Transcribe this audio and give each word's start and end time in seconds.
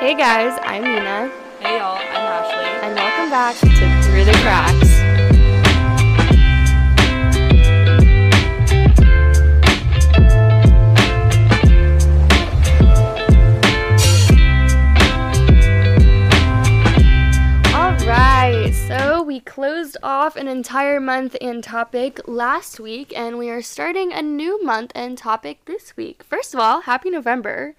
Hey 0.00 0.14
guys, 0.14 0.58
I'm 0.62 0.82
Nina, 0.82 1.30
Hey 1.60 1.76
y'all, 1.76 1.98
I'm 1.98 2.16
Ashley. 2.16 2.88
and 2.88 2.96
welcome 2.96 3.28
back 3.28 3.54
to 3.58 4.02
Through 4.02 4.24
the 4.24 4.32
Cracks. 4.40 5.00
Alright, 17.74 18.74
so 18.74 19.22
we 19.22 19.40
closed 19.40 19.96
off 20.02 20.36
an 20.36 20.48
entire 20.48 21.00
month 21.00 21.36
and 21.40 21.62
topic 21.62 22.20
last 22.26 22.80
week, 22.80 23.12
and 23.16 23.38
we 23.38 23.48
are 23.48 23.62
starting 23.62 24.12
a 24.12 24.22
new 24.22 24.62
month 24.64 24.92
and 24.94 25.16
topic 25.16 25.64
this 25.66 25.96
week. 25.96 26.22
First 26.22 26.52
of 26.54 26.60
all, 26.60 26.82
happy 26.82 27.10
November. 27.10 27.74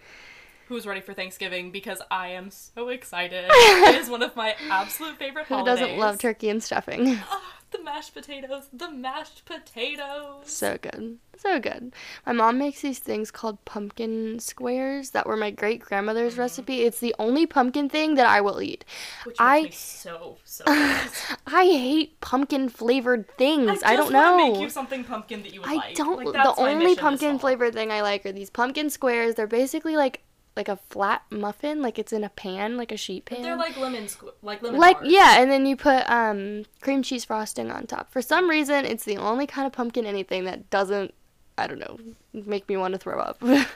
Who's 0.71 0.85
ready 0.87 1.01
for 1.01 1.13
Thanksgiving? 1.13 1.71
Because 1.71 2.01
I 2.09 2.29
am 2.29 2.49
so 2.49 2.87
excited. 2.87 3.43
it 3.49 3.95
is 3.95 4.09
one 4.09 4.23
of 4.23 4.37
my 4.37 4.55
absolute 4.69 5.17
favorite 5.17 5.47
Who 5.47 5.55
holidays. 5.55 5.81
doesn't 5.81 5.97
love 5.97 6.17
turkey 6.17 6.47
and 6.47 6.63
stuffing? 6.63 7.19
Ah, 7.29 7.55
the 7.71 7.83
mashed 7.83 8.13
potatoes, 8.13 8.69
the 8.71 8.89
mashed 8.89 9.43
potatoes. 9.43 10.45
So 10.45 10.77
good. 10.81 11.17
So 11.35 11.59
good. 11.59 11.91
My 12.25 12.31
mom 12.31 12.57
makes 12.57 12.79
these 12.79 12.99
things 12.99 13.31
called 13.31 13.65
pumpkin 13.65 14.39
squares 14.39 15.09
that 15.09 15.27
were 15.27 15.35
my 15.35 15.51
great 15.51 15.81
grandmother's 15.81 16.37
recipe. 16.37 16.83
It's 16.83 17.01
the 17.01 17.13
only 17.19 17.45
pumpkin 17.45 17.89
thing 17.89 18.15
that 18.15 18.27
I 18.27 18.39
will 18.39 18.61
eat. 18.61 18.85
Which 19.25 19.35
makes 19.39 19.41
I- 19.41 19.61
me 19.63 19.71
so 19.71 20.37
so. 20.45 20.63
I 20.67 21.65
hate 21.65 22.21
pumpkin 22.21 22.69
flavored 22.69 23.27
things. 23.37 23.83
I, 23.83 23.97
just 23.97 24.09
don't 24.09 24.13
know. 24.13 24.53
Make 24.53 24.61
you 24.61 24.69
something 24.69 25.03
pumpkin 25.03 25.43
that 25.43 25.53
you 25.53 25.59
would 25.59 25.69
I 25.69 25.75
like. 25.75 25.95
don't. 25.95 26.23
Like, 26.27 26.43
the 26.45 26.61
only 26.61 26.95
pumpkin 26.95 27.39
flavored 27.39 27.73
thing 27.73 27.91
I 27.91 28.01
like 28.03 28.25
are 28.25 28.31
these 28.31 28.49
pumpkin 28.49 28.89
squares. 28.89 29.35
They're 29.35 29.47
basically 29.47 29.97
like 29.97 30.21
like 30.55 30.67
a 30.67 30.77
flat 30.89 31.23
muffin, 31.29 31.81
like 31.81 31.97
it's 31.97 32.11
in 32.11 32.23
a 32.23 32.29
pan, 32.29 32.75
like 32.77 32.91
a 32.91 32.97
sheet 32.97 33.25
pan. 33.25 33.41
They're 33.41 33.55
like 33.55 33.77
lemon, 33.77 34.05
squ- 34.05 34.33
like 34.41 34.61
lemon. 34.61 34.79
like 34.79 34.99
bars. 34.99 35.11
yeah, 35.11 35.41
and 35.41 35.49
then 35.49 35.65
you 35.65 35.75
put 35.77 36.09
um 36.09 36.65
cream 36.81 37.03
cheese 37.03 37.23
frosting 37.25 37.71
on 37.71 37.87
top. 37.87 38.11
For 38.11 38.21
some 38.21 38.49
reason, 38.49 38.85
it's 38.85 39.05
the 39.05 39.17
only 39.17 39.47
kind 39.47 39.65
of 39.65 39.73
pumpkin 39.73 40.05
anything 40.05 40.43
that 40.45 40.69
doesn't. 40.69 41.13
I 41.57 41.67
don't 41.67 41.79
know, 41.79 41.99
make 42.33 42.67
me 42.67 42.75
want 42.77 42.93
to 42.93 42.97
throw 42.97 43.19
up. 43.19 43.41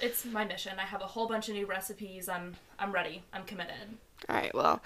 It's 0.00 0.24
my 0.24 0.44
mission. 0.44 0.72
I 0.78 0.82
have 0.82 1.02
a 1.02 1.06
whole 1.06 1.28
bunch 1.28 1.48
of 1.48 1.54
new 1.54 1.66
recipes. 1.66 2.28
I'm 2.28 2.56
I'm 2.78 2.92
ready. 2.92 3.22
I'm 3.32 3.44
committed. 3.44 3.96
All 4.28 4.36
right, 4.36 4.54
well, 4.54 4.82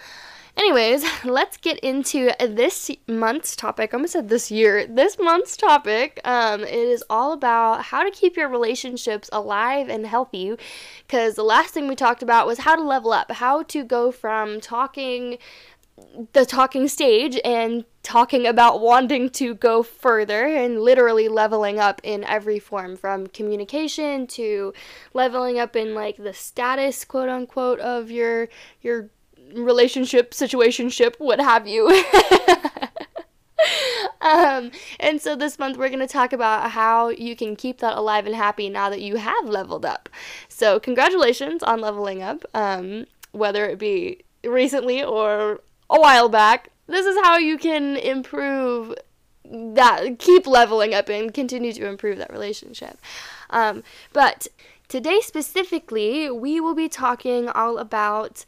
anyways, 0.56 1.04
let's 1.24 1.56
get 1.56 1.78
into 1.80 2.30
this 2.40 2.90
month's 3.06 3.56
topic. 3.56 3.92
I 3.92 3.96
almost 3.96 4.12
said 4.12 4.28
this 4.28 4.50
year. 4.50 4.86
This 4.86 5.18
month's 5.18 5.56
topic. 5.56 6.20
Um, 6.24 6.62
it 6.62 6.74
is 6.74 7.04
all 7.08 7.32
about 7.32 7.84
how 7.84 8.02
to 8.02 8.10
keep 8.10 8.36
your 8.36 8.48
relationships 8.48 9.28
alive 9.32 9.88
and 9.88 10.06
healthy. 10.06 10.56
Because 11.06 11.34
the 11.34 11.44
last 11.44 11.74
thing 11.74 11.88
we 11.88 11.96
talked 11.96 12.22
about 12.22 12.46
was 12.46 12.60
how 12.60 12.76
to 12.76 12.82
level 12.82 13.12
up, 13.12 13.30
how 13.32 13.62
to 13.64 13.84
go 13.84 14.10
from 14.12 14.60
talking 14.60 15.38
the 16.32 16.46
talking 16.46 16.88
stage 16.88 17.38
and 17.44 17.84
talking 18.02 18.46
about 18.46 18.80
wanting 18.80 19.30
to 19.30 19.54
go 19.54 19.82
further 19.82 20.46
and 20.46 20.80
literally 20.80 21.28
leveling 21.28 21.78
up 21.78 22.00
in 22.02 22.24
every 22.24 22.58
form 22.58 22.96
from 22.96 23.26
communication 23.26 24.26
to 24.26 24.72
leveling 25.14 25.58
up 25.58 25.76
in 25.76 25.94
like 25.94 26.16
the 26.16 26.32
status 26.32 27.04
quote 27.04 27.28
unquote 27.28 27.78
of 27.78 28.10
your 28.10 28.48
your 28.80 29.10
relationship 29.54 30.32
situationship 30.32 31.14
what 31.18 31.40
have 31.40 31.66
you. 31.66 32.04
Um, 34.22 34.70
and 35.00 35.20
so 35.20 35.34
this 35.34 35.58
month 35.58 35.76
we're 35.76 35.88
going 35.88 35.98
to 35.98 36.06
talk 36.06 36.32
about 36.32 36.70
how 36.70 37.08
you 37.08 37.34
can 37.34 37.56
keep 37.56 37.78
that 37.78 37.96
alive 37.96 38.24
and 38.26 38.34
happy 38.34 38.68
now 38.68 38.88
that 38.88 39.00
you 39.00 39.16
have 39.16 39.48
leveled 39.48 39.84
up. 39.84 40.08
So 40.48 40.78
congratulations 40.78 41.62
on 41.62 41.80
leveling 41.80 42.22
up 42.22 42.44
um, 42.54 43.06
whether 43.32 43.66
it 43.66 43.78
be 43.78 44.24
recently 44.44 45.02
or 45.02 45.60
a 45.90 46.00
while 46.00 46.28
back. 46.28 46.68
This 46.86 47.04
is 47.04 47.16
how 47.22 47.36
you 47.36 47.58
can 47.58 47.96
improve 47.96 48.94
that 49.44 50.18
keep 50.18 50.46
leveling 50.46 50.94
up 50.94 51.08
and 51.08 51.34
continue 51.34 51.72
to 51.72 51.86
improve 51.86 52.18
that 52.18 52.32
relationship. 52.32 52.98
Um, 53.50 53.82
but 54.12 54.46
today 54.88 55.20
specifically 55.20 56.30
we 56.30 56.60
will 56.60 56.74
be 56.74 56.88
talking 56.88 57.48
all 57.48 57.78
about 57.78 58.44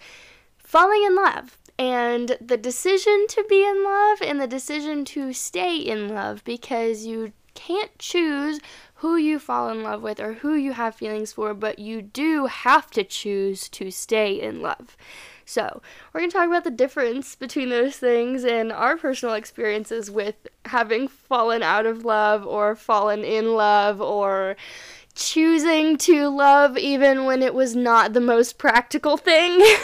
falling 0.74 1.04
in 1.04 1.14
love 1.14 1.56
and 1.78 2.36
the 2.40 2.56
decision 2.56 3.26
to 3.28 3.46
be 3.48 3.64
in 3.64 3.84
love 3.84 4.20
and 4.20 4.40
the 4.40 4.46
decision 4.48 5.04
to 5.04 5.32
stay 5.32 5.76
in 5.76 6.08
love 6.08 6.42
because 6.42 7.06
you 7.06 7.32
can't 7.54 7.96
choose 7.96 8.58
who 8.94 9.14
you 9.14 9.38
fall 9.38 9.68
in 9.68 9.84
love 9.84 10.02
with 10.02 10.18
or 10.18 10.32
who 10.32 10.54
you 10.54 10.72
have 10.72 10.96
feelings 10.96 11.32
for, 11.32 11.54
but 11.54 11.78
you 11.78 12.02
do 12.02 12.46
have 12.46 12.90
to 12.90 13.04
choose 13.04 13.68
to 13.68 13.92
stay 13.92 14.32
in 14.40 14.62
love. 14.62 14.96
So, 15.44 15.80
we're 16.12 16.22
going 16.22 16.30
to 16.30 16.36
talk 16.36 16.48
about 16.48 16.64
the 16.64 16.72
difference 16.72 17.36
between 17.36 17.68
those 17.68 17.96
things 17.96 18.42
and 18.42 18.72
our 18.72 18.96
personal 18.96 19.36
experiences 19.36 20.10
with 20.10 20.48
having 20.64 21.06
fallen 21.06 21.62
out 21.62 21.86
of 21.86 22.04
love 22.04 22.44
or 22.44 22.74
fallen 22.74 23.22
in 23.22 23.54
love 23.54 24.00
or 24.00 24.56
choosing 25.14 25.96
to 25.98 26.28
love 26.28 26.76
even 26.76 27.26
when 27.26 27.44
it 27.44 27.54
was 27.54 27.76
not 27.76 28.12
the 28.12 28.20
most 28.20 28.58
practical 28.58 29.16
thing. 29.16 29.64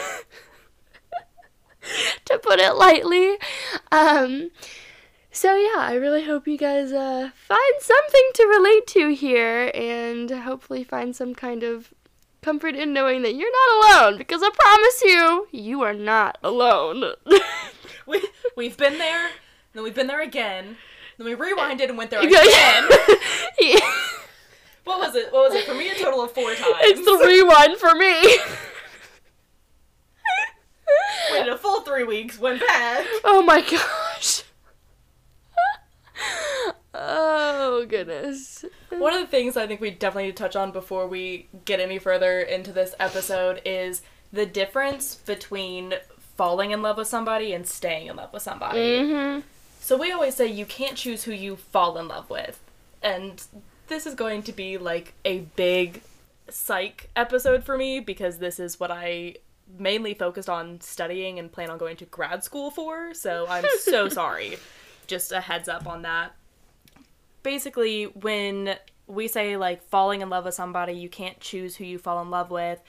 to 2.25 2.37
put 2.39 2.59
it 2.59 2.75
lightly. 2.75 3.37
Um, 3.91 4.51
so 5.31 5.55
yeah, 5.55 5.79
I 5.79 5.93
really 5.95 6.25
hope 6.25 6.47
you 6.47 6.57
guys 6.57 6.91
uh, 6.91 7.29
find 7.47 7.73
something 7.79 8.29
to 8.35 8.45
relate 8.47 8.87
to 8.87 9.13
here, 9.13 9.71
and 9.73 10.29
hopefully 10.29 10.83
find 10.83 11.15
some 11.15 11.33
kind 11.33 11.63
of 11.63 11.93
comfort 12.41 12.75
in 12.75 12.91
knowing 12.93 13.21
that 13.21 13.35
you're 13.35 13.51
not 13.51 14.01
alone. 14.01 14.17
Because 14.17 14.41
I 14.43 14.49
promise 14.53 15.01
you, 15.03 15.47
you 15.51 15.81
are 15.83 15.93
not 15.93 16.37
alone. 16.43 17.13
We 18.07 18.21
we've 18.57 18.75
been 18.75 18.97
there, 18.97 19.29
then 19.73 19.83
we've 19.83 19.93
been 19.93 20.07
there 20.07 20.21
again, 20.21 20.75
then 21.17 21.27
we 21.27 21.35
rewinded 21.35 21.87
and 21.87 21.97
went 21.97 22.09
there 22.09 22.19
again. 22.27 22.89
Yeah. 23.59 23.79
What 24.83 24.99
was 24.99 25.15
it? 25.15 25.31
What 25.31 25.51
was 25.51 25.53
it? 25.53 25.65
For 25.65 25.75
me, 25.75 25.89
a 25.91 25.95
total 25.95 26.23
of 26.23 26.31
four 26.31 26.49
times. 26.55 26.75
it's 26.81 27.05
the 27.05 27.25
rewind 27.25 27.77
for 27.77 27.93
me. 27.93 28.37
Waited 31.31 31.53
a 31.53 31.57
full 31.57 31.81
three 31.81 32.03
weeks, 32.03 32.39
went 32.39 32.59
back. 32.59 33.05
oh 33.23 33.41
my 33.41 33.61
gosh. 33.61 34.43
oh 36.93 37.85
goodness. 37.87 38.65
One 38.89 39.13
of 39.13 39.21
the 39.21 39.27
things 39.27 39.57
I 39.57 39.67
think 39.67 39.81
we 39.81 39.91
definitely 39.91 40.27
need 40.27 40.37
to 40.37 40.43
touch 40.43 40.55
on 40.55 40.71
before 40.71 41.07
we 41.07 41.47
get 41.65 41.79
any 41.79 41.99
further 41.99 42.39
into 42.39 42.71
this 42.71 42.93
episode 42.99 43.61
is 43.65 44.01
the 44.33 44.45
difference 44.45 45.15
between 45.15 45.95
falling 46.37 46.71
in 46.71 46.81
love 46.81 46.97
with 46.97 47.07
somebody 47.07 47.53
and 47.53 47.67
staying 47.67 48.07
in 48.07 48.15
love 48.15 48.33
with 48.33 48.41
somebody. 48.41 48.79
Mm-hmm. 48.79 49.41
So 49.79 49.97
we 49.97 50.11
always 50.11 50.35
say 50.35 50.47
you 50.47 50.65
can't 50.65 50.95
choose 50.95 51.23
who 51.23 51.31
you 51.31 51.55
fall 51.55 51.97
in 51.97 52.07
love 52.07 52.29
with. 52.29 52.59
And 53.01 53.43
this 53.87 54.05
is 54.05 54.15
going 54.15 54.43
to 54.43 54.51
be 54.51 54.77
like 54.77 55.13
a 55.25 55.39
big 55.55 56.01
psych 56.49 57.09
episode 57.15 57.63
for 57.63 57.77
me 57.77 57.99
because 57.99 58.37
this 58.37 58.59
is 58.59 58.79
what 58.79 58.91
I 58.91 59.35
mainly 59.77 60.13
focused 60.13 60.49
on 60.49 60.81
studying 60.81 61.39
and 61.39 61.51
plan 61.51 61.69
on 61.69 61.77
going 61.77 61.97
to 61.97 62.05
grad 62.05 62.43
school 62.43 62.71
for. 62.71 63.13
So 63.13 63.45
I'm 63.49 63.65
so 63.79 64.09
sorry. 64.09 64.57
Just 65.07 65.31
a 65.31 65.41
heads 65.41 65.67
up 65.67 65.87
on 65.87 66.03
that. 66.03 66.33
Basically, 67.43 68.05
when 68.05 68.75
we 69.07 69.27
say 69.27 69.57
like 69.57 69.83
falling 69.89 70.21
in 70.21 70.29
love 70.29 70.45
with 70.45 70.53
somebody, 70.53 70.93
you 70.93 71.09
can't 71.09 71.39
choose 71.39 71.75
who 71.75 71.83
you 71.83 71.97
fall 71.97 72.21
in 72.21 72.29
love 72.29 72.51
with. 72.51 72.81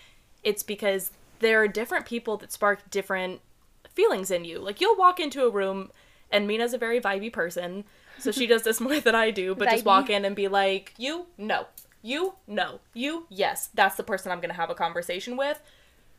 It's 0.43 0.63
because 0.63 1.11
there 1.41 1.61
are 1.63 1.69
different 1.69 2.07
people 2.07 2.37
that 2.39 2.53
spark 2.53 2.91
different 2.91 3.41
feelings 3.95 4.31
in 4.31 4.45
you. 4.45 4.59
Like 4.59 4.81
you'll 4.81 4.97
walk 4.97 5.21
into 5.21 5.45
a 5.45 5.51
room 5.51 5.91
and 6.31 6.47
Mina's 6.47 6.73
a 6.73 6.79
very 6.79 7.01
vibey 7.01 7.33
person, 7.33 7.85
so 8.19 8.31
she 8.33 8.47
does 8.47 8.63
this 8.63 8.81
more 8.81 9.01
than 9.01 9.15
I 9.15 9.31
do, 9.31 9.55
but 9.55 9.69
just 9.69 9.85
walk 9.85 10.09
in 10.09 10.25
and 10.25 10.35
be 10.35 10.49
like, 10.49 10.95
"You 10.97 11.27
no. 11.37 11.67
You 12.01 12.35
no. 12.47 12.81
You 12.95 13.27
yes." 13.29 13.69
That's 13.75 13.97
the 13.97 14.03
person 14.03 14.33
I'm 14.33 14.39
going 14.39 14.51
to 14.51 14.57
have 14.57 14.71
a 14.71 14.75
conversation 14.75 15.37
with. 15.37 15.61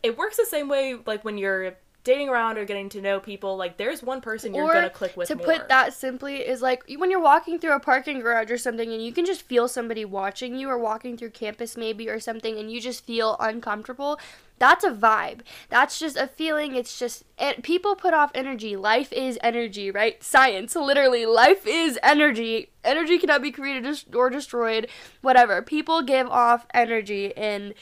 It 0.03 0.18
works 0.18 0.38
the 0.38 0.46
same 0.46 0.68
way 0.68 0.95
like 1.06 1.24
when 1.24 1.38
you're 1.38 1.75
dating 2.04 2.27
around 2.27 2.57
or 2.57 2.66
getting 2.66 2.89
to 2.89 3.01
know 3.01 3.19
people, 3.19 3.56
like 3.56 3.77
there's 3.77 4.04
one 4.04 4.19
person 4.19 4.54
you're 4.54 4.66
Or 4.66 4.81
to 4.81 4.89
click 4.89 5.16
with 5.16 5.30
to 5.30 5.36
more. 5.36 5.45
put 5.45 5.69
that 5.69 5.94
simply 5.94 6.38
is 6.38 6.62
like 6.62 6.83
when 6.98 7.10
you're 7.10 7.22
walking 7.22 7.60
through 7.60 7.74
a 7.74 7.80
parking 7.80 8.19
garage 8.19 8.51
or 8.51 8.57
something 8.57 8.92
and 8.92 9.04
you 9.04 9.13
can 9.13 9.25
just 9.25 9.44
feel 9.44 9.68
somebody 9.68 10.04
watching 10.04 10.56
you 10.56 10.69
or 10.69 10.77
walking 10.77 11.16
through 11.18 11.30
campus 11.30 11.77
maybe 11.77 12.10
or 12.10 12.19
something 12.19 12.57
and 12.57 12.69
you 12.72 12.81
just 12.81 13.06
feel 13.06 13.38
uncomfortable 13.39 14.19
that's 14.60 14.86
a 14.86 14.92
vibe. 14.92 15.42
That's 15.69 16.00
just 16.00 16.16
a 16.16 16.27
feeling. 16.27 16.75
It's 16.75 16.98
just 16.98 17.25
it, 17.38 17.63
people 17.63 17.95
put 17.95 18.13
off 18.13 18.31
energy. 18.33 18.77
Life 18.77 19.12
is 19.12 19.38
energy 19.44 19.92
right? 19.92 20.24
Science 20.24 20.75
literally. 20.75 21.25
Life 21.25 21.68
is 21.68 22.00
energy. 22.01 22.69
Energy 22.83 23.18
cannot 23.18 23.42
be 23.42 23.51
created 23.51 24.06
or 24.16 24.30
destroyed. 24.30 24.88
Whatever. 25.22 25.62
People 25.62 26.01
give 26.01 26.30
off 26.30 26.66
energy 26.74 27.36
and 27.36 27.74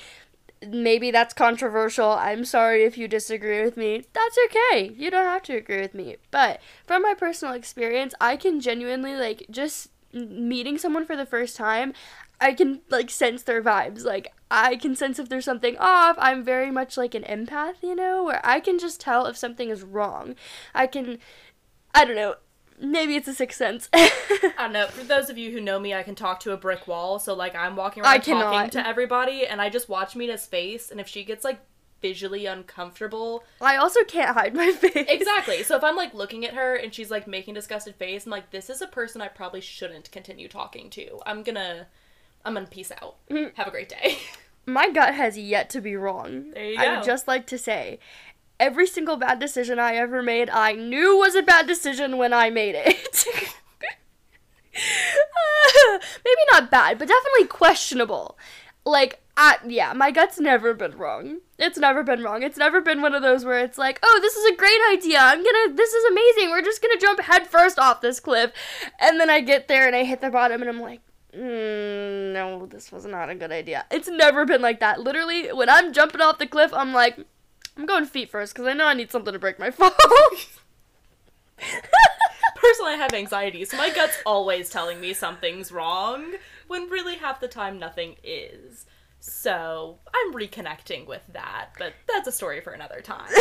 maybe 0.68 1.12
that's 1.12 1.34
controversial. 1.34 2.12
I'm 2.12 2.46
sorry 2.46 2.84
if 2.84 2.98
you 2.98 3.08
disagree 3.08 3.64
with 3.64 3.78
me. 3.78 4.06
That's 4.14 4.38
okay. 4.46 4.92
You 4.96 5.10
don't 5.10 5.26
have 5.26 5.44
to 5.44 5.56
agree 5.56 5.82
with 5.82 5.94
me. 5.94 6.18
But 6.30 6.62
from 6.86 7.02
my 7.02 7.14
personal 7.14 7.54
experience, 7.54 8.14
I 8.22 8.36
can 8.36 8.60
genuinely 8.60 9.16
like 9.16 9.48
just 9.50 9.90
meeting 10.14 10.78
someone 10.78 11.06
for 11.06 11.16
the 11.16 11.26
first 11.26 11.56
time, 11.56 11.94
I 12.40 12.54
can 12.54 12.82
like 12.90 13.10
sense 13.10 13.44
their 13.44 13.62
vibes. 13.62 14.04
Like 14.04 14.34
I 14.50 14.76
can 14.76 14.96
sense 14.96 15.20
if 15.20 15.30
there's 15.30 15.46
something 15.46 15.78
off. 15.80 16.16
I'm 16.20 16.44
very 16.44 16.72
much 16.72 16.98
like 16.98 17.16
an 17.16 17.24
empath, 17.24 17.76
you 17.82 17.96
know, 17.96 18.24
where 18.24 18.42
I 18.44 18.60
can 18.60 18.80
just 18.80 19.00
tell 19.00 19.26
if 19.28 19.38
something 19.38 19.70
is 19.70 19.84
wrong. 19.84 20.36
I 20.74 20.88
can 20.88 21.20
I 21.94 22.06
don't 22.06 22.16
know. 22.16 22.36
Maybe 22.82 23.16
it's 23.16 23.28
a 23.28 23.34
sixth 23.34 23.58
sense. 23.58 23.90
I 23.94 24.54
don't 24.58 24.74
know. 24.74 24.88
For 24.88 25.04
those 25.04 25.30
of 25.30 25.38
you 25.38 25.52
who 25.52 25.62
know 25.62 25.80
me, 25.80 25.94
I 25.94 26.04
can 26.04 26.16
talk 26.16 26.40
to 26.42 26.52
a 26.52 26.58
brick 26.58 26.88
wall. 26.88 27.20
So 27.20 27.34
like 27.34 27.56
I'm 27.56 27.76
walking 27.76 28.04
around 28.04 28.12
I 28.12 28.18
talking 28.18 28.34
cannot. 28.34 28.72
to 28.74 28.88
everybody, 28.88 29.46
and 29.46 29.62
I 29.62 29.70
just 29.70 29.88
watch 29.88 30.16
Mina's 30.16 30.46
face, 30.46 30.90
and 30.90 31.00
if 31.00 31.08
she 31.08 31.24
gets 31.24 31.44
like 31.44 31.60
visually 32.02 32.48
uncomfortable, 32.48 33.44
I 33.62 33.78
also 33.78 34.04
can't 34.04 34.36
hide 34.36 34.56
my 34.56 34.72
face. 34.72 35.06
exactly. 35.08 35.62
So 35.64 35.76
if 35.78 35.84
I'm 35.84 35.96
like 35.96 36.14
looking 36.16 36.44
at 36.46 36.54
her 36.56 36.76
and 36.76 36.94
she's 36.94 37.12
like 37.12 37.28
making 37.28 37.56
a 37.56 37.60
disgusted 37.60 37.96
face, 37.96 38.26
I'm 38.26 38.32
like, 38.32 38.50
this 38.52 38.70
is 38.70 38.82
a 38.82 38.88
person 38.88 39.22
I 39.22 39.28
probably 39.28 39.62
shouldn't 39.62 40.12
continue 40.12 40.48
talking 40.48 40.90
to. 40.92 41.20
I'm 41.26 41.44
gonna, 41.44 41.88
I'm 42.44 42.56
gonna 42.56 42.66
peace 42.66 42.92
out. 43.02 43.18
Mm. 43.30 43.54
Have 43.56 43.68
a 43.68 43.72
great 43.72 43.90
day. 43.90 44.18
My 44.66 44.90
gut 44.90 45.16
has 45.16 45.38
yet 45.38 45.70
to 45.72 45.82
be 45.82 45.96
wrong. 45.96 46.52
There 46.52 46.64
you 46.66 46.80
I 46.80 46.86
go. 46.86 46.96
would 46.96 47.04
just 47.04 47.28
like 47.28 47.48
to 47.48 47.58
say, 47.58 47.98
every 48.62 48.86
single 48.88 49.18
bad 49.18 49.40
decision 49.40 49.80
I 49.80 49.96
ever 49.96 50.22
made, 50.22 50.50
I 50.50 50.74
knew 50.74 51.18
was 51.18 51.36
a 51.36 51.42
bad 51.42 51.68
decision 51.68 52.18
when 52.18 52.32
I 52.32 52.50
made 52.52 52.76
it. 52.78 53.26
Maybe 56.24 56.42
not 56.52 56.72
bad, 56.72 56.98
but 57.00 57.10
definitely 57.10 57.48
questionable. 57.48 58.38
Like, 58.86 59.20
I, 59.36 59.58
yeah, 59.68 59.94
my 59.94 60.12
gut's 60.12 60.40
never 60.40 60.74
been 60.74 60.98
wrong. 60.98 61.40
It's 61.58 61.78
never 61.78 62.04
been 62.04 62.24
wrong. 62.24 62.44
It's 62.44 62.58
never 62.58 62.82
been 62.82 63.02
one 63.02 63.16
of 63.16 63.22
those 63.22 63.44
where 63.44 63.60
it's 63.60 63.78
like, 63.78 64.00
oh, 64.04 64.20
this 64.22 64.36
is 64.36 64.46
a 64.52 64.56
great 64.56 64.80
idea. 64.92 65.20
I'm 65.20 65.44
gonna, 65.44 65.74
this 65.74 65.94
is 65.94 66.06
amazing. 66.06 66.52
We're 66.52 66.62
just 66.62 66.82
gonna 66.82 67.00
jump 67.00 67.20
headfirst 67.22 67.80
off 67.80 68.02
this 68.02 68.20
cliff. 68.20 68.52
And 69.00 69.20
then 69.20 69.30
I 69.30 69.42
get 69.42 69.68
there 69.68 69.88
and 69.88 69.96
I 69.96 70.04
hit 70.04 70.22
the 70.22 70.30
bottom 70.30 70.62
and 70.62 70.70
I'm 70.70 70.82
like, 70.82 71.02
mm, 71.36 72.34
no, 72.34 72.68
this 72.68 72.92
was 72.92 73.06
not 73.06 73.30
a 73.30 73.36
good 73.36 73.52
idea. 73.52 73.86
It's 73.92 74.08
never 74.08 74.46
been 74.46 74.62
like 74.62 74.80
that. 74.80 75.02
Literally, 75.02 75.52
when 75.52 75.70
I'm 75.70 75.94
jumping 75.94 76.22
off 76.22 76.40
the 76.40 76.48
cliff, 76.48 76.74
I'm 76.74 76.94
like, 76.94 77.26
I'm 77.78 77.86
going 77.86 78.06
feet 78.06 78.30
first 78.30 78.54
because 78.54 78.68
I 78.68 78.74
know 78.74 78.86
I 78.86 78.94
need 78.94 79.12
something 79.12 79.34
to 79.34 79.40
break 79.40 79.60
my 79.60 79.72
fall. 79.72 79.92
Personally, 82.56 82.94
I 82.94 82.98
have 82.98 83.14
anxiety, 83.14 83.66
so 83.66 83.78
my 83.78 83.90
gut's 83.90 84.18
always 84.26 84.70
telling 84.70 85.00
me 85.02 85.14
something's 85.14 85.72
wrong, 85.72 86.34
when 86.68 86.90
really 86.90 87.16
half 87.16 87.40
the 87.40 87.48
time 87.48 87.80
nothing 87.80 88.18
is. 88.24 88.86
So 89.20 90.00
I'm 90.14 90.34
reconnecting 90.34 91.08
with 91.08 91.22
that, 91.34 91.70
but 91.78 91.94
that's 92.08 92.28
a 92.28 92.32
story 92.32 92.62
for 92.62 92.74
another 92.74 93.02
time. 93.02 93.30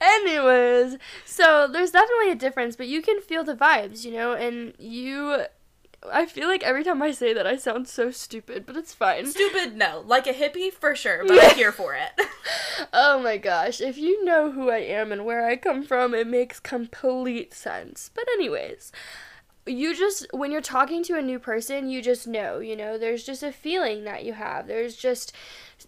Anyways, 0.00 0.98
so 1.24 1.68
there's 1.70 1.90
definitely 1.90 2.30
a 2.30 2.34
difference, 2.34 2.76
but 2.76 2.86
you 2.88 3.02
can 3.02 3.20
feel 3.20 3.44
the 3.44 3.54
vibes, 3.54 4.04
you 4.04 4.12
know, 4.12 4.32
and 4.34 4.74
you. 4.78 5.44
I 6.12 6.26
feel 6.26 6.48
like 6.48 6.62
every 6.62 6.84
time 6.84 7.02
I 7.02 7.10
say 7.10 7.32
that, 7.32 7.46
I 7.46 7.56
sound 7.56 7.88
so 7.88 8.10
stupid, 8.10 8.64
but 8.66 8.76
it's 8.76 8.94
fine. 8.94 9.26
Stupid, 9.26 9.76
no. 9.76 10.02
Like 10.06 10.26
a 10.26 10.32
hippie, 10.32 10.72
for 10.72 10.94
sure, 10.94 11.24
but 11.26 11.42
I'm 11.42 11.54
here 11.56 11.72
for 11.72 11.94
it. 11.94 12.26
Oh 12.92 13.20
my 13.22 13.38
gosh, 13.38 13.80
if 13.80 13.96
you 13.96 14.22
know 14.24 14.50
who 14.52 14.70
I 14.70 14.78
am 14.78 15.10
and 15.10 15.24
where 15.24 15.46
I 15.46 15.56
come 15.56 15.82
from, 15.82 16.14
it 16.14 16.26
makes 16.26 16.60
complete 16.60 17.54
sense. 17.54 18.10
But, 18.14 18.26
anyways, 18.34 18.92
you 19.66 19.96
just, 19.96 20.26
when 20.32 20.52
you're 20.52 20.60
talking 20.60 21.02
to 21.04 21.16
a 21.16 21.22
new 21.22 21.38
person, 21.38 21.88
you 21.88 22.02
just 22.02 22.26
know, 22.26 22.58
you 22.58 22.76
know, 22.76 22.98
there's 22.98 23.24
just 23.24 23.42
a 23.42 23.50
feeling 23.50 24.04
that 24.04 24.24
you 24.24 24.34
have. 24.34 24.66
There's 24.66 24.94
just, 24.96 25.32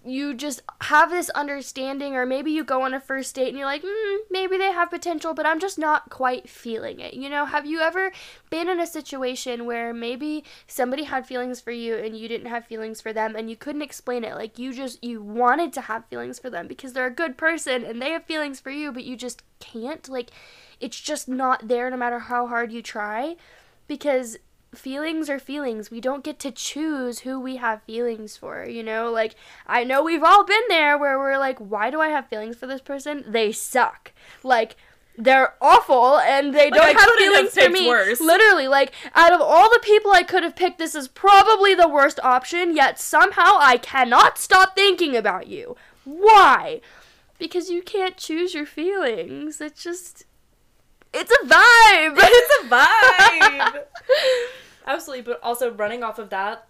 you 0.04 0.34
just 0.34 0.62
have 0.82 1.10
this 1.10 1.30
understanding, 1.30 2.14
or 2.14 2.26
maybe 2.26 2.50
you 2.50 2.62
go 2.62 2.82
on 2.82 2.94
a 2.94 3.00
first 3.00 3.34
date 3.34 3.48
and 3.48 3.56
you're 3.56 3.66
like, 3.66 3.82
mm, 3.82 4.18
maybe 4.30 4.56
they 4.56 4.72
have 4.72 4.90
potential, 4.90 5.34
but 5.34 5.46
I'm 5.46 5.58
just 5.58 5.78
not 5.78 6.10
quite 6.10 6.48
feeling 6.48 7.00
it. 7.00 7.14
You 7.14 7.28
know, 7.28 7.46
have 7.46 7.66
you 7.66 7.80
ever 7.80 8.12
been 8.50 8.68
in 8.68 8.80
a 8.80 8.86
situation 8.86 9.64
where 9.64 9.94
maybe 9.94 10.44
somebody 10.66 11.04
had 11.04 11.26
feelings 11.26 11.60
for 11.60 11.70
you 11.70 11.96
and 11.96 12.16
you 12.16 12.28
didn't 12.28 12.48
have 12.48 12.66
feelings 12.66 13.00
for 13.00 13.12
them 13.12 13.34
and 13.34 13.48
you 13.48 13.56
couldn't 13.56 13.82
explain 13.82 14.24
it? 14.24 14.34
Like, 14.34 14.58
you 14.58 14.74
just, 14.74 15.02
you 15.02 15.22
wanted 15.22 15.72
to 15.74 15.82
have 15.82 16.06
feelings 16.06 16.38
for 16.38 16.50
them 16.50 16.68
because 16.68 16.92
they're 16.92 17.06
a 17.06 17.10
good 17.10 17.36
person 17.38 17.84
and 17.84 18.00
they 18.00 18.10
have 18.10 18.24
feelings 18.24 18.60
for 18.60 18.70
you, 18.70 18.92
but 18.92 19.04
you 19.04 19.16
just 19.16 19.42
can't? 19.58 20.08
Like, 20.08 20.30
it's 20.80 21.00
just 21.00 21.28
not 21.28 21.68
there 21.68 21.90
no 21.90 21.96
matter 21.96 22.18
how 22.18 22.46
hard 22.46 22.72
you 22.72 22.82
try 22.82 23.36
because 23.88 24.36
feelings 24.74 25.30
are 25.30 25.38
feelings. 25.38 25.90
We 25.90 26.00
don't 26.00 26.24
get 26.24 26.38
to 26.40 26.50
choose 26.50 27.20
who 27.20 27.40
we 27.40 27.56
have 27.56 27.82
feelings 27.82 28.36
for, 28.36 28.64
you 28.66 28.82
know? 28.82 29.10
Like, 29.10 29.34
I 29.66 29.84
know 29.84 30.02
we've 30.02 30.22
all 30.22 30.44
been 30.44 30.62
there 30.68 30.96
where 30.98 31.18
we're 31.18 31.38
like, 31.38 31.58
why 31.58 31.90
do 31.90 32.00
I 32.00 32.08
have 32.08 32.28
feelings 32.28 32.56
for 32.56 32.66
this 32.66 32.80
person? 32.80 33.24
They 33.26 33.52
suck. 33.52 34.12
Like, 34.42 34.76
they're 35.16 35.54
awful 35.60 36.18
and 36.18 36.54
they 36.54 36.70
Like, 36.70 36.74
don't 36.74 36.84
I 36.84 36.88
have 36.90 37.00
couldn't 37.00 37.34
have 37.34 37.52
feelings 37.52 37.54
for 37.54 37.70
me. 37.70 37.88
worse. 37.88 38.20
Literally, 38.20 38.68
like, 38.68 38.92
out 39.14 39.32
of 39.32 39.40
all 39.40 39.68
the 39.68 39.80
people 39.82 40.12
I 40.12 40.22
could 40.22 40.42
have 40.44 40.54
picked, 40.54 40.78
this 40.78 40.94
is 40.94 41.08
probably 41.08 41.74
the 41.74 41.88
worst 41.88 42.20
option, 42.22 42.76
yet 42.76 43.00
somehow 43.00 43.56
I 43.58 43.78
cannot 43.78 44.38
stop 44.38 44.76
thinking 44.76 45.16
about 45.16 45.48
you. 45.48 45.76
Why? 46.04 46.80
Because 47.38 47.68
you 47.70 47.82
can't 47.82 48.16
choose 48.16 48.54
your 48.54 48.66
feelings. 48.66 49.60
It's 49.60 49.82
just. 49.82 50.24
It's 51.12 51.30
a 51.30 51.46
vibe! 51.46 52.14
it's 52.18 52.64
a 52.64 52.68
vibe. 52.68 53.82
Absolutely, 54.86 55.22
but 55.22 55.40
also 55.42 55.70
running 55.72 56.02
off 56.02 56.18
of 56.18 56.30
that, 56.30 56.66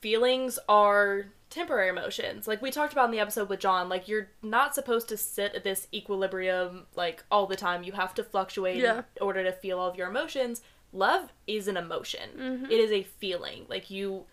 feelings 0.00 0.58
are 0.68 1.26
temporary 1.50 1.88
emotions. 1.88 2.46
Like 2.46 2.60
we 2.62 2.70
talked 2.70 2.92
about 2.92 3.06
in 3.06 3.10
the 3.10 3.20
episode 3.20 3.48
with 3.48 3.60
John, 3.60 3.88
like 3.88 4.08
you're 4.08 4.28
not 4.42 4.74
supposed 4.74 5.08
to 5.08 5.16
sit 5.16 5.54
at 5.54 5.64
this 5.64 5.88
equilibrium 5.92 6.86
like 6.94 7.24
all 7.30 7.46
the 7.46 7.56
time. 7.56 7.82
You 7.82 7.92
have 7.92 8.14
to 8.14 8.24
fluctuate 8.24 8.76
Yeah. 8.76 8.98
in 9.16 9.22
order 9.22 9.42
to 9.44 9.52
feel 9.52 9.78
all 9.78 9.88
of 9.88 9.96
your 9.96 10.08
emotions. 10.08 10.60
Love 10.92 11.32
is 11.46 11.68
an 11.68 11.76
emotion. 11.76 12.30
Mm-hmm. 12.38 12.64
It 12.66 12.72
is 12.80 12.90
a 12.92 13.02
feeling. 13.02 13.64
Like 13.68 13.90
you 13.90 14.24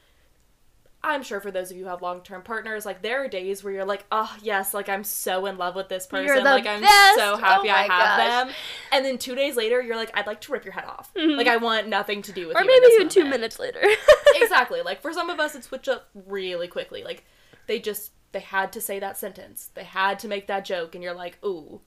I'm 1.06 1.24
sure 1.24 1.40
for 1.40 1.52
those 1.52 1.72
of 1.72 1.78
you 1.78 1.84
who 1.84 1.90
have 1.90 2.02
long 2.02 2.22
term 2.22 2.42
partners, 2.42 2.86
like 2.86 3.02
there 3.02 3.24
are 3.24 3.28
days 3.28 3.64
where 3.64 3.72
you're 3.72 3.86
like, 3.86 4.06
oh 4.12 4.36
yes, 4.42 4.74
like 4.74 4.90
I'm 4.90 5.04
so 5.04 5.46
in 5.46 5.58
love 5.58 5.76
with 5.76 5.88
this 5.88 6.08
person, 6.08 6.44
like 6.44 6.66
I'm 6.66 6.82
best. 6.82 7.16
so 7.16 7.38
happy 7.38 7.70
Oh 7.70 7.74
I 7.74 7.82
have 7.84 7.90
gosh. 7.90 8.18
them, 8.48 8.56
and 8.92 9.06
then 9.06 9.18
two 9.18 9.36
days 9.36 9.56
later 9.56 9.82
you're 9.82 9.96
like, 9.96 10.12
I'd 10.18 10.28
like 10.28 10.42
to 10.42 10.52
rip 10.52 10.66
your 10.66 10.74
head 10.74 10.86
off, 10.86 11.14
mm-hmm. 11.14 11.38
like 11.38 11.48
I 11.48 11.58
want 11.58 11.88
nothing 11.88 12.22
to 12.24 12.32
do 12.32 12.48
with 12.48 12.58
or 12.58 12.62
you. 12.62 12.68
maybe 12.68 12.94
even 12.96 13.10
two 13.10 13.22
moment." 13.22 13.42
minutes 13.42 13.60
later. 13.60 13.82
exactly. 14.36 14.82
Like 14.82 15.02
for 15.02 15.14
some 15.14 15.30
of 15.30 15.40
us, 15.40 15.56
it 15.56 15.64
switched 15.64 15.88
up 15.88 16.10
really 16.14 16.68
quickly. 16.68 17.04
Like 17.04 17.24
they 17.68 17.80
just 17.80 18.12
they 18.32 18.40
had 18.40 18.74
to 18.74 18.82
say 18.82 19.00
that 19.00 19.18
sentence, 19.18 19.70
they 19.76 19.84
had 19.84 20.20
to 20.20 20.28
make 20.28 20.48
that 20.48 20.66
joke, 20.66 20.96
and 20.96 21.04
you're 21.04 21.14
like, 21.14 21.38
ooh, 21.46 21.82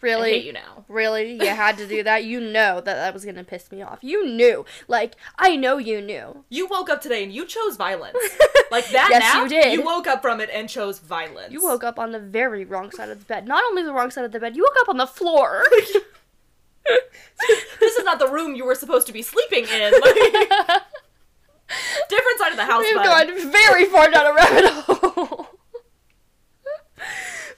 Really? 0.00 0.30
I 0.30 0.34
hate 0.34 0.44
you 0.44 0.52
now. 0.52 0.84
Really? 0.88 1.32
You 1.32 1.46
had 1.48 1.78
to 1.78 1.86
do 1.86 2.02
that? 2.02 2.24
You 2.24 2.40
know 2.40 2.76
that 2.76 2.84
that 2.84 3.14
was 3.14 3.24
gonna 3.24 3.44
piss 3.44 3.72
me 3.72 3.82
off. 3.82 3.98
You 4.02 4.26
knew. 4.26 4.64
Like, 4.88 5.14
I 5.38 5.56
know 5.56 5.78
you 5.78 6.00
knew. 6.02 6.44
You 6.48 6.66
woke 6.68 6.90
up 6.90 7.00
today 7.00 7.24
and 7.24 7.32
you 7.32 7.46
chose 7.46 7.76
violence. 7.76 8.18
Like 8.68 8.88
that 8.88 9.08
Yes, 9.12 9.22
nap, 9.22 9.44
you 9.44 9.48
did. 9.48 9.72
You 9.74 9.84
woke 9.84 10.08
up 10.08 10.20
from 10.22 10.40
it 10.40 10.50
and 10.52 10.68
chose 10.68 10.98
violence. 10.98 11.52
You 11.52 11.62
woke 11.62 11.84
up 11.84 12.00
on 12.00 12.10
the 12.10 12.18
very 12.18 12.64
wrong 12.64 12.90
side 12.90 13.10
of 13.10 13.20
the 13.20 13.24
bed. 13.24 13.46
Not 13.46 13.62
only 13.68 13.84
the 13.84 13.92
wrong 13.92 14.10
side 14.10 14.24
of 14.24 14.32
the 14.32 14.40
bed, 14.40 14.56
you 14.56 14.64
woke 14.64 14.82
up 14.82 14.88
on 14.88 14.96
the 14.96 15.06
floor. 15.06 15.62
this 17.80 17.96
is 17.96 18.04
not 18.04 18.18
the 18.18 18.26
room 18.28 18.56
you 18.56 18.64
were 18.64 18.74
supposed 18.74 19.06
to 19.06 19.12
be 19.12 19.22
sleeping 19.22 19.64
in. 19.68 19.92
Like, 19.92 20.14
different 22.08 22.38
side 22.38 22.50
of 22.50 22.56
the 22.56 22.64
house, 22.64 22.82
We've 22.82 22.96
bud. 22.96 23.28
gone 23.28 23.52
very 23.52 23.84
far 23.86 24.10
down 24.10 24.26
a 24.26 24.34
rabbit 24.34 24.70
hole. 24.72 25.45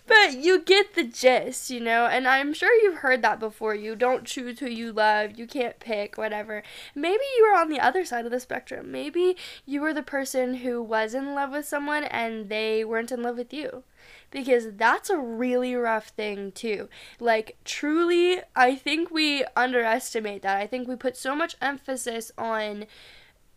But 0.08 0.38
you 0.38 0.60
get 0.60 0.94
the 0.94 1.04
gist, 1.04 1.70
you 1.70 1.80
know, 1.80 2.06
and 2.06 2.26
I'm 2.26 2.52
sure 2.54 2.74
you've 2.82 2.98
heard 2.98 3.22
that 3.22 3.38
before. 3.38 3.74
You 3.74 3.94
don't 3.94 4.24
choose 4.24 4.58
who 4.58 4.68
you 4.68 4.92
love, 4.92 5.38
you 5.38 5.46
can't 5.46 5.78
pick, 5.78 6.16
whatever. 6.16 6.62
Maybe 6.94 7.22
you 7.36 7.48
were 7.48 7.58
on 7.58 7.68
the 7.68 7.80
other 7.80 8.04
side 8.04 8.24
of 8.24 8.30
the 8.30 8.40
spectrum. 8.40 8.90
Maybe 8.90 9.36
you 9.66 9.80
were 9.80 9.92
the 9.92 10.02
person 10.02 10.54
who 10.54 10.82
was 10.82 11.14
in 11.14 11.34
love 11.34 11.52
with 11.52 11.68
someone 11.68 12.04
and 12.04 12.48
they 12.48 12.84
weren't 12.84 13.12
in 13.12 13.22
love 13.22 13.36
with 13.36 13.52
you. 13.52 13.84
Because 14.30 14.72
that's 14.76 15.10
a 15.10 15.18
really 15.18 15.74
rough 15.74 16.08
thing, 16.08 16.52
too. 16.52 16.88
Like, 17.18 17.56
truly, 17.64 18.40
I 18.54 18.74
think 18.74 19.10
we 19.10 19.44
underestimate 19.56 20.42
that. 20.42 20.58
I 20.58 20.66
think 20.66 20.86
we 20.88 20.96
put 20.96 21.16
so 21.16 21.34
much 21.34 21.56
emphasis 21.60 22.30
on 22.36 22.86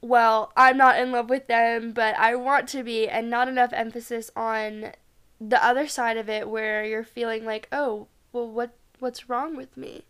well, 0.01 0.51
I'm 0.57 0.77
not 0.77 0.99
in 0.99 1.11
love 1.11 1.29
with 1.29 1.47
them, 1.47 1.91
but 1.91 2.17
I 2.17 2.35
want 2.35 2.67
to 2.69 2.83
be, 2.83 3.07
and 3.07 3.29
not 3.29 3.47
enough 3.47 3.71
emphasis 3.71 4.31
on 4.35 4.93
the 5.41 5.63
other 5.63 5.87
side 5.87 6.17
of 6.17 6.29
it 6.29 6.47
where 6.47 6.85
you're 6.85 7.03
feeling 7.03 7.43
like, 7.43 7.67
oh, 7.71 8.07
well, 8.31 8.47
what 8.47 8.71
what's 8.99 9.27
wrong 9.27 9.55
with 9.55 9.75
me? 9.75 10.03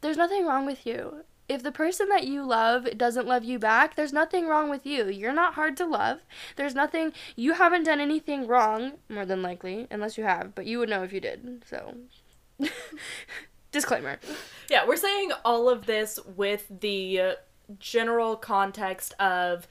There's 0.00 0.16
nothing 0.16 0.46
wrong 0.46 0.64
with 0.64 0.86
you. 0.86 1.24
If 1.48 1.62
the 1.62 1.72
person 1.72 2.08
that 2.08 2.26
you 2.26 2.44
love 2.44 2.88
doesn't 2.96 3.26
love 3.26 3.44
you 3.44 3.58
back, 3.58 3.94
there's 3.94 4.12
nothing 4.12 4.48
wrong 4.48 4.70
with 4.70 4.86
you. 4.86 5.08
You're 5.08 5.34
not 5.34 5.54
hard 5.54 5.76
to 5.76 5.84
love. 5.84 6.20
There's 6.56 6.74
nothing, 6.74 7.12
you 7.36 7.52
haven't 7.54 7.82
done 7.82 8.00
anything 8.00 8.46
wrong, 8.46 8.92
more 9.10 9.26
than 9.26 9.42
likely, 9.42 9.86
unless 9.90 10.16
you 10.16 10.24
have, 10.24 10.54
but 10.54 10.64
you 10.64 10.78
would 10.78 10.88
know 10.88 11.02
if 11.02 11.12
you 11.12 11.20
did. 11.20 11.64
So, 11.68 11.96
disclaimer. 13.70 14.18
Yeah, 14.70 14.86
we're 14.86 14.96
saying 14.96 15.32
all 15.44 15.68
of 15.68 15.84
this 15.84 16.18
with 16.36 16.66
the 16.80 17.36
general 17.78 18.36
context 18.36 19.12
of 19.20 19.68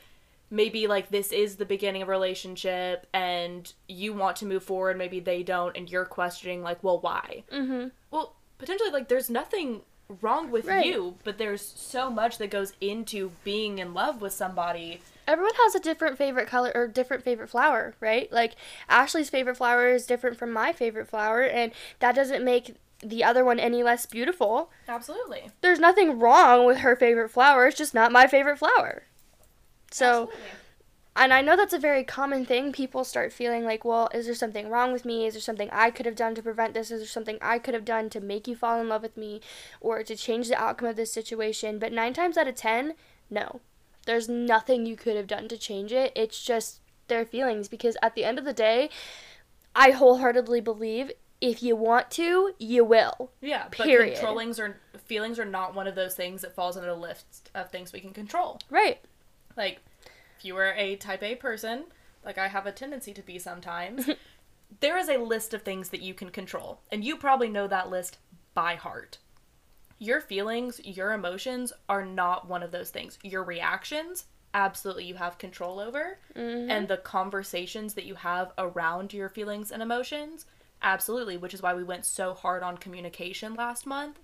maybe 0.51 0.85
like 0.85 1.09
this 1.09 1.31
is 1.31 1.55
the 1.55 1.65
beginning 1.65 2.01
of 2.03 2.07
a 2.09 2.11
relationship 2.11 3.07
and 3.13 3.73
you 3.87 4.13
want 4.13 4.35
to 4.37 4.45
move 4.45 4.63
forward, 4.63 4.97
maybe 4.97 5.19
they 5.19 5.41
don't, 5.41 5.75
and 5.75 5.89
you're 5.89 6.05
questioning 6.05 6.61
like, 6.61 6.83
well, 6.83 6.99
why? 6.99 7.43
Mm-hmm. 7.51 7.87
Well, 8.11 8.35
potentially 8.57 8.91
like 8.91 9.07
there's 9.07 9.29
nothing 9.29 9.81
wrong 10.21 10.51
with 10.51 10.65
Right. 10.65 10.85
you, 10.85 11.15
but 11.23 11.37
there's 11.37 11.61
so 11.61 12.09
much 12.11 12.37
that 12.37 12.49
goes 12.51 12.73
into 12.81 13.31
being 13.45 13.79
in 13.79 13.93
love 13.93 14.21
with 14.21 14.33
somebody. 14.33 14.99
everyone 15.25 15.53
has 15.63 15.73
a 15.73 15.79
different 15.79 16.17
favorite 16.17 16.47
color 16.49 16.69
or 16.75 16.85
different 16.87 17.23
favorite 17.23 17.49
flower, 17.49 17.95
right? 18.01 18.29
Like 18.31 18.55
Ashley's 18.89 19.29
favorite 19.29 19.55
flower 19.55 19.87
is 19.87 20.05
different 20.05 20.37
from 20.37 20.51
my 20.51 20.73
favorite 20.73 21.07
flower, 21.07 21.43
and 21.43 21.71
that 21.99 22.13
doesn't 22.13 22.43
make 22.43 22.75
the 22.99 23.23
other 23.23 23.45
one 23.45 23.57
any 23.57 23.81
less 23.83 24.05
beautiful. 24.05 24.69
Absolutely. 24.87 25.49
There's 25.61 25.79
nothing 25.79 26.19
wrong 26.19 26.65
with 26.65 26.79
her 26.79 26.95
favorite 26.97 27.29
flower, 27.29 27.67
it's 27.67 27.77
just 27.77 27.93
not 27.93 28.11
my 28.11 28.27
favorite 28.27 28.59
flower. 28.59 29.03
So, 29.91 30.23
Absolutely. 30.23 30.49
and 31.15 31.33
I 31.33 31.41
know 31.41 31.55
that's 31.55 31.73
a 31.73 31.79
very 31.79 32.03
common 32.03 32.45
thing. 32.45 32.71
People 32.71 33.03
start 33.03 33.33
feeling 33.33 33.63
like, 33.65 33.83
well, 33.85 34.09
is 34.13 34.25
there 34.25 34.35
something 34.35 34.69
wrong 34.69 34.93
with 34.93 35.05
me? 35.05 35.25
Is 35.25 35.33
there 35.33 35.41
something 35.41 35.69
I 35.71 35.91
could 35.91 36.05
have 36.05 36.15
done 36.15 36.33
to 36.35 36.41
prevent 36.41 36.73
this? 36.73 36.91
Is 36.91 37.01
there 37.01 37.07
something 37.07 37.37
I 37.41 37.59
could 37.59 37.73
have 37.73 37.85
done 37.85 38.09
to 38.11 38.21
make 38.21 38.47
you 38.47 38.55
fall 38.55 38.79
in 38.79 38.89
love 38.89 39.01
with 39.03 39.17
me 39.17 39.41
or 39.79 40.03
to 40.03 40.15
change 40.15 40.47
the 40.47 40.59
outcome 40.61 40.87
of 40.87 40.95
this 40.95 41.11
situation? 41.11 41.77
But 41.79 41.91
nine 41.93 42.13
times 42.13 42.37
out 42.37 42.47
of 42.47 42.55
ten, 42.55 42.93
no. 43.29 43.61
There's 44.05 44.27
nothing 44.27 44.85
you 44.85 44.95
could 44.95 45.15
have 45.15 45.27
done 45.27 45.47
to 45.49 45.57
change 45.57 45.91
it. 45.91 46.11
It's 46.15 46.43
just 46.43 46.79
their 47.07 47.25
feelings 47.25 47.67
because 47.67 47.97
at 48.01 48.15
the 48.15 48.23
end 48.23 48.39
of 48.39 48.45
the 48.45 48.53
day, 48.53 48.89
I 49.75 49.91
wholeheartedly 49.91 50.61
believe 50.61 51.11
if 51.39 51.61
you 51.61 51.75
want 51.75 52.09
to, 52.11 52.53
you 52.57 52.83
will. 52.83 53.31
Yeah, 53.41 53.65
but 53.75 53.85
Period. 53.85 54.15
controllings 54.17 54.59
or 54.59 54.79
feelings 55.05 55.39
are 55.39 55.45
not 55.45 55.75
one 55.75 55.87
of 55.87 55.95
those 55.95 56.13
things 56.15 56.41
that 56.41 56.55
falls 56.55 56.77
under 56.77 56.89
the 56.89 56.95
list 56.95 57.49
of 57.53 57.69
things 57.71 57.91
we 57.91 57.99
can 57.99 58.13
control. 58.13 58.59
Right. 58.69 58.99
Like, 59.57 59.79
if 60.37 60.45
you 60.45 60.55
are 60.57 60.73
a 60.73 60.95
type 60.95 61.23
A 61.23 61.35
person, 61.35 61.85
like 62.25 62.37
I 62.37 62.47
have 62.47 62.65
a 62.65 62.71
tendency 62.71 63.13
to 63.13 63.21
be 63.21 63.39
sometimes, 63.39 64.09
there 64.79 64.97
is 64.97 65.09
a 65.09 65.17
list 65.17 65.53
of 65.53 65.61
things 65.61 65.89
that 65.89 66.01
you 66.01 66.13
can 66.13 66.29
control, 66.29 66.81
and 66.91 67.03
you 67.03 67.17
probably 67.17 67.49
know 67.49 67.67
that 67.67 67.89
list 67.89 68.17
by 68.53 68.75
heart. 68.75 69.17
Your 69.99 70.19
feelings, 70.19 70.81
your 70.83 71.11
emotions 71.11 71.71
are 71.87 72.05
not 72.05 72.47
one 72.47 72.63
of 72.63 72.71
those 72.71 72.89
things. 72.89 73.19
Your 73.23 73.43
reactions, 73.43 74.25
absolutely, 74.53 75.05
you 75.05 75.15
have 75.15 75.37
control 75.37 75.79
over. 75.79 76.17
Mm-hmm. 76.35 76.71
And 76.71 76.87
the 76.87 76.97
conversations 76.97 77.93
that 77.93 78.05
you 78.05 78.15
have 78.15 78.51
around 78.57 79.13
your 79.13 79.29
feelings 79.29 79.71
and 79.71 79.81
emotions, 79.83 80.47
absolutely, 80.81 81.37
which 81.37 81.53
is 81.53 81.61
why 81.61 81.75
we 81.75 81.83
went 81.83 82.05
so 82.05 82.33
hard 82.33 82.63
on 82.63 82.77
communication 82.79 83.53
last 83.53 83.85
month 83.85 84.17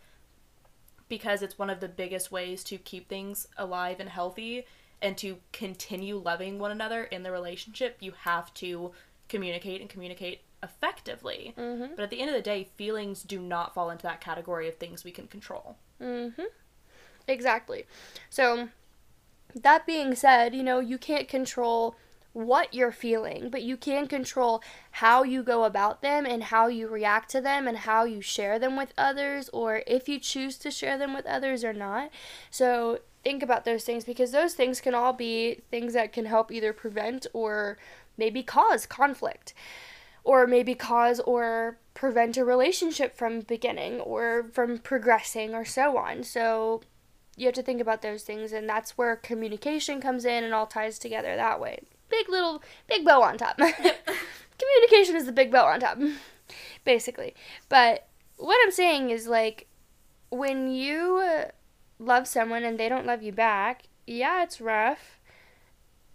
because 1.09 1.41
it's 1.41 1.57
one 1.57 1.69
of 1.69 1.79
the 1.79 1.87
biggest 1.87 2.31
ways 2.31 2.63
to 2.65 2.77
keep 2.77 3.07
things 3.07 3.47
alive 3.57 3.99
and 3.99 4.09
healthy 4.09 4.65
and 5.01 5.17
to 5.17 5.37
continue 5.53 6.17
loving 6.17 6.59
one 6.59 6.71
another 6.71 7.03
in 7.03 7.23
the 7.23 7.31
relationship 7.31 7.97
you 7.99 8.13
have 8.23 8.53
to 8.53 8.91
communicate 9.29 9.81
and 9.81 9.89
communicate 9.89 10.41
effectively 10.63 11.53
Mm-hmm. 11.57 11.93
but 11.95 12.03
at 12.03 12.09
the 12.09 12.19
end 12.19 12.29
of 12.29 12.35
the 12.35 12.41
day 12.41 12.67
feelings 12.77 13.23
do 13.23 13.39
not 13.39 13.73
fall 13.73 13.89
into 13.89 14.03
that 14.03 14.21
category 14.21 14.67
of 14.67 14.77
things 14.77 15.03
we 15.03 15.11
can 15.11 15.27
control 15.27 15.77
Mm-hmm. 16.01 16.43
Exactly. 17.27 17.85
So, 18.29 18.69
that 19.55 19.85
being 19.85 20.15
said, 20.15 20.53
you 20.55 20.63
know, 20.63 20.79
you 20.79 20.97
can't 20.97 21.27
control 21.27 21.95
what 22.33 22.73
you're 22.73 22.91
feeling, 22.91 23.49
but 23.49 23.63
you 23.63 23.75
can 23.75 24.07
control 24.07 24.61
how 24.91 25.23
you 25.23 25.41
go 25.41 25.63
about 25.63 26.01
them 26.01 26.25
and 26.25 26.43
how 26.43 26.67
you 26.67 26.87
react 26.87 27.29
to 27.31 27.41
them 27.41 27.67
and 27.67 27.79
how 27.79 28.03
you 28.03 28.21
share 28.21 28.59
them 28.59 28.77
with 28.77 28.93
others 28.97 29.49
or 29.49 29.81
if 29.87 30.07
you 30.07 30.19
choose 30.19 30.57
to 30.59 30.69
share 30.69 30.97
them 30.97 31.13
with 31.15 31.25
others 31.25 31.63
or 31.63 31.73
not. 31.73 32.11
So, 32.51 32.99
think 33.27 33.43
about 33.43 33.65
those 33.65 33.83
things 33.83 34.05
because 34.05 34.31
those 34.31 34.53
things 34.53 34.79
can 34.79 34.95
all 34.95 35.11
be 35.11 35.61
things 35.69 35.91
that 35.91 36.13
can 36.13 36.23
help 36.23 36.49
either 36.49 36.71
prevent 36.71 37.27
or 37.33 37.77
maybe 38.15 38.41
cause 38.41 38.85
conflict 38.85 39.53
or 40.23 40.47
maybe 40.47 40.73
cause 40.73 41.19
or 41.19 41.77
prevent 41.93 42.37
a 42.37 42.45
relationship 42.45 43.17
from 43.17 43.41
beginning 43.41 43.99
or 43.99 44.45
from 44.53 44.77
progressing 44.77 45.53
or 45.53 45.65
so 45.65 45.97
on. 45.97 46.23
So 46.23 46.79
you 47.35 47.47
have 47.47 47.55
to 47.55 47.61
think 47.61 47.81
about 47.81 48.01
those 48.01 48.23
things 48.23 48.53
and 48.53 48.69
that's 48.69 48.97
where 48.97 49.17
communication 49.17 49.99
comes 49.99 50.23
in 50.23 50.45
and 50.45 50.53
all 50.53 50.65
ties 50.65 50.97
together 50.97 51.35
that 51.35 51.59
way. 51.59 51.81
Big 52.07 52.29
little 52.29 52.63
big 52.87 53.03
bow 53.03 53.23
on 53.23 53.37
top. 53.37 53.57
communication 53.57 55.17
is 55.17 55.25
the 55.25 55.33
big 55.33 55.51
bow 55.51 55.65
on 55.65 55.81
top 55.81 55.99
basically. 56.85 57.35
But 57.67 58.07
what 58.37 58.57
I'm 58.63 58.71
saying 58.71 59.09
is 59.09 59.27
like 59.27 59.67
when 60.29 60.71
you 60.71 61.51
love 61.99 62.27
someone 62.27 62.63
and 62.63 62.79
they 62.79 62.89
don't 62.89 63.05
love 63.05 63.23
you 63.23 63.31
back, 63.31 63.83
yeah, 64.05 64.43
it's 64.43 64.61
rough. 64.61 65.19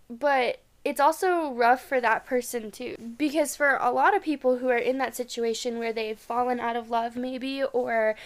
But 0.09 0.61
it's 0.85 1.01
also 1.01 1.53
rough 1.53 1.83
for 1.85 2.01
that 2.01 2.27
person 2.27 2.71
too. 2.71 2.97
Because 3.17 3.57
for 3.57 3.77
a 3.77 3.91
lot 3.91 4.17
of 4.17 4.23
people 4.23 4.59
who 4.59 4.69
are 4.69 4.77
in 4.77 4.99
that 4.99 5.15
situation 5.15 5.79
where 5.79 5.93
they've 5.93 6.19
fallen 6.19 6.61
out 6.61 6.77
of 6.77 6.91
love, 6.91 7.17
maybe, 7.17 7.63
or 7.63 8.17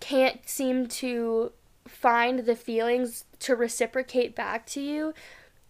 can't 0.00 0.48
seem 0.48 0.86
to 0.86 1.52
find 1.86 2.40
the 2.40 2.56
feelings 2.56 3.24
to 3.40 3.54
reciprocate 3.54 4.34
back 4.34 4.66
to 4.66 4.80
you, 4.80 5.14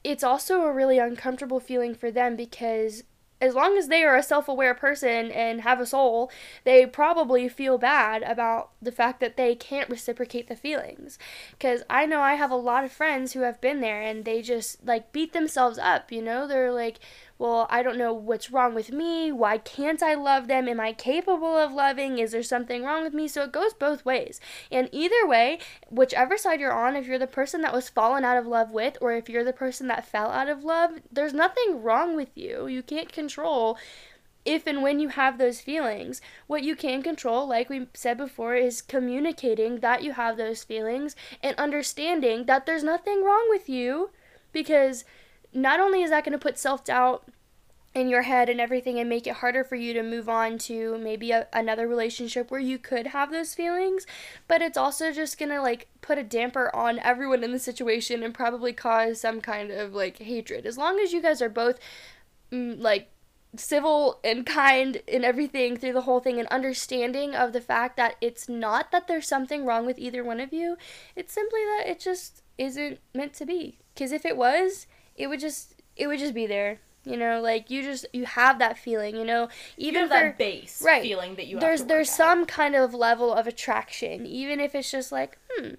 it's 0.04 0.24
also 0.24 0.62
a 0.62 0.72
really 0.72 0.98
uncomfortable 0.98 1.60
feeling 1.60 1.94
for 1.94 2.10
them 2.10 2.36
because 2.36 3.02
as 3.40 3.54
long 3.54 3.76
as 3.76 3.88
they 3.88 4.02
are 4.02 4.16
a 4.16 4.22
self 4.22 4.48
aware 4.48 4.74
person 4.74 5.30
and 5.30 5.60
have 5.60 5.80
a 5.80 5.86
soul, 5.86 6.30
they 6.64 6.86
probably 6.86 7.48
feel 7.48 7.76
bad 7.76 8.22
about 8.22 8.70
the 8.80 8.92
fact 8.92 9.20
that 9.20 9.36
they 9.36 9.54
can't 9.54 9.90
reciprocate 9.90 10.48
the 10.48 10.56
feelings. 10.56 11.18
Because 11.50 11.82
I 11.90 12.06
know 12.06 12.20
I 12.20 12.34
have 12.34 12.50
a 12.50 12.56
lot 12.56 12.84
of 12.84 12.92
friends 12.92 13.32
who 13.32 13.40
have 13.40 13.60
been 13.60 13.80
there 13.80 14.00
and 14.00 14.24
they 14.24 14.40
just 14.40 14.84
like 14.86 15.12
beat 15.12 15.32
themselves 15.32 15.78
up, 15.78 16.10
you 16.10 16.22
know? 16.22 16.46
They're 16.46 16.72
like, 16.72 16.98
well, 17.38 17.66
I 17.68 17.82
don't 17.82 17.98
know 17.98 18.14
what's 18.14 18.50
wrong 18.50 18.74
with 18.74 18.90
me. 18.90 19.30
Why 19.30 19.58
can't 19.58 20.02
I 20.02 20.14
love 20.14 20.48
them? 20.48 20.68
Am 20.68 20.80
I 20.80 20.92
capable 20.92 21.56
of 21.56 21.72
loving? 21.72 22.18
Is 22.18 22.32
there 22.32 22.42
something 22.42 22.82
wrong 22.82 23.02
with 23.02 23.12
me? 23.12 23.28
So 23.28 23.42
it 23.42 23.52
goes 23.52 23.74
both 23.74 24.04
ways. 24.04 24.40
And 24.70 24.88
either 24.90 25.26
way, 25.26 25.58
whichever 25.90 26.38
side 26.38 26.60
you're 26.60 26.72
on, 26.72 26.96
if 26.96 27.06
you're 27.06 27.18
the 27.18 27.26
person 27.26 27.60
that 27.62 27.74
was 27.74 27.90
fallen 27.90 28.24
out 28.24 28.38
of 28.38 28.46
love 28.46 28.70
with, 28.70 28.96
or 29.00 29.12
if 29.12 29.28
you're 29.28 29.44
the 29.44 29.52
person 29.52 29.86
that 29.88 30.06
fell 30.06 30.30
out 30.30 30.48
of 30.48 30.64
love, 30.64 30.92
there's 31.12 31.34
nothing 31.34 31.82
wrong 31.82 32.16
with 32.16 32.30
you. 32.34 32.66
You 32.66 32.82
can't 32.82 33.12
control 33.12 33.76
if 34.46 34.66
and 34.66 34.80
when 34.80 34.98
you 34.98 35.08
have 35.08 35.36
those 35.36 35.60
feelings. 35.60 36.22
What 36.46 36.62
you 36.62 36.74
can 36.74 37.02
control, 37.02 37.46
like 37.46 37.68
we 37.68 37.88
said 37.92 38.16
before, 38.16 38.54
is 38.54 38.80
communicating 38.80 39.80
that 39.80 40.02
you 40.02 40.12
have 40.12 40.38
those 40.38 40.64
feelings 40.64 41.16
and 41.42 41.54
understanding 41.58 42.46
that 42.46 42.64
there's 42.64 42.84
nothing 42.84 43.22
wrong 43.24 43.46
with 43.50 43.68
you 43.68 44.10
because 44.52 45.04
not 45.56 45.80
only 45.80 46.02
is 46.02 46.10
that 46.10 46.24
going 46.24 46.32
to 46.32 46.38
put 46.38 46.58
self 46.58 46.84
doubt 46.84 47.26
in 47.94 48.08
your 48.10 48.22
head 48.22 48.50
and 48.50 48.60
everything 48.60 48.98
and 48.98 49.08
make 49.08 49.26
it 49.26 49.36
harder 49.36 49.64
for 49.64 49.74
you 49.74 49.94
to 49.94 50.02
move 50.02 50.28
on 50.28 50.58
to 50.58 50.98
maybe 50.98 51.30
a, 51.30 51.46
another 51.54 51.88
relationship 51.88 52.50
where 52.50 52.60
you 52.60 52.78
could 52.78 53.06
have 53.06 53.32
those 53.32 53.54
feelings 53.54 54.06
but 54.48 54.60
it's 54.60 54.76
also 54.76 55.10
just 55.10 55.38
gonna 55.38 55.62
like 55.62 55.88
put 56.02 56.18
a 56.18 56.22
damper 56.22 56.70
on 56.76 56.98
everyone 56.98 57.42
in 57.42 57.52
the 57.52 57.58
situation 57.58 58.22
and 58.22 58.34
probably 58.34 58.74
cause 58.74 59.20
some 59.20 59.40
kind 59.40 59.70
of 59.70 59.94
like 59.94 60.18
hatred. 60.18 60.66
As 60.66 60.76
long 60.76 61.00
as 61.00 61.14
you 61.14 61.22
guys 61.22 61.40
are 61.40 61.48
both 61.48 61.80
mm, 62.52 62.78
like 62.78 63.08
civil 63.56 64.20
and 64.22 64.44
kind 64.44 65.00
and 65.10 65.24
everything 65.24 65.78
through 65.78 65.94
the 65.94 66.02
whole 66.02 66.20
thing 66.20 66.38
and 66.38 66.46
understanding 66.48 67.34
of 67.34 67.54
the 67.54 67.60
fact 67.62 67.96
that 67.96 68.16
it's 68.20 68.46
not 68.46 68.92
that 68.92 69.08
there's 69.08 69.26
something 69.26 69.64
wrong 69.64 69.86
with 69.86 69.98
either 69.98 70.22
one 70.22 70.40
of 70.40 70.52
you 70.52 70.76
it's 71.14 71.32
simply 71.32 71.60
that 71.60 71.84
it 71.86 71.98
just 71.98 72.42
isn't 72.58 72.98
meant 73.14 73.34
to 73.34 73.46
be. 73.46 73.78
Because 73.94 74.12
if 74.12 74.24
it 74.24 74.36
was 74.36 74.86
it 75.16 75.26
would 75.28 75.40
just 75.40 75.74
it 75.96 76.06
would 76.06 76.18
just 76.18 76.34
be 76.34 76.46
there 76.46 76.78
you 77.04 77.16
know 77.16 77.40
like 77.40 77.70
you 77.70 77.82
just 77.82 78.04
you 78.12 78.26
have 78.26 78.58
that 78.58 78.76
feeling 78.76 79.16
you 79.16 79.24
know 79.24 79.48
you 79.76 79.88
even 79.88 80.02
have 80.02 80.08
for 80.08 80.14
that 80.14 80.38
base 80.38 80.82
right. 80.84 81.02
feeling 81.02 81.36
that 81.36 81.46
you 81.46 81.58
there's 81.58 81.84
there's 81.84 82.10
some 82.10 82.44
kind 82.44 82.74
of 82.74 82.92
level 82.92 83.32
of 83.32 83.46
attraction 83.46 84.26
even 84.26 84.60
if 84.60 84.74
it's 84.74 84.90
just 84.90 85.12
like 85.12 85.38
hmm 85.50 85.70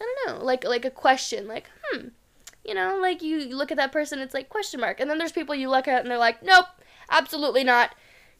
i 0.00 0.16
don't 0.26 0.38
know 0.38 0.44
like 0.44 0.64
like 0.64 0.84
a 0.84 0.90
question 0.90 1.46
like 1.46 1.70
hmm 1.90 2.08
you 2.64 2.74
know 2.74 2.98
like 3.00 3.22
you 3.22 3.54
look 3.54 3.70
at 3.70 3.76
that 3.76 3.92
person 3.92 4.18
it's 4.18 4.34
like 4.34 4.48
question 4.48 4.80
mark 4.80 5.00
and 5.00 5.08
then 5.08 5.18
there's 5.18 5.32
people 5.32 5.54
you 5.54 5.70
look 5.70 5.86
at 5.86 6.02
and 6.02 6.10
they're 6.10 6.18
like 6.18 6.42
nope 6.42 6.66
absolutely 7.10 7.64
not 7.64 7.94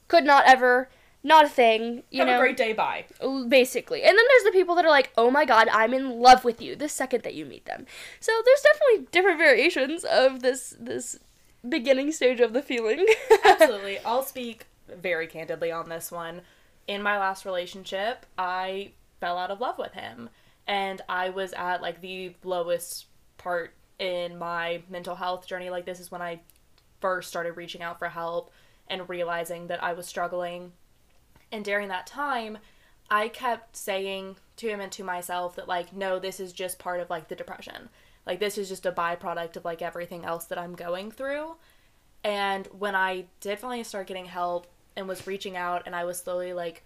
could 0.09 0.25
not 0.25 0.44
ever 0.47 0.90
not 1.24 1.44
a 1.44 1.48
thing 1.48 2.02
you 2.10 2.20
have 2.20 2.28
know 2.28 2.36
a 2.36 2.40
great 2.40 2.56
day 2.56 2.72
bye 2.72 3.04
basically. 3.48 4.02
And 4.02 4.16
then 4.16 4.24
there's 4.28 4.44
the 4.44 4.58
people 4.58 4.74
that 4.74 4.84
are 4.84 4.90
like, 4.90 5.12
"Oh 5.16 5.30
my 5.30 5.44
god, 5.44 5.68
I'm 5.72 5.94
in 5.94 6.20
love 6.20 6.44
with 6.44 6.60
you" 6.60 6.74
the 6.76 6.88
second 6.88 7.22
that 7.22 7.34
you 7.34 7.44
meet 7.44 7.66
them. 7.66 7.86
So 8.20 8.32
there's 8.44 8.62
definitely 8.62 9.08
different 9.12 9.38
variations 9.38 10.04
of 10.04 10.42
this 10.42 10.74
this 10.78 11.18
beginning 11.68 12.12
stage 12.12 12.40
of 12.40 12.52
the 12.52 12.62
feeling. 12.62 13.06
Absolutely. 13.44 13.98
I'll 14.00 14.22
speak 14.22 14.66
very 14.88 15.26
candidly 15.26 15.70
on 15.70 15.88
this 15.88 16.10
one. 16.10 16.42
In 16.86 17.02
my 17.02 17.18
last 17.18 17.44
relationship, 17.44 18.26
I 18.36 18.92
fell 19.20 19.38
out 19.38 19.50
of 19.50 19.60
love 19.60 19.78
with 19.78 19.92
him. 19.92 20.30
And 20.66 21.00
I 21.08 21.30
was 21.30 21.52
at 21.54 21.82
like 21.82 22.00
the 22.00 22.34
lowest 22.44 23.06
part 23.38 23.74
in 23.98 24.38
my 24.38 24.82
mental 24.88 25.14
health 25.14 25.46
journey. 25.46 25.70
Like, 25.70 25.86
this 25.86 26.00
is 26.00 26.10
when 26.10 26.22
I 26.22 26.40
first 27.00 27.28
started 27.28 27.56
reaching 27.56 27.82
out 27.82 27.98
for 27.98 28.08
help 28.08 28.50
and 28.88 29.08
realizing 29.08 29.68
that 29.68 29.82
I 29.82 29.92
was 29.92 30.06
struggling. 30.06 30.72
And 31.52 31.64
during 31.64 31.88
that 31.88 32.06
time, 32.06 32.59
I 33.11 33.28
kept 33.28 33.76
saying 33.76 34.37
to 34.56 34.68
him 34.68 34.80
and 34.80 34.90
to 34.92 35.04
myself 35.04 35.54
that, 35.56 35.68
like, 35.68 35.94
no, 35.94 36.18
this 36.18 36.40
is 36.40 36.52
just 36.52 36.78
part 36.78 37.00
of 37.00 37.11
like 37.11 37.28
the 37.28 37.37
depression. 37.37 37.90
Like, 38.26 38.40
this 38.40 38.56
is 38.56 38.68
just 38.68 38.87
a 38.87 38.92
byproduct 38.92 39.56
of 39.56 39.64
like 39.64 39.82
everything 39.82 40.25
else 40.25 40.47
that 40.47 40.59
I'm 40.59 40.75
going 40.75 41.11
through. 41.11 41.56
And 42.25 42.66
when 42.68 42.94
I 42.94 43.26
did 43.40 43.59
finally 43.59 43.85
start 43.85 44.06
getting 44.06 44.25
help 44.25 44.66
and 44.97 45.06
was 45.06 45.26
reaching 45.26 45.56
out, 45.56 45.82
and 45.87 45.94
I 45.94 46.04
was 46.04 46.18
slowly 46.18 46.52
like 46.52 46.82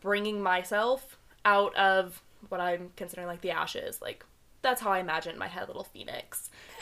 bringing 0.00 0.42
myself 0.42 1.18
out 1.44 1.74
of 1.76 2.22
what 2.48 2.60
I'm 2.60 2.90
considering 2.96 3.26
like 3.26 3.40
the 3.40 3.50
ashes. 3.50 4.00
Like 4.00 4.24
that's 4.62 4.80
how 4.80 4.90
I 4.90 5.00
imagine 5.00 5.32
in 5.32 5.38
my 5.38 5.48
head 5.48 5.68
little 5.68 5.84
phoenix. 5.84 6.50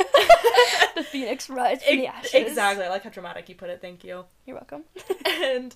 the 0.97 1.03
phoenix 1.03 1.49
rise 1.49 1.83
from 1.83 1.99
the 1.99 2.07
ashes. 2.09 2.35
Exactly. 2.35 2.85
I 2.85 2.89
like 2.89 3.05
how 3.05 3.11
dramatic 3.11 3.49
you 3.49 3.55
put 3.55 3.71
it. 3.71 3.81
Thank 3.81 4.05
you. 4.05 4.25
You're 4.47 4.57
welcome. 4.57 4.85
and 5.27 5.75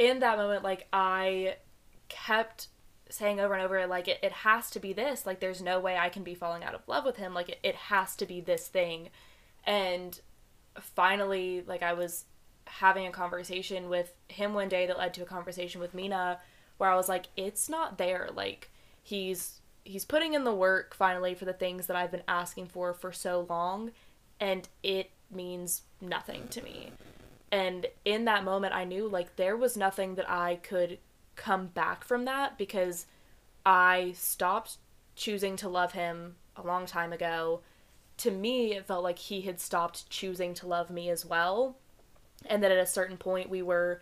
in 0.00 0.20
that 0.20 0.38
moment, 0.38 0.64
like 0.64 0.88
I 0.94 1.56
kept 2.08 2.68
saying 3.10 3.38
over 3.38 3.52
and 3.52 3.62
over, 3.62 3.86
like 3.86 4.08
it, 4.08 4.18
it 4.22 4.32
has 4.32 4.70
to 4.70 4.80
be 4.80 4.94
this. 4.94 5.26
Like 5.26 5.40
there's 5.40 5.60
no 5.60 5.78
way 5.78 5.98
I 5.98 6.08
can 6.08 6.24
be 6.24 6.34
falling 6.34 6.64
out 6.64 6.74
of 6.74 6.80
love 6.88 7.04
with 7.04 7.16
him. 7.16 7.34
Like 7.34 7.50
it, 7.50 7.58
it 7.62 7.74
has 7.74 8.16
to 8.16 8.26
be 8.26 8.40
this 8.40 8.66
thing. 8.66 9.10
And 9.66 10.18
finally, 10.80 11.62
like 11.66 11.82
I 11.82 11.92
was 11.92 12.24
having 12.64 13.06
a 13.06 13.10
conversation 13.10 13.90
with 13.90 14.14
him 14.28 14.54
one 14.54 14.70
day 14.70 14.86
that 14.86 14.96
led 14.96 15.12
to 15.14 15.22
a 15.22 15.26
conversation 15.26 15.82
with 15.82 15.92
Mina 15.92 16.38
where 16.78 16.90
I 16.90 16.96
was 16.96 17.08
like, 17.08 17.26
it's 17.36 17.68
not 17.68 17.98
there. 17.98 18.30
Like 18.34 18.70
he's 19.02 19.60
he's 19.84 20.06
putting 20.06 20.32
in 20.32 20.44
the 20.44 20.54
work 20.54 20.94
finally 20.94 21.34
for 21.34 21.44
the 21.44 21.52
things 21.52 21.86
that 21.88 21.96
I've 21.96 22.10
been 22.10 22.22
asking 22.26 22.68
for 22.68 22.94
for 22.94 23.12
so 23.12 23.46
long 23.50 23.90
and 24.38 24.66
it 24.82 25.10
means 25.30 25.82
nothing 26.00 26.48
to 26.48 26.62
me. 26.62 26.92
And 27.52 27.86
in 28.04 28.24
that 28.26 28.44
moment 28.44 28.74
I 28.74 28.84
knew 28.84 29.08
like 29.08 29.36
there 29.36 29.56
was 29.56 29.76
nothing 29.76 30.14
that 30.14 30.30
I 30.30 30.56
could 30.56 30.98
come 31.36 31.68
back 31.68 32.04
from 32.04 32.24
that 32.26 32.58
because 32.58 33.06
I 33.64 34.12
stopped 34.14 34.76
choosing 35.16 35.56
to 35.56 35.68
love 35.68 35.92
him 35.92 36.36
a 36.56 36.66
long 36.66 36.86
time 36.86 37.12
ago. 37.12 37.60
To 38.18 38.30
me, 38.30 38.74
it 38.74 38.86
felt 38.86 39.02
like 39.02 39.18
he 39.18 39.42
had 39.42 39.60
stopped 39.60 40.08
choosing 40.10 40.54
to 40.54 40.66
love 40.66 40.90
me 40.90 41.08
as 41.08 41.24
well. 41.24 41.76
And 42.46 42.62
that 42.62 42.70
at 42.70 42.78
a 42.78 42.86
certain 42.86 43.16
point 43.16 43.50
we 43.50 43.62
were 43.62 44.00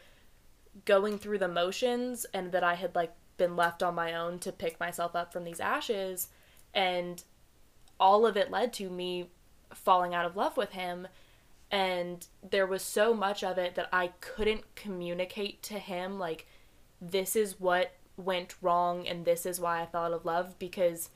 going 0.84 1.18
through 1.18 1.38
the 1.38 1.48
motions 1.48 2.26
and 2.32 2.52
that 2.52 2.62
I 2.62 2.74
had 2.74 2.94
like 2.94 3.12
been 3.36 3.56
left 3.56 3.82
on 3.82 3.94
my 3.94 4.14
own 4.14 4.38
to 4.40 4.52
pick 4.52 4.78
myself 4.78 5.16
up 5.16 5.32
from 5.32 5.44
these 5.44 5.60
ashes 5.60 6.28
and 6.74 7.22
all 7.98 8.26
of 8.26 8.36
it 8.36 8.50
led 8.50 8.72
to 8.74 8.90
me 8.90 9.30
falling 9.72 10.14
out 10.14 10.26
of 10.26 10.36
love 10.36 10.56
with 10.56 10.72
him 10.72 11.08
and 11.70 12.26
there 12.48 12.66
was 12.66 12.82
so 12.82 13.12
much 13.12 13.44
of 13.44 13.58
it 13.58 13.74
that 13.74 13.88
I 13.92 14.08
couldn't 14.20 14.74
communicate 14.74 15.62
to 15.64 15.74
him 15.74 16.18
like 16.18 16.46
this 17.00 17.36
is 17.36 17.60
what 17.60 17.92
went 18.16 18.54
wrong 18.62 19.06
and 19.06 19.24
this 19.24 19.46
is 19.46 19.60
why 19.60 19.82
I 19.82 19.86
fell 19.86 20.04
out 20.04 20.12
of 20.12 20.24
love 20.24 20.58
because 20.58 21.10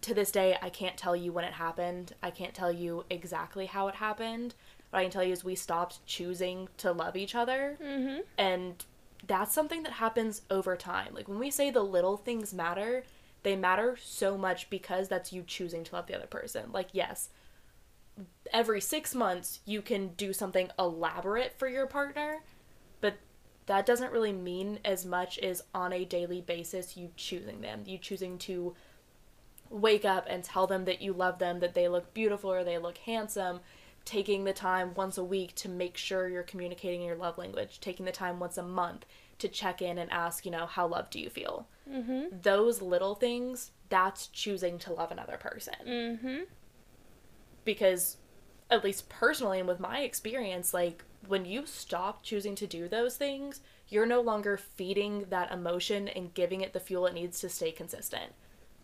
to 0.00 0.14
this 0.14 0.30
day 0.30 0.56
I 0.60 0.70
can't 0.70 0.96
tell 0.96 1.16
you 1.16 1.32
when 1.32 1.44
it 1.44 1.54
happened. 1.54 2.14
I 2.22 2.30
can't 2.30 2.54
tell 2.54 2.72
you 2.72 3.04
exactly 3.10 3.66
how 3.66 3.88
it 3.88 3.96
happened. 3.96 4.54
What 4.90 5.00
I 5.00 5.02
can 5.02 5.10
tell 5.10 5.24
you 5.24 5.32
is 5.32 5.44
we 5.44 5.54
stopped 5.54 6.04
choosing 6.06 6.68
to 6.78 6.92
love 6.92 7.16
each 7.16 7.34
other. 7.34 7.76
Mm-hmm. 7.82 8.20
And 8.38 8.84
that's 9.26 9.52
something 9.52 9.82
that 9.82 9.92
happens 9.92 10.42
over 10.50 10.76
time. 10.76 11.14
Like 11.14 11.28
when 11.28 11.38
we 11.38 11.50
say 11.50 11.70
the 11.70 11.82
little 11.82 12.16
things 12.16 12.54
matter, 12.54 13.04
they 13.42 13.56
matter 13.56 13.96
so 14.02 14.38
much 14.38 14.70
because 14.70 15.08
that's 15.08 15.32
you 15.32 15.42
choosing 15.46 15.84
to 15.84 15.94
love 15.94 16.06
the 16.06 16.16
other 16.16 16.26
person. 16.26 16.72
Like, 16.72 16.88
yes, 16.92 17.28
every 18.54 18.80
six 18.80 19.14
months 19.14 19.60
you 19.66 19.82
can 19.82 20.08
do 20.14 20.32
something 20.32 20.70
elaborate 20.78 21.58
for 21.58 21.68
your 21.68 21.86
partner, 21.86 22.42
but 23.00 23.16
that 23.66 23.84
doesn't 23.84 24.12
really 24.12 24.32
mean 24.32 24.78
as 24.84 25.04
much 25.04 25.38
as 25.40 25.62
on 25.74 25.92
a 25.92 26.04
daily 26.04 26.40
basis 26.40 26.96
you 26.96 27.10
choosing 27.16 27.60
them. 27.60 27.82
You 27.84 27.98
choosing 27.98 28.38
to 28.38 28.74
wake 29.68 30.04
up 30.04 30.26
and 30.30 30.44
tell 30.44 30.66
them 30.66 30.84
that 30.84 31.02
you 31.02 31.12
love 31.12 31.38
them, 31.40 31.58
that 31.60 31.74
they 31.74 31.88
look 31.88 32.14
beautiful 32.14 32.52
or 32.52 32.62
they 32.62 32.78
look 32.78 32.98
handsome, 32.98 33.60
taking 34.04 34.44
the 34.44 34.52
time 34.52 34.94
once 34.94 35.18
a 35.18 35.24
week 35.24 35.54
to 35.56 35.68
make 35.68 35.96
sure 35.96 36.28
you're 36.28 36.42
communicating 36.42 37.02
your 37.02 37.16
love 37.16 37.36
language, 37.36 37.80
taking 37.80 38.06
the 38.06 38.12
time 38.12 38.38
once 38.38 38.56
a 38.56 38.62
month 38.62 39.04
to 39.38 39.48
check 39.48 39.82
in 39.82 39.98
and 39.98 40.12
ask, 40.12 40.44
you 40.44 40.52
know, 40.52 40.66
how 40.66 40.86
loved 40.86 41.10
do 41.10 41.18
you 41.18 41.28
feel? 41.28 41.66
Mm-hmm. 41.90 42.38
Those 42.42 42.80
little 42.80 43.16
things, 43.16 43.72
that's 43.88 44.28
choosing 44.28 44.78
to 44.80 44.92
love 44.92 45.10
another 45.10 45.36
person. 45.36 45.74
Mm-hmm. 45.86 46.36
Because, 47.64 48.18
at 48.70 48.84
least 48.84 49.08
personally 49.08 49.58
and 49.58 49.68
with 49.68 49.80
my 49.80 50.00
experience, 50.00 50.74
like 50.74 51.04
when 51.26 51.44
you 51.44 51.66
stop 51.66 52.22
choosing 52.22 52.54
to 52.56 52.66
do 52.66 52.88
those 52.88 53.16
things, 53.16 53.60
you're 53.88 54.06
no 54.06 54.20
longer 54.20 54.56
feeding 54.56 55.26
that 55.30 55.52
emotion 55.52 56.08
and 56.08 56.34
giving 56.34 56.60
it 56.60 56.72
the 56.72 56.80
fuel 56.80 57.06
it 57.06 57.14
needs 57.14 57.40
to 57.40 57.48
stay 57.48 57.70
consistent. 57.70 58.32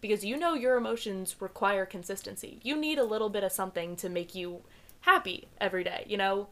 Because 0.00 0.24
you 0.24 0.36
know 0.36 0.54
your 0.54 0.76
emotions 0.76 1.36
require 1.40 1.84
consistency. 1.84 2.58
You 2.62 2.76
need 2.76 2.98
a 2.98 3.04
little 3.04 3.28
bit 3.28 3.44
of 3.44 3.52
something 3.52 3.96
to 3.96 4.08
make 4.08 4.34
you 4.34 4.62
happy 5.00 5.48
every 5.60 5.84
day, 5.84 6.04
you 6.06 6.16
know? 6.16 6.48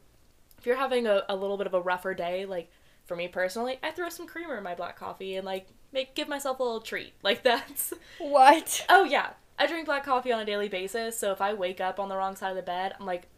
If 0.59 0.66
you're 0.66 0.76
having 0.76 1.07
a, 1.07 1.22
a 1.29 1.37
little 1.37 1.57
bit 1.57 1.66
of 1.66 1.74
a 1.74 1.81
rougher 1.81 2.14
day, 2.14 2.44
like 2.44 2.70
for 3.07 3.16
me 3.16 3.29
personally, 3.29 3.79
I 3.83 3.90
throw 3.90 4.11
some 4.11 4.26
creamer 4.26 4.57
in 4.57 4.64
my 4.64 4.74
black 4.74 4.98
coffee 4.98 5.37
and 5.37 5.46
like 5.46 5.68
make 5.92 6.14
give 6.14 6.29
myself 6.29 6.61
a 6.61 6.62
little 6.62 6.81
treat. 6.81 7.14
Like 7.22 7.42
that's 7.42 7.92
What? 8.18 8.85
Oh 8.88 9.05
yeah. 9.05 9.31
I 9.59 9.66
drink 9.66 9.87
black 9.87 10.05
coffee 10.05 10.33
on 10.33 10.40
a 10.40 10.44
daily 10.44 10.68
basis, 10.68 11.18
so 11.18 11.33
if 11.33 11.40
I 11.40 11.53
wake 11.55 11.81
up 11.81 11.99
on 11.99 12.09
the 12.09 12.16
wrong 12.16 12.37
side 12.37 12.51
of 12.51 12.57
the 12.57 12.62
bed, 12.62 12.94
I'm 12.99 13.07
like 13.07 13.29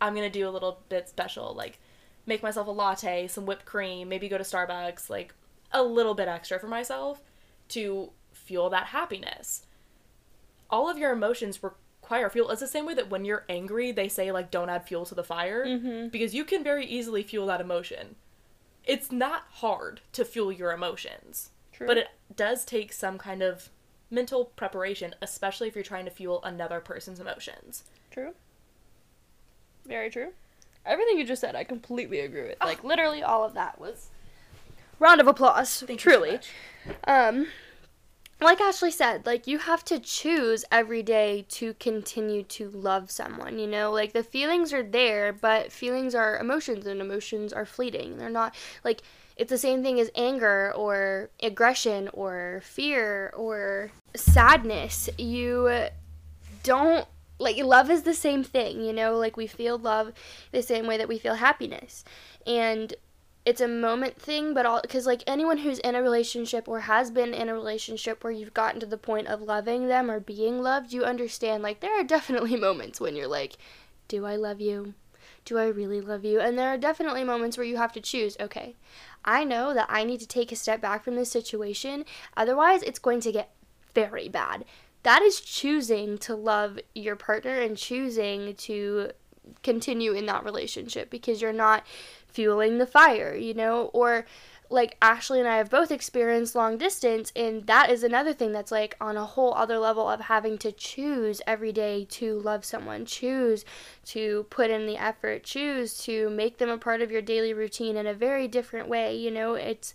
I'm 0.00 0.14
going 0.14 0.30
to 0.30 0.38
do 0.38 0.48
a 0.48 0.50
little 0.50 0.80
bit 0.88 1.08
special, 1.08 1.54
like 1.54 1.78
make 2.26 2.42
myself 2.42 2.66
a 2.66 2.70
latte, 2.70 3.26
some 3.28 3.46
whipped 3.46 3.64
cream, 3.64 4.08
maybe 4.08 4.28
go 4.28 4.36
to 4.38 4.44
Starbucks, 4.44 5.08
like 5.08 5.34
a 5.72 5.82
little 5.82 6.14
bit 6.14 6.28
extra 6.28 6.58
for 6.58 6.68
myself 6.68 7.22
to 7.68 8.10
fuel 8.32 8.68
that 8.70 8.86
happiness. 8.88 9.66
All 10.68 10.88
of 10.90 10.98
your 10.98 11.12
emotions 11.12 11.62
require 11.62 12.28
fuel. 12.30 12.50
It's 12.50 12.60
the 12.60 12.66
same 12.66 12.86
way 12.86 12.94
that 12.94 13.10
when 13.10 13.24
you're 13.24 13.44
angry, 13.48 13.92
they 13.92 14.08
say 14.08 14.32
like 14.32 14.50
don't 14.50 14.68
add 14.68 14.86
fuel 14.86 15.04
to 15.06 15.14
the 15.14 15.24
fire 15.24 15.64
Mm-hmm. 15.64 16.08
because 16.08 16.34
you 16.34 16.44
can 16.44 16.62
very 16.64 16.84
easily 16.86 17.22
fuel 17.22 17.46
that 17.46 17.60
emotion. 17.60 18.16
It's 18.84 19.10
not 19.10 19.44
hard 19.50 20.00
to 20.12 20.24
fuel 20.24 20.52
your 20.52 20.72
emotions, 20.72 21.50
True. 21.72 21.86
but 21.86 21.96
it 21.98 22.08
does 22.34 22.64
take 22.64 22.92
some 22.92 23.18
kind 23.18 23.42
of 23.42 23.70
mental 24.10 24.46
preparation, 24.46 25.14
especially 25.20 25.68
if 25.68 25.74
you're 25.74 25.84
trying 25.84 26.04
to 26.04 26.10
fuel 26.10 26.42
another 26.44 26.80
person's 26.80 27.20
emotions. 27.20 27.84
True. 28.10 28.32
Very 29.84 30.10
true. 30.10 30.32
Everything 30.84 31.18
you 31.18 31.24
just 31.24 31.40
said, 31.40 31.56
I 31.56 31.64
completely 31.64 32.20
agree 32.20 32.42
with. 32.42 32.56
Like 32.60 32.84
literally 32.84 33.22
all 33.22 33.44
of 33.44 33.54
that 33.54 33.80
was 33.80 34.10
round 34.98 35.20
of 35.20 35.26
applause. 35.26 35.82
Thank 35.86 36.00
so 36.00 36.10
truly. 36.10 36.32
much. 36.32 36.48
um 37.06 37.46
like 38.40 38.60
Ashley 38.60 38.90
said, 38.90 39.24
like 39.24 39.46
you 39.46 39.58
have 39.58 39.82
to 39.86 39.98
choose 39.98 40.64
every 40.70 41.02
day 41.02 41.46
to 41.48 41.72
continue 41.74 42.42
to 42.42 42.68
love 42.68 43.10
someone, 43.10 43.58
you 43.58 43.66
know? 43.66 43.90
Like 43.90 44.12
the 44.12 44.22
feelings 44.22 44.74
are 44.74 44.82
there, 44.82 45.32
but 45.32 45.72
feelings 45.72 46.14
are 46.14 46.38
emotions 46.38 46.86
and 46.86 47.00
emotions 47.00 47.52
are 47.52 47.64
fleeting. 47.64 48.18
They're 48.18 48.28
not 48.28 48.54
like 48.84 49.02
it's 49.36 49.50
the 49.50 49.58
same 49.58 49.82
thing 49.82 50.00
as 50.00 50.10
anger 50.14 50.72
or 50.74 51.30
aggression 51.42 52.08
or 52.12 52.62
fear 52.64 53.32
or 53.36 53.90
sadness. 54.14 55.10
You 55.18 55.88
don't 56.62 57.06
like 57.38 57.58
love 57.58 57.90
is 57.90 58.02
the 58.02 58.14
same 58.14 58.42
thing, 58.42 58.80
you 58.80 58.92
know? 58.92 59.16
Like 59.16 59.36
we 59.36 59.46
feel 59.46 59.78
love 59.78 60.12
the 60.52 60.62
same 60.62 60.86
way 60.86 60.96
that 60.96 61.08
we 61.08 61.18
feel 61.18 61.34
happiness. 61.34 62.02
And 62.46 62.94
it's 63.44 63.60
a 63.60 63.68
moment 63.68 64.20
thing, 64.20 64.54
but 64.54 64.66
all 64.66 64.80
because 64.80 65.06
like 65.06 65.22
anyone 65.26 65.58
who's 65.58 65.78
in 65.80 65.94
a 65.94 66.02
relationship 66.02 66.66
or 66.66 66.80
has 66.80 67.10
been 67.10 67.32
in 67.32 67.48
a 67.48 67.54
relationship 67.54 68.24
where 68.24 68.32
you've 68.32 68.54
gotten 68.54 68.80
to 68.80 68.86
the 68.86 68.98
point 68.98 69.28
of 69.28 69.40
loving 69.40 69.86
them 69.86 70.10
or 70.10 70.18
being 70.18 70.60
loved, 70.62 70.92
you 70.92 71.04
understand 71.04 71.62
like 71.62 71.80
there 71.80 71.98
are 71.98 72.04
definitely 72.04 72.56
moments 72.60 73.00
when 73.00 73.14
you're 73.14 73.28
like, 73.28 73.56
do 74.08 74.24
I 74.24 74.36
love 74.36 74.60
you? 74.60 74.94
Do 75.44 75.58
I 75.58 75.66
really 75.66 76.00
love 76.00 76.24
you? 76.24 76.40
And 76.40 76.58
there 76.58 76.70
are 76.70 76.78
definitely 76.78 77.22
moments 77.22 77.56
where 77.56 77.66
you 77.66 77.76
have 77.76 77.92
to 77.92 78.00
choose, 78.00 78.36
okay, 78.40 78.74
I 79.26 79.44
know 79.44 79.74
that 79.74 79.88
I 79.90 80.04
need 80.04 80.20
to 80.20 80.26
take 80.26 80.52
a 80.52 80.56
step 80.56 80.80
back 80.80 81.02
from 81.04 81.16
this 81.16 81.30
situation, 81.30 82.04
otherwise 82.36 82.82
it's 82.82 82.98
going 82.98 83.20
to 83.20 83.32
get 83.32 83.50
very 83.94 84.28
bad. 84.28 84.64
That 85.02 85.22
is 85.22 85.40
choosing 85.40 86.18
to 86.18 86.34
love 86.34 86.78
your 86.94 87.16
partner 87.16 87.60
and 87.60 87.76
choosing 87.76 88.54
to 88.54 89.12
continue 89.62 90.12
in 90.12 90.26
that 90.26 90.44
relationship 90.44 91.10
because 91.10 91.40
you're 91.40 91.52
not 91.52 91.84
fueling 92.26 92.78
the 92.78 92.86
fire, 92.86 93.34
you 93.34 93.54
know? 93.54 93.86
Or 93.92 94.26
like 94.68 94.96
Ashley 95.00 95.38
and 95.38 95.48
I 95.48 95.58
have 95.58 95.70
both 95.70 95.90
experienced 95.90 96.54
long 96.54 96.78
distance, 96.78 97.32
and 97.36 97.66
that 97.66 97.90
is 97.90 98.02
another 98.02 98.32
thing 98.32 98.52
that's 98.52 98.72
like 98.72 98.96
on 99.00 99.16
a 99.16 99.24
whole 99.24 99.54
other 99.54 99.78
level 99.78 100.08
of 100.08 100.22
having 100.22 100.58
to 100.58 100.72
choose 100.72 101.40
every 101.46 101.72
day 101.72 102.06
to 102.10 102.38
love 102.38 102.64
someone, 102.64 103.04
choose 103.04 103.64
to 104.06 104.46
put 104.50 104.70
in 104.70 104.86
the 104.86 104.96
effort, 104.96 105.44
choose 105.44 105.98
to 106.04 106.30
make 106.30 106.58
them 106.58 106.70
a 106.70 106.78
part 106.78 107.02
of 107.02 107.10
your 107.10 107.22
daily 107.22 107.52
routine 107.52 107.96
in 107.96 108.06
a 108.06 108.14
very 108.14 108.48
different 108.48 108.88
way, 108.88 109.16
you 109.16 109.30
know? 109.30 109.54
It's 109.54 109.94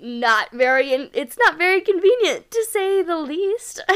not 0.00 0.52
very 0.52 0.92
it's 0.92 1.36
not 1.38 1.58
very 1.58 1.80
convenient 1.80 2.50
to 2.50 2.64
say 2.70 3.02
the 3.02 3.16
least 3.16 3.80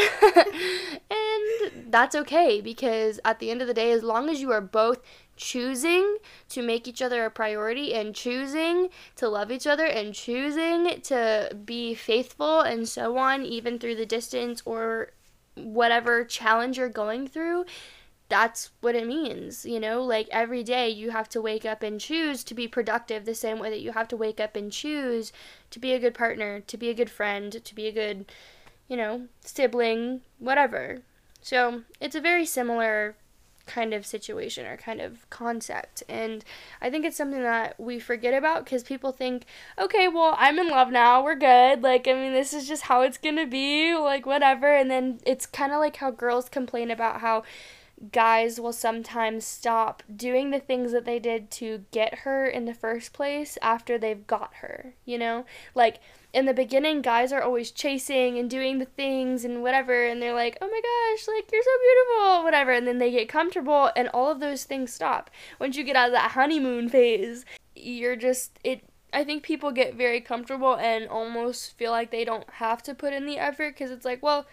and 1.10 1.92
that's 1.92 2.16
okay 2.16 2.60
because 2.60 3.20
at 3.24 3.38
the 3.38 3.50
end 3.50 3.62
of 3.62 3.68
the 3.68 3.74
day 3.74 3.92
as 3.92 4.02
long 4.02 4.28
as 4.28 4.40
you 4.40 4.50
are 4.50 4.60
both 4.60 5.00
choosing 5.42 6.18
to 6.48 6.62
make 6.62 6.86
each 6.86 7.02
other 7.02 7.24
a 7.24 7.30
priority 7.30 7.92
and 7.94 8.14
choosing 8.14 8.88
to 9.16 9.28
love 9.28 9.50
each 9.50 9.66
other 9.66 9.84
and 9.84 10.14
choosing 10.14 11.00
to 11.00 11.56
be 11.64 11.94
faithful 11.94 12.60
and 12.60 12.88
so 12.88 13.18
on 13.18 13.44
even 13.44 13.78
through 13.78 13.96
the 13.96 14.06
distance 14.06 14.62
or 14.64 15.10
whatever 15.54 16.24
challenge 16.24 16.78
you're 16.78 16.88
going 16.88 17.26
through 17.26 17.64
that's 18.28 18.70
what 18.80 18.94
it 18.94 19.06
means, 19.06 19.66
you 19.66 19.78
know? 19.78 20.02
Like 20.02 20.26
every 20.30 20.62
day 20.62 20.88
you 20.88 21.10
have 21.10 21.28
to 21.30 21.42
wake 21.42 21.66
up 21.66 21.82
and 21.82 22.00
choose 22.00 22.42
to 22.44 22.54
be 22.54 22.66
productive 22.66 23.26
the 23.26 23.34
same 23.34 23.58
way 23.58 23.68
that 23.68 23.82
you 23.82 23.92
have 23.92 24.08
to 24.08 24.16
wake 24.16 24.40
up 24.40 24.56
and 24.56 24.72
choose 24.72 25.34
to 25.68 25.78
be 25.78 25.92
a 25.92 25.98
good 25.98 26.14
partner, 26.14 26.60
to 26.60 26.78
be 26.78 26.88
a 26.88 26.94
good 26.94 27.10
friend, 27.10 27.62
to 27.62 27.74
be 27.74 27.88
a 27.88 27.92
good 27.92 28.24
you 28.92 28.98
know, 28.98 29.26
sibling, 29.40 30.20
whatever. 30.38 30.98
So 31.40 31.82
it's 31.98 32.14
a 32.14 32.20
very 32.20 32.44
similar 32.44 33.16
kind 33.66 33.94
of 33.94 34.06
situation 34.06 34.66
or 34.66 34.76
kind 34.76 35.00
of 35.00 35.28
concept. 35.30 36.02
And 36.08 36.44
I 36.80 36.90
think 36.90 37.04
it's 37.04 37.16
something 37.16 37.42
that 37.42 37.78
we 37.78 37.98
forget 37.98 38.34
about 38.34 38.64
because 38.64 38.82
people 38.82 39.12
think, 39.12 39.44
okay, 39.78 40.08
well, 40.08 40.34
I'm 40.38 40.58
in 40.58 40.68
love 40.68 40.90
now, 40.90 41.22
we're 41.22 41.34
good. 41.34 41.82
Like, 41.82 42.06
I 42.08 42.14
mean, 42.14 42.32
this 42.32 42.52
is 42.52 42.68
just 42.68 42.82
how 42.84 43.02
it's 43.02 43.18
gonna 43.18 43.46
be, 43.46 43.94
like, 43.94 44.26
whatever. 44.26 44.74
And 44.74 44.90
then 44.90 45.20
it's 45.26 45.46
kind 45.46 45.72
of 45.72 45.78
like 45.78 45.96
how 45.96 46.10
girls 46.10 46.48
complain 46.48 46.90
about 46.90 47.20
how 47.20 47.44
guys 48.10 48.58
will 48.58 48.72
sometimes 48.72 49.46
stop 49.46 50.02
doing 50.14 50.50
the 50.50 50.58
things 50.58 50.90
that 50.90 51.04
they 51.04 51.20
did 51.20 51.50
to 51.52 51.84
get 51.92 52.20
her 52.20 52.44
in 52.46 52.64
the 52.64 52.74
first 52.74 53.12
place 53.12 53.56
after 53.62 53.96
they've 53.96 54.26
got 54.26 54.54
her, 54.54 54.94
you 55.04 55.16
know? 55.16 55.44
Like, 55.74 56.00
in 56.32 56.46
the 56.46 56.54
beginning, 56.54 57.02
guys 57.02 57.32
are 57.32 57.42
always 57.42 57.70
chasing 57.70 58.38
and 58.38 58.48
doing 58.48 58.78
the 58.78 58.86
things 58.86 59.44
and 59.44 59.62
whatever, 59.62 60.06
and 60.06 60.22
they're 60.22 60.34
like, 60.34 60.56
oh 60.60 60.66
my 60.66 60.80
gosh, 60.80 61.28
like, 61.28 61.50
you're 61.52 61.62
so 61.62 61.70
beautiful, 61.82 62.44
whatever. 62.44 62.72
And 62.72 62.86
then 62.86 62.98
they 62.98 63.10
get 63.10 63.28
comfortable, 63.28 63.90
and 63.94 64.08
all 64.08 64.30
of 64.30 64.40
those 64.40 64.64
things 64.64 64.92
stop. 64.92 65.30
Once 65.60 65.76
you 65.76 65.84
get 65.84 65.96
out 65.96 66.08
of 66.08 66.12
that 66.12 66.32
honeymoon 66.32 66.88
phase, 66.88 67.44
you're 67.74 68.16
just, 68.16 68.58
it, 68.64 68.82
I 69.12 69.24
think 69.24 69.42
people 69.42 69.72
get 69.72 69.94
very 69.94 70.22
comfortable 70.22 70.76
and 70.76 71.06
almost 71.06 71.76
feel 71.76 71.90
like 71.90 72.10
they 72.10 72.24
don't 72.24 72.48
have 72.54 72.82
to 72.84 72.94
put 72.94 73.12
in 73.12 73.26
the 73.26 73.38
effort 73.38 73.74
because 73.74 73.90
it's 73.90 74.06
like, 74.06 74.22
well, 74.22 74.46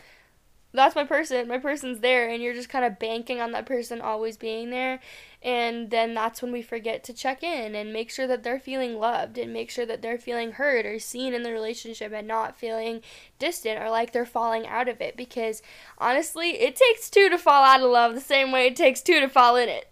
that's 0.74 0.96
my 0.96 1.04
person. 1.04 1.48
My 1.48 1.58
person's 1.58 2.00
there, 2.00 2.30
and 2.30 2.44
you're 2.44 2.54
just 2.54 2.70
kind 2.70 2.86
of 2.86 3.00
banking 3.00 3.42
on 3.42 3.52
that 3.54 3.66
person 3.66 4.02
always 4.02 4.38
being 4.38 4.70
there. 4.70 5.00
And 5.42 5.90
then 5.90 6.14
that's 6.14 6.42
when 6.42 6.52
we 6.52 6.62
forget 6.62 7.04
to 7.06 7.14
check 7.14 7.44
in 7.44 7.74
and 7.74 7.94
make 7.94 8.12
sure 8.12 8.28
that 8.28 8.44
they're 8.44 8.60
feeling 8.60 9.00
loved 9.00 9.38
and 9.38 9.54
make 9.54 9.72
sure 9.72 9.86
that 9.86 10.02
they're 10.02 10.18
feeling 10.18 10.54
heard 10.54 10.86
or 10.86 11.00
seen 11.00 11.34
in 11.34 11.44
the 11.44 11.52
relationship 11.52 12.12
and 12.14 12.28
not 12.28 12.58
feeling 12.58 13.02
distant 13.40 13.82
or 13.82 13.90
like 13.90 14.12
they're 14.12 14.26
falling 14.26 14.68
out 14.68 14.88
of 14.88 15.02
it. 15.02 15.18
Because 15.18 15.62
honestly, 15.98 16.60
it 16.60 16.76
takes 16.76 17.10
two 17.10 17.30
to 17.30 17.38
fall 17.38 17.64
out 17.64 17.82
of 17.82 17.90
love 17.90 18.14
the 18.14 18.22
same 18.22 18.52
way 18.52 18.68
it 18.68 18.76
takes 18.76 19.02
two 19.02 19.20
to 19.20 19.30
fall 19.30 19.56
in 19.56 19.70
it. 19.70 19.89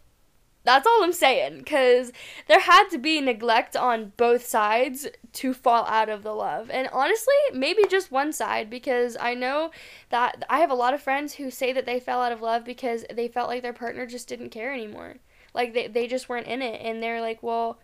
That's 0.67 0.85
all 0.85 1.01
I'm 1.01 1.13
saying, 1.13 1.59
because 1.59 2.11
there 2.49 2.59
had 2.59 2.89
to 2.89 2.97
be 2.97 3.21
neglect 3.21 3.77
on 3.77 4.11
both 4.17 4.45
sides 4.45 5.07
to 5.31 5.53
fall 5.53 5.85
out 5.85 6.09
of 6.09 6.23
the 6.23 6.33
love. 6.33 6.69
And 6.69 6.89
honestly, 6.91 7.33
maybe 7.53 7.83
just 7.89 8.11
one 8.11 8.33
side, 8.33 8.69
because 8.69 9.15
I 9.17 9.33
know 9.33 9.71
that 10.09 10.43
I 10.49 10.59
have 10.59 10.69
a 10.69 10.75
lot 10.75 10.93
of 10.93 11.01
friends 11.01 11.35
who 11.35 11.49
say 11.51 11.71
that 11.71 11.85
they 11.85 12.01
fell 12.01 12.21
out 12.21 12.33
of 12.33 12.41
love 12.41 12.65
because 12.65 13.05
they 13.09 13.29
felt 13.29 13.47
like 13.47 13.61
their 13.61 13.71
partner 13.71 14.05
just 14.05 14.27
didn't 14.27 14.49
care 14.49 14.73
anymore. 14.73 15.15
Like 15.53 15.73
they, 15.73 15.87
they 15.87 16.05
just 16.05 16.27
weren't 16.27 16.47
in 16.47 16.61
it. 16.61 16.81
And 16.83 17.01
they're 17.01 17.21
like, 17.21 17.41
well, 17.41 17.79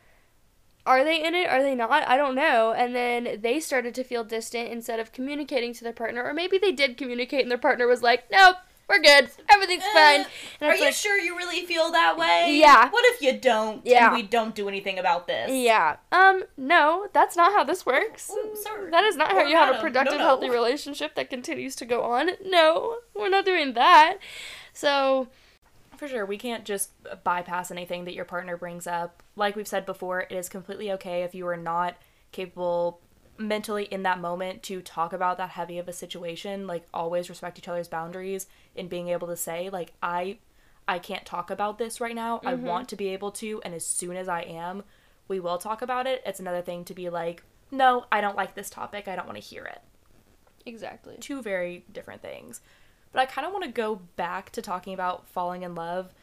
are 0.85 1.05
they 1.05 1.23
in 1.23 1.35
it? 1.35 1.47
Are 1.47 1.63
they 1.63 1.75
not? 1.75 1.89
I 1.89 2.17
don't 2.17 2.35
know. 2.35 2.73
And 2.73 2.93
then 2.93 3.39
they 3.41 3.61
started 3.61 3.95
to 3.95 4.03
feel 4.03 4.25
distant 4.25 4.69
instead 4.69 4.99
of 4.99 5.13
communicating 5.13 5.71
to 5.75 5.85
their 5.85 5.93
partner. 5.93 6.21
Or 6.21 6.33
maybe 6.33 6.57
they 6.57 6.73
did 6.73 6.97
communicate 6.97 7.43
and 7.43 7.49
their 7.49 7.57
partner 7.57 7.87
was 7.87 8.03
like, 8.03 8.25
nope, 8.29 8.57
we're 8.89 8.99
good. 8.99 9.29
Everything's 9.49 9.83
Uh, 9.83 9.93
fine. 9.93 10.25
And 10.61 10.69
Are 10.71 10.75
you 10.75 10.85
like, 10.85 10.93
sure 10.93 11.17
you 11.17 11.37
really 11.37 11.65
feel 11.65 11.91
that 11.91 12.17
way? 12.17 12.55
Yeah. 12.57 12.89
What 12.89 13.03
if 13.13 13.21
you 13.21 13.39
don't? 13.39 13.85
Yeah. 13.85 14.07
And 14.07 14.15
we 14.15 14.21
don't 14.23 14.53
do 14.53 14.67
anything 14.67 14.99
about 14.99 15.27
this. 15.27 15.51
Yeah. 15.51 15.97
Um, 16.11 16.43
no, 16.57 17.07
that's 17.13 17.35
not 17.35 17.53
how 17.53 17.63
this 17.63 17.85
works. 17.85 18.29
Ooh, 18.31 18.55
sir. 18.55 18.89
That 18.91 19.03
is 19.03 19.15
not 19.15 19.31
how 19.31 19.39
Or 19.39 19.45
you 19.45 19.55
have 19.55 19.75
a 19.75 19.79
productive, 19.79 20.13
No, 20.15 20.19
no. 20.19 20.25
healthy 20.25 20.49
relationship 20.49 21.15
that 21.15 21.29
continues 21.29 21.75
to 21.77 21.85
go 21.85 22.03
on. 22.03 22.31
No, 22.45 22.97
we're 23.15 23.29
not 23.29 23.45
doing 23.45 23.73
that. 23.73 24.17
So, 24.73 25.27
For 25.97 26.07
sure, 26.07 26.25
we 26.25 26.37
can't 26.37 26.65
just 26.65 26.91
bypass 27.23 27.71
anything 27.71 28.03
that 28.05 28.13
your 28.13 28.25
partner 28.25 28.57
brings 28.57 28.87
up. 28.87 29.23
Like 29.37 29.55
we've 29.55 29.67
said 29.67 29.85
before, 29.85 30.21
it 30.21 30.31
is 30.33 30.49
completely 30.49 30.91
okay 30.93 31.23
if 31.23 31.33
you 31.33 31.47
are 31.47 31.55
not 31.55 31.95
capable 32.33 32.99
mentally 33.37 33.85
in 33.85 34.03
that 34.03 34.19
moment 34.19 34.63
to 34.63 34.81
talk 34.81 35.13
about 35.13 35.37
that 35.37 35.51
heavy 35.51 35.77
of 35.77 35.87
a 35.87 35.93
situation. 35.93 36.67
Like 36.67 36.85
always 36.93 37.29
respect 37.29 37.57
each 37.57 37.67
other's 37.67 37.87
boundaries 37.87 38.47
and 38.75 38.89
being 38.89 39.09
able 39.09 39.27
to 39.27 39.35
say 39.37 39.69
like 39.69 39.93
I 40.01 40.39
I 40.87 40.99
can't 40.99 41.25
talk 41.25 41.49
about 41.49 41.77
this 41.77 42.01
right 42.01 42.15
now. 42.15 42.41
I 42.45 42.53
mm-hmm. 42.53 42.65
want 42.65 42.89
to 42.89 42.95
be 42.95 43.09
able 43.09 43.31
to 43.33 43.61
and 43.63 43.73
as 43.73 43.85
soon 43.85 44.17
as 44.17 44.27
I 44.27 44.41
am, 44.41 44.83
we 45.27 45.39
will 45.39 45.57
talk 45.57 45.81
about 45.81 46.07
it. 46.07 46.21
It's 46.25 46.39
another 46.39 46.61
thing 46.61 46.83
to 46.85 46.93
be 46.93 47.09
like, 47.09 47.43
"No, 47.71 48.05
I 48.11 48.21
don't 48.21 48.35
like 48.35 48.55
this 48.55 48.69
topic. 48.69 49.07
I 49.07 49.15
don't 49.15 49.27
want 49.27 49.37
to 49.37 49.43
hear 49.43 49.63
it." 49.63 49.81
exactly. 50.65 51.17
two 51.19 51.41
very 51.41 51.85
different 51.91 52.21
things. 52.21 52.61
But 53.11 53.19
I 53.19 53.25
kind 53.25 53.45
of 53.45 53.53
want 53.53 53.65
to 53.65 53.71
go 53.71 54.01
back 54.15 54.51
to 54.51 54.61
talking 54.61 54.93
about 54.93 55.27
falling 55.27 55.63
in 55.63 55.75
love. 55.75 56.13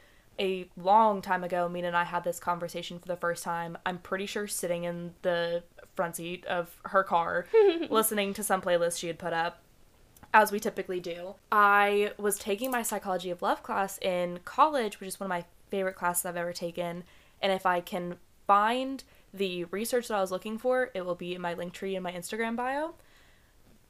A 0.41 0.71
long 0.75 1.21
time 1.21 1.45
ago, 1.45 1.69
Mina 1.69 1.89
and 1.89 1.97
I 1.97 2.05
had 2.05 2.25
this 2.25 2.41
conversation 2.41 2.99
for 2.99 3.07
the 3.07 3.17
first 3.17 3.45
time. 3.45 3.77
I'm 3.85 3.99
pretty 3.99 4.25
sure 4.25 4.47
sitting 4.47 4.85
in 4.85 5.13
the 5.21 5.63
front 5.95 6.17
seat 6.17 6.47
of 6.47 6.81
her 6.87 7.05
car, 7.05 7.47
listening 7.91 8.33
to 8.35 8.43
some 8.43 8.63
playlist 8.63 8.99
she 8.99 9.09
had 9.09 9.19
put 9.19 9.35
up, 9.35 9.61
as 10.33 10.51
we 10.51 10.59
typically 10.59 10.99
do. 10.99 11.35
I 11.53 12.13
was 12.17 12.39
taking 12.39 12.71
my 12.71 12.83
psychology 12.83 13.31
of 13.31 13.43
love 13.43 13.63
class 13.63 13.99
in 13.99 14.41
college, 14.47 14.99
which 14.99 15.09
is 15.09 15.21
one 15.21 15.27
of 15.27 15.29
my 15.29 15.45
favorite 15.71 15.97
classes 15.97 16.25
I've 16.25 16.39
ever 16.39 16.55
taken. 16.55 17.05
And 17.43 17.53
if 17.53 17.67
I 17.67 17.81
can 17.81 18.17
find 18.47 19.05
the 19.35 19.65
research 19.65 20.09
that 20.09 20.17
I 20.17 20.23
was 20.23 20.31
looking 20.31 20.57
for, 20.57 20.91
it 20.95 21.05
will 21.05 21.15
be 21.15 21.35
in 21.35 21.43
my 21.43 21.55
Linktree 21.55 21.95
in 21.95 22.03
my 22.03 22.13
Instagram 22.13 22.57
bio. 22.57 22.95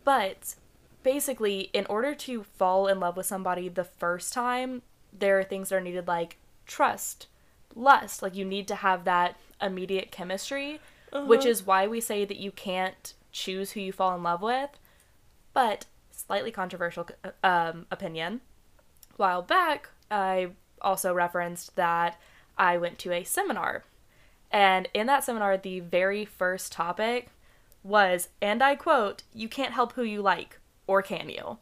But 0.02 0.56
basically, 1.04 1.70
in 1.72 1.86
order 1.86 2.12
to 2.14 2.42
fall 2.42 2.88
in 2.88 2.98
love 2.98 3.16
with 3.16 3.26
somebody 3.26 3.68
the 3.68 3.84
first 3.84 4.32
time, 4.32 4.82
there 5.16 5.38
are 5.38 5.44
things 5.44 5.68
that 5.68 5.76
are 5.76 5.80
needed 5.80 6.08
like 6.08 6.38
trust, 6.66 7.26
lust. 7.74 8.22
Like, 8.22 8.34
you 8.34 8.44
need 8.44 8.68
to 8.68 8.76
have 8.76 9.04
that 9.04 9.36
immediate 9.60 10.10
chemistry, 10.10 10.80
which 11.26 11.44
is 11.44 11.66
why 11.66 11.86
we 11.86 12.00
say 12.00 12.24
that 12.24 12.38
you 12.38 12.52
can't 12.52 13.14
choose 13.32 13.72
who 13.72 13.80
you 13.80 13.92
fall 13.92 14.14
in 14.14 14.22
love 14.22 14.42
with. 14.42 14.70
But, 15.52 15.86
slightly 16.12 16.52
controversial 16.52 17.08
um, 17.42 17.86
opinion. 17.90 18.40
While 19.16 19.42
back, 19.42 19.90
I 20.10 20.50
also 20.80 21.12
referenced 21.12 21.76
that 21.76 22.18
I 22.56 22.78
went 22.78 22.98
to 23.00 23.12
a 23.12 23.24
seminar. 23.24 23.84
And 24.50 24.88
in 24.94 25.06
that 25.06 25.24
seminar, 25.24 25.56
the 25.56 25.80
very 25.80 26.24
first 26.24 26.72
topic 26.72 27.28
was, 27.82 28.28
and 28.40 28.62
I 28.62 28.74
quote, 28.76 29.22
you 29.34 29.48
can't 29.48 29.72
help 29.72 29.92
who 29.92 30.02
you 30.02 30.22
like, 30.22 30.58
or 30.86 31.02
can 31.02 31.28
you? 31.28 31.58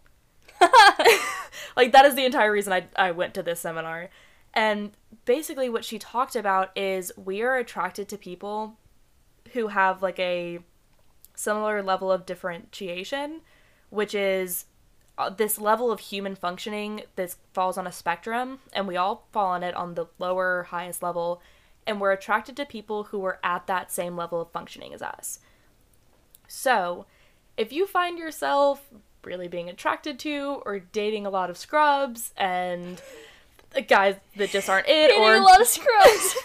like, 1.77 1.93
that 1.93 2.05
is 2.05 2.15
the 2.15 2.25
entire 2.25 2.53
reason 2.53 2.73
I, 2.73 2.87
I 2.97 3.11
went 3.11 3.35
to 3.35 3.43
this 3.43 3.61
seminar. 3.61 4.11
And 4.55 4.93
basically, 5.25 5.69
what 5.69 5.85
she 5.85 5.99
talked 5.99 6.35
about 6.35 6.77
is 6.77 7.13
we 7.17 7.43
are 7.43 7.57
attracted 7.57 8.09
to 8.09 8.19
people 8.19 8.77
who 9.53 9.69
have 9.69 10.03
like 10.03 10.19
a 10.19 10.61
similar 11.35 11.83
level 11.83 12.11
of 12.11 12.27
differentiation, 12.27 13.43
which 13.91 14.15
is 14.15 14.67
uh, 15.19 15.29
this 15.31 15.61
level 15.61 15.91
of 15.91 16.01
human 16.01 16.37
functioning 16.37 17.03
this 17.17 17.37
falls 17.53 17.77
on 17.77 17.87
a 17.87 17.93
spectrum 17.93 18.61
and 18.73 18.87
we 18.87 18.97
all 18.97 19.27
fall 19.33 19.49
on 19.49 19.65
it 19.65 19.75
on 19.75 19.95
the 19.95 20.07
lower 20.19 20.69
highest 20.71 21.03
level 21.03 21.43
and 21.87 22.01
we're 22.01 22.13
attracted 22.13 22.57
to 22.57 22.65
people 22.65 23.05
who 23.05 23.25
are 23.25 23.41
at 23.43 23.67
that 23.67 23.91
same 23.91 24.17
level 24.17 24.41
of 24.41 24.53
functioning 24.53 24.95
as 24.95 25.03
us 25.03 25.41
so 26.47 27.05
if 27.57 27.73
you 27.73 27.85
find 27.85 28.17
yourself 28.17 28.91
really 29.29 29.47
being 29.49 29.69
attracted 29.69 30.19
to 30.21 30.63
or 30.65 30.79
dating 30.81 31.27
a 31.27 31.31
lot 31.31 31.51
of 31.51 31.57
scrubs 31.59 32.33
and 32.37 33.01
guys 33.87 34.17
that 34.37 34.51
just 34.51 34.69
aren't 34.69 34.89
it 34.89 35.09
Dating 35.09 35.23
or 35.23 35.37
a 35.37 35.41
lot 35.41 35.61
of 35.61 35.67
scrubs. 35.69 36.37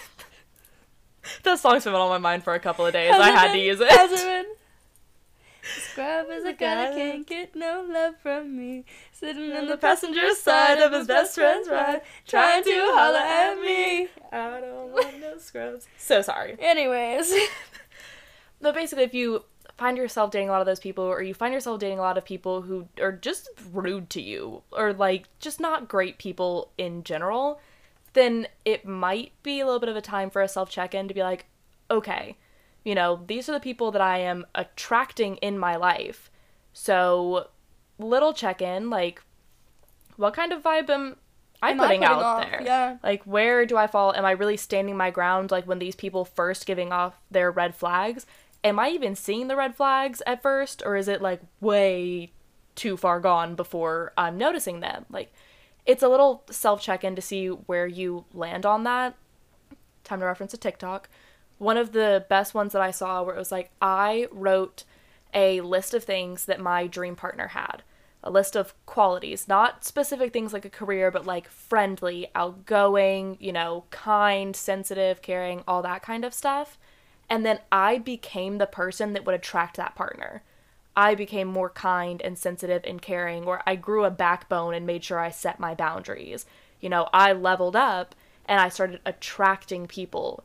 that 1.42 1.58
song's 1.58 1.84
been 1.84 1.94
on 1.94 2.08
my 2.10 2.18
mind 2.18 2.44
for 2.44 2.54
a 2.54 2.60
couple 2.60 2.84
of 2.84 2.92
days 2.92 3.10
i 3.14 3.30
had 3.30 3.52
to 3.52 3.58
use 3.58 3.80
it 3.80 3.90
Has 3.90 4.12
it 4.12 4.24
been? 4.24 4.46
Scrub 5.62 6.26
is 6.30 6.44
a 6.44 6.52
guy 6.52 6.74
that 6.74 6.94
can't 6.94 7.26
get 7.26 7.56
no 7.56 7.86
love 7.88 8.16
from 8.22 8.54
me. 8.54 8.84
Sitting 9.12 9.50
in 9.50 9.66
the 9.66 9.78
passenger 9.78 10.34
side 10.34 10.78
of 10.78 10.92
his 10.92 11.06
best 11.06 11.34
friend's 11.36 11.70
ride, 11.70 12.02
trying 12.26 12.62
to 12.62 12.70
holler 12.92 13.16
at 13.16 13.54
me. 13.62 14.08
I 14.30 14.60
don't 14.60 14.92
want 14.92 15.20
no 15.22 15.38
scrubs. 15.38 15.86
So 15.96 16.20
sorry. 16.20 16.56
Anyways, 16.58 17.32
But 18.60 18.74
basically, 18.74 19.04
if 19.04 19.14
you 19.14 19.44
find 19.76 19.96
yourself 19.96 20.30
dating 20.30 20.48
a 20.48 20.52
lot 20.52 20.60
of 20.60 20.66
those 20.66 20.80
people, 20.80 21.04
or 21.04 21.22
you 21.22 21.34
find 21.34 21.52
yourself 21.52 21.80
dating 21.80 21.98
a 21.98 22.02
lot 22.02 22.18
of 22.18 22.24
people 22.24 22.62
who 22.62 22.88
are 23.00 23.12
just 23.12 23.48
rude 23.72 24.08
to 24.10 24.20
you, 24.20 24.62
or 24.72 24.92
like 24.92 25.28
just 25.40 25.60
not 25.60 25.88
great 25.88 26.18
people 26.18 26.70
in 26.78 27.02
general, 27.02 27.60
then 28.12 28.46
it 28.64 28.86
might 28.86 29.32
be 29.42 29.60
a 29.60 29.64
little 29.64 29.80
bit 29.80 29.88
of 29.88 29.96
a 29.96 30.00
time 30.00 30.30
for 30.30 30.42
a 30.42 30.48
self 30.48 30.70
check 30.70 30.94
in 30.94 31.08
to 31.08 31.14
be 31.14 31.22
like, 31.22 31.46
okay, 31.90 32.36
you 32.84 32.94
know, 32.94 33.20
these 33.26 33.48
are 33.48 33.52
the 33.52 33.60
people 33.60 33.90
that 33.90 34.02
I 34.02 34.18
am 34.18 34.46
attracting 34.54 35.36
in 35.36 35.58
my 35.58 35.76
life. 35.76 36.30
So, 36.72 37.48
little 37.98 38.32
check 38.32 38.60
in, 38.60 38.90
like, 38.90 39.22
what 40.16 40.34
kind 40.34 40.52
of 40.52 40.62
vibe 40.62 40.90
am 40.90 41.16
I 41.62 41.70
Am 41.70 41.80
I 41.80 41.86
putting, 41.86 42.00
putting 42.00 42.16
out 42.16 42.22
off? 42.22 42.42
there? 42.42 42.62
Yeah. 42.64 42.96
Like, 43.02 43.22
where 43.24 43.64
do 43.64 43.76
I 43.76 43.86
fall? 43.86 44.14
Am 44.14 44.24
I 44.24 44.32
really 44.32 44.56
standing 44.56 44.96
my 44.96 45.10
ground? 45.10 45.50
Like, 45.50 45.66
when 45.66 45.78
these 45.78 45.94
people 45.94 46.24
first 46.24 46.66
giving 46.66 46.92
off 46.92 47.18
their 47.30 47.50
red 47.50 47.74
flags, 47.74 48.26
am 48.64 48.78
I 48.80 48.88
even 48.88 49.14
seeing 49.14 49.46
the 49.48 49.56
red 49.56 49.76
flags 49.76 50.22
at 50.26 50.42
first? 50.42 50.82
Or 50.84 50.96
is 50.96 51.06
it 51.06 51.22
like 51.22 51.42
way 51.60 52.32
too 52.74 52.96
far 52.96 53.20
gone 53.20 53.54
before 53.54 54.12
I'm 54.16 54.36
noticing 54.38 54.80
them? 54.80 55.06
Like, 55.10 55.32
it's 55.86 56.02
a 56.02 56.08
little 56.08 56.42
self 56.50 56.80
check 56.80 57.04
in 57.04 57.14
to 57.14 57.22
see 57.22 57.48
where 57.48 57.86
you 57.86 58.24
land 58.32 58.64
on 58.66 58.84
that. 58.84 59.14
Time 60.02 60.20
to 60.20 60.26
reference 60.26 60.54
a 60.54 60.56
TikTok. 60.56 61.08
One 61.58 61.76
of 61.76 61.92
the 61.92 62.24
best 62.28 62.54
ones 62.54 62.72
that 62.72 62.82
I 62.82 62.90
saw 62.90 63.22
where 63.22 63.36
it 63.36 63.38
was 63.38 63.52
like, 63.52 63.70
I 63.80 64.26
wrote 64.32 64.84
a 65.34 65.60
list 65.60 65.94
of 65.94 66.02
things 66.04 66.46
that 66.46 66.60
my 66.60 66.86
dream 66.86 67.16
partner 67.16 67.48
had. 67.48 67.82
a 68.24 68.30
list 68.30 68.56
of 68.56 68.74
qualities, 68.86 69.46
not 69.46 69.84
specific 69.84 70.32
things 70.32 70.52
like 70.54 70.64
a 70.64 70.70
career, 70.70 71.10
but 71.10 71.26
like 71.26 71.46
friendly, 71.48 72.26
outgoing, 72.34 73.36
you 73.38 73.52
know, 73.52 73.84
kind, 73.90 74.56
sensitive, 74.56 75.20
caring, 75.20 75.62
all 75.68 75.82
that 75.82 76.02
kind 76.02 76.24
of 76.24 76.32
stuff. 76.32 76.78
And 77.28 77.44
then 77.44 77.60
I 77.72 77.98
became 77.98 78.58
the 78.58 78.66
person 78.66 79.12
that 79.12 79.24
would 79.24 79.34
attract 79.34 79.76
that 79.76 79.94
partner. 79.94 80.42
I 80.96 81.14
became 81.14 81.48
more 81.48 81.70
kind 81.70 82.22
and 82.22 82.38
sensitive 82.38 82.82
and 82.84 83.02
caring, 83.02 83.44
or 83.44 83.62
I 83.66 83.76
grew 83.76 84.04
a 84.04 84.10
backbone 84.10 84.74
and 84.74 84.86
made 84.86 85.02
sure 85.02 85.18
I 85.18 85.30
set 85.30 85.58
my 85.58 85.74
boundaries. 85.74 86.46
You 86.80 86.88
know, 86.88 87.08
I 87.12 87.32
leveled 87.32 87.74
up 87.74 88.14
and 88.46 88.60
I 88.60 88.68
started 88.68 89.00
attracting 89.04 89.86
people 89.86 90.44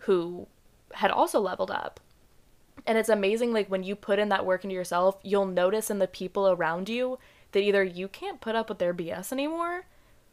who 0.00 0.46
had 0.94 1.10
also 1.10 1.40
leveled 1.40 1.70
up. 1.70 2.00
And 2.86 2.96
it's 2.96 3.08
amazing, 3.08 3.52
like, 3.52 3.68
when 3.68 3.82
you 3.82 3.96
put 3.96 4.18
in 4.18 4.28
that 4.28 4.46
work 4.46 4.64
into 4.64 4.74
yourself, 4.74 5.18
you'll 5.22 5.46
notice 5.46 5.90
in 5.90 5.98
the 5.98 6.06
people 6.06 6.48
around 6.48 6.88
you 6.88 7.18
that 7.52 7.60
either 7.60 7.82
you 7.82 8.08
can't 8.08 8.40
put 8.40 8.54
up 8.54 8.68
with 8.68 8.78
their 8.78 8.94
BS 8.94 9.32
anymore, 9.32 9.86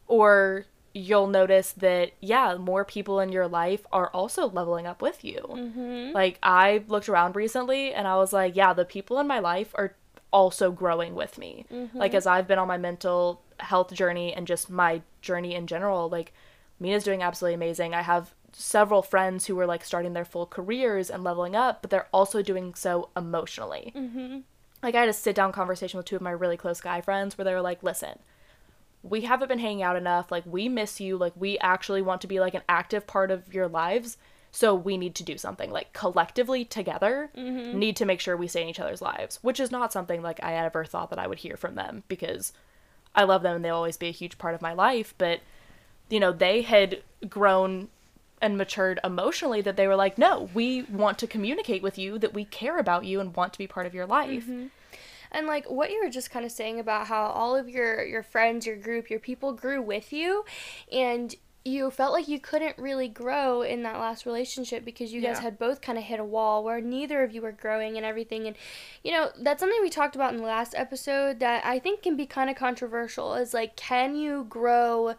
or 0.06 0.66
you'll 0.96 1.26
notice 1.26 1.72
that, 1.72 2.12
yeah, 2.20 2.56
more 2.56 2.82
people 2.82 3.20
in 3.20 3.30
your 3.30 3.46
life 3.46 3.86
are 3.92 4.08
also 4.08 4.48
leveling 4.48 4.86
up 4.86 5.02
with 5.02 5.22
you. 5.22 5.42
Mm-hmm. 5.46 6.12
Like, 6.14 6.38
I 6.42 6.84
looked 6.88 7.10
around 7.10 7.36
recently 7.36 7.92
and 7.92 8.08
I 8.08 8.16
was 8.16 8.32
like, 8.32 8.56
yeah, 8.56 8.72
the 8.72 8.86
people 8.86 9.18
in 9.20 9.26
my 9.26 9.38
life 9.38 9.72
are 9.74 9.94
also 10.32 10.72
growing 10.72 11.14
with 11.14 11.36
me. 11.36 11.66
Like, 11.92 12.14
as 12.14 12.26
I've 12.26 12.48
been 12.48 12.58
on 12.58 12.66
my 12.66 12.78
mental 12.78 13.42
health 13.60 13.92
journey 13.92 14.32
and 14.32 14.46
just 14.46 14.70
my 14.70 15.02
journey 15.20 15.54
in 15.54 15.66
general, 15.66 16.08
like, 16.08 16.32
Mina's 16.80 17.04
doing 17.04 17.22
absolutely 17.22 17.54
amazing. 17.54 17.92
I 17.92 18.00
have 18.00 18.34
several 18.52 19.02
friends 19.02 19.44
who 19.44 19.58
are 19.60 19.66
like 19.66 19.84
starting 19.84 20.14
their 20.14 20.24
full 20.24 20.46
careers 20.46 21.10
and 21.10 21.22
leveling 21.22 21.54
up, 21.54 21.82
but 21.82 21.90
they're 21.90 22.08
also 22.10 22.40
doing 22.40 22.74
so 22.74 23.10
emotionally. 23.14 23.92
Mm-hmm. 23.94 24.38
Like, 24.82 24.94
I 24.94 25.00
had 25.00 25.10
a 25.10 25.12
sit 25.12 25.36
down 25.36 25.52
conversation 25.52 25.98
with 25.98 26.06
two 26.06 26.16
of 26.16 26.22
my 26.22 26.30
really 26.30 26.56
close 26.56 26.80
guy 26.80 27.02
friends 27.02 27.36
where 27.36 27.44
they 27.44 27.52
were 27.52 27.60
like, 27.60 27.82
listen, 27.82 28.18
we 29.08 29.22
haven't 29.22 29.48
been 29.48 29.58
hanging 29.58 29.82
out 29.82 29.96
enough. 29.96 30.30
Like, 30.30 30.44
we 30.46 30.68
miss 30.68 31.00
you. 31.00 31.16
Like, 31.16 31.32
we 31.36 31.58
actually 31.58 32.02
want 32.02 32.20
to 32.22 32.26
be 32.26 32.40
like 32.40 32.54
an 32.54 32.62
active 32.68 33.06
part 33.06 33.30
of 33.30 33.52
your 33.52 33.68
lives. 33.68 34.16
So 34.52 34.74
we 34.74 34.96
need 34.96 35.14
to 35.16 35.22
do 35.22 35.36
something 35.36 35.70
like 35.70 35.92
collectively 35.92 36.64
together 36.64 37.30
mm-hmm. 37.36 37.78
need 37.78 37.96
to 37.96 38.06
make 38.06 38.20
sure 38.20 38.36
we 38.36 38.48
stay 38.48 38.62
in 38.62 38.68
each 38.68 38.80
other's 38.80 39.02
lives, 39.02 39.38
which 39.42 39.60
is 39.60 39.70
not 39.70 39.92
something 39.92 40.22
like 40.22 40.42
I 40.42 40.54
ever 40.54 40.82
thought 40.84 41.10
that 41.10 41.18
I 41.18 41.26
would 41.26 41.40
hear 41.40 41.58
from 41.58 41.74
them 41.74 42.04
because 42.08 42.54
I 43.14 43.24
love 43.24 43.42
them 43.42 43.56
and 43.56 43.64
they'll 43.64 43.76
always 43.76 43.98
be 43.98 44.08
a 44.08 44.12
huge 44.12 44.38
part 44.38 44.54
of 44.54 44.62
my 44.62 44.72
life. 44.72 45.14
But, 45.18 45.40
you 46.08 46.18
know, 46.18 46.32
they 46.32 46.62
had 46.62 47.02
grown 47.28 47.88
and 48.40 48.56
matured 48.56 49.00
emotionally 49.04 49.60
that 49.60 49.76
they 49.76 49.86
were 49.86 49.96
like, 49.96 50.16
no, 50.16 50.48
we 50.54 50.82
want 50.84 51.18
to 51.18 51.26
communicate 51.26 51.82
with 51.82 51.98
you 51.98 52.18
that 52.18 52.34
we 52.34 52.44
care 52.46 52.78
about 52.78 53.04
you 53.04 53.20
and 53.20 53.36
want 53.36 53.52
to 53.52 53.58
be 53.58 53.66
part 53.66 53.86
of 53.86 53.94
your 53.94 54.06
life. 54.06 54.44
Mm-hmm. 54.44 54.66
And 55.30 55.46
like 55.46 55.70
what 55.70 55.90
you 55.90 56.02
were 56.02 56.10
just 56.10 56.30
kind 56.30 56.44
of 56.44 56.52
saying 56.52 56.80
about 56.80 57.06
how 57.06 57.26
all 57.26 57.56
of 57.56 57.68
your 57.68 58.04
your 58.04 58.22
friends, 58.22 58.66
your 58.66 58.76
group, 58.76 59.10
your 59.10 59.20
people 59.20 59.52
grew 59.52 59.82
with 59.82 60.12
you 60.12 60.44
and 60.90 61.34
you 61.66 61.90
felt 61.90 62.12
like 62.12 62.28
you 62.28 62.38
couldn't 62.38 62.78
really 62.78 63.08
grow 63.08 63.62
in 63.62 63.82
that 63.82 63.98
last 63.98 64.24
relationship 64.24 64.84
because 64.84 65.12
you 65.12 65.20
guys 65.20 65.40
had 65.40 65.58
both 65.58 65.80
kind 65.80 65.98
of 65.98 66.04
hit 66.04 66.20
a 66.20 66.24
wall 66.24 66.62
where 66.62 66.80
neither 66.80 67.24
of 67.24 67.32
you 67.32 67.42
were 67.42 67.50
growing 67.50 67.96
and 67.96 68.06
everything. 68.06 68.46
And 68.46 68.56
you 69.02 69.10
know 69.10 69.30
that's 69.40 69.60
something 69.60 69.80
we 69.82 69.90
talked 69.90 70.14
about 70.14 70.32
in 70.32 70.38
the 70.38 70.46
last 70.46 70.74
episode 70.76 71.40
that 71.40 71.64
I 71.64 71.80
think 71.80 72.02
can 72.02 72.16
be 72.16 72.24
kind 72.24 72.48
of 72.48 72.56
controversial 72.56 73.34
is 73.34 73.52
like 73.52 73.74
can 73.74 74.14
you 74.14 74.46
grow 74.48 75.16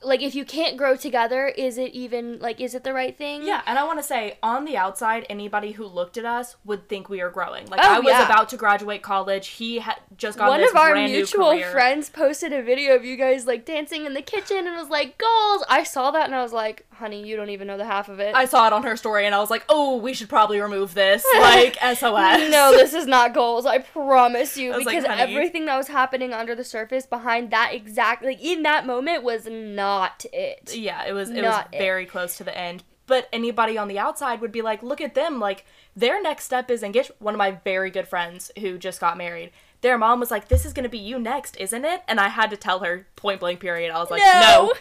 like 0.00 0.22
if 0.22 0.34
you 0.34 0.44
can't 0.44 0.76
grow 0.76 0.94
together 0.96 1.46
is 1.48 1.76
it 1.76 1.92
even 1.92 2.38
like 2.38 2.60
is 2.60 2.74
it 2.74 2.84
the 2.84 2.92
right 2.92 3.18
thing 3.18 3.42
Yeah, 3.42 3.62
and 3.66 3.78
I 3.78 3.84
want 3.84 3.98
to 3.98 4.02
say, 4.02 4.38
on 4.42 4.64
the 4.64 4.76
outside, 4.76 5.26
anybody 5.28 5.72
who 5.72 5.86
looked 5.86 6.16
at 6.16 6.24
us 6.24 6.56
would 6.64 6.88
think 6.88 7.08
we 7.08 7.20
are 7.20 7.30
growing. 7.30 7.66
Like 7.66 7.80
Oh, 7.82 7.94
I 7.94 7.98
was 7.98 8.08
yeah. 8.12 8.24
about 8.24 8.48
to 8.50 8.56
graduate 8.56 9.02
college. 9.02 9.48
He 9.48 9.78
had 9.80 9.96
just 10.16 10.38
got 10.38 10.48
one 10.48 10.62
of 10.62 10.76
our 10.76 10.94
mutual 10.94 11.60
friends 11.72 12.10
posted 12.10 12.52
a 12.52 12.62
video 12.62 12.94
of 12.94 13.04
you 13.04 13.16
guys 13.16 13.46
like 13.46 13.64
dancing 13.64 14.06
in 14.06 14.14
the 14.14 14.22
kitchen 14.22 14.66
and 14.66 14.76
was 14.76 14.88
like 14.88 15.18
goals 15.18 15.64
i 15.68 15.82
saw 15.82 16.10
that 16.10 16.24
and 16.26 16.34
i 16.34 16.42
was 16.42 16.52
like 16.52 16.86
honey 16.98 17.26
you 17.26 17.36
don't 17.36 17.50
even 17.50 17.66
know 17.66 17.76
the 17.76 17.84
half 17.84 18.08
of 18.08 18.20
it 18.20 18.34
I 18.34 18.44
saw 18.44 18.66
it 18.66 18.72
on 18.72 18.82
her 18.82 18.96
story, 18.96 19.24
and 19.26 19.34
I 19.34 19.38
was 19.38 19.50
like, 19.50 19.64
"Oh, 19.68 19.96
we 19.96 20.12
should 20.14 20.28
probably 20.28 20.60
remove 20.60 20.94
this." 20.94 21.24
Like 21.38 21.76
SOS. 21.76 22.50
no 22.50 22.72
this 22.72 22.92
is 22.94 23.06
not 23.06 23.32
goals 23.34 23.64
i 23.66 23.78
promise 23.78 24.56
you 24.56 24.72
I 24.72 24.76
was 24.76 24.86
like, 24.86 25.02
because 25.02 25.18
everything 25.18 25.66
that 25.66 25.76
was 25.76 25.88
happening 25.88 26.32
under 26.32 26.54
the 26.54 26.64
surface 26.64 27.06
behind 27.06 27.50
that 27.50 27.70
exact 27.72 28.22
like 28.24 28.40
in 28.42 28.62
that 28.64 28.86
moment 28.86 29.22
was 29.22 29.46
not 29.50 30.24
it 30.32 30.74
Yeah, 30.74 31.04
it 31.06 31.12
was. 31.12 31.30
It 31.30 31.42
Not 31.42 31.66
was 31.66 31.74
it. 31.74 31.78
very 31.78 32.06
close 32.06 32.36
to 32.38 32.44
the 32.44 32.56
end. 32.56 32.84
But 33.06 33.26
anybody 33.32 33.78
on 33.78 33.88
the 33.88 33.98
outside 33.98 34.40
would 34.42 34.52
be 34.52 34.60
like, 34.60 34.82
"Look 34.82 35.00
at 35.00 35.14
them! 35.14 35.40
Like 35.40 35.64
their 35.96 36.20
next 36.22 36.44
step 36.44 36.70
is 36.70 36.82
engagement." 36.82 37.20
One 37.22 37.32
of 37.34 37.38
my 37.38 37.52
very 37.64 37.90
good 37.90 38.06
friends 38.06 38.50
who 38.60 38.76
just 38.76 39.00
got 39.00 39.16
married. 39.16 39.50
Their 39.80 39.96
mom 39.96 40.20
was 40.20 40.30
like, 40.30 40.48
"This 40.48 40.66
is 40.66 40.74
gonna 40.74 40.90
be 40.90 40.98
you 40.98 41.18
next, 41.18 41.56
isn't 41.56 41.84
it?" 41.86 42.02
And 42.06 42.20
I 42.20 42.28
had 42.28 42.50
to 42.50 42.56
tell 42.58 42.80
her 42.80 43.06
point 43.16 43.40
blank. 43.40 43.60
Period. 43.60 43.90
I 43.90 43.98
was 43.98 44.10
like, 44.10 44.20
No. 44.20 44.40
"No, 44.66 44.72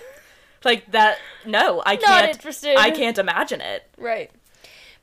like 0.63 0.91
that. 0.91 1.17
No, 1.45 1.81
I 1.85 1.95
Not 1.95 2.03
can't. 2.03 2.31
interested. 2.31 2.77
I 2.77 2.91
can't 2.91 3.17
imagine 3.17 3.61
it." 3.61 3.89
Right. 3.97 4.31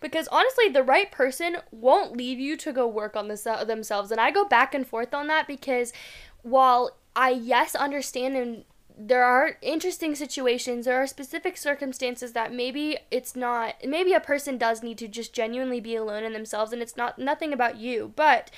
Because 0.00 0.28
honestly, 0.28 0.68
the 0.68 0.82
right 0.82 1.10
person 1.10 1.58
won't 1.70 2.14
leave 2.16 2.38
you 2.38 2.56
to 2.58 2.72
go 2.72 2.86
work 2.86 3.16
on 3.16 3.28
this, 3.28 3.46
uh, 3.46 3.64
themselves. 3.64 4.10
And 4.10 4.20
I 4.20 4.30
go 4.30 4.44
back 4.44 4.74
and 4.74 4.86
forth 4.86 5.14
on 5.14 5.28
that 5.28 5.46
because 5.46 5.94
while 6.42 6.98
I, 7.16 7.30
yes, 7.30 7.74
understand 7.74 8.36
and 8.36 8.64
there 8.96 9.24
are 9.24 9.56
interesting 9.62 10.14
situations, 10.14 10.84
there 10.84 11.02
are 11.02 11.06
specific 11.06 11.56
circumstances 11.56 12.32
that 12.32 12.52
maybe 12.52 12.98
it's 13.10 13.34
not, 13.34 13.76
maybe 13.84 14.12
a 14.12 14.20
person 14.20 14.58
does 14.58 14.82
need 14.82 14.98
to 14.98 15.08
just 15.08 15.32
genuinely 15.32 15.80
be 15.80 15.96
alone 15.96 16.22
in 16.22 16.32
themselves 16.32 16.72
and 16.72 16.82
it's 16.82 16.96
not 16.96 17.18
nothing 17.18 17.52
about 17.52 17.76
you. 17.76 18.12
But 18.14 18.50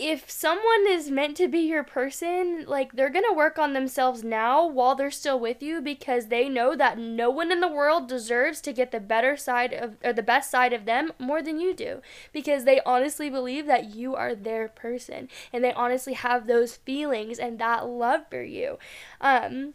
if 0.00 0.30
someone 0.30 0.86
is 0.88 1.10
meant 1.10 1.36
to 1.36 1.46
be 1.46 1.58
your 1.58 1.84
person, 1.84 2.64
like 2.66 2.92
they're 2.92 3.10
gonna 3.10 3.34
work 3.34 3.58
on 3.58 3.74
themselves 3.74 4.24
now 4.24 4.66
while 4.66 4.94
they're 4.94 5.10
still 5.10 5.38
with 5.38 5.62
you 5.62 5.82
because 5.82 6.28
they 6.28 6.48
know 6.48 6.74
that 6.74 6.98
no 6.98 7.28
one 7.28 7.52
in 7.52 7.60
the 7.60 7.68
world 7.68 8.08
deserves 8.08 8.62
to 8.62 8.72
get 8.72 8.92
the 8.92 8.98
better 8.98 9.36
side 9.36 9.74
of 9.74 9.98
or 10.02 10.14
the 10.14 10.22
best 10.22 10.50
side 10.50 10.72
of 10.72 10.86
them 10.86 11.12
more 11.18 11.42
than 11.42 11.60
you 11.60 11.74
do 11.74 12.00
because 12.32 12.64
they 12.64 12.80
honestly 12.86 13.28
believe 13.28 13.66
that 13.66 13.94
you 13.94 14.14
are 14.14 14.34
their 14.34 14.68
person 14.68 15.28
and 15.52 15.62
they 15.62 15.72
honestly 15.74 16.14
have 16.14 16.46
those 16.46 16.76
feelings 16.76 17.38
and 17.38 17.58
that 17.58 17.86
love 17.86 18.22
for 18.30 18.42
you. 18.42 18.78
Um, 19.20 19.74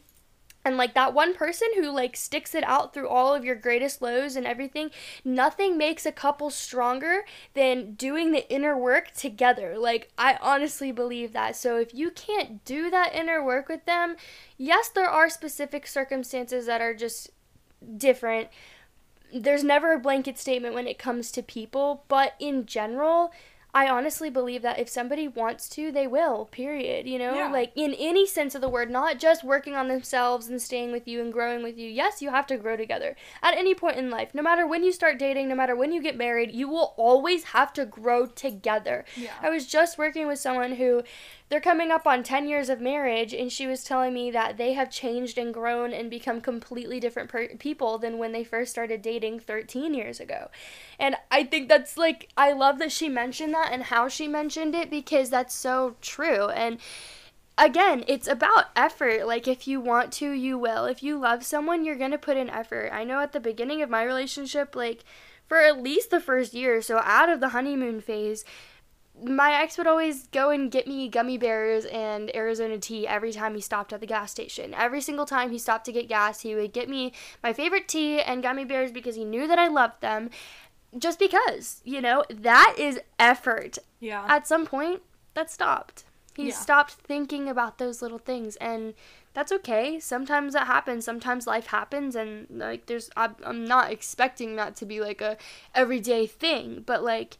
and 0.66 0.78
like 0.78 0.96
that 0.96 1.14
one 1.14 1.36
person 1.36 1.68
who 1.76 1.92
like 1.92 2.18
sticks 2.18 2.56
it 2.56 2.64
out 2.64 2.94
through 2.94 3.08
all 3.08 3.36
of 3.36 3.46
your 3.46 3.56
greatest 3.56 4.02
lows 4.02 4.36
and 4.36 4.48
everything 4.48 4.90
nothing 5.24 5.78
makes 5.78 6.06
a 6.06 6.12
couple 6.12 6.50
stronger 6.50 7.24
than 7.54 7.94
doing 7.94 8.32
the 8.32 8.52
inner 8.52 8.76
work 8.76 9.12
together. 9.12 9.78
Like 9.78 10.12
i 10.18 10.38
honestly 10.42 10.92
believe 10.92 11.32
that. 11.34 11.56
So 11.56 11.78
if 11.78 11.94
you 11.94 12.10
can't 12.10 12.66
do 12.66 12.90
that 12.90 13.14
inner 13.14 13.44
work 13.44 13.70
with 13.70 13.86
them 13.86 14.16
yes 14.58 14.90
there 14.90 15.10
are 15.10 15.30
specific 15.30 15.86
circumstances 15.86 16.66
that 16.66 16.82
are 16.82 16.96
just 16.96 17.30
different. 17.98 18.50
There's 19.34 19.64
never 19.64 19.94
a 19.94 20.00
blanket 20.00 20.40
statement 20.40 20.74
when 20.74 20.88
it 20.88 20.98
comes 20.98 21.32
to 21.32 21.44
people 21.44 22.04
but 22.08 22.34
in 22.40 22.66
general 22.66 23.32
I 23.76 23.90
honestly 23.90 24.30
believe 24.30 24.62
that 24.62 24.80
if 24.80 24.88
somebody 24.88 25.28
wants 25.28 25.68
to, 25.70 25.92
they 25.92 26.08
will, 26.08 26.46
period. 26.46 27.08
You 27.08 27.20
know, 27.20 27.36
Yeah. 27.36 27.52
like 27.52 27.74
in 27.76 27.94
any 27.96 28.26
sense 28.26 28.56
of 28.56 28.62
the 28.62 28.70
word, 28.70 28.90
not 28.90 29.20
just 29.20 29.44
working 29.44 29.76
on 29.76 29.90
themselves 29.90 30.48
and 30.48 30.62
staying 30.62 30.94
with 30.94 31.10
you 31.10 31.20
and 31.22 31.34
growing 31.34 31.62
with 31.62 31.78
you. 31.78 31.90
Yes, 31.90 32.22
you 32.22 32.30
have 32.30 32.48
to 32.48 32.56
grow 32.58 32.78
together 32.78 33.18
at 33.44 33.58
any 33.58 33.76
point 33.76 33.98
in 33.98 34.10
life. 34.10 34.34
No 34.34 34.42
matter 34.42 34.66
when 34.66 34.86
you 34.86 34.94
start 34.94 35.20
dating, 35.20 35.50
no 35.50 35.56
matter 35.56 35.76
when 35.76 35.92
you 35.92 36.02
get 36.02 36.16
married, 36.16 36.54
you 36.54 36.70
will 36.70 36.94
always 36.96 37.44
have 37.46 37.74
to 37.74 37.86
grow 37.86 38.28
together. 38.28 39.04
Yeah. 39.18 39.34
I 39.42 39.50
was 39.50 39.68
just 39.68 39.98
working 39.98 40.26
with 40.26 40.40
someone 40.40 40.76
who 40.76 41.04
they're 41.50 41.62
coming 41.62 41.92
up 41.92 42.08
on 42.08 42.24
10 42.24 42.48
years 42.48 42.70
of 42.70 42.82
marriage 42.82 43.34
and 43.34 43.52
she 43.52 43.68
was 43.68 43.84
telling 43.84 44.14
me 44.14 44.32
that 44.32 44.58
they 44.58 44.74
have 44.74 44.90
changed 44.90 45.38
and 45.38 45.54
grown 45.54 45.94
and 45.94 46.10
become 46.10 46.42
completely 46.42 47.00
different 47.00 47.30
per- 47.30 47.56
people 47.60 47.98
than 47.98 48.18
when 48.18 48.32
they 48.32 48.44
first 48.44 48.72
started 48.72 49.02
dating 49.02 49.40
13 49.40 49.94
years 49.94 50.20
ago. 50.20 50.50
And 50.98 51.16
I 51.30 51.44
think 51.44 51.70
that's 51.70 51.98
like 51.98 52.30
I 52.36 52.52
love 52.52 52.80
that 52.80 52.92
she 52.92 53.10
mentioned 53.10 53.54
that 53.54 53.72
and 53.72 53.84
how 53.84 54.08
she 54.08 54.28
mentioned 54.28 54.74
it 54.74 54.90
because 54.90 55.30
that's 55.30 55.54
so 55.54 55.96
true 56.02 56.50
and 56.50 56.80
again, 57.58 58.04
it's 58.08 58.28
about 58.28 58.66
effort. 58.76 59.26
Like, 59.28 59.48
if 59.48 59.68
you 59.68 59.80
want 59.80 60.12
to, 60.14 60.32
you 60.32 60.58
will. 60.58 60.86
If 60.86 61.02
you 61.02 61.18
love 61.18 61.46
someone, 61.46 61.86
you're 61.86 61.96
going 61.96 62.12
to 62.12 62.18
put 62.18 62.38
in 62.38 62.50
effort. 62.50 62.90
I 62.92 63.04
know 63.04 63.22
at 63.22 63.32
the 63.32 63.40
beginning 63.40 63.82
of 63.82 63.90
my 63.90 64.04
relationship, 64.04 64.76
like, 64.76 65.04
for 65.48 65.60
at 65.60 65.82
least 65.82 66.10
the 66.10 66.20
first 66.20 66.54
year, 66.54 66.82
so 66.82 66.98
out 66.98 67.30
of 67.30 67.40
the 67.40 67.50
honeymoon 67.50 68.02
phase, 68.02 68.44
my 69.24 69.54
ex 69.54 69.78
would 69.78 69.88
always 69.88 70.28
go 70.28 70.50
and 70.50 70.70
get 70.70 70.88
me 70.88 71.08
gummy 71.08 71.38
bears 71.38 71.86
and 71.86 72.36
Arizona 72.36 72.78
tea 72.78 73.08
every 73.08 73.32
time 73.32 73.56
he 73.56 73.62
stopped 73.62 73.94
at 73.94 74.02
the 74.02 74.06
gas 74.08 74.32
station. 74.32 74.74
Every 74.74 75.02
single 75.02 75.26
time 75.26 75.52
he 75.52 75.58
stopped 75.58 75.86
to 75.86 75.92
get 75.92 76.10
gas, 76.10 76.42
he 76.42 76.54
would 76.56 76.74
get 76.74 76.90
me 76.90 77.14
my 77.42 77.54
favorite 77.54 77.88
tea 77.88 78.22
and 78.22 78.44
gummy 78.44 78.66
bears 78.66 78.92
because 78.92 79.16
he 79.16 79.24
knew 79.24 79.48
that 79.48 79.60
I 79.60 79.68
loved 79.68 80.02
them. 80.02 80.30
Just 80.98 81.20
because, 81.20 81.82
you 81.84 82.02
know, 82.02 82.24
that 82.30 82.76
is 82.78 83.00
effort 83.20 83.78
Yeah. 84.00 84.26
at 84.28 84.48
some 84.48 84.66
point 84.66 85.02
that 85.34 85.50
stopped. 85.52 86.04
He 86.36 86.48
Yeah. 86.50 86.54
stopped 86.54 86.92
thinking 86.94 87.48
about 87.48 87.78
those 87.78 88.02
little 88.02 88.18
things 88.20 88.56
and 88.58 88.94
that's 89.34 89.52
okay. 89.52 90.00
Sometimes 90.00 90.54
that 90.54 90.68
happens. 90.68 91.04
Sometimes 91.06 91.48
life 91.48 91.68
happens 91.68 92.16
and 92.16 92.48
like 92.50 92.86
there's 92.86 93.10
I'm, 93.16 93.36
I'm 93.44 93.66
not 93.66 93.92
expecting 93.92 94.56
that 94.58 94.76
to 94.78 94.86
be 94.86 95.00
like 95.00 95.22
a 95.22 95.38
everyday 95.74 96.28
thing, 96.28 96.84
but 96.86 97.04
like 97.04 97.38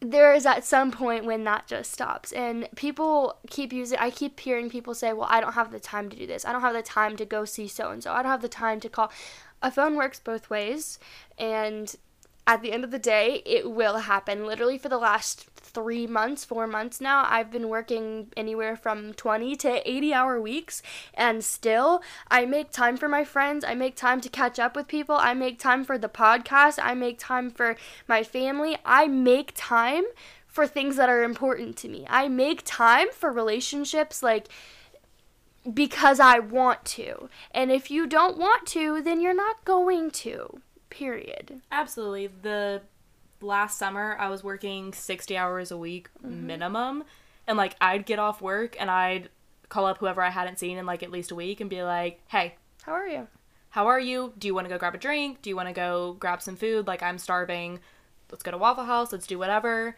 there 0.00 0.32
is 0.32 0.46
at 0.46 0.64
some 0.64 0.90
point 0.90 1.24
when 1.24 1.44
that 1.44 1.66
just 1.66 1.92
stops. 1.92 2.32
And 2.32 2.68
people 2.74 3.36
keep 3.48 3.72
using 3.72 3.98
i 3.98 4.10
keep 4.10 4.40
hearing 4.40 4.70
people 4.70 4.94
say 4.94 5.12
well 5.12 5.28
i 5.30 5.40
don't 5.40 5.52
have 5.52 5.72
the 5.72 5.80
time 5.80 6.08
to 6.08 6.16
do 6.16 6.26
this. 6.26 6.44
I 6.44 6.52
don't 6.52 6.62
have 6.62 6.74
the 6.74 6.82
time 6.82 7.16
to 7.16 7.24
go 7.24 7.44
see 7.44 7.68
so 7.68 7.90
and 7.90 8.02
so 8.02 8.12
i 8.12 8.22
don't 8.22 8.30
have 8.30 8.42
the 8.42 8.48
time 8.48 8.80
to 8.80 8.88
call. 8.88 9.12
A 9.62 9.70
phone 9.70 9.94
works 9.96 10.20
both 10.20 10.48
ways. 10.48 10.98
And 11.38 11.94
at 12.46 12.62
the 12.62 12.72
end 12.72 12.84
of 12.84 12.90
the 12.90 12.98
day 12.98 13.42
it 13.44 13.70
will 13.70 13.98
happen. 13.98 14.46
Literally 14.46 14.78
for 14.78 14.88
the 14.88 14.98
last 14.98 15.49
three 15.72 16.06
months 16.06 16.44
four 16.44 16.66
months 16.66 17.00
now 17.00 17.24
i've 17.28 17.50
been 17.50 17.68
working 17.68 18.28
anywhere 18.36 18.76
from 18.76 19.12
20 19.14 19.56
to 19.56 19.90
80 19.90 20.14
hour 20.14 20.40
weeks 20.40 20.82
and 21.14 21.44
still 21.44 22.02
i 22.28 22.44
make 22.44 22.70
time 22.70 22.96
for 22.96 23.08
my 23.08 23.24
friends 23.24 23.64
i 23.64 23.74
make 23.74 23.96
time 23.96 24.20
to 24.20 24.28
catch 24.28 24.58
up 24.58 24.76
with 24.76 24.88
people 24.88 25.16
i 25.16 25.34
make 25.34 25.58
time 25.58 25.84
for 25.84 25.96
the 25.98 26.08
podcast 26.08 26.78
i 26.82 26.94
make 26.94 27.18
time 27.18 27.50
for 27.50 27.76
my 28.08 28.22
family 28.22 28.76
i 28.84 29.06
make 29.06 29.52
time 29.54 30.04
for 30.46 30.66
things 30.66 30.96
that 30.96 31.08
are 31.08 31.22
important 31.22 31.76
to 31.76 31.88
me 31.88 32.04
i 32.08 32.28
make 32.28 32.62
time 32.64 33.08
for 33.12 33.30
relationships 33.30 34.22
like 34.22 34.48
because 35.74 36.20
I 36.20 36.38
want 36.38 36.84
to. 36.86 37.28
And 37.52 37.70
if 37.70 37.90
you 37.90 38.06
don't 38.06 38.38
want 38.38 38.66
to, 38.68 39.02
then 39.02 39.20
you're 39.20 39.34
not 39.34 39.64
going 39.64 40.10
to. 40.12 40.60
Period. 40.88 41.60
Absolutely. 41.70 42.28
The 42.28 42.82
last 43.40 43.78
summer 43.78 44.16
I 44.18 44.28
was 44.28 44.44
working 44.44 44.92
60 44.92 45.36
hours 45.36 45.70
a 45.70 45.76
week 45.76 46.08
minimum 46.22 47.04
and 47.46 47.56
like 47.56 47.76
I'd 47.80 48.06
get 48.06 48.18
off 48.18 48.40
work 48.42 48.76
and 48.78 48.90
I'd 48.90 49.28
call 49.68 49.86
up 49.86 49.98
whoever 49.98 50.22
I 50.22 50.30
hadn't 50.30 50.58
seen 50.58 50.76
in 50.78 50.86
like 50.86 51.02
at 51.02 51.10
least 51.10 51.30
a 51.30 51.34
week 51.34 51.60
and 51.60 51.70
be 51.70 51.82
like, 51.82 52.20
"Hey, 52.28 52.56
How 52.82 52.92
are 52.92 53.06
you? 53.06 53.28
how 53.70 53.86
are 53.86 54.00
you? 54.00 54.32
Do 54.36 54.48
you 54.48 54.54
want 54.54 54.66
to 54.66 54.68
go 54.68 54.78
grab 54.78 54.94
a 54.94 54.98
drink? 54.98 55.42
Do 55.42 55.50
you 55.50 55.56
want 55.56 55.68
to 55.68 55.72
go 55.72 56.16
grab 56.18 56.42
some 56.42 56.56
food? 56.56 56.86
Like 56.86 57.02
I'm 57.02 57.18
starving. 57.18 57.80
Let's 58.30 58.42
go 58.42 58.50
to 58.50 58.58
Waffle 58.58 58.84
House. 58.84 59.12
Let's 59.12 59.26
do 59.26 59.38
whatever." 59.38 59.96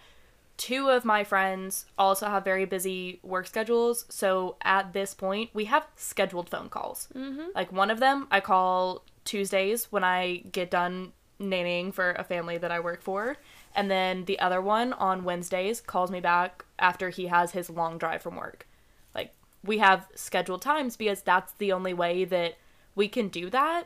Two 0.58 0.90
of 0.90 1.04
my 1.04 1.24
friends 1.24 1.86
also 1.98 2.26
have 2.26 2.44
very 2.44 2.66
busy 2.66 3.18
work 3.22 3.46
schedules, 3.46 4.04
so 4.10 4.56
at 4.62 4.92
this 4.92 5.14
point 5.14 5.50
we 5.54 5.64
have 5.64 5.86
scheduled 5.96 6.50
phone 6.50 6.68
calls. 6.68 7.08
Mm-hmm. 7.16 7.46
Like 7.54 7.72
one 7.72 7.90
of 7.90 7.98
them 7.98 8.28
I 8.30 8.40
call 8.40 9.04
Tuesdays 9.24 9.90
when 9.90 10.04
I 10.04 10.44
get 10.52 10.70
done 10.70 11.12
nannying 11.42 11.92
for 11.92 12.12
a 12.12 12.24
family 12.24 12.58
that 12.58 12.70
I 12.70 12.80
work 12.80 13.02
for, 13.02 13.36
and 13.74 13.90
then 13.90 14.24
the 14.26 14.38
other 14.38 14.60
one 14.60 14.92
on 14.94 15.24
Wednesdays 15.24 15.80
calls 15.80 16.10
me 16.10 16.20
back 16.20 16.64
after 16.78 17.10
he 17.10 17.26
has 17.26 17.52
his 17.52 17.68
long 17.70 17.98
drive 17.98 18.22
from 18.22 18.36
work. 18.36 18.66
Like 19.14 19.32
we 19.64 19.78
have 19.78 20.06
scheduled 20.14 20.62
times 20.62 20.96
because 20.96 21.22
that's 21.22 21.52
the 21.54 21.72
only 21.72 21.94
way 21.94 22.24
that 22.24 22.56
we 22.94 23.08
can 23.08 23.28
do 23.28 23.50
that. 23.50 23.84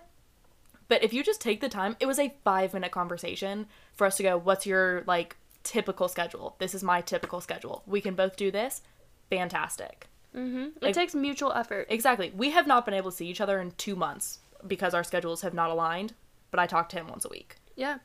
But 0.89 1.03
if 1.03 1.13
you 1.13 1.23
just 1.25 1.41
take 1.41 1.61
the 1.61 1.69
time, 1.69 1.97
it 1.99 2.07
was 2.07 2.19
a 2.19 2.35
5 2.45 2.75
minute 2.75 2.93
conversation 2.93 3.67
for 3.95 4.07
us 4.07 4.17
to 4.19 4.23
go, 4.23 4.37
what's 4.39 4.67
your 4.67 5.03
like 5.07 5.37
typical 5.65 6.07
schedule? 6.09 6.55
This 6.59 6.75
is 6.75 6.83
my 6.85 7.01
typical 7.01 7.41
schedule. 7.41 7.83
We 7.87 8.01
can 8.01 8.15
both 8.15 8.37
do 8.37 8.51
this. 8.53 8.83
Fantastic. 9.31 10.07
Mm-hmm. 10.35 10.65
It 10.77 10.83
Like- 10.83 10.95
takes 10.95 11.15
mutual 11.15 11.53
effort. 11.53 11.87
Exactly. 11.91 12.33
We 12.37 12.51
have 12.51 12.67
not 12.67 12.85
been 12.85 12.95
able 12.95 13.11
to 13.11 13.17
see 13.17 13.27
each 13.27 13.41
other 13.41 13.59
in 13.61 13.73
2 13.73 13.97
months 13.97 14.39
because 14.67 14.95
our 14.95 15.05
schedules 15.05 15.43
have 15.43 15.55
not 15.55 15.71
aligned, 15.71 16.15
but 16.51 16.61
I 16.61 16.67
talk 16.67 16.89
to 16.91 16.97
him 16.97 17.09
once 17.09 17.25
a 17.25 17.29
week. 17.29 17.57
Yeah. 17.77 17.99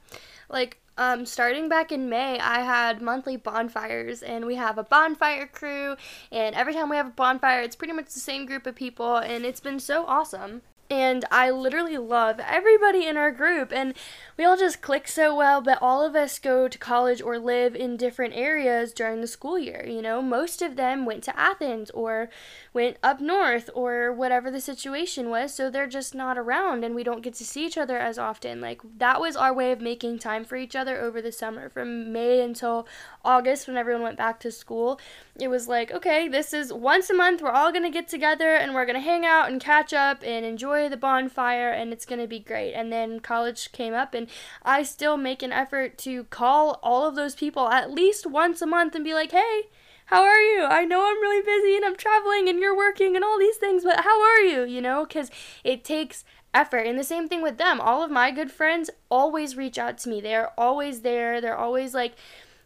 Like, 0.50 0.80
um, 0.98 1.26
starting 1.26 1.70
back 1.70 1.92
in 1.92 2.10
May, 2.10 2.38
I 2.40 2.62
had 2.62 3.02
monthly 3.02 3.38
bonfires, 3.38 4.22
and 4.22 4.46
we 4.46 4.56
have 4.56 4.78
a 4.78 4.84
bonfire 4.84 5.48
crew. 5.48 5.96
And 6.32 6.54
every 6.56 6.74
time 6.74 6.90
we 6.90 6.98
have 6.98 7.08
a 7.08 7.12
bonfire, 7.12 7.62
it's 7.62 7.76
pretty 7.76 7.94
much 7.94 8.14
the 8.14 8.20
same 8.20 8.46
group 8.46 8.68
of 8.68 8.76
people, 8.76 9.18
and 9.18 9.46
it's 9.46 9.62
been 9.62 9.80
so 9.80 10.06
awesome. 10.06 10.62
And 10.92 11.24
I 11.32 11.50
literally 11.52 11.98
love 11.98 12.42
everybody 12.42 13.08
in 13.08 13.16
our 13.16 13.32
group, 13.32 13.72
and 13.72 13.94
we 14.36 14.44
all 14.44 14.58
just 14.58 14.82
click 14.82 15.08
so 15.08 15.34
well. 15.34 15.62
But 15.62 15.78
all 15.82 16.06
of 16.06 16.18
us 16.18 16.38
go 16.38 16.68
to 16.68 16.78
college 16.78 17.22
or 17.22 17.40
live 17.40 17.78
in 17.78 17.96
different 17.96 18.34
areas 18.36 18.92
during 18.92 19.22
the 19.22 19.28
school 19.28 19.58
year. 19.58 19.86
You 19.88 20.02
know, 20.02 20.22
most 20.22 20.62
of 20.62 20.76
them 20.76 21.06
went 21.06 21.24
to 21.24 21.40
Athens 21.40 21.92
or 21.92 22.30
went 22.74 22.98
up 23.02 23.22
north 23.22 23.70
or 23.74 24.12
whatever 24.12 24.52
the 24.52 24.60
situation 24.60 25.30
was, 25.30 25.54
so 25.54 25.70
they're 25.70 25.88
just 25.88 26.14
not 26.14 26.38
around, 26.38 26.84
and 26.84 26.94
we 26.94 27.06
don't 27.06 27.24
get 27.24 27.36
to 27.36 27.46
see 27.46 27.66
each 27.66 27.78
other 27.78 27.98
as 27.98 28.18
often. 28.18 28.60
Like, 28.60 28.82
that 28.98 29.22
was 29.22 29.38
our 29.38 29.54
way 29.54 29.72
of 29.72 29.80
making 29.80 30.20
time 30.20 30.44
for 30.44 30.58
each 30.58 30.76
other 30.76 31.00
over 31.00 31.22
the 31.22 31.32
summer 31.32 31.70
from 31.70 32.12
May 32.12 32.42
until 32.42 32.86
August 33.24 33.68
when 33.68 33.78
everyone 33.78 34.04
went 34.04 34.18
back 34.18 34.40
to 34.42 34.52
school. 34.52 35.00
It 35.40 35.48
was 35.48 35.68
like, 35.68 35.92
okay, 35.92 36.28
this 36.28 36.54
is 36.54 36.74
once 36.74 37.10
a 37.10 37.14
month, 37.14 37.42
we're 37.42 37.52
all 37.52 37.72
gonna 37.72 37.90
get 37.90 38.08
together 38.08 38.54
and 38.56 38.74
we're 38.74 38.86
gonna 38.86 39.00
hang 39.00 39.26
out 39.26 39.50
and 39.50 39.62
catch 39.62 39.94
up 39.94 40.24
and 40.24 40.46
enjoy 40.46 40.90
the 40.90 40.98
bonfire, 40.98 41.70
and 41.70 41.94
it's 41.94 42.06
gonna 42.06 42.28
be 42.28 42.40
great. 42.40 42.74
And 42.74 42.92
then 42.92 43.20
college 43.20 43.72
came 43.72 43.94
up, 43.94 44.14
and 44.14 44.28
I 44.64 44.84
still 44.84 45.18
make 45.18 45.42
an 45.44 45.52
effort 45.52 45.98
to 46.00 46.26
call 46.26 46.80
all 46.82 47.08
of 47.08 47.16
those 47.16 47.36
people 47.36 47.70
at 47.70 47.92
least 47.92 48.26
once 48.26 48.62
a 48.62 48.66
month 48.66 48.96
and 48.96 49.04
be 49.04 49.14
like, 49.14 49.32
hey, 49.32 49.64
how 50.06 50.24
are 50.24 50.42
you? 50.42 50.66
I 50.66 50.84
know 50.84 51.06
I'm 51.06 51.22
really 51.22 51.42
busy 51.42 51.78
and 51.78 51.86
I'm 51.86 51.96
traveling 51.96 52.50
and 52.50 52.60
you're 52.60 52.76
working 52.76 53.16
and 53.16 53.24
all 53.24 53.40
these 53.40 53.56
things, 53.56 53.86
but 53.86 54.02
how 54.02 54.22
are 54.22 54.42
you? 54.42 54.64
You 54.64 54.82
know, 54.82 55.06
because 55.06 55.32
it 55.64 55.86
takes 55.86 56.26
effort. 56.54 56.86
And 56.86 57.00
the 57.00 57.04
same 57.06 57.30
thing 57.30 57.42
with 57.42 57.58
them. 57.58 57.80
All 57.80 58.04
of 58.04 58.12
my 58.12 58.30
good 58.30 58.52
friends 58.52 58.90
always 59.10 59.56
reach 59.56 59.78
out 59.78 59.98
to 60.00 60.10
me. 60.10 60.20
They're 60.20 60.52
always 60.60 61.00
there. 61.00 61.40
They're 61.40 61.58
always 61.58 61.94
like, 61.94 62.16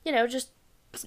you 0.05 0.11
know, 0.11 0.27
just 0.27 0.49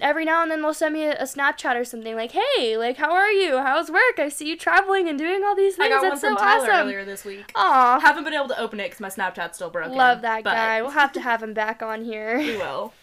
every 0.00 0.24
now 0.24 0.42
and 0.42 0.50
then 0.50 0.60
they'll 0.60 0.74
send 0.74 0.92
me 0.92 1.04
a, 1.04 1.12
a 1.12 1.22
Snapchat 1.22 1.74
or 1.74 1.84
something 1.84 2.14
like, 2.14 2.32
hey, 2.32 2.76
like, 2.76 2.96
how 2.96 3.12
are 3.12 3.30
you? 3.30 3.58
How's 3.58 3.90
work? 3.90 4.18
I 4.18 4.28
see 4.28 4.48
you 4.48 4.56
traveling 4.56 5.08
and 5.08 5.18
doing 5.18 5.42
all 5.44 5.56
these 5.56 5.76
things. 5.76 5.86
I 5.86 5.88
got 5.90 6.02
That's 6.02 6.22
one 6.22 6.32
from 6.32 6.38
so 6.38 6.44
Tyler 6.44 6.64
awesome. 6.64 6.86
earlier 6.86 7.04
this 7.04 7.24
week. 7.24 7.52
Aw, 7.54 8.00
Haven't 8.00 8.24
been 8.24 8.34
able 8.34 8.48
to 8.48 8.60
open 8.60 8.80
it 8.80 8.90
because 8.90 9.00
my 9.00 9.08
Snapchat's 9.08 9.54
still 9.56 9.70
broken. 9.70 9.94
love 9.94 10.22
that 10.22 10.44
but 10.44 10.52
guy. 10.54 10.82
We'll 10.82 10.90
have 10.90 11.12
to 11.12 11.20
have 11.20 11.42
him 11.42 11.54
back 11.54 11.82
on 11.82 12.04
here. 12.04 12.38
We 12.48 12.56
will. 12.56 12.92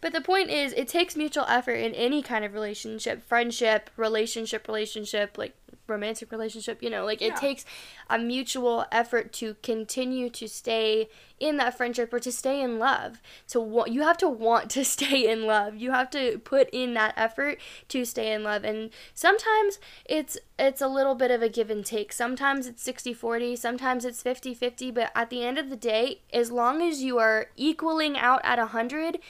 But 0.00 0.12
the 0.12 0.20
point 0.20 0.48
is, 0.48 0.72
it 0.74 0.86
takes 0.86 1.16
mutual 1.16 1.44
effort 1.48 1.72
in 1.74 1.92
any 1.92 2.22
kind 2.22 2.44
of 2.44 2.54
relationship, 2.54 3.20
friendship, 3.20 3.90
relationship, 3.96 4.68
relationship, 4.68 5.36
like 5.36 5.56
romantic 5.88 6.30
relationship, 6.30 6.82
you 6.82 6.90
know, 6.90 7.04
like 7.04 7.22
it 7.22 7.36
takes 7.36 7.64
a 8.10 8.18
mutual 8.18 8.84
effort 8.92 9.32
to 9.34 9.54
continue 9.62 10.28
to 10.30 10.48
stay 10.48 11.08
in 11.40 11.56
that 11.56 11.76
friendship 11.76 12.12
or 12.12 12.18
to 12.18 12.32
stay 12.32 12.60
in 12.60 12.78
love. 12.78 13.20
So 13.46 13.60
wa- 13.60 13.86
you 13.86 14.02
have 14.02 14.18
to 14.18 14.28
want 14.28 14.70
to 14.70 14.84
stay 14.96 15.30
in 15.30 15.46
love. 15.46 15.76
You 15.76 15.90
have 15.92 16.10
to 16.10 16.38
put 16.38 16.68
in 16.70 16.94
that 16.94 17.14
effort 17.16 17.58
to 17.88 18.04
stay 18.04 18.32
in 18.32 18.42
love. 18.42 18.64
And 18.64 18.90
sometimes 19.14 19.78
it's 20.04 20.36
it's 20.58 20.80
a 20.80 20.88
little 20.88 21.14
bit 21.14 21.30
of 21.30 21.42
a 21.42 21.48
give 21.48 21.70
and 21.70 21.84
take. 21.84 22.12
Sometimes 22.12 22.66
it's 22.66 22.84
60-40, 22.84 23.56
sometimes 23.56 24.04
it's 24.04 24.22
50-50, 24.22 24.92
but 24.92 25.12
at 25.14 25.30
the 25.30 25.44
end 25.44 25.56
of 25.56 25.70
the 25.70 25.76
day, 25.76 26.22
as 26.32 26.50
long 26.50 26.82
as 26.82 27.02
you 27.02 27.18
are 27.18 27.46
equaling 27.56 28.18
out 28.18 28.40
at 28.42 28.58
100, 28.58 29.20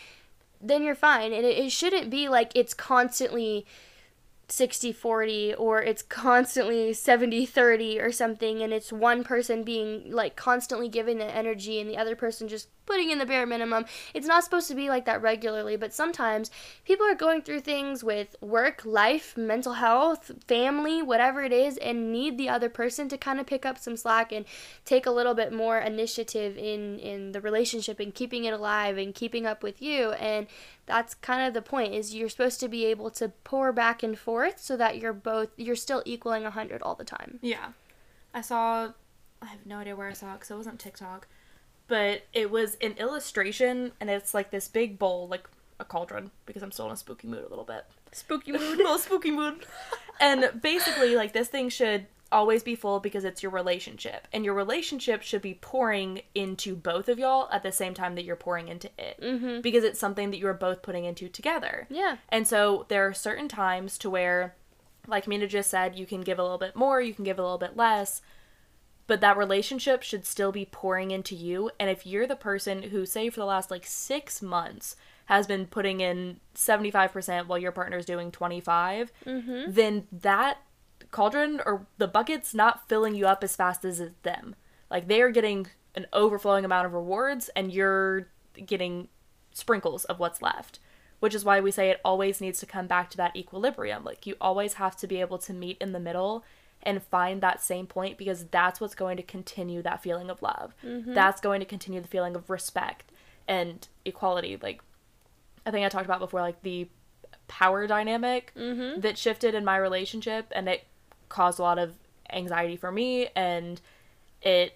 then 0.60 0.82
you're 0.82 0.94
fine. 0.94 1.32
And 1.32 1.44
it, 1.44 1.58
it 1.58 1.70
shouldn't 1.70 2.08
be 2.08 2.28
like 2.28 2.52
it's 2.54 2.72
constantly 2.72 3.66
60 4.50 4.92
40 4.92 5.54
or 5.54 5.82
it's 5.82 6.02
constantly 6.02 6.94
70 6.94 7.44
30 7.44 8.00
or 8.00 8.10
something 8.10 8.62
and 8.62 8.72
it's 8.72 8.90
one 8.90 9.22
person 9.22 9.62
being 9.62 10.10
like 10.10 10.36
constantly 10.36 10.88
giving 10.88 11.18
the 11.18 11.26
energy 11.26 11.80
and 11.80 11.90
the 11.90 11.98
other 11.98 12.16
person 12.16 12.48
just 12.48 12.68
putting 12.88 13.10
in 13.10 13.18
the 13.18 13.26
bare 13.26 13.44
minimum. 13.44 13.84
It's 14.14 14.26
not 14.26 14.44
supposed 14.44 14.66
to 14.68 14.74
be 14.74 14.88
like 14.88 15.04
that 15.04 15.20
regularly, 15.20 15.76
but 15.76 15.92
sometimes 15.92 16.50
people 16.86 17.06
are 17.06 17.14
going 17.14 17.42
through 17.42 17.60
things 17.60 18.02
with 18.02 18.34
work, 18.40 18.82
life, 18.86 19.36
mental 19.36 19.74
health, 19.74 20.30
family, 20.46 21.02
whatever 21.02 21.44
it 21.44 21.52
is, 21.52 21.76
and 21.76 22.10
need 22.10 22.38
the 22.38 22.48
other 22.48 22.70
person 22.70 23.08
to 23.10 23.18
kind 23.18 23.38
of 23.38 23.46
pick 23.46 23.66
up 23.66 23.78
some 23.78 23.96
slack 23.96 24.32
and 24.32 24.46
take 24.86 25.04
a 25.04 25.10
little 25.10 25.34
bit 25.34 25.52
more 25.52 25.78
initiative 25.78 26.56
in 26.56 26.98
in 26.98 27.32
the 27.32 27.40
relationship 27.42 28.00
and 28.00 28.14
keeping 28.14 28.46
it 28.46 28.54
alive 28.54 28.96
and 28.96 29.14
keeping 29.14 29.44
up 29.44 29.62
with 29.62 29.82
you 29.82 30.12
and 30.12 30.46
that's 30.88 31.14
kind 31.14 31.46
of 31.46 31.54
the 31.54 31.62
point 31.62 31.94
is 31.94 32.14
you're 32.14 32.28
supposed 32.28 32.58
to 32.60 32.68
be 32.68 32.84
able 32.86 33.10
to 33.10 33.28
pour 33.44 33.72
back 33.72 34.02
and 34.02 34.18
forth 34.18 34.58
so 34.60 34.76
that 34.76 34.98
you're 34.98 35.12
both 35.12 35.50
you're 35.56 35.76
still 35.76 36.02
equaling 36.04 36.42
100 36.42 36.82
all 36.82 36.94
the 36.96 37.04
time 37.04 37.38
Yeah. 37.42 37.68
I 38.34 38.40
saw, 38.40 38.88
I 39.40 39.46
have 39.46 39.64
no 39.64 39.76
idea 39.78 39.94
where 39.96 40.08
I 40.08 40.12
saw 40.12 40.32
it 40.32 40.34
because 40.34 40.50
it 40.50 40.56
wasn't 40.56 40.78
TikTok, 40.80 41.26
but 41.86 42.22
it 42.32 42.50
was 42.50 42.76
an 42.82 42.92
illustration 42.98 43.92
and 44.00 44.10
it's 44.10 44.34
like 44.34 44.50
this 44.50 44.68
big 44.68 44.98
bowl, 44.98 45.28
like 45.28 45.48
a 45.80 45.84
cauldron, 45.84 46.30
because 46.44 46.62
I'm 46.62 46.70
still 46.72 46.86
in 46.86 46.92
a 46.92 46.96
spooky 46.96 47.26
mood 47.28 47.44
a 47.44 47.48
little 47.48 47.64
bit. 47.64 47.84
spooky 48.12 48.52
A 48.54 48.58
little 48.58 48.98
spooky 48.98 49.30
mood. 49.30 49.64
And 50.20 50.50
basically, 50.60 51.14
like, 51.16 51.32
this 51.32 51.48
thing 51.48 51.68
should 51.68 52.06
always 52.30 52.62
be 52.62 52.74
full 52.74 53.00
because 53.00 53.24
it's 53.24 53.42
your 53.42 53.52
relationship. 53.52 54.28
And 54.32 54.44
your 54.44 54.54
relationship 54.54 55.22
should 55.22 55.42
be 55.42 55.54
pouring 55.54 56.22
into 56.34 56.76
both 56.76 57.08
of 57.08 57.18
y'all 57.18 57.48
at 57.50 57.62
the 57.62 57.72
same 57.72 57.94
time 57.94 58.14
that 58.14 58.24
you're 58.24 58.36
pouring 58.36 58.68
into 58.68 58.90
it. 58.98 59.20
Mm-hmm. 59.22 59.60
Because 59.60 59.84
it's 59.84 59.98
something 59.98 60.30
that 60.30 60.38
you're 60.38 60.54
both 60.54 60.82
putting 60.82 61.04
into 61.04 61.28
together. 61.28 61.86
Yeah. 61.90 62.16
And 62.28 62.46
so 62.46 62.86
there 62.88 63.06
are 63.06 63.14
certain 63.14 63.48
times 63.48 63.98
to 63.98 64.10
where, 64.10 64.54
like 65.06 65.26
Mina 65.26 65.46
just 65.46 65.70
said, 65.70 65.96
you 65.96 66.06
can 66.06 66.20
give 66.20 66.38
a 66.38 66.42
little 66.42 66.58
bit 66.58 66.76
more, 66.76 67.00
you 67.00 67.14
can 67.14 67.24
give 67.24 67.38
a 67.38 67.42
little 67.42 67.58
bit 67.58 67.76
less, 67.76 68.20
but 69.06 69.20
that 69.22 69.38
relationship 69.38 70.02
should 70.02 70.26
still 70.26 70.52
be 70.52 70.66
pouring 70.66 71.10
into 71.10 71.34
you. 71.34 71.70
And 71.80 71.88
if 71.88 72.06
you're 72.06 72.26
the 72.26 72.36
person 72.36 72.82
who, 72.84 73.06
say, 73.06 73.30
for 73.30 73.40
the 73.40 73.46
last 73.46 73.70
like 73.70 73.86
six 73.86 74.42
months, 74.42 74.96
has 75.28 75.46
been 75.46 75.66
putting 75.66 76.00
in 76.00 76.40
75% 76.54 77.46
while 77.46 77.58
your 77.58 77.70
partner's 77.70 78.06
doing 78.06 78.30
25, 78.30 79.12
then 79.26 80.06
that 80.10 80.56
cauldron 81.10 81.60
or 81.64 81.86
the 81.98 82.08
bucket's 82.08 82.54
not 82.54 82.88
filling 82.88 83.14
you 83.14 83.26
up 83.26 83.42
as 83.44 83.56
fast 83.56 83.84
as 83.84 84.02
them. 84.22 84.54
Like 84.90 85.08
they 85.08 85.20
are 85.22 85.30
getting 85.30 85.68
an 85.94 86.06
overflowing 86.12 86.64
amount 86.64 86.86
of 86.86 86.92
rewards 86.92 87.50
and 87.56 87.72
you're 87.72 88.28
getting 88.64 89.08
sprinkles 89.52 90.04
of 90.04 90.18
what's 90.18 90.42
left 90.42 90.78
which 91.20 91.34
is 91.34 91.44
why 91.44 91.58
we 91.58 91.72
say 91.72 91.90
it 91.90 92.00
always 92.04 92.40
needs 92.40 92.60
to 92.60 92.66
come 92.66 92.86
back 92.86 93.10
to 93.10 93.16
that 93.16 93.34
equilibrium. 93.34 94.04
Like 94.04 94.24
you 94.24 94.36
always 94.40 94.74
have 94.74 94.96
to 94.98 95.08
be 95.08 95.20
able 95.20 95.38
to 95.38 95.52
meet 95.52 95.76
in 95.80 95.90
the 95.90 95.98
middle 95.98 96.44
and 96.84 97.02
find 97.02 97.40
that 97.40 97.60
same 97.60 97.88
point 97.88 98.16
because 98.16 98.44
that's 98.52 98.80
what's 98.80 98.94
going 98.94 99.16
to 99.16 99.22
continue 99.24 99.82
that 99.82 100.00
feeling 100.00 100.30
of 100.30 100.40
love. 100.42 100.76
Mm-hmm. 100.84 101.14
That's 101.14 101.40
going 101.40 101.58
to 101.58 101.66
continue 101.66 102.00
the 102.00 102.06
feeling 102.06 102.36
of 102.36 102.48
respect 102.48 103.10
and 103.48 103.88
equality. 104.04 104.56
Like 104.62 104.80
i 105.68 105.70
think 105.70 105.84
i 105.84 105.88
talked 105.88 106.06
about 106.06 106.18
before 106.18 106.40
like 106.40 106.62
the 106.62 106.88
power 107.46 107.86
dynamic 107.86 108.52
mm-hmm. 108.56 109.00
that 109.00 109.16
shifted 109.16 109.54
in 109.54 109.64
my 109.64 109.76
relationship 109.76 110.46
and 110.52 110.68
it 110.68 110.84
caused 111.28 111.58
a 111.58 111.62
lot 111.62 111.78
of 111.78 111.94
anxiety 112.32 112.76
for 112.76 112.92
me 112.92 113.28
and 113.34 113.80
it 114.42 114.74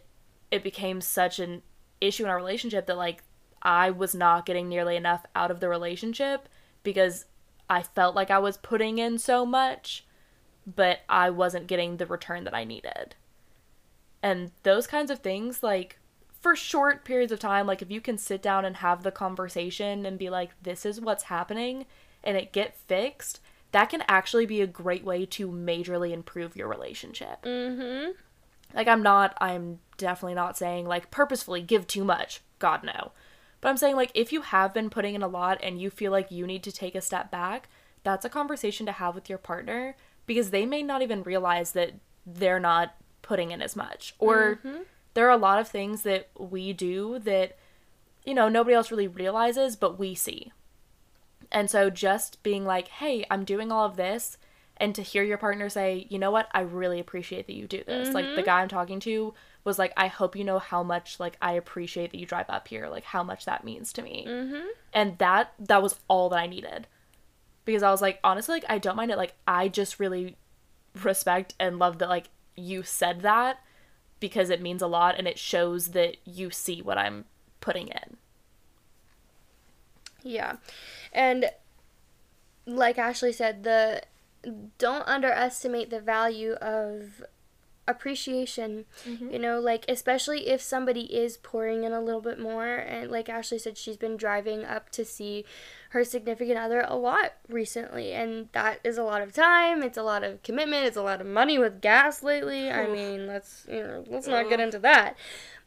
it 0.51 0.63
became 0.63 1.01
such 1.01 1.39
an 1.39 1.63
issue 2.01 2.25
in 2.25 2.31
our 2.31 2.37
relationship 2.37 2.87
that 2.87 2.97
like 2.97 3.23
I 3.63 3.91
was 3.91 4.15
not 4.15 4.47
getting 4.47 4.69
nearly 4.69 4.97
enough 4.97 5.25
out 5.37 5.51
of 5.51 5.61
the 5.61 5.69
relationship 5.69 6.49
because 6.83 7.27
I 7.71 7.83
felt 7.83 8.15
like 8.15 8.31
I 8.31 8.39
was 8.39 8.57
putting 8.57 8.99
in 8.99 9.19
so 9.19 9.47
much 9.47 10.05
but 10.67 11.01
I 11.09 11.31
wasn't 11.31 11.67
getting 11.67 11.97
the 11.97 12.07
return 12.07 12.45
that 12.45 12.55
I 12.55 12.63
needed. 12.63 13.17
And 14.23 14.53
those 14.63 14.87
kinds 14.87 15.11
of 15.11 15.19
things 15.19 15.63
like 15.63 15.99
for 16.41 16.57
short 16.57 17.05
periods 17.05 17.33
of 17.33 17.39
time 17.39 17.67
like 17.67 17.83
if 17.83 17.91
you 17.91 18.01
can 18.01 18.19
sit 18.19 18.43
down 18.43 18.65
and 18.65 18.77
have 18.77 19.03
the 19.03 19.13
conversation 19.13 20.05
and 20.05 20.19
be 20.19 20.29
like 20.29 20.51
this 20.63 20.85
is 20.85 21.01
what's 21.01 21.25
happening 21.25 21.87
and 22.25 22.37
it 22.37 22.53
get 22.53 22.77
fixed 22.77 23.41
that 23.73 23.91
can 23.91 24.03
actually 24.09 24.47
be 24.47 24.61
a 24.61 24.67
great 24.67 25.05
way 25.05 25.27
to 25.27 25.49
majorly 25.49 26.13
improve 26.13 26.57
your 26.57 26.69
relationship. 26.69 27.43
Mm-hmm. 27.43 28.13
like 28.75 28.89
i'm 28.89 29.03
not 29.03 29.37
i'm 29.41 29.81
definitely 29.97 30.35
not 30.35 30.57
saying 30.57 30.87
like 30.87 31.11
purposefully 31.11 31.63
give 31.63 31.87
too 31.87 32.05
much 32.05 32.41
god 32.59 32.83
no. 32.85 33.13
But 33.61 33.69
i'm 33.69 33.77
saying 33.77 33.97
like 33.97 34.11
if 34.15 34.33
you 34.33 34.43
have 34.43 34.73
been 34.75 34.91
putting 34.91 35.15
in 35.15 35.23
a 35.23 35.29
lot 35.29 35.59
and 35.63 35.81
you 35.81 35.91
feel 35.91 36.11
like 36.13 36.31
you 36.31 36.47
need 36.47 36.63
to 36.65 36.73
take 36.73 36.95
a 36.95 37.01
step 37.01 37.31
back 37.31 37.69
that's 38.03 38.25
a 38.25 38.31
conversation 38.31 38.87
to 38.87 38.93
have 38.93 39.15
with 39.15 39.29
your 39.29 39.39
partner 39.39 39.97
because 40.27 40.51
they 40.51 40.67
may 40.67 40.83
not 40.83 41.03
even 41.03 41.23
realize 41.23 41.73
that 41.73 41.93
they're 42.27 42.61
not 42.61 42.95
putting 43.23 43.51
in 43.51 43.63
as 43.63 43.77
much. 43.77 44.15
Or 44.19 44.59
there 45.15 45.27
are 45.27 45.31
a 45.31 45.37
lot 45.37 45.59
of 45.59 45.69
things 45.69 46.03
that 46.03 46.29
we 46.39 46.73
do 46.73 47.19
that 47.21 47.57
you 48.25 48.35
know 48.35 48.49
nobody 48.49 48.75
else 48.75 48.91
really 48.91 49.09
realizes 49.09 49.77
but 49.77 49.99
we 49.99 50.15
see 50.15 50.53
and 51.53 51.71
so 51.71 51.91
just 51.91 52.43
being 52.43 52.65
like 52.65 52.89
hey 52.89 53.25
i'm 53.31 53.45
doing 53.45 53.71
all 53.71 53.85
of 53.87 53.97
this 53.97 54.39
and 54.79 54.95
to 54.95 55.03
hear 55.03 55.23
your 55.23 55.39
partner 55.39 55.69
say 55.69 56.07
you 56.11 56.19
know 56.19 56.31
what 56.31 56.49
i 56.53 56.61
really 56.61 56.99
appreciate 56.99 57.47
that 57.47 57.55
you 57.55 57.67
do 57.67 57.85
this. 57.87 58.13
Like 58.15 58.35
the 58.35 58.43
guy 58.43 58.63
i'm 58.63 58.69
talking 58.69 58.99
to 59.01 59.35
was 59.65 59.79
like 59.79 59.93
i 59.97 60.09
hope 60.09 60.35
you 60.35 60.43
know 60.43 60.59
how 60.59 60.83
much 60.83 61.21
like 61.21 61.37
i 61.41 61.53
appreciate 61.53 62.11
that 62.11 62.19
you 62.19 62.27
drive 62.27 62.49
up 62.49 62.67
here 62.67 62.89
like 62.89 63.05
how 63.05 63.23
much 63.23 63.45
that 63.45 63.65
means 63.65 63.93
to 63.93 64.03
me. 64.03 64.27
Mm-hmm. 64.29 64.67
and 64.93 65.19
that 65.19 65.53
that 65.61 65.83
was 65.83 66.01
all 66.09 66.29
that 66.31 66.39
i 66.39 66.47
needed. 66.47 66.89
Because 67.65 67.83
i 67.83 67.91
was 67.91 68.03
like 68.03 68.19
honestly 68.25 68.55
like 68.55 68.65
i 68.69 68.79
don't 68.79 68.97
mind 68.97 69.13
it. 69.13 69.19
Like 69.19 69.35
i 69.47 69.69
just 69.69 70.01
really 70.01 70.37
respect 71.01 71.55
and 71.61 71.79
love 71.79 71.99
that 71.99 72.09
like 72.09 72.31
you 72.57 72.83
said 72.83 73.21
that 73.21 73.61
because 74.21 74.51
it 74.51 74.61
means 74.63 74.83
a 74.83 74.87
lot 74.87 75.17
and 75.19 75.27
it 75.27 75.39
shows 75.39 75.89
that 75.89 76.17
you 76.25 76.51
see 76.51 76.83
what 76.83 76.99
i'm 76.99 77.25
putting 77.61 77.89
in 77.89 78.17
Yeah. 80.23 80.57
And 81.13 81.51
like 82.67 82.99
Ashley 82.99 83.33
said, 83.33 83.65
the 83.65 84.03
don't 84.79 85.07
underestimate 85.07 85.91
the 85.91 86.01
value 86.01 86.53
of 86.55 87.25
appreciation. 87.89 88.85
Mm-hmm. 89.05 89.31
You 89.31 89.39
know, 89.39 89.61
like 89.61 89.85
especially 89.89 90.49
if 90.49 90.61
somebody 90.61 91.03
is 91.15 91.37
pouring 91.37 91.85
in 91.85 91.93
a 91.93 92.01
little 92.01 92.21
bit 92.21 92.39
more 92.39 92.77
and 92.77 93.11
like 93.11 93.29
Ashley 93.29 93.59
said 93.59 93.77
she's 93.77 93.97
been 93.97 94.17
driving 94.17 94.65
up 94.65 94.91
to 94.91 95.05
see 95.05 95.45
her 95.91 96.05
significant 96.05 96.59
other 96.59 96.85
a 96.87 96.97
lot 96.97 97.35
recently 97.49 98.13
and 98.13 98.49
that 98.53 98.81
is 98.85 98.99
a 98.99 99.03
lot 99.03 99.23
of 99.23 99.33
time, 99.33 99.83
it's 99.83 99.99
a 99.99 100.03
lot 100.03 100.23
of 100.23 100.43
commitment, 100.43 100.87
it's 100.87 100.97
a 100.97 101.03
lot 101.03 101.21
of 101.21 101.27
money 101.27 101.59
with 101.59 101.81
gas 101.81 102.23
lately. 102.23 102.71
I 102.71 102.87
mean, 102.87 103.27
let's 103.27 103.67
you 103.69 103.83
know, 103.83 104.05
let's 104.09 104.27
not 104.27 104.49
get 104.49 104.61
into 104.61 104.79
that. 104.81 105.17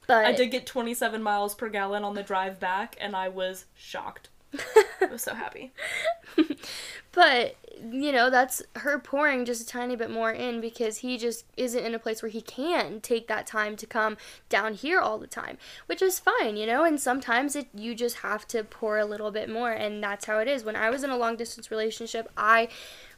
But 0.08 0.26
i 0.26 0.34
did 0.34 0.52
get 0.52 0.68
27 0.68 1.24
miles 1.24 1.56
per 1.56 1.68
gallon 1.68 2.04
on 2.04 2.14
the 2.14 2.22
drive 2.22 2.60
back 2.60 2.96
and 3.02 3.16
i 3.16 3.28
was 3.28 3.66
shocked 3.74 4.30
i 5.02 5.06
was 5.06 5.22
so 5.22 5.34
happy 5.34 5.72
But 7.16 7.56
you 7.94 8.12
know, 8.12 8.30
that's 8.30 8.62
her 8.78 9.00
pouring 9.00 9.46
just 9.46 9.62
a 9.62 9.66
tiny 9.66 9.96
bit 9.96 10.10
more 10.12 10.32
in 10.32 10.60
because 10.60 10.98
he 10.98 11.18
just 11.18 11.46
isn't 11.56 11.86
in 11.86 11.94
a 11.94 12.00
place 12.00 12.22
where 12.22 12.30
he 12.30 12.42
can 12.42 13.00
take 13.00 13.28
that 13.28 13.48
time 13.48 13.76
to 13.78 13.86
come 13.86 14.18
down 14.50 14.74
here 14.74 15.00
all 15.00 15.18
the 15.18 15.28
time, 15.28 15.58
which 15.86 16.02
is 16.02 16.20
fine, 16.20 16.58
you 16.58 16.66
know. 16.66 16.84
And 16.84 17.00
sometimes 17.00 17.56
it 17.56 17.68
you 17.74 17.96
just 17.96 18.18
have 18.18 18.46
to 18.50 18.66
pour 18.66 18.98
a 18.98 19.06
little 19.06 19.32
bit 19.32 19.50
more, 19.50 19.72
and 19.72 20.04
that's 20.04 20.26
how 20.26 20.40
it 20.40 20.50
is. 20.50 20.66
When 20.66 20.76
I 20.76 20.90
was 20.90 21.06
in 21.06 21.10
a 21.10 21.18
long 21.18 21.38
distance 21.38 21.72
relationship, 21.72 22.30
I 22.36 22.68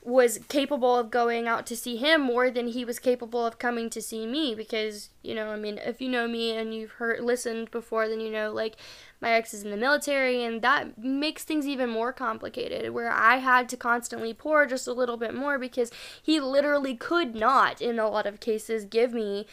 was 0.03 0.39
capable 0.47 0.95
of 0.95 1.11
going 1.11 1.47
out 1.47 1.65
to 1.65 1.75
see 1.75 1.97
him 1.97 2.21
more 2.21 2.49
than 2.49 2.67
he 2.67 2.85
was 2.85 2.99
capable 2.99 3.45
of 3.45 3.59
coming 3.59 3.89
to 3.89 4.01
see 4.01 4.25
me 4.25 4.55
because 4.55 5.09
you 5.21 5.35
know 5.35 5.49
i 5.49 5.57
mean 5.57 5.77
if 5.79 5.99
you 5.99 6.07
know 6.07 6.25
me 6.27 6.55
and 6.55 6.73
you've 6.73 6.91
heard 6.91 7.19
listened 7.19 7.69
before 7.71 8.07
then 8.07 8.21
you 8.21 8.31
know 8.31 8.53
like 8.53 8.77
my 9.21 9.31
ex 9.31 9.53
is 9.53 9.63
in 9.63 9.71
the 9.71 9.77
military 9.77 10.43
and 10.43 10.61
that 10.61 10.97
makes 10.97 11.43
things 11.43 11.67
even 11.67 11.89
more 11.89 12.13
complicated 12.13 12.91
where 12.91 13.11
i 13.11 13.37
had 13.37 13.67
to 13.69 13.77
constantly 13.77 14.33
pour 14.33 14.65
just 14.65 14.87
a 14.87 14.93
little 14.93 15.17
bit 15.17 15.33
more 15.33 15.57
because 15.57 15.91
he 16.21 16.39
literally 16.39 16.95
could 16.95 17.35
not 17.35 17.81
in 17.81 17.99
a 17.99 18.09
lot 18.09 18.25
of 18.25 18.39
cases 18.39 18.85
give 18.85 19.13
me 19.13 19.45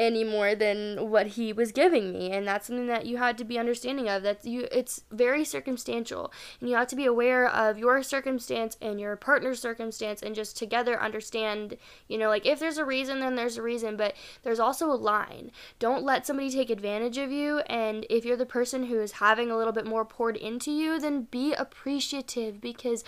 any 0.00 0.24
more 0.24 0.54
than 0.54 1.10
what 1.10 1.26
he 1.26 1.52
was 1.52 1.72
giving 1.72 2.10
me. 2.10 2.32
And 2.32 2.48
that's 2.48 2.66
something 2.66 2.86
that 2.86 3.04
you 3.04 3.18
had 3.18 3.36
to 3.36 3.44
be 3.44 3.58
understanding 3.58 4.08
of. 4.08 4.22
That 4.22 4.46
you 4.46 4.66
it's 4.72 5.04
very 5.12 5.44
circumstantial. 5.44 6.32
And 6.58 6.70
you 6.70 6.76
have 6.76 6.88
to 6.88 6.96
be 6.96 7.04
aware 7.04 7.46
of 7.46 7.78
your 7.78 8.02
circumstance 8.02 8.78
and 8.80 8.98
your 8.98 9.14
partner's 9.16 9.60
circumstance 9.60 10.22
and 10.22 10.34
just 10.34 10.56
together 10.56 11.00
understand 11.00 11.76
you 12.08 12.16
know 12.16 12.28
like 12.28 12.46
if 12.46 12.58
there's 12.58 12.78
a 12.78 12.84
reason 12.84 13.20
then 13.20 13.36
there's 13.36 13.58
a 13.58 13.62
reason. 13.62 13.96
But 13.96 14.14
there's 14.42 14.58
also 14.58 14.90
a 14.90 14.94
line. 14.94 15.52
Don't 15.78 16.02
let 16.02 16.26
somebody 16.26 16.50
take 16.50 16.70
advantage 16.70 17.18
of 17.18 17.30
you. 17.30 17.58
And 17.60 18.06
if 18.08 18.24
you're 18.24 18.38
the 18.38 18.46
person 18.46 18.84
who 18.84 18.98
is 19.00 19.12
having 19.12 19.50
a 19.50 19.56
little 19.56 19.72
bit 19.72 19.86
more 19.86 20.06
poured 20.06 20.38
into 20.38 20.72
you 20.72 20.98
then 20.98 21.28
be 21.30 21.52
appreciative 21.52 22.58
because 22.58 23.04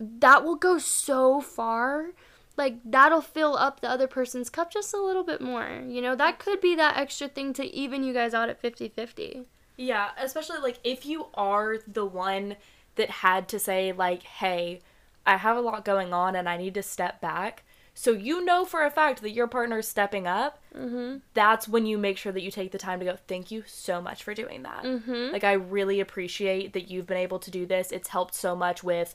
that 0.00 0.44
will 0.44 0.56
go 0.56 0.78
so 0.78 1.40
far 1.40 2.10
like 2.56 2.76
that'll 2.84 3.22
fill 3.22 3.56
up 3.56 3.80
the 3.80 3.88
other 3.88 4.06
person's 4.06 4.50
cup 4.50 4.70
just 4.72 4.92
a 4.94 5.00
little 5.00 5.24
bit 5.24 5.40
more 5.40 5.82
you 5.86 6.00
know 6.02 6.14
that 6.14 6.38
could 6.38 6.60
be 6.60 6.74
that 6.74 6.96
extra 6.96 7.28
thing 7.28 7.52
to 7.52 7.64
even 7.74 8.02
you 8.04 8.12
guys 8.12 8.34
out 8.34 8.48
at 8.48 8.62
50-50 8.62 9.44
Yeah, 9.76 10.10
especially 10.18 10.58
like 10.58 10.78
if 10.84 11.06
you 11.06 11.26
are 11.34 11.78
the 11.86 12.04
one 12.04 12.56
that 12.96 13.08
had 13.08 13.48
to 13.48 13.58
say 13.58 13.90
like, 13.90 14.22
"Hey, 14.22 14.80
I 15.26 15.38
have 15.38 15.56
a 15.56 15.60
lot 15.62 15.84
going 15.84 16.12
on 16.12 16.36
and 16.36 16.46
I 16.46 16.58
need 16.58 16.74
to 16.74 16.82
step 16.82 17.20
back." 17.22 17.64
So 17.94 18.10
you 18.12 18.44
know 18.44 18.64
for 18.66 18.84
a 18.84 18.90
fact 18.90 19.22
that 19.22 19.30
your 19.30 19.46
partner's 19.46 19.88
stepping 19.88 20.26
up. 20.26 20.58
mm-hmm 20.76 21.18
That's 21.34 21.66
when 21.68 21.86
you 21.86 21.96
make 21.98 22.18
sure 22.18 22.32
that 22.32 22.42
you 22.42 22.50
take 22.50 22.70
the 22.72 22.78
time 22.78 22.98
to 23.00 23.06
go, 23.06 23.16
"Thank 23.26 23.50
you 23.50 23.64
so 23.66 24.00
much 24.02 24.22
for 24.22 24.34
doing 24.34 24.62
that." 24.62 24.82
mm-hmm 24.84 25.32
Like 25.32 25.44
I 25.44 25.52
really 25.52 26.00
appreciate 26.00 26.74
that 26.74 26.90
you've 26.90 27.06
been 27.06 27.16
able 27.26 27.38
to 27.38 27.50
do 27.50 27.64
this. 27.66 27.92
It's 27.92 28.08
helped 28.08 28.34
so 28.34 28.54
much 28.54 28.84
with 28.84 29.14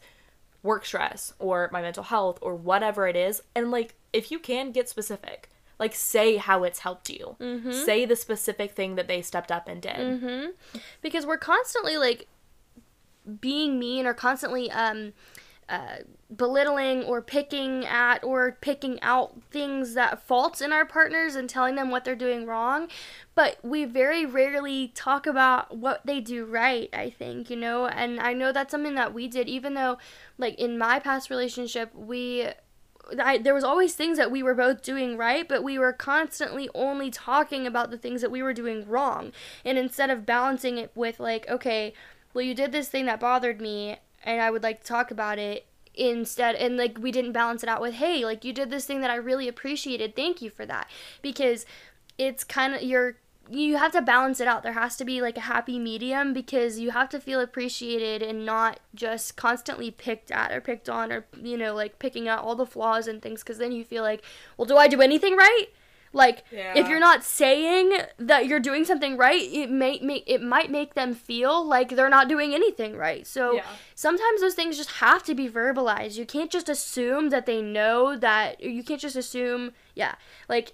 work 0.67 0.85
stress 0.85 1.33
or 1.39 1.69
my 1.71 1.81
mental 1.81 2.03
health 2.03 2.37
or 2.41 2.53
whatever 2.55 3.07
it 3.07 3.15
is. 3.15 3.41
And 3.55 3.71
like 3.71 3.95
if 4.13 4.31
you 4.31 4.39
can 4.39 4.71
get 4.71 4.87
specific, 4.89 5.49
like 5.79 5.95
say 5.95 6.37
how 6.37 6.63
it's 6.63 6.79
helped 6.79 7.09
you. 7.09 7.35
Mhm. 7.39 7.73
Say 7.73 8.05
the 8.05 8.15
specific 8.15 8.71
thing 8.71 8.95
that 8.95 9.07
they 9.07 9.21
stepped 9.21 9.51
up 9.51 9.67
and 9.67 9.81
did. 9.81 9.95
Mm-hmm. 9.95 10.45
Because 11.01 11.25
we're 11.25 11.37
constantly 11.37 11.97
like 11.97 12.27
being 13.41 13.77
mean 13.79 14.05
or 14.05 14.13
constantly 14.13 14.69
um 14.71 15.13
uh, 15.69 15.97
belittling 16.33 17.03
or 17.03 17.21
picking 17.21 17.85
at 17.85 18.23
or 18.23 18.57
picking 18.61 19.01
out 19.01 19.41
things 19.51 19.93
that 19.93 20.21
faults 20.21 20.61
in 20.61 20.71
our 20.71 20.85
partners 20.85 21.35
and 21.35 21.49
telling 21.49 21.75
them 21.75 21.89
what 21.89 22.03
they're 22.03 22.15
doing 22.15 22.45
wrong 22.45 22.87
but 23.35 23.57
we 23.63 23.85
very 23.85 24.25
rarely 24.25 24.89
talk 24.89 25.25
about 25.25 25.77
what 25.77 26.05
they 26.05 26.19
do 26.19 26.45
right 26.45 26.89
i 26.93 27.09
think 27.09 27.49
you 27.49 27.55
know 27.55 27.87
and 27.87 28.19
i 28.19 28.33
know 28.33 28.51
that's 28.51 28.71
something 28.71 28.95
that 28.95 29.13
we 29.13 29.27
did 29.27 29.47
even 29.47 29.73
though 29.73 29.97
like 30.37 30.55
in 30.55 30.77
my 30.77 30.99
past 30.99 31.29
relationship 31.29 31.93
we 31.95 32.47
I, 33.17 33.37
there 33.37 33.53
was 33.53 33.63
always 33.63 33.95
things 33.95 34.17
that 34.17 34.31
we 34.31 34.43
were 34.43 34.53
both 34.53 34.81
doing 34.81 35.15
right, 35.15 35.47
but 35.47 35.63
we 35.63 35.79
were 35.79 35.93
constantly 35.93 36.69
only 36.75 37.09
talking 37.09 37.65
about 37.65 37.89
the 37.89 37.97
things 37.97 38.19
that 38.19 38.31
we 38.31 38.43
were 38.43 38.53
doing 38.53 38.85
wrong. 38.85 39.31
And 39.63 39.77
instead 39.77 40.09
of 40.09 40.25
balancing 40.25 40.77
it 40.77 40.91
with 40.93 41.17
like, 41.17 41.47
okay, 41.49 41.93
well 42.33 42.43
you 42.43 42.53
did 42.53 42.73
this 42.73 42.89
thing 42.89 43.05
that 43.05 43.21
bothered 43.21 43.61
me 43.61 43.97
and 44.27 44.41
I 44.41 44.51
would 44.51 44.61
like 44.61 44.81
to 44.81 44.87
talk 44.87 45.09
about 45.09 45.39
it 45.39 45.65
instead 45.95 46.53
and 46.55 46.77
like 46.77 46.99
we 46.99 47.11
didn't 47.11 47.31
balance 47.31 47.63
it 47.63 47.69
out 47.69 47.81
with, 47.81 47.95
hey, 47.95 48.23
like 48.23 48.43
you 48.43 48.53
did 48.53 48.69
this 48.69 48.85
thing 48.85 49.01
that 49.01 49.09
I 49.09 49.15
really 49.15 49.47
appreciated. 49.47 50.15
Thank 50.15 50.41
you 50.41 50.49
for 50.49 50.65
that. 50.65 50.87
Because 51.21 51.65
it's 52.17 52.43
kind 52.43 52.75
of 52.75 52.83
you're 52.83 53.15
you 53.49 53.77
have 53.77 53.93
to 53.93 54.01
balance 54.01 54.41
it 54.41 54.47
out. 54.47 54.63
There 54.63 54.73
has 54.73 54.97
to 54.97 55.05
be 55.05 55.21
like 55.21 55.37
a 55.37 55.41
happy 55.41 55.79
medium 55.79 56.33
because 56.33 56.79
you 56.79 56.91
have 56.91 57.07
to 57.09 57.19
feel 57.19 57.39
appreciated 57.39 58.21
and 58.21 58.45
not 58.45 58.81
just 58.93 59.37
constantly 59.37 59.89
picked 59.89 60.31
at 60.31 60.51
or 60.51 60.59
picked 60.59 60.89
on 60.89 61.11
or 61.13 61.25
you 61.41 61.57
know 61.57 61.73
like 61.73 61.97
picking 61.97 62.27
out 62.27 62.43
all 62.43 62.55
the 62.55 62.65
flaws 62.65 63.07
and 63.07 63.21
things 63.21 63.43
because 63.43 63.57
then 63.57 63.71
you 63.71 63.85
feel 63.85 64.03
like, 64.03 64.23
well, 64.57 64.65
do 64.65 64.75
I 64.75 64.89
do 64.89 65.01
anything 65.01 65.37
right? 65.37 65.67
Like 66.13 66.43
if 66.51 66.87
you're 66.87 66.99
not 66.99 67.23
saying 67.23 67.91
that 68.17 68.47
you're 68.47 68.59
doing 68.59 68.85
something 68.85 69.17
right, 69.17 69.41
it 69.41 69.69
may 69.69 69.99
make 70.01 70.23
it 70.25 70.41
might 70.41 70.71
make 70.71 70.93
them 70.93 71.13
feel 71.13 71.65
like 71.65 71.89
they're 71.89 72.09
not 72.09 72.27
doing 72.29 72.53
anything 72.53 72.95
right. 72.95 73.27
So 73.27 73.55
Yeah. 73.55 73.65
sometimes 73.93 74.41
those 74.41 74.53
things 74.55 74.77
just 74.77 74.91
have 74.93 75.23
to 75.23 75.35
be 75.35 75.49
verbalized. 75.49 76.15
You 76.17 76.25
can't 76.25 76.49
just 76.51 76.69
assume 76.69 77.29
that 77.29 77.45
they 77.45 77.61
know 77.61 78.15
that 78.17 78.61
you 78.63 78.83
can't 78.83 79.01
just 79.01 79.15
assume, 79.15 79.73
yeah, 79.95 80.15
like 80.47 80.73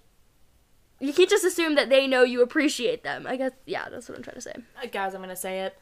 you 0.99 1.11
can't 1.13 1.29
just 1.29 1.43
assume 1.43 1.75
that 1.75 1.89
they 1.89 2.07
know 2.07 2.23
you 2.23 2.41
appreciate 2.41 3.03
them. 3.03 3.25
I 3.27 3.35
guess 3.35 3.51
yeah, 3.65 3.89
that's 3.89 4.07
what 4.07 4.17
I'm 4.17 4.23
trying 4.23 4.35
to 4.35 4.41
say. 4.41 4.53
Uh, 4.81 4.87
Guys, 4.91 5.13
I'm 5.13 5.21
gonna 5.21 5.35
say 5.35 5.61
it. 5.61 5.77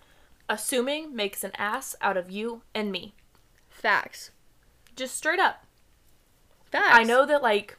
Assuming 0.50 1.16
makes 1.16 1.44
an 1.44 1.52
ass 1.58 1.96
out 2.02 2.18
of 2.18 2.30
you 2.32 2.64
and 2.74 2.92
me. 2.92 3.14
Facts. 3.70 4.32
Just 4.96 5.16
straight 5.16 5.40
up. 5.40 5.66
Facts. 6.72 6.90
I 6.98 7.04
know 7.04 7.26
that, 7.26 7.42
like, 7.42 7.78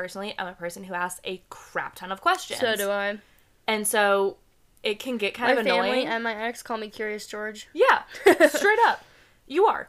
personally, 0.00 0.34
I'm 0.38 0.46
a 0.46 0.52
person 0.54 0.84
who 0.84 0.94
asks 0.94 1.20
a 1.24 1.42
crap 1.50 1.94
ton 1.96 2.10
of 2.10 2.20
questions. 2.22 2.58
So 2.60 2.74
do 2.74 2.90
I. 2.90 3.18
And 3.66 3.86
so 3.86 4.38
it 4.82 4.98
can 4.98 5.18
get 5.18 5.34
kind 5.34 5.54
My 5.54 5.60
of 5.60 5.66
family 5.66 5.90
annoying. 5.90 6.06
and 6.06 6.24
my 6.24 6.34
ex 6.34 6.62
call 6.62 6.78
me 6.78 6.88
Curious 6.88 7.26
George. 7.26 7.68
yeah, 7.74 8.02
straight 8.48 8.78
up. 8.86 9.04
You 9.46 9.66
are. 9.66 9.88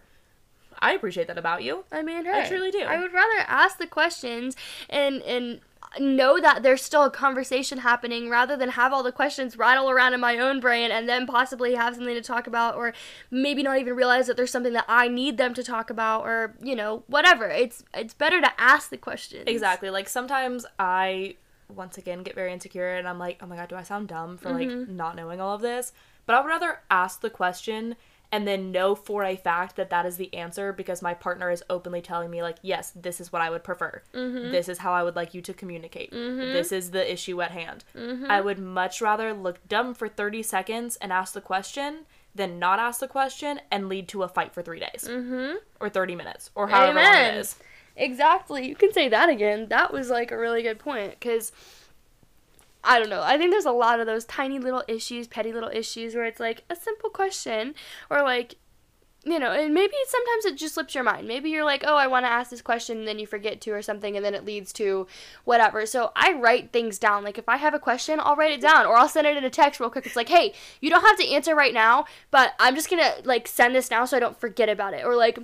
I 0.79 0.93
appreciate 0.93 1.27
that 1.27 1.37
about 1.37 1.63
you. 1.63 1.85
I 1.91 2.01
mean, 2.01 2.25
hey, 2.25 2.41
I 2.43 2.47
truly 2.47 2.71
do. 2.71 2.81
I 2.81 2.99
would 2.99 3.13
rather 3.13 3.39
ask 3.47 3.77
the 3.77 3.87
questions 3.87 4.55
and 4.89 5.21
and 5.21 5.61
know 5.99 6.39
that 6.39 6.63
there's 6.63 6.81
still 6.81 7.03
a 7.03 7.11
conversation 7.11 7.79
happening 7.79 8.29
rather 8.29 8.55
than 8.55 8.69
have 8.69 8.93
all 8.93 9.03
the 9.03 9.11
questions 9.11 9.57
rattle 9.57 9.89
around 9.89 10.13
in 10.13 10.19
my 10.19 10.37
own 10.37 10.59
brain 10.59 10.89
and 10.91 11.09
then 11.09 11.27
possibly 11.27 11.75
have 11.75 11.95
something 11.95 12.15
to 12.15 12.21
talk 12.21 12.47
about 12.47 12.75
or 12.75 12.93
maybe 13.29 13.61
not 13.61 13.77
even 13.77 13.95
realize 13.95 14.27
that 14.27 14.37
there's 14.37 14.51
something 14.51 14.73
that 14.73 14.85
I 14.87 15.07
need 15.09 15.37
them 15.37 15.53
to 15.53 15.63
talk 15.63 15.89
about 15.89 16.23
or 16.23 16.55
you 16.61 16.75
know 16.75 17.03
whatever. 17.07 17.47
It's 17.49 17.83
it's 17.93 18.13
better 18.13 18.39
to 18.39 18.51
ask 18.61 18.89
the 18.89 18.97
questions. 18.97 19.43
Exactly. 19.47 19.89
Like 19.89 20.07
sometimes 20.07 20.65
I 20.79 21.35
once 21.67 21.97
again 21.97 22.23
get 22.23 22.35
very 22.35 22.53
insecure 22.53 22.95
and 22.95 23.07
I'm 23.07 23.19
like, 23.19 23.39
oh 23.41 23.45
my 23.47 23.55
god, 23.55 23.69
do 23.69 23.75
I 23.75 23.83
sound 23.83 24.07
dumb 24.07 24.37
for 24.37 24.51
like 24.51 24.69
Mm-hmm. 24.69 24.95
not 24.95 25.15
knowing 25.15 25.41
all 25.41 25.55
of 25.55 25.61
this? 25.61 25.91
But 26.25 26.35
I 26.35 26.41
would 26.41 26.47
rather 26.47 26.79
ask 26.89 27.19
the 27.21 27.29
question 27.29 27.95
and 28.31 28.47
then 28.47 28.71
know 28.71 28.95
for 28.95 29.23
a 29.23 29.35
fact 29.35 29.75
that 29.75 29.89
that 29.89 30.05
is 30.05 30.17
the 30.17 30.33
answer 30.33 30.71
because 30.71 31.01
my 31.01 31.13
partner 31.13 31.51
is 31.51 31.63
openly 31.69 32.01
telling 32.01 32.29
me 32.31 32.41
like, 32.41 32.57
yes, 32.61 32.91
this 32.95 33.19
is 33.19 33.31
what 33.33 33.41
I 33.41 33.49
would 33.49 33.63
prefer. 33.63 34.01
Mm-hmm. 34.13 34.51
This 34.51 34.69
is 34.69 34.77
how 34.79 34.93
I 34.93 35.03
would 35.03 35.15
like 35.15 35.33
you 35.33 35.41
to 35.41 35.53
communicate. 35.53 36.11
This 36.11 36.71
is 36.71 36.91
the 36.91 37.11
issue 37.11 37.41
at 37.41 37.51
hand. 37.51 37.83
Mm-hmm. 37.95 38.31
I 38.31 38.39
would 38.41 38.59
much 38.59 39.01
rather 39.01 39.33
look 39.33 39.67
dumb 39.67 39.93
for 39.93 40.07
30 40.07 40.43
seconds 40.43 40.95
and 40.97 41.11
ask 41.11 41.33
the 41.33 41.41
question 41.41 42.05
than 42.33 42.57
not 42.59 42.79
ask 42.79 43.01
the 43.01 43.07
question 43.09 43.59
and 43.69 43.89
lead 43.89 44.07
to 44.07 44.23
a 44.23 44.27
fight 44.29 44.53
for 44.53 44.61
3 44.61 44.79
days 44.79 45.05
Mhm. 45.09 45.57
or 45.81 45.89
30 45.89 46.15
minutes 46.15 46.49
or 46.55 46.67
however 46.69 47.01
long 47.01 47.25
it 47.25 47.35
is. 47.35 47.57
Exactly. 47.97 48.67
You 48.69 48.75
can 48.75 48.93
say 48.93 49.09
that 49.09 49.27
again. 49.27 49.67
That 49.67 49.91
was 49.91 50.09
like 50.09 50.31
a 50.31 50.37
really 50.37 50.61
good 50.63 50.79
point 50.79 51.11
because 51.19 51.51
I 52.83 52.99
don't 52.99 53.09
know. 53.09 53.21
I 53.21 53.37
think 53.37 53.51
there's 53.51 53.65
a 53.65 53.71
lot 53.71 53.99
of 53.99 54.07
those 54.07 54.25
tiny 54.25 54.59
little 54.59 54.83
issues, 54.87 55.27
petty 55.27 55.53
little 55.53 55.69
issues 55.69 56.15
where 56.15 56.25
it's 56.25 56.39
like 56.39 56.63
a 56.69 56.75
simple 56.75 57.09
question 57.09 57.75
or 58.09 58.21
like 58.21 58.55
you 59.23 59.37
know, 59.37 59.51
and 59.51 59.71
maybe 59.71 59.93
sometimes 60.07 60.45
it 60.45 60.57
just 60.57 60.73
slips 60.73 60.95
your 60.95 61.03
mind. 61.03 61.27
Maybe 61.27 61.51
you're 61.51 61.63
like, 61.63 61.83
"Oh, 61.85 61.95
I 61.95 62.07
want 62.07 62.25
to 62.25 62.29
ask 62.31 62.49
this 62.49 62.61
question," 62.63 62.99
and 62.99 63.07
then 63.07 63.19
you 63.19 63.27
forget 63.27 63.61
to 63.61 63.71
or 63.71 63.83
something 63.83 64.15
and 64.15 64.25
then 64.25 64.33
it 64.33 64.45
leads 64.45 64.73
to 64.73 65.05
whatever. 65.43 65.85
So, 65.85 66.11
I 66.15 66.33
write 66.33 66.71
things 66.71 66.97
down. 66.97 67.23
Like 67.23 67.37
if 67.37 67.47
I 67.47 67.57
have 67.57 67.75
a 67.75 67.79
question, 67.79 68.19
I'll 68.19 68.35
write 68.35 68.51
it 68.51 68.61
down 68.61 68.87
or 68.87 68.95
I'll 68.97 69.07
send 69.07 69.27
it 69.27 69.37
in 69.37 69.43
a 69.43 69.49
text 69.51 69.79
real 69.79 69.91
quick. 69.91 70.07
It's 70.07 70.15
like, 70.15 70.29
"Hey, 70.29 70.53
you 70.79 70.89
don't 70.89 71.05
have 71.05 71.17
to 71.19 71.27
answer 71.29 71.53
right 71.55 71.73
now, 71.73 72.05
but 72.31 72.53
I'm 72.59 72.75
just 72.75 72.89
going 72.89 73.03
to 73.03 73.21
like 73.23 73.47
send 73.47 73.75
this 73.75 73.91
now 73.91 74.05
so 74.05 74.17
I 74.17 74.19
don't 74.19 74.39
forget 74.39 74.69
about 74.69 74.95
it." 74.95 75.05
Or 75.05 75.15
like 75.15 75.37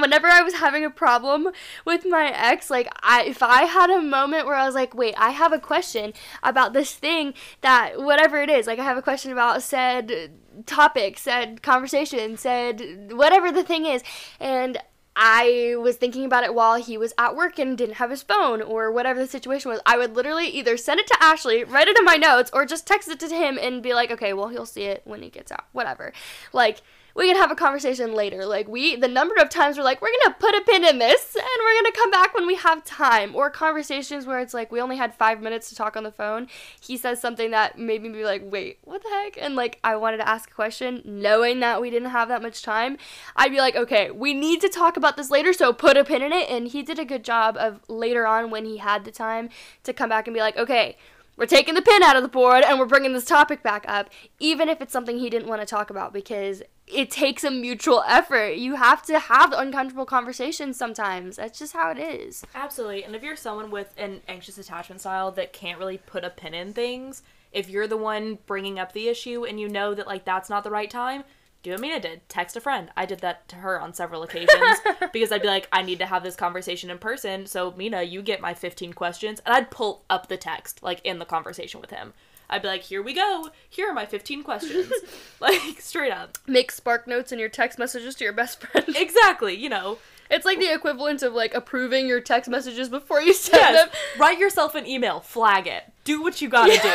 whenever 0.00 0.26
I 0.28 0.42
was 0.42 0.54
having 0.54 0.84
a 0.84 0.90
problem 0.90 1.48
with 1.84 2.04
my 2.06 2.32
ex, 2.34 2.70
like 2.70 2.88
I 3.02 3.24
if 3.24 3.42
I 3.42 3.64
had 3.64 3.90
a 3.90 4.00
moment 4.00 4.46
where 4.46 4.54
I 4.54 4.66
was 4.66 4.74
like, 4.74 4.94
wait, 4.94 5.14
I 5.16 5.30
have 5.30 5.52
a 5.52 5.58
question 5.58 6.12
about 6.42 6.72
this 6.72 6.94
thing 6.94 7.34
that 7.60 8.00
whatever 8.00 8.40
it 8.42 8.50
is, 8.50 8.66
like 8.66 8.78
I 8.78 8.84
have 8.84 8.96
a 8.96 9.02
question 9.02 9.32
about 9.32 9.62
said 9.62 10.30
topic, 10.66 11.18
said 11.18 11.62
conversation, 11.62 12.36
said 12.36 13.12
whatever 13.12 13.52
the 13.52 13.64
thing 13.64 13.86
is, 13.86 14.02
and 14.38 14.78
I 15.16 15.74
was 15.78 15.96
thinking 15.96 16.24
about 16.24 16.44
it 16.44 16.54
while 16.54 16.80
he 16.80 16.96
was 16.96 17.12
at 17.18 17.36
work 17.36 17.58
and 17.58 17.76
didn't 17.76 17.96
have 17.96 18.10
his 18.10 18.22
phone 18.22 18.62
or 18.62 18.90
whatever 18.90 19.18
the 19.18 19.26
situation 19.26 19.70
was. 19.70 19.80
I 19.84 19.98
would 19.98 20.14
literally 20.14 20.46
either 20.46 20.76
send 20.76 21.00
it 21.00 21.06
to 21.08 21.22
Ashley, 21.22 21.64
write 21.64 21.88
it 21.88 21.98
in 21.98 22.04
my 22.04 22.16
notes, 22.16 22.50
or 22.54 22.64
just 22.64 22.86
text 22.86 23.08
it 23.08 23.20
to 23.20 23.28
him 23.28 23.58
and 23.60 23.82
be 23.82 23.92
like, 23.92 24.10
okay, 24.10 24.32
well, 24.32 24.48
he'll 24.48 24.66
see 24.66 24.84
it 24.84 25.02
when 25.04 25.22
he 25.22 25.28
gets 25.28 25.50
out. 25.50 25.64
Whatever. 25.72 26.12
Like, 26.52 26.80
we 27.14 27.26
can 27.26 27.36
have 27.36 27.50
a 27.50 27.56
conversation 27.56 28.14
later. 28.14 28.46
Like 28.46 28.68
we, 28.68 28.96
the 28.96 29.08
number 29.08 29.34
of 29.36 29.48
times 29.48 29.76
we're 29.76 29.84
like, 29.84 30.00
we're 30.00 30.12
gonna 30.22 30.36
put 30.38 30.54
a 30.54 30.60
pin 30.62 30.84
in 30.84 30.98
this, 30.98 31.34
and 31.34 31.44
we're 31.60 31.82
gonna 31.82 31.92
come 31.92 32.10
back 32.10 32.34
when 32.34 32.46
we 32.46 32.56
have 32.56 32.84
time. 32.84 33.34
Or 33.34 33.50
conversations 33.50 34.26
where 34.26 34.40
it's 34.40 34.54
like 34.54 34.70
we 34.70 34.80
only 34.80 34.96
had 34.96 35.14
five 35.14 35.40
minutes 35.40 35.68
to 35.70 35.74
talk 35.74 35.96
on 35.96 36.04
the 36.04 36.12
phone. 36.12 36.48
He 36.80 36.96
says 36.96 37.20
something 37.20 37.50
that 37.50 37.78
made 37.78 38.02
me 38.02 38.08
be 38.10 38.24
like, 38.24 38.42
wait, 38.44 38.78
what 38.84 39.02
the 39.02 39.08
heck? 39.08 39.38
And 39.40 39.56
like 39.56 39.78
I 39.84 39.96
wanted 39.96 40.18
to 40.18 40.28
ask 40.28 40.50
a 40.50 40.54
question, 40.54 41.02
knowing 41.04 41.60
that 41.60 41.80
we 41.80 41.90
didn't 41.90 42.10
have 42.10 42.28
that 42.28 42.42
much 42.42 42.62
time. 42.62 42.96
I'd 43.36 43.52
be 43.52 43.58
like, 43.58 43.76
okay, 43.76 44.10
we 44.10 44.34
need 44.34 44.60
to 44.60 44.68
talk 44.68 44.96
about 44.96 45.16
this 45.16 45.30
later, 45.30 45.52
so 45.52 45.72
put 45.72 45.96
a 45.96 46.04
pin 46.04 46.22
in 46.22 46.32
it. 46.32 46.48
And 46.48 46.68
he 46.68 46.82
did 46.82 46.98
a 46.98 47.04
good 47.04 47.24
job 47.24 47.56
of 47.56 47.80
later 47.88 48.26
on 48.26 48.50
when 48.50 48.64
he 48.64 48.78
had 48.78 49.04
the 49.04 49.10
time 49.10 49.48
to 49.84 49.92
come 49.92 50.08
back 50.08 50.26
and 50.26 50.34
be 50.34 50.40
like, 50.40 50.56
okay 50.56 50.96
we're 51.40 51.46
taking 51.46 51.74
the 51.74 51.80
pin 51.80 52.02
out 52.02 52.16
of 52.16 52.22
the 52.22 52.28
board 52.28 52.62
and 52.62 52.78
we're 52.78 52.84
bringing 52.84 53.14
this 53.14 53.24
topic 53.24 53.62
back 53.62 53.86
up, 53.88 54.10
even 54.38 54.68
if 54.68 54.82
it's 54.82 54.92
something 54.92 55.18
he 55.18 55.30
didn't 55.30 55.48
want 55.48 55.62
to 55.62 55.66
talk 55.66 55.88
about, 55.88 56.12
because 56.12 56.62
it 56.92 57.10
takes 57.10 57.44
a 57.44 57.50
mutual 57.50 58.02
effort. 58.06 58.56
You 58.56 58.76
have 58.76 59.02
to 59.04 59.18
have 59.18 59.52
uncomfortable 59.52 60.06
conversations 60.06 60.76
sometimes. 60.76 61.36
That's 61.36 61.58
just 61.58 61.72
how 61.72 61.90
it 61.90 61.98
is. 61.98 62.44
Absolutely. 62.54 63.04
And 63.04 63.14
if 63.14 63.22
you're 63.22 63.36
someone 63.36 63.70
with 63.70 63.92
an 63.96 64.20
anxious 64.28 64.58
attachment 64.58 65.00
style 65.00 65.30
that 65.32 65.52
can't 65.52 65.78
really 65.78 65.98
put 65.98 66.24
a 66.24 66.30
pin 66.30 66.54
in 66.54 66.72
things, 66.72 67.22
if 67.52 67.68
you're 67.68 67.86
the 67.88 67.96
one 67.96 68.38
bringing 68.46 68.78
up 68.78 68.92
the 68.92 69.08
issue 69.08 69.44
and 69.44 69.60
you 69.60 69.68
know 69.68 69.94
that 69.94 70.06
like 70.06 70.24
that's 70.24 70.50
not 70.50 70.64
the 70.64 70.70
right 70.70 70.90
time, 70.90 71.24
do 71.62 71.72
what 71.72 71.80
Mina 71.80 72.00
did. 72.00 72.26
Text 72.28 72.56
a 72.56 72.60
friend. 72.60 72.90
I 72.96 73.04
did 73.04 73.20
that 73.20 73.46
to 73.48 73.56
her 73.56 73.78
on 73.80 73.92
several 73.92 74.22
occasions 74.22 74.78
because 75.12 75.30
I'd 75.30 75.42
be 75.42 75.48
like, 75.48 75.68
I 75.70 75.82
need 75.82 75.98
to 75.98 76.06
have 76.06 76.22
this 76.22 76.36
conversation 76.36 76.90
in 76.90 76.98
person. 76.98 77.46
So 77.46 77.72
Mina, 77.76 78.02
you 78.02 78.22
get 78.22 78.40
my 78.40 78.54
15 78.54 78.94
questions, 78.94 79.42
and 79.44 79.54
I'd 79.54 79.70
pull 79.70 80.04
up 80.08 80.28
the 80.28 80.38
text 80.38 80.82
like 80.82 81.04
in 81.04 81.18
the 81.18 81.26
conversation 81.26 81.80
with 81.80 81.90
him. 81.90 82.14
I'd 82.50 82.60
be 82.62 82.68
like, 82.68 82.82
here 82.82 83.00
we 83.02 83.14
go. 83.14 83.48
Here 83.68 83.88
are 83.88 83.94
my 83.94 84.04
15 84.04 84.42
questions. 84.42 84.92
like 85.40 85.80
straight 85.80 86.12
up. 86.12 86.36
Make 86.46 86.70
spark 86.72 87.06
notes 87.06 87.30
in 87.32 87.38
your 87.38 87.48
text 87.48 87.78
messages 87.78 88.14
to 88.16 88.24
your 88.24 88.32
best 88.32 88.60
friend. 88.60 88.84
Exactly. 88.96 89.54
You 89.54 89.68
know. 89.70 89.98
It's 90.32 90.44
like 90.44 90.58
the 90.60 90.72
equivalent 90.72 91.22
of 91.24 91.32
like 91.32 91.54
approving 91.54 92.06
your 92.06 92.20
text 92.20 92.48
messages 92.50 92.88
before 92.88 93.20
you 93.20 93.34
send 93.34 93.60
Yes. 93.60 93.84
them. 93.90 93.98
Write 94.18 94.38
yourself 94.38 94.74
an 94.76 94.86
email. 94.86 95.18
Flag 95.20 95.66
it. 95.66 95.82
Do 96.04 96.22
what 96.22 96.40
you 96.40 96.48
gotta 96.48 96.70
do. 96.72 96.78
Flag 96.80 96.94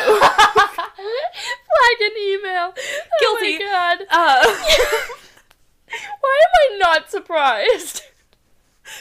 an 2.02 2.12
email. 2.18 2.74
Guilty. 3.20 3.60
Oh 3.60 3.60
my 3.60 3.60
god. 3.60 3.98
Uh, 4.10 4.56
Why 6.22 6.40
am 6.44 6.50
I 6.62 6.78
not 6.80 7.12
surprised? 7.12 8.04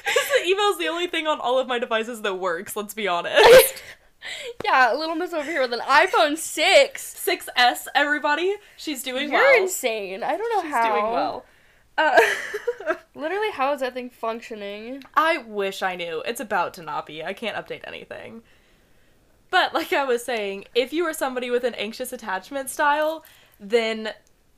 the 0.04 0.46
email's 0.48 0.78
the 0.78 0.88
only 0.88 1.06
thing 1.06 1.26
on 1.26 1.38
all 1.40 1.58
of 1.58 1.68
my 1.68 1.78
devices 1.78 2.22
that 2.22 2.34
works, 2.34 2.74
let's 2.74 2.94
be 2.94 3.06
honest. 3.06 3.82
yeah, 4.64 4.92
little 4.92 5.14
miss 5.14 5.32
over 5.32 5.50
here 5.50 5.62
with 5.62 5.72
an 5.72 5.80
iPhone 5.80 6.36
6. 6.36 7.14
6S, 7.26 7.86
everybody. 7.94 8.54
She's 8.76 9.02
doing 9.02 9.30
well. 9.30 9.42
You're 9.42 9.52
well. 9.52 9.62
insane. 9.62 10.22
I 10.22 10.36
don't 10.36 10.54
know 10.54 10.62
She's 10.62 10.72
how. 10.72 10.82
She's 10.82 10.92
doing 10.92 11.12
well. 11.12 11.44
Uh, 11.96 12.18
Literally, 13.14 13.50
how 13.52 13.72
is 13.72 13.80
that 13.80 13.94
thing 13.94 14.10
functioning? 14.10 15.02
I 15.14 15.38
wish 15.38 15.82
I 15.82 15.96
knew. 15.96 16.22
It's 16.26 16.40
about 16.40 16.74
to 16.74 16.82
not 16.82 17.06
be. 17.06 17.22
I 17.22 17.32
can't 17.32 17.56
update 17.56 17.86
anything. 17.86 18.42
But 19.50 19.72
like 19.72 19.92
I 19.92 20.04
was 20.04 20.24
saying, 20.24 20.64
if 20.74 20.92
you 20.92 21.04
are 21.04 21.12
somebody 21.12 21.50
with 21.50 21.64
an 21.64 21.74
anxious 21.74 22.12
attachment 22.12 22.70
style, 22.70 23.24
then 23.60 24.10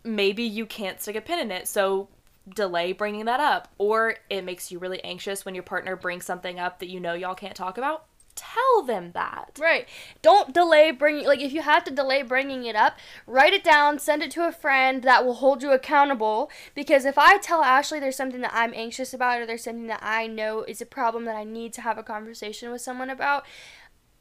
maybe 0.02 0.42
you 0.42 0.64
can't 0.64 1.00
stick 1.00 1.16
a 1.16 1.20
pin 1.20 1.38
in 1.38 1.50
it. 1.50 1.68
So 1.68 2.08
delay 2.48 2.92
bringing 2.92 3.26
that 3.26 3.40
up. 3.40 3.68
Or 3.76 4.16
it 4.30 4.42
makes 4.44 4.72
you 4.72 4.78
really 4.78 5.02
anxious 5.04 5.44
when 5.44 5.54
your 5.54 5.64
partner 5.64 5.96
brings 5.96 6.24
something 6.24 6.58
up 6.58 6.78
that 6.78 6.88
you 6.88 7.00
know 7.00 7.14
y'all 7.14 7.34
can't 7.34 7.56
talk 7.56 7.76
about. 7.76 8.06
Tell 8.36 8.82
them 8.82 9.12
that. 9.12 9.58
Right. 9.58 9.88
Don't 10.22 10.54
delay 10.54 10.90
bringing, 10.90 11.26
like, 11.26 11.40
if 11.40 11.52
you 11.52 11.62
have 11.62 11.82
to 11.84 11.90
delay 11.90 12.22
bringing 12.22 12.64
it 12.64 12.76
up, 12.76 12.98
write 13.26 13.54
it 13.54 13.64
down, 13.64 13.98
send 13.98 14.22
it 14.22 14.30
to 14.32 14.46
a 14.46 14.52
friend 14.52 15.02
that 15.02 15.24
will 15.24 15.34
hold 15.34 15.62
you 15.62 15.72
accountable. 15.72 16.50
Because 16.74 17.04
if 17.04 17.18
I 17.18 17.38
tell 17.38 17.62
Ashley 17.62 17.98
there's 17.98 18.16
something 18.16 18.42
that 18.42 18.54
I'm 18.54 18.74
anxious 18.74 19.12
about 19.12 19.40
or 19.40 19.46
there's 19.46 19.64
something 19.64 19.88
that 19.88 20.02
I 20.02 20.26
know 20.26 20.62
is 20.62 20.80
a 20.80 20.86
problem 20.86 21.24
that 21.24 21.34
I 21.34 21.44
need 21.44 21.72
to 21.74 21.80
have 21.80 21.98
a 21.98 22.02
conversation 22.02 22.70
with 22.70 22.82
someone 22.82 23.10
about, 23.10 23.44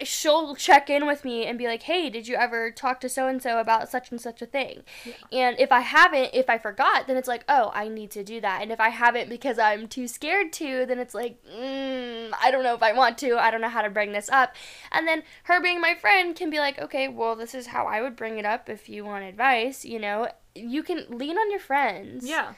she'll 0.01 0.55
check 0.55 0.89
in 0.89 1.05
with 1.05 1.23
me 1.23 1.45
and 1.45 1.57
be 1.57 1.67
like, 1.67 1.83
"Hey, 1.83 2.09
did 2.09 2.27
you 2.27 2.35
ever 2.35 2.71
talk 2.71 2.99
to 3.01 3.09
so 3.09 3.27
and 3.27 3.41
so 3.41 3.59
about 3.59 3.89
such 3.89 4.11
and 4.11 4.19
such 4.19 4.41
a 4.41 4.45
thing?" 4.45 4.83
And 5.31 5.57
if 5.59 5.71
I 5.71 5.79
haven't, 5.81 6.31
if 6.33 6.49
I 6.49 6.57
forgot, 6.57 7.07
then 7.07 7.17
it's 7.17 7.27
like, 7.27 7.45
"Oh, 7.47 7.71
I 7.73 7.87
need 7.87 8.11
to 8.11 8.23
do 8.23 8.41
that." 8.41 8.61
And 8.61 8.71
if 8.71 8.79
I 8.79 8.89
haven't 8.89 9.29
because 9.29 9.57
I'm 9.57 9.87
too 9.87 10.07
scared 10.07 10.51
to, 10.53 10.85
then 10.85 10.99
it's 10.99 11.13
like, 11.13 11.37
mm, 11.45 12.31
"I 12.41 12.51
don't 12.51 12.63
know 12.63 12.75
if 12.75 12.83
I 12.83 12.93
want 12.93 13.17
to. 13.19 13.37
I 13.37 13.51
don't 13.51 13.61
know 13.61 13.69
how 13.69 13.81
to 13.81 13.89
bring 13.89 14.11
this 14.11 14.29
up." 14.29 14.55
And 14.91 15.07
then 15.07 15.23
her 15.43 15.61
being 15.61 15.79
my 15.79 15.95
friend 15.95 16.35
can 16.35 16.49
be 16.49 16.59
like, 16.59 16.79
"Okay, 16.79 17.07
well, 17.07 17.35
this 17.35 17.55
is 17.55 17.67
how 17.67 17.85
I 17.85 18.01
would 18.01 18.15
bring 18.15 18.37
it 18.37 18.45
up 18.45 18.69
if 18.69 18.89
you 18.89 19.05
want 19.05 19.23
advice." 19.23 19.85
You 19.85 19.99
know, 19.99 20.29
you 20.55 20.83
can 20.83 21.05
lean 21.09 21.37
on 21.37 21.51
your 21.51 21.59
friends. 21.59 22.27
Yeah. 22.27 22.53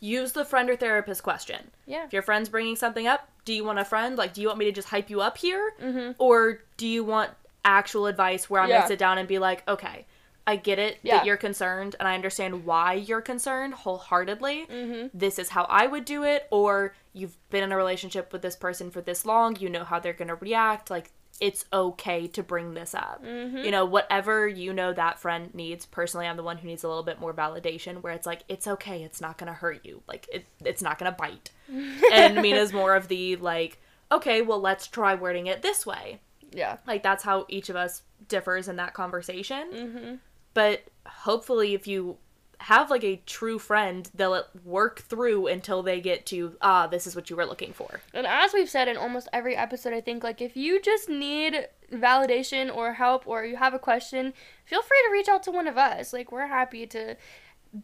Use 0.00 0.32
the 0.32 0.44
friend 0.44 0.68
or 0.68 0.76
therapist 0.76 1.22
question. 1.22 1.70
Yeah. 1.86 2.04
If 2.04 2.12
your 2.12 2.22
friend's 2.22 2.48
bringing 2.48 2.76
something 2.76 3.06
up, 3.06 3.28
do 3.44 3.52
you 3.52 3.64
want 3.64 3.78
a 3.78 3.84
friend? 3.84 4.16
Like, 4.16 4.32
do 4.34 4.40
you 4.40 4.46
want 4.48 4.58
me 4.58 4.64
to 4.66 4.72
just 4.72 4.88
hype 4.88 5.10
you 5.10 5.20
up 5.20 5.38
here? 5.38 5.72
Mm-hmm. 5.82 6.12
Or 6.18 6.60
do 6.76 6.86
you 6.86 7.04
want 7.04 7.30
actual 7.64 8.06
advice 8.06 8.48
where 8.50 8.60
I'm 8.62 8.68
Yeah. 8.68 8.76
going 8.76 8.82
to 8.82 8.88
sit 8.88 8.98
down 8.98 9.18
and 9.18 9.26
be 9.28 9.38
like, 9.38 9.66
okay, 9.68 10.06
I 10.46 10.56
get 10.56 10.78
it 10.78 10.98
Yeah. 11.02 11.16
that 11.16 11.26
you're 11.26 11.36
concerned 11.38 11.96
and 11.98 12.06
I 12.06 12.14
understand 12.14 12.64
why 12.66 12.92
you're 12.94 13.22
concerned 13.22 13.72
wholeheartedly. 13.74 14.66
Mm-hmm. 14.70 15.06
This 15.18 15.38
is 15.38 15.48
how 15.50 15.64
I 15.70 15.86
would 15.86 16.04
do 16.04 16.22
it. 16.24 16.46
Or 16.50 16.94
you've 17.14 17.36
been 17.50 17.62
in 17.64 17.72
a 17.72 17.76
relationship 17.76 18.32
with 18.32 18.42
this 18.42 18.56
person 18.56 18.90
for 18.90 19.00
this 19.00 19.24
long, 19.24 19.56
you 19.56 19.70
know 19.70 19.84
how 19.84 19.98
they're 19.98 20.12
going 20.12 20.28
to 20.28 20.34
react. 20.34 20.90
Like, 20.90 21.12
it's 21.40 21.64
okay 21.72 22.26
to 22.28 22.42
bring 22.42 22.74
this 22.74 22.94
up. 22.94 23.22
Mm-hmm. 23.24 23.58
You 23.58 23.70
know, 23.70 23.84
whatever 23.84 24.46
you 24.46 24.72
know 24.72 24.92
that 24.92 25.18
friend 25.18 25.52
needs. 25.54 25.84
Personally, 25.84 26.26
I'm 26.26 26.36
the 26.36 26.42
one 26.42 26.58
who 26.58 26.68
needs 26.68 26.84
a 26.84 26.88
little 26.88 27.02
bit 27.02 27.20
more 27.20 27.34
validation 27.34 28.02
where 28.02 28.12
it's 28.12 28.26
like, 28.26 28.44
it's 28.48 28.66
okay, 28.66 29.02
it's 29.02 29.20
not 29.20 29.38
gonna 29.38 29.52
hurt 29.52 29.84
you. 29.84 30.02
Like 30.06 30.28
it 30.32 30.46
it's 30.64 30.82
not 30.82 30.98
gonna 30.98 31.12
bite. 31.12 31.50
and 32.12 32.40
Mina's 32.40 32.72
more 32.72 32.94
of 32.94 33.08
the 33.08 33.36
like, 33.36 33.80
okay, 34.12 34.42
well 34.42 34.60
let's 34.60 34.86
try 34.86 35.14
wording 35.14 35.46
it 35.46 35.62
this 35.62 35.84
way. 35.84 36.20
Yeah. 36.52 36.78
Like 36.86 37.02
that's 37.02 37.24
how 37.24 37.46
each 37.48 37.68
of 37.68 37.76
us 37.76 38.02
differs 38.28 38.68
in 38.68 38.76
that 38.76 38.94
conversation. 38.94 39.70
Mm-hmm. 39.72 40.14
But 40.54 40.84
hopefully 41.06 41.74
if 41.74 41.86
you 41.88 42.16
have 42.58 42.90
like 42.90 43.04
a 43.04 43.16
true 43.26 43.58
friend, 43.58 44.10
they'll 44.14 44.44
work 44.64 45.00
through 45.00 45.46
until 45.48 45.82
they 45.82 46.00
get 46.00 46.26
to 46.26 46.56
ah, 46.60 46.86
this 46.86 47.06
is 47.06 47.14
what 47.16 47.30
you 47.30 47.36
were 47.36 47.46
looking 47.46 47.72
for. 47.72 48.00
And 48.12 48.26
as 48.26 48.52
we've 48.52 48.70
said 48.70 48.88
in 48.88 48.96
almost 48.96 49.28
every 49.32 49.56
episode, 49.56 49.92
I 49.92 50.00
think 50.00 50.24
like 50.24 50.40
if 50.40 50.56
you 50.56 50.80
just 50.80 51.08
need 51.08 51.68
validation 51.92 52.74
or 52.74 52.94
help 52.94 53.26
or 53.26 53.44
you 53.44 53.56
have 53.56 53.74
a 53.74 53.78
question, 53.78 54.32
feel 54.64 54.82
free 54.82 55.02
to 55.06 55.12
reach 55.12 55.28
out 55.28 55.42
to 55.44 55.50
one 55.50 55.68
of 55.68 55.76
us. 55.78 56.12
Like 56.12 56.32
we're 56.32 56.46
happy 56.46 56.86
to 56.88 57.16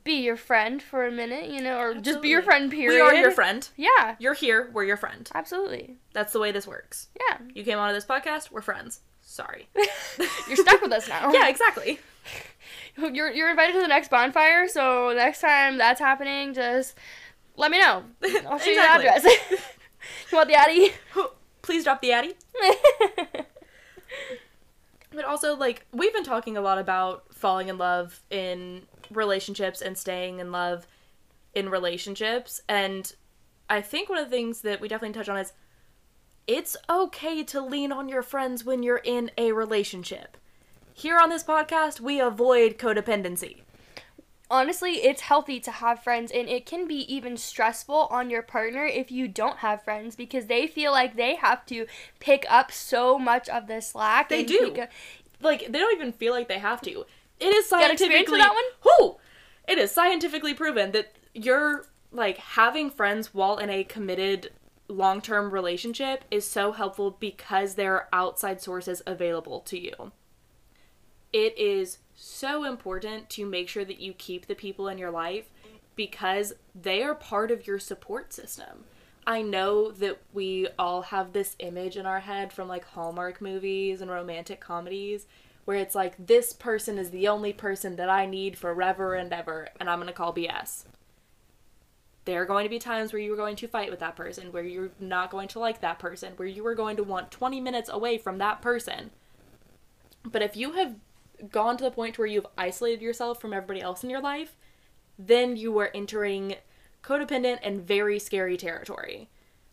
be 0.05 0.23
your 0.23 0.37
friend 0.37 0.81
for 0.83 1.05
a 1.07 1.11
minute, 1.11 1.51
you 1.51 1.61
know, 1.61 1.79
or 1.81 1.95
just 1.95 2.23
be 2.23 2.29
your 2.29 2.43
friend. 2.43 2.71
Period. 2.71 2.95
We 2.95 3.01
are 3.01 3.15
your 3.15 3.33
friend. 3.33 3.69
Yeah, 3.77 4.15
You're 4.19 4.35
here, 4.35 4.71
we're 4.73 4.85
your 4.85 4.97
friend. 4.97 5.29
absolutely. 5.35 5.97
That's 6.13 6.33
the 6.33 6.39
way 6.39 6.53
this 6.53 6.67
works. 6.67 7.09
Yeah, 7.19 7.39
You 7.55 7.65
came 7.65 7.79
onto 7.79 7.95
this 7.95 8.05
podcast, 8.05 8.51
we're 8.53 8.61
friends. 8.61 9.01
Sorry. 9.21 9.69
you're 10.49 10.57
stuck 10.57 10.81
with 10.81 10.93
us 10.93 11.09
now. 11.09 11.33
yeah, 11.33 11.49
exactly. 11.49 11.99
you're 13.13 13.31
you're 13.31 13.51
invited 13.51 13.75
to 13.75 13.81
the 13.81 13.89
next 13.89 14.11
bonfire. 14.11 14.69
So 14.69 15.13
next 15.15 15.41
time 15.41 15.79
that's 15.79 16.01
happening, 16.01 16.55
just 16.55 16.97
let 17.57 17.71
me 17.71 17.79
know. 17.79 18.05
I'll 18.49 18.59
show 18.59 18.71
you 18.71 18.83
the 18.83 18.89
address. 18.89 19.25
you 20.31 20.37
want 20.37 20.49
the 20.49 20.55
Addy? 20.55 20.93
Please 21.63 21.85
drop 21.85 22.01
the 22.01 22.13
Addy. 22.13 22.35
But 25.13 25.25
also, 25.25 25.57
like, 25.57 25.87
we've 25.93 26.13
been 26.13 26.25
talking 26.25 26.57
a 26.57 26.61
lot 26.61 26.79
about 26.79 27.35
falling 27.35 27.69
in 27.69 27.79
love 27.79 28.23
in 28.31 28.83
relationships 29.11 29.83
and 29.83 29.99
staying 29.99 30.39
in 30.39 30.53
love 30.53 30.87
in 31.55 31.69
relationships. 31.69 32.61
And 32.69 33.13
I 33.69 33.81
think 33.81 34.09
one 34.09 34.19
of 34.19 34.25
the 34.25 34.31
things 34.31 34.61
that 34.61 34.81
we 34.81 34.89
definitely 34.89 35.15
touch 35.15 35.29
on 35.29 35.37
is 35.37 35.53
it's 36.47 36.77
okay 36.89 37.43
to 37.45 37.61
lean 37.61 37.91
on 37.93 38.09
your 38.09 38.23
friends 38.23 38.65
when 38.65 38.83
you're 38.83 38.99
in 38.99 39.31
a 39.37 39.53
relationship. 39.53 40.37
Here 40.95 41.19
on 41.19 41.31
this 41.31 41.45
podcast, 41.45 42.01
we 42.01 42.21
avoid 42.21 42.79
codependency. 42.79 43.63
honestly, 44.51 44.95
it's 45.05 45.21
healthy 45.23 45.61
to 45.61 45.71
have 45.71 46.03
friends, 46.03 46.33
and 46.33 46.49
it 46.49 46.67
can 46.67 46.87
be 46.89 46.97
even 47.13 47.37
stressful 47.37 48.09
on 48.11 48.29
your 48.31 48.43
partner 48.43 48.85
if 48.85 49.11
you 49.11 49.29
don't 49.29 49.59
have 49.59 49.83
friends 49.85 50.17
because 50.17 50.47
they 50.47 50.67
feel 50.67 50.91
like 50.93 51.15
they 51.17 51.37
have 51.37 51.65
to 51.67 51.87
pick 52.19 52.45
up 52.51 52.73
so 52.73 53.17
much 53.19 53.49
of 53.49 53.69
the 53.69 53.81
slack. 53.81 54.29
They 54.29 54.43
do. 54.43 54.73
pick 54.73 54.79
up- 54.85 54.91
Like, 55.41 55.61
they 55.71 55.79
don't 55.79 55.95
even 55.95 56.13
feel 56.13 56.33
like 56.33 56.49
they 56.49 56.59
have 56.59 56.81
to. 56.83 57.07
It 57.39 57.47
is 57.55 57.67
scientifically 57.67 58.39
that 58.39 58.53
one? 58.53 58.65
Whoo! 59.01 59.17
It 59.69 59.79
is 59.79 59.91
scientifically 59.93 60.53
proven 60.53 60.91
that 60.93 61.15
you're 61.33 61.87
like 62.13 62.37
having 62.39 62.91
friends 62.91 63.33
while 63.33 63.57
in 63.57 63.71
a 63.71 63.85
committed 63.85 64.51
long-term 64.89 65.53
relationship 65.53 66.25
is 66.33 66.45
so 66.45 66.73
helpful 66.73 67.13
because 67.21 67.77
there 67.77 67.95
are 67.95 68.09
outside 68.13 68.61
sources 68.61 69.01
available 69.07 69.61
to 69.61 69.79
you. 69.79 70.11
It 71.33 71.57
is 71.57 71.99
so 72.15 72.65
important 72.65 73.31
to 73.31 73.47
make 73.47 73.69
sure 73.69 73.85
that 73.85 74.01
you 74.01 74.13
keep 74.13 74.47
the 74.47 74.55
people 74.55 74.89
in 74.89 74.99
your 74.99 75.11
life 75.11 75.51
because 75.97 76.53
they 76.75 77.03
are 77.03 77.15
part 77.15 77.51
of 77.51 77.67
your 77.67 77.79
support 77.79 78.33
system. 78.33 78.85
I 79.27 79.43
know 79.43 79.91
that 79.93 80.19
we 80.33 80.69
all 80.79 81.03
have 81.03 81.33
this 81.33 81.57
image 81.59 81.97
in 81.97 82.07
our 82.07 82.21
head 82.21 82.53
from 82.53 82.69
like 82.69 82.85
Hallmark 82.85 83.41
movies 83.41 84.01
and 84.01 84.11
romantic 84.11 84.61
comedies 84.61 85.27
where 85.65 85.77
it's 85.77 85.95
like 85.95 86.15
this 86.19 86.53
person 86.53 86.99
is 86.99 87.11
the 87.11 87.29
only 87.29 87.53
person 87.53 87.97
that 87.97 88.09
I 88.09 88.27
need 88.27 88.59
forever 88.59 89.15
and 89.15 89.33
ever 89.33 89.69
and 89.79 89.89
I'm 89.89 90.05
to 90.05 90.13
call 90.13 90.35
BS. 90.35 90.85
There 92.25 92.43
are 92.43 92.47
going 92.47 92.65
to 92.65 92.71
be 92.71 92.79
times 92.79 93.13
where 93.13 93.23
you're 93.23 93.37
going 93.37 93.57
to 93.57 93.69
fight 93.69 93.91
with 93.91 94.01
that 94.01 94.17
person, 94.17 94.53
where 94.53 94.63
you're 94.63 94.91
not 94.99 95.31
going 95.31 95.49
to 95.49 95.59
like 95.59 95.81
that 95.81 95.99
person, 95.99 96.33
where 96.37 96.49
you 96.49 96.67
are 96.67 96.75
going 96.75 96.97
to 96.97 97.03
want 97.03 97.31
20 97.31 97.61
minutes 97.61 97.89
away 97.89 98.19
from 98.19 98.39
that 98.39 98.61
person. 98.61 99.11
But 100.25 100.43
if 100.43 100.57
you 100.57 100.73
have 100.73 100.97
gone 101.51 101.77
to 101.77 101.85
the 101.85 101.91
point 101.91 102.19
where 102.19 102.27
you've 102.27 102.47
isolated 102.59 103.03
yourself 103.03 103.41
from 103.41 103.53
everybody 103.53 103.81
else 103.81 104.05
in 104.05 104.11
your 104.11 104.21
life, 104.21 104.57
then 105.19 105.57
you 105.57 105.79
are 105.79 105.91
entering 105.95 106.57
codependent 107.03 107.59
and 107.63 107.81
very 107.81 108.19
scary 108.19 108.57
territory. 108.57 109.29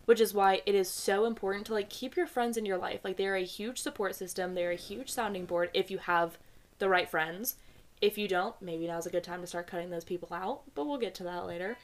Which 0.06 0.22
is 0.22 0.34
why 0.34 0.62
it 0.66 0.74
is 0.74 0.90
so 0.90 1.26
important 1.26 1.66
to 1.66 1.74
like 1.74 1.90
keep 1.90 2.16
your 2.16 2.28
friends 2.28 2.56
in 2.56 2.66
your 2.66 2.78
life. 2.78 3.02
Like 3.04 3.18
they're 3.18 3.36
a 3.36 3.44
huge 3.44 3.80
support 3.80 4.16
system, 4.16 4.54
they're 4.54 4.72
a 4.72 4.76
huge 4.76 5.10
sounding 5.10 5.46
board 5.46 5.70
if 5.74 5.92
you 5.92 5.98
have 5.98 6.38
the 6.80 6.88
right 6.88 7.10
friends. 7.10 7.56
If 8.00 8.18
you 8.18 8.28
don't, 8.28 8.56
maybe 8.62 8.88
now's 8.88 9.06
a 9.06 9.10
good 9.10 9.24
time 9.24 9.42
to 9.42 9.48
start 9.48 9.68
cutting 9.68 9.90
those 9.90 10.06
people 10.06 10.30
out, 10.32 10.62
but 10.76 10.86
we'll 10.86 10.98
get 10.98 11.16
to 11.16 11.24
that 11.24 11.46
later. 11.46 11.78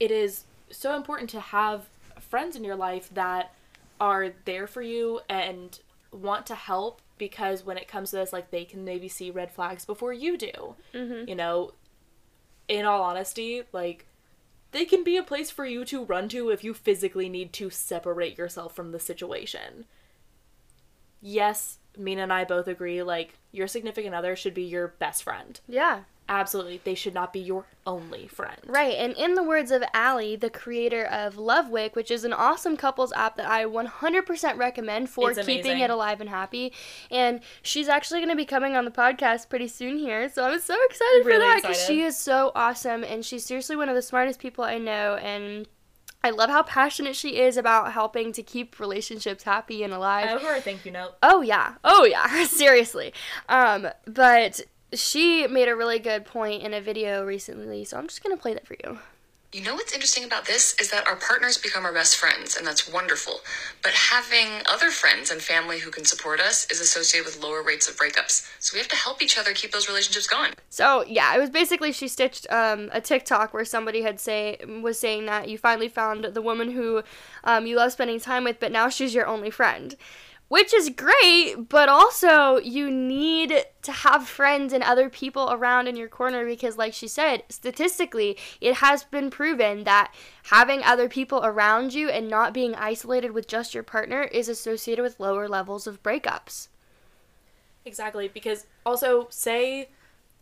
It 0.00 0.10
is 0.10 0.44
so 0.70 0.96
important 0.96 1.28
to 1.30 1.40
have 1.40 1.88
friends 2.20 2.56
in 2.56 2.64
your 2.64 2.76
life 2.76 3.10
that 3.14 3.52
are 4.00 4.30
there 4.44 4.66
for 4.66 4.82
you 4.82 5.20
and 5.28 5.78
want 6.12 6.46
to 6.46 6.54
help 6.54 7.02
because 7.18 7.64
when 7.64 7.78
it 7.78 7.88
comes 7.88 8.10
to 8.10 8.16
this 8.16 8.32
like 8.32 8.50
they 8.50 8.64
can 8.64 8.84
maybe 8.84 9.08
see 9.08 9.30
red 9.30 9.50
flags 9.52 9.84
before 9.84 10.12
you 10.12 10.36
do. 10.36 10.76
Mm-hmm. 10.94 11.28
You 11.28 11.34
know 11.34 11.72
in 12.68 12.84
all 12.84 13.02
honesty 13.02 13.62
like 13.72 14.06
they 14.72 14.84
can 14.84 15.02
be 15.02 15.16
a 15.16 15.22
place 15.22 15.50
for 15.50 15.64
you 15.64 15.84
to 15.86 16.04
run 16.04 16.28
to 16.28 16.50
if 16.50 16.62
you 16.62 16.74
physically 16.74 17.28
need 17.28 17.52
to 17.54 17.70
separate 17.70 18.36
yourself 18.36 18.74
from 18.74 18.92
the 18.92 19.00
situation. 19.00 19.84
Yes 21.20 21.78
mina 21.96 22.22
and 22.22 22.32
i 22.32 22.44
both 22.44 22.68
agree 22.68 23.02
like 23.02 23.34
your 23.50 23.66
significant 23.66 24.14
other 24.14 24.36
should 24.36 24.54
be 24.54 24.62
your 24.62 24.88
best 24.88 25.22
friend. 25.22 25.60
Yeah. 25.66 26.02
Absolutely 26.28 26.80
they 26.84 26.94
should 26.94 27.14
not 27.14 27.32
be 27.32 27.38
your 27.40 27.64
only 27.86 28.26
friend 28.26 28.56
Right, 28.66 28.94
and 28.96 29.14
in 29.14 29.34
the 29.34 29.42
words 29.42 29.70
of 29.70 29.82
Allie, 29.94 30.36
the 30.36 30.50
creator 30.50 31.04
of 31.04 31.36
Lovewick, 31.36 31.94
which 31.94 32.10
is 32.10 32.24
an 32.24 32.32
awesome 32.32 32.76
couples 32.76 33.12
app 33.14 33.36
that 33.36 33.46
I 33.48 33.64
100% 33.64 34.56
recommend 34.58 35.08
for 35.08 35.30
It's 35.30 35.40
keeping 35.40 35.60
amazing. 35.64 35.80
it 35.80 35.90
alive 35.90 36.20
and 36.20 36.28
happy, 36.28 36.72
and 37.10 37.40
she's 37.62 37.88
actually 37.88 38.20
going 38.20 38.28
to 38.30 38.36
be 38.36 38.44
coming 38.44 38.76
on 38.76 38.84
the 38.84 38.90
podcast 38.90 39.48
pretty 39.48 39.68
soon 39.68 39.98
here, 39.98 40.28
so 40.28 40.44
I'm 40.44 40.60
so 40.60 40.76
excited 40.88 41.22
for 41.22 41.38
that 41.38 41.60
because 41.62 41.82
she 41.84 42.02
is 42.02 42.16
so 42.16 42.52
awesome, 42.54 43.04
and 43.04 43.24
she's 43.24 43.44
seriously 43.44 43.76
one 43.76 43.88
of 43.88 43.94
the 43.94 44.02
smartest 44.02 44.38
people 44.38 44.64
I 44.64 44.76
know, 44.78 45.14
and 45.16 45.66
I 46.22 46.30
love 46.30 46.50
how 46.50 46.62
passionate 46.64 47.14
she 47.16 47.38
is 47.38 47.56
about 47.56 47.92
helping 47.92 48.32
to 48.32 48.42
keep 48.42 48.80
relationships 48.80 49.44
happy 49.44 49.82
and 49.84 49.92
alive. 49.94 50.28
i 50.28 50.32
owe 50.34 50.38
her 50.40 50.56
a 50.56 50.60
thank 50.60 50.84
you 50.84 50.90
note 50.90 51.12
Oh 51.22 51.42
yeah. 51.42 51.74
Oh 51.84 52.04
yeah. 52.04 52.44
Seriously. 52.46 53.12
Um, 53.48 53.88
but 54.04 54.60
she 54.92 55.46
made 55.46 55.68
a 55.68 55.76
really 55.76 55.98
good 55.98 56.24
point 56.24 56.62
in 56.62 56.72
a 56.74 56.80
video 56.80 57.24
recently, 57.24 57.84
so 57.84 57.98
I'm 57.98 58.06
just 58.06 58.22
gonna 58.22 58.36
play 58.36 58.54
that 58.54 58.66
for 58.66 58.76
you. 58.84 58.98
You 59.50 59.62
know 59.62 59.74
what's 59.74 59.94
interesting 59.94 60.24
about 60.24 60.44
this 60.44 60.78
is 60.78 60.90
that 60.90 61.06
our 61.06 61.16
partners 61.16 61.56
become 61.56 61.86
our 61.86 61.92
best 61.92 62.16
friends, 62.16 62.54
and 62.54 62.66
that's 62.66 62.86
wonderful. 62.92 63.40
But 63.82 63.92
having 63.92 64.62
other 64.70 64.90
friends 64.90 65.30
and 65.30 65.40
family 65.40 65.78
who 65.78 65.90
can 65.90 66.04
support 66.04 66.38
us 66.38 66.70
is 66.70 66.82
associated 66.82 67.24
with 67.24 67.42
lower 67.42 67.62
rates 67.62 67.88
of 67.88 67.96
breakups. 67.96 68.46
So 68.58 68.74
we 68.74 68.78
have 68.78 68.88
to 68.88 68.96
help 68.96 69.22
each 69.22 69.38
other 69.38 69.54
keep 69.54 69.72
those 69.72 69.88
relationships 69.88 70.26
going. 70.26 70.52
So 70.68 71.02
yeah, 71.06 71.34
it 71.34 71.40
was 71.40 71.48
basically 71.48 71.92
she 71.92 72.08
stitched 72.08 72.46
um, 72.50 72.90
a 72.92 73.00
TikTok 73.00 73.54
where 73.54 73.64
somebody 73.64 74.02
had 74.02 74.20
say 74.20 74.58
was 74.82 74.98
saying 74.98 75.24
that 75.26 75.48
you 75.48 75.56
finally 75.56 75.88
found 75.88 76.24
the 76.24 76.42
woman 76.42 76.72
who 76.72 77.02
um, 77.44 77.66
you 77.66 77.76
love 77.76 77.92
spending 77.92 78.20
time 78.20 78.44
with, 78.44 78.60
but 78.60 78.70
now 78.70 78.90
she's 78.90 79.14
your 79.14 79.26
only 79.26 79.48
friend. 79.48 79.96
Which 80.48 80.72
is 80.72 80.88
great, 80.88 81.68
but 81.68 81.90
also 81.90 82.56
you 82.56 82.90
need 82.90 83.66
to 83.82 83.92
have 83.92 84.26
friends 84.26 84.72
and 84.72 84.82
other 84.82 85.10
people 85.10 85.50
around 85.52 85.88
in 85.88 85.96
your 85.96 86.08
corner 86.08 86.46
because, 86.46 86.78
like 86.78 86.94
she 86.94 87.06
said, 87.06 87.42
statistically, 87.50 88.38
it 88.58 88.76
has 88.76 89.04
been 89.04 89.28
proven 89.28 89.84
that 89.84 90.14
having 90.44 90.82
other 90.82 91.06
people 91.06 91.44
around 91.44 91.92
you 91.92 92.08
and 92.08 92.28
not 92.28 92.54
being 92.54 92.74
isolated 92.74 93.32
with 93.32 93.46
just 93.46 93.74
your 93.74 93.82
partner 93.82 94.22
is 94.22 94.48
associated 94.48 95.02
with 95.02 95.20
lower 95.20 95.48
levels 95.48 95.86
of 95.86 96.02
breakups. 96.02 96.68
Exactly, 97.84 98.28
because 98.28 98.64
also 98.86 99.26
say 99.28 99.90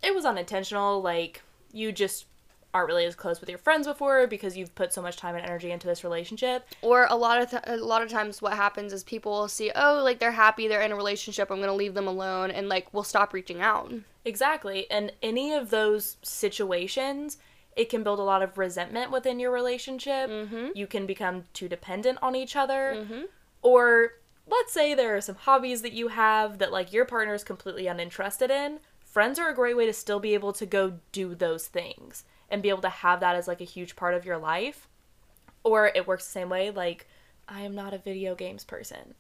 it 0.04 0.14
was 0.14 0.24
unintentional, 0.24 1.02
like 1.02 1.42
you 1.72 1.90
just 1.90 2.26
aren't 2.76 2.88
really 2.88 3.06
as 3.06 3.14
close 3.14 3.40
with 3.40 3.48
your 3.48 3.58
friends 3.58 3.86
before 3.86 4.26
because 4.26 4.56
you've 4.56 4.74
put 4.74 4.92
so 4.92 5.00
much 5.00 5.16
time 5.16 5.34
and 5.34 5.44
energy 5.44 5.70
into 5.70 5.86
this 5.86 6.04
relationship. 6.04 6.66
or 6.82 7.06
a 7.08 7.16
lot 7.16 7.40
of 7.40 7.50
th- 7.50 7.62
a 7.66 7.76
lot 7.76 8.02
of 8.02 8.08
times 8.10 8.42
what 8.42 8.52
happens 8.52 8.92
is 8.92 9.02
people 9.02 9.32
will 9.32 9.48
see 9.48 9.72
oh 9.74 10.00
like 10.04 10.18
they're 10.18 10.30
happy 10.32 10.68
they're 10.68 10.82
in 10.82 10.92
a 10.92 10.96
relationship 10.96 11.50
i'm 11.50 11.60
gonna 11.60 11.74
leave 11.74 11.94
them 11.94 12.06
alone 12.06 12.50
and 12.50 12.68
like 12.68 12.92
we'll 12.92 13.02
stop 13.02 13.32
reaching 13.32 13.60
out 13.60 13.90
Exactly, 14.26 14.90
and 14.90 15.12
any 15.22 15.52
of 15.54 15.70
those 15.70 16.16
situations, 16.20 17.38
it 17.76 17.88
can 17.88 18.02
build 18.02 18.18
a 18.18 18.24
lot 18.24 18.42
of 18.42 18.58
resentment 18.58 19.12
within 19.12 19.38
your 19.38 19.52
relationship. 19.52 20.28
Mm-hmm. 20.28 20.70
You 20.74 20.88
can 20.88 21.06
become 21.06 21.44
too 21.52 21.68
dependent 21.68 22.18
on 22.20 22.34
each 22.34 22.56
other. 22.56 23.06
Or 23.62 24.14
let's 24.48 24.72
say 24.72 24.94
there 24.94 25.16
are 25.16 25.20
some 25.20 25.36
hobbies 25.36 25.82
that 25.82 25.92
you 25.92 26.08
have 26.08 26.58
that 26.58 26.72
like 26.72 26.92
your 26.92 27.04
partner 27.04 27.34
is 27.34 27.44
completely 27.44 27.86
uninterested 27.86 28.50
in. 28.50 28.80
Friends 28.98 29.38
are 29.38 29.48
a 29.48 29.54
great 29.54 29.76
way 29.76 29.86
to 29.86 29.92
still 29.92 30.18
be 30.18 30.34
able 30.34 30.52
to 30.54 30.66
go 30.66 30.98
do 31.12 31.36
those 31.36 31.68
things 31.68 32.24
and 32.50 32.62
be 32.62 32.68
able 32.68 32.82
to 32.82 32.88
have 32.88 33.20
that 33.20 33.36
as 33.36 33.48
like 33.48 33.60
a 33.60 33.64
huge 33.64 33.96
part 33.96 34.14
of 34.14 34.24
your 34.24 34.38
life. 34.38 34.88
Or 35.64 35.90
it 35.94 36.06
works 36.06 36.24
the 36.24 36.32
same 36.32 36.48
way 36.48 36.70
like 36.70 37.08
I 37.48 37.62
am 37.62 37.74
not 37.74 37.94
a 37.94 37.98
video 37.98 38.34
games 38.34 38.64
person. 38.64 39.14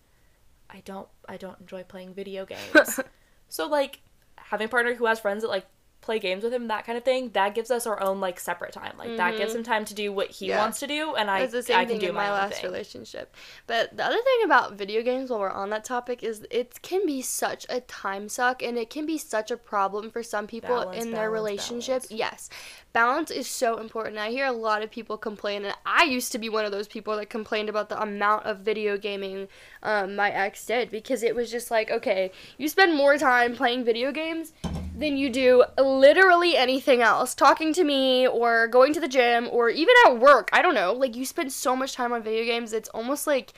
I 0.70 0.82
don't 0.84 1.08
I 1.28 1.36
don't 1.36 1.60
enjoy 1.60 1.84
playing 1.84 2.14
video 2.14 2.46
games. 2.46 3.00
so 3.48 3.66
like 3.66 4.00
having 4.36 4.66
a 4.66 4.68
partner 4.68 4.94
who 4.94 5.06
has 5.06 5.20
friends 5.20 5.42
that 5.42 5.48
like 5.48 5.66
play 6.06 6.18
games 6.18 6.42
with 6.44 6.54
him, 6.54 6.68
that 6.68 6.86
kind 6.86 6.96
of 6.96 7.04
thing, 7.04 7.30
that 7.34 7.54
gives 7.54 7.70
us 7.70 7.86
our 7.86 8.00
own 8.00 8.20
like 8.20 8.40
separate 8.40 8.72
time. 8.72 8.94
Like 8.96 9.16
that 9.18 9.36
gives 9.36 9.54
him 9.54 9.62
time 9.62 9.84
to 9.84 9.94
do 9.94 10.10
what 10.12 10.30
he 10.30 10.46
Mm-hmm. 10.46 10.50
Yeah. 10.50 10.58
wants 10.60 10.78
to 10.80 10.86
do 10.86 11.14
and 11.16 11.28
I 11.30 11.40
It's 11.40 11.52
the 11.52 11.62
same 11.64 11.76
I 11.78 11.84
can 11.84 11.98
do 11.98 12.08
in 12.10 12.14
my, 12.14 12.22
my 12.22 12.28
own 12.30 12.34
last 12.50 12.54
thing. 12.62 12.70
relationship. 12.70 13.34
But 13.66 13.96
the 13.96 14.04
other 14.06 14.16
thing 14.16 14.44
about 14.44 14.74
video 14.74 15.02
games, 15.02 15.28
while 15.28 15.40
we're 15.40 15.50
on 15.50 15.70
that 15.70 15.84
topic, 15.84 16.22
is 16.22 16.46
it 16.50 16.80
can 16.82 17.04
be 17.04 17.20
such 17.20 17.66
a 17.68 17.80
time 17.80 18.28
suck, 18.28 18.62
and 18.62 18.78
it 18.78 18.88
can 18.90 19.04
be 19.06 19.18
such 19.18 19.50
a 19.50 19.56
problem 19.56 20.10
for 20.10 20.22
some 20.22 20.46
people 20.46 20.68
Balance, 20.82 21.04
in 21.04 21.10
their 21.10 21.28
balance, 21.30 21.32
relationship. 21.34 22.02
balance. 22.02 22.10
Yes, 22.12 22.50
balance 22.92 23.30
is 23.32 23.48
so 23.48 23.78
important. 23.78 24.18
I 24.18 24.30
hear 24.30 24.46
a 24.46 24.52
lot 24.52 24.82
of 24.82 24.90
people 24.92 25.16
complain, 25.18 25.64
and 25.64 25.74
I 25.84 26.04
used 26.04 26.30
to 26.32 26.38
be 26.38 26.48
one 26.48 26.64
of 26.64 26.70
those 26.72 26.86
people 26.86 27.16
that 27.16 27.28
complained 27.28 27.68
about 27.68 27.88
the 27.88 28.00
amount 28.00 28.46
of 28.46 28.60
video 28.60 28.96
gaming 28.96 29.48
um, 29.82 30.14
my 30.14 30.30
ex 30.30 30.64
did 30.64 30.90
because 30.90 31.22
it 31.24 31.34
was 31.34 31.50
just 31.50 31.70
like, 31.72 31.90
okay, 31.90 32.30
you 32.56 32.68
spend 32.68 32.94
more 32.94 33.18
time 33.18 33.56
playing 33.56 33.84
video 33.84 34.12
games 34.12 34.52
than 34.96 35.18
you 35.18 35.28
do 35.28 35.62
literally 35.78 36.56
anything 36.56 37.02
else. 37.02 37.34
Talking 37.34 37.74
to 37.74 37.84
me 37.84 38.26
or 38.26 38.66
going 38.66 38.94
to 38.94 39.00
the 39.00 39.08
gym 39.08 39.48
or 39.52 39.68
even 39.68 39.94
at 40.06 40.18
work. 40.18 40.48
I 40.52 40.62
don't 40.62 40.74
know. 40.74 40.92
Like 40.94 41.14
you 41.14 41.26
spend 41.26 41.52
so 41.52 41.76
much 41.76 41.92
time 41.92 42.12
on 42.12 42.22
video 42.22 42.44
games, 42.44 42.72
it's 42.72 42.88
almost 42.88 43.26
like 43.26 43.52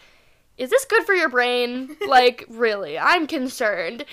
is 0.57 0.71
this 0.71 0.85
good 0.85 1.05
for 1.05 1.15
your 1.15 1.29
brain? 1.29 1.97
like 2.09 2.45
really, 2.49 2.99
I'm 2.99 3.29
concerned. 3.29 4.05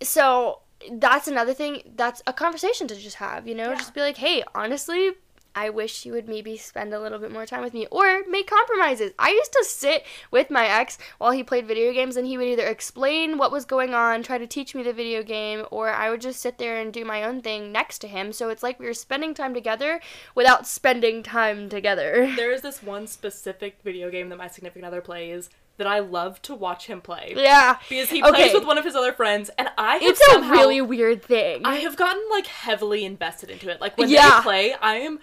So 0.00 0.60
that's 0.92 1.26
another 1.26 1.54
thing. 1.54 1.82
That's 1.96 2.22
a 2.26 2.32
conversation 2.32 2.86
to 2.86 2.94
just 2.94 3.16
have, 3.16 3.48
you 3.48 3.54
know? 3.56 3.74
Just 3.74 3.92
be 3.92 4.00
like, 4.00 4.16
"Hey, 4.16 4.44
honestly, 4.54 5.12
I 5.54 5.68
wish 5.70 6.06
you 6.06 6.12
would 6.12 6.28
maybe 6.28 6.56
spend 6.56 6.94
a 6.94 7.00
little 7.00 7.18
bit 7.18 7.30
more 7.30 7.44
time 7.46 7.62
with 7.62 7.74
me 7.74 7.86
or 7.90 8.22
make 8.28 8.46
compromises. 8.48 9.12
I 9.18 9.30
used 9.30 9.52
to 9.52 9.64
sit 9.64 10.04
with 10.30 10.50
my 10.50 10.66
ex 10.66 10.96
while 11.18 11.30
he 11.32 11.42
played 11.42 11.66
video 11.66 11.92
games 11.92 12.16
and 12.16 12.26
he 12.26 12.38
would 12.38 12.46
either 12.46 12.66
explain 12.66 13.36
what 13.38 13.52
was 13.52 13.64
going 13.64 13.92
on, 13.94 14.22
try 14.22 14.38
to 14.38 14.46
teach 14.46 14.74
me 14.74 14.82
the 14.82 14.92
video 14.92 15.22
game, 15.22 15.66
or 15.70 15.90
I 15.90 16.10
would 16.10 16.20
just 16.22 16.40
sit 16.40 16.58
there 16.58 16.78
and 16.80 16.92
do 16.92 17.04
my 17.04 17.22
own 17.24 17.42
thing 17.42 17.70
next 17.70 17.98
to 18.00 18.08
him. 18.08 18.32
So 18.32 18.48
it's 18.48 18.62
like 18.62 18.78
we 18.80 18.86
were 18.86 18.94
spending 18.94 19.34
time 19.34 19.52
together 19.54 20.00
without 20.34 20.66
spending 20.66 21.22
time 21.22 21.68
together. 21.68 22.32
There 22.42 22.50
is 22.52 22.62
this 22.62 22.82
one 22.82 23.06
specific 23.06 23.76
video 23.84 24.10
game 24.10 24.28
that 24.30 24.38
my 24.38 24.48
significant 24.48 24.86
other 24.86 25.00
plays 25.00 25.48
that 25.76 25.86
I 25.86 26.00
love 26.00 26.40
to 26.42 26.54
watch 26.54 26.86
him 26.86 27.00
play. 27.00 27.34
Yeah. 27.36 27.76
Because 27.88 28.10
he 28.10 28.22
Okay. 28.22 28.30
plays 28.30 28.54
with 28.54 28.64
one 28.64 28.78
of 28.78 28.84
his 28.84 28.94
other 28.96 29.12
friends 29.12 29.50
and 29.58 29.68
I 29.78 29.94
have 29.98 30.02
It's 30.02 30.26
somehow, 30.26 30.54
a 30.54 30.58
really 30.58 30.80
weird 30.80 31.22
thing. 31.22 31.62
I 31.64 31.76
have 31.76 31.96
gotten 31.96 32.22
like 32.30 32.46
heavily 32.46 33.04
invested 33.04 33.50
into 33.50 33.70
it. 33.70 33.80
Like 33.80 33.96
when 33.98 34.08
Yeah. 34.10 34.36
they 34.38 34.42
play, 34.42 34.74
I 34.74 34.96
am 34.96 35.20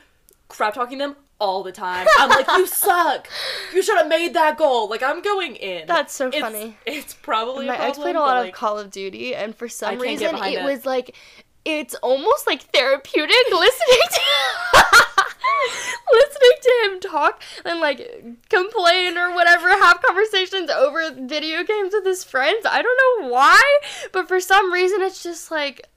crap 0.50 0.74
talking 0.74 0.97
them 0.97 1.16
all 1.39 1.64
the 1.64 1.72
time. 1.72 2.06
I'm 2.18 2.30
like, 2.30 2.47
you 2.47 2.68
suck. 2.68 3.28
You 3.74 3.82
should 3.82 3.97
have 3.97 4.08
made 4.10 4.34
that 4.34 4.58
goal. 4.58 4.89
Like 4.89 5.02
I'm 5.02 5.22
going 5.22 5.56
in. 5.56 5.88
That's 5.88 6.14
so 6.14 6.28
It's- 6.28 6.41
funny. 6.41 6.78
It's 6.86 7.14
probably 7.14 7.68
my 7.68 7.76
a 7.76 7.78
problem, 7.78 7.89
ex 7.89 7.97
played 7.97 8.16
a 8.16 8.20
lot 8.20 8.38
like, 8.41 8.50
of 8.50 8.56
Call 8.56 8.78
of 8.78 8.91
Duty, 8.91 9.36
and 9.36 9.56
for 9.56 9.70
some 9.70 10.00
reason, 10.00 10.36
it 10.36 10.60
it. 10.60 10.64
was 10.64 10.86
like 10.86 11.16
it's 11.66 11.93
almost 11.95 12.47
like 12.47 12.62
therapeutic 12.74 13.36
listening 13.52 14.08
to 14.12 14.22
listening 16.12 16.58
to 16.62 16.72
him 16.84 17.00
talk 17.00 17.41
and 17.66 17.80
like 17.80 18.00
complain 18.50 19.18
or 19.18 19.34
whatever, 19.34 19.68
have 19.70 20.02
conversations 20.02 20.70
over 20.70 21.12
video 21.12 21.64
games 21.64 21.91
with 21.93 22.06
his 22.06 22.24
friends. 22.24 22.66
I 22.66 22.82
don't 22.82 23.24
know 23.24 23.30
why, 23.30 23.62
but 24.12 24.28
for 24.28 24.39
some 24.39 24.72
reason, 24.74 25.02
it's 25.02 25.24
just 25.24 25.52
like. 25.52 25.88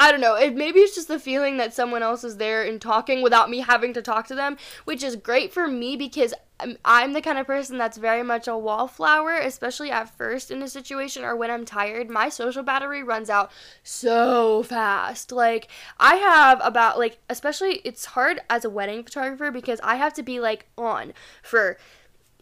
I 0.00 0.12
don't 0.12 0.20
know. 0.20 0.36
It, 0.36 0.54
maybe 0.54 0.78
it's 0.78 0.94
just 0.94 1.08
the 1.08 1.18
feeling 1.18 1.56
that 1.56 1.74
someone 1.74 2.04
else 2.04 2.22
is 2.22 2.36
there 2.36 2.62
and 2.62 2.80
talking 2.80 3.20
without 3.20 3.50
me 3.50 3.58
having 3.58 3.92
to 3.94 4.00
talk 4.00 4.28
to 4.28 4.34
them, 4.36 4.56
which 4.84 5.02
is 5.02 5.16
great 5.16 5.52
for 5.52 5.66
me 5.66 5.96
because 5.96 6.32
I'm, 6.60 6.78
I'm 6.84 7.14
the 7.14 7.20
kind 7.20 7.36
of 7.36 7.46
person 7.48 7.78
that's 7.78 7.98
very 7.98 8.22
much 8.22 8.46
a 8.46 8.56
wallflower, 8.56 9.34
especially 9.34 9.90
at 9.90 10.08
first 10.08 10.52
in 10.52 10.62
a 10.62 10.68
situation 10.68 11.24
or 11.24 11.34
when 11.34 11.50
I'm 11.50 11.64
tired. 11.64 12.10
My 12.10 12.28
social 12.28 12.62
battery 12.62 13.02
runs 13.02 13.28
out 13.28 13.50
so 13.82 14.62
fast. 14.62 15.32
Like, 15.32 15.66
I 15.98 16.14
have 16.14 16.60
about, 16.62 16.96
like, 16.96 17.18
especially 17.28 17.80
it's 17.84 18.04
hard 18.06 18.40
as 18.48 18.64
a 18.64 18.70
wedding 18.70 19.02
photographer 19.02 19.50
because 19.50 19.80
I 19.82 19.96
have 19.96 20.14
to 20.14 20.22
be, 20.22 20.38
like, 20.38 20.66
on 20.78 21.12
for 21.42 21.76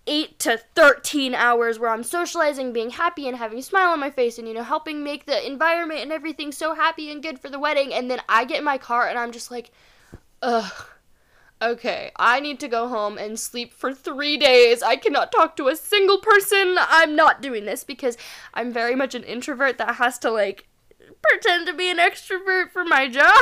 8 0.06 0.38
to 0.40 0.58
13 0.74 1.34
hours 1.34 1.78
where 1.78 1.90
I'm 1.90 2.02
socializing, 2.02 2.72
being 2.72 2.90
happy, 2.90 3.28
and 3.28 3.36
having 3.36 3.58
a 3.58 3.62
smile 3.62 3.92
on 3.92 4.00
my 4.00 4.10
face, 4.10 4.38
and 4.38 4.46
you 4.46 4.54
know, 4.54 4.62
helping 4.62 5.02
make 5.02 5.26
the 5.26 5.46
environment 5.46 6.00
and 6.00 6.12
everything 6.12 6.52
so 6.52 6.74
happy 6.74 7.10
and 7.10 7.22
good 7.22 7.38
for 7.38 7.48
the 7.48 7.58
wedding. 7.58 7.92
And 7.92 8.10
then 8.10 8.20
I 8.28 8.44
get 8.44 8.58
in 8.58 8.64
my 8.64 8.78
car 8.78 9.08
and 9.08 9.18
I'm 9.18 9.32
just 9.32 9.50
like, 9.50 9.70
ugh. 10.42 10.72
Okay, 11.62 12.12
I 12.16 12.40
need 12.40 12.60
to 12.60 12.68
go 12.68 12.86
home 12.86 13.16
and 13.16 13.40
sleep 13.40 13.72
for 13.72 13.94
three 13.94 14.36
days. 14.36 14.82
I 14.82 14.96
cannot 14.96 15.32
talk 15.32 15.56
to 15.56 15.68
a 15.68 15.76
single 15.76 16.18
person. 16.18 16.76
I'm 16.78 17.16
not 17.16 17.40
doing 17.40 17.64
this 17.64 17.82
because 17.82 18.18
I'm 18.52 18.70
very 18.70 18.94
much 18.94 19.14
an 19.14 19.22
introvert 19.22 19.78
that 19.78 19.94
has 19.94 20.18
to, 20.18 20.30
like, 20.30 20.68
pretend 21.22 21.66
to 21.66 21.72
be 21.72 21.90
an 21.90 21.96
extrovert 21.96 22.72
for 22.72 22.84
my 22.84 23.08
job. 23.10 23.32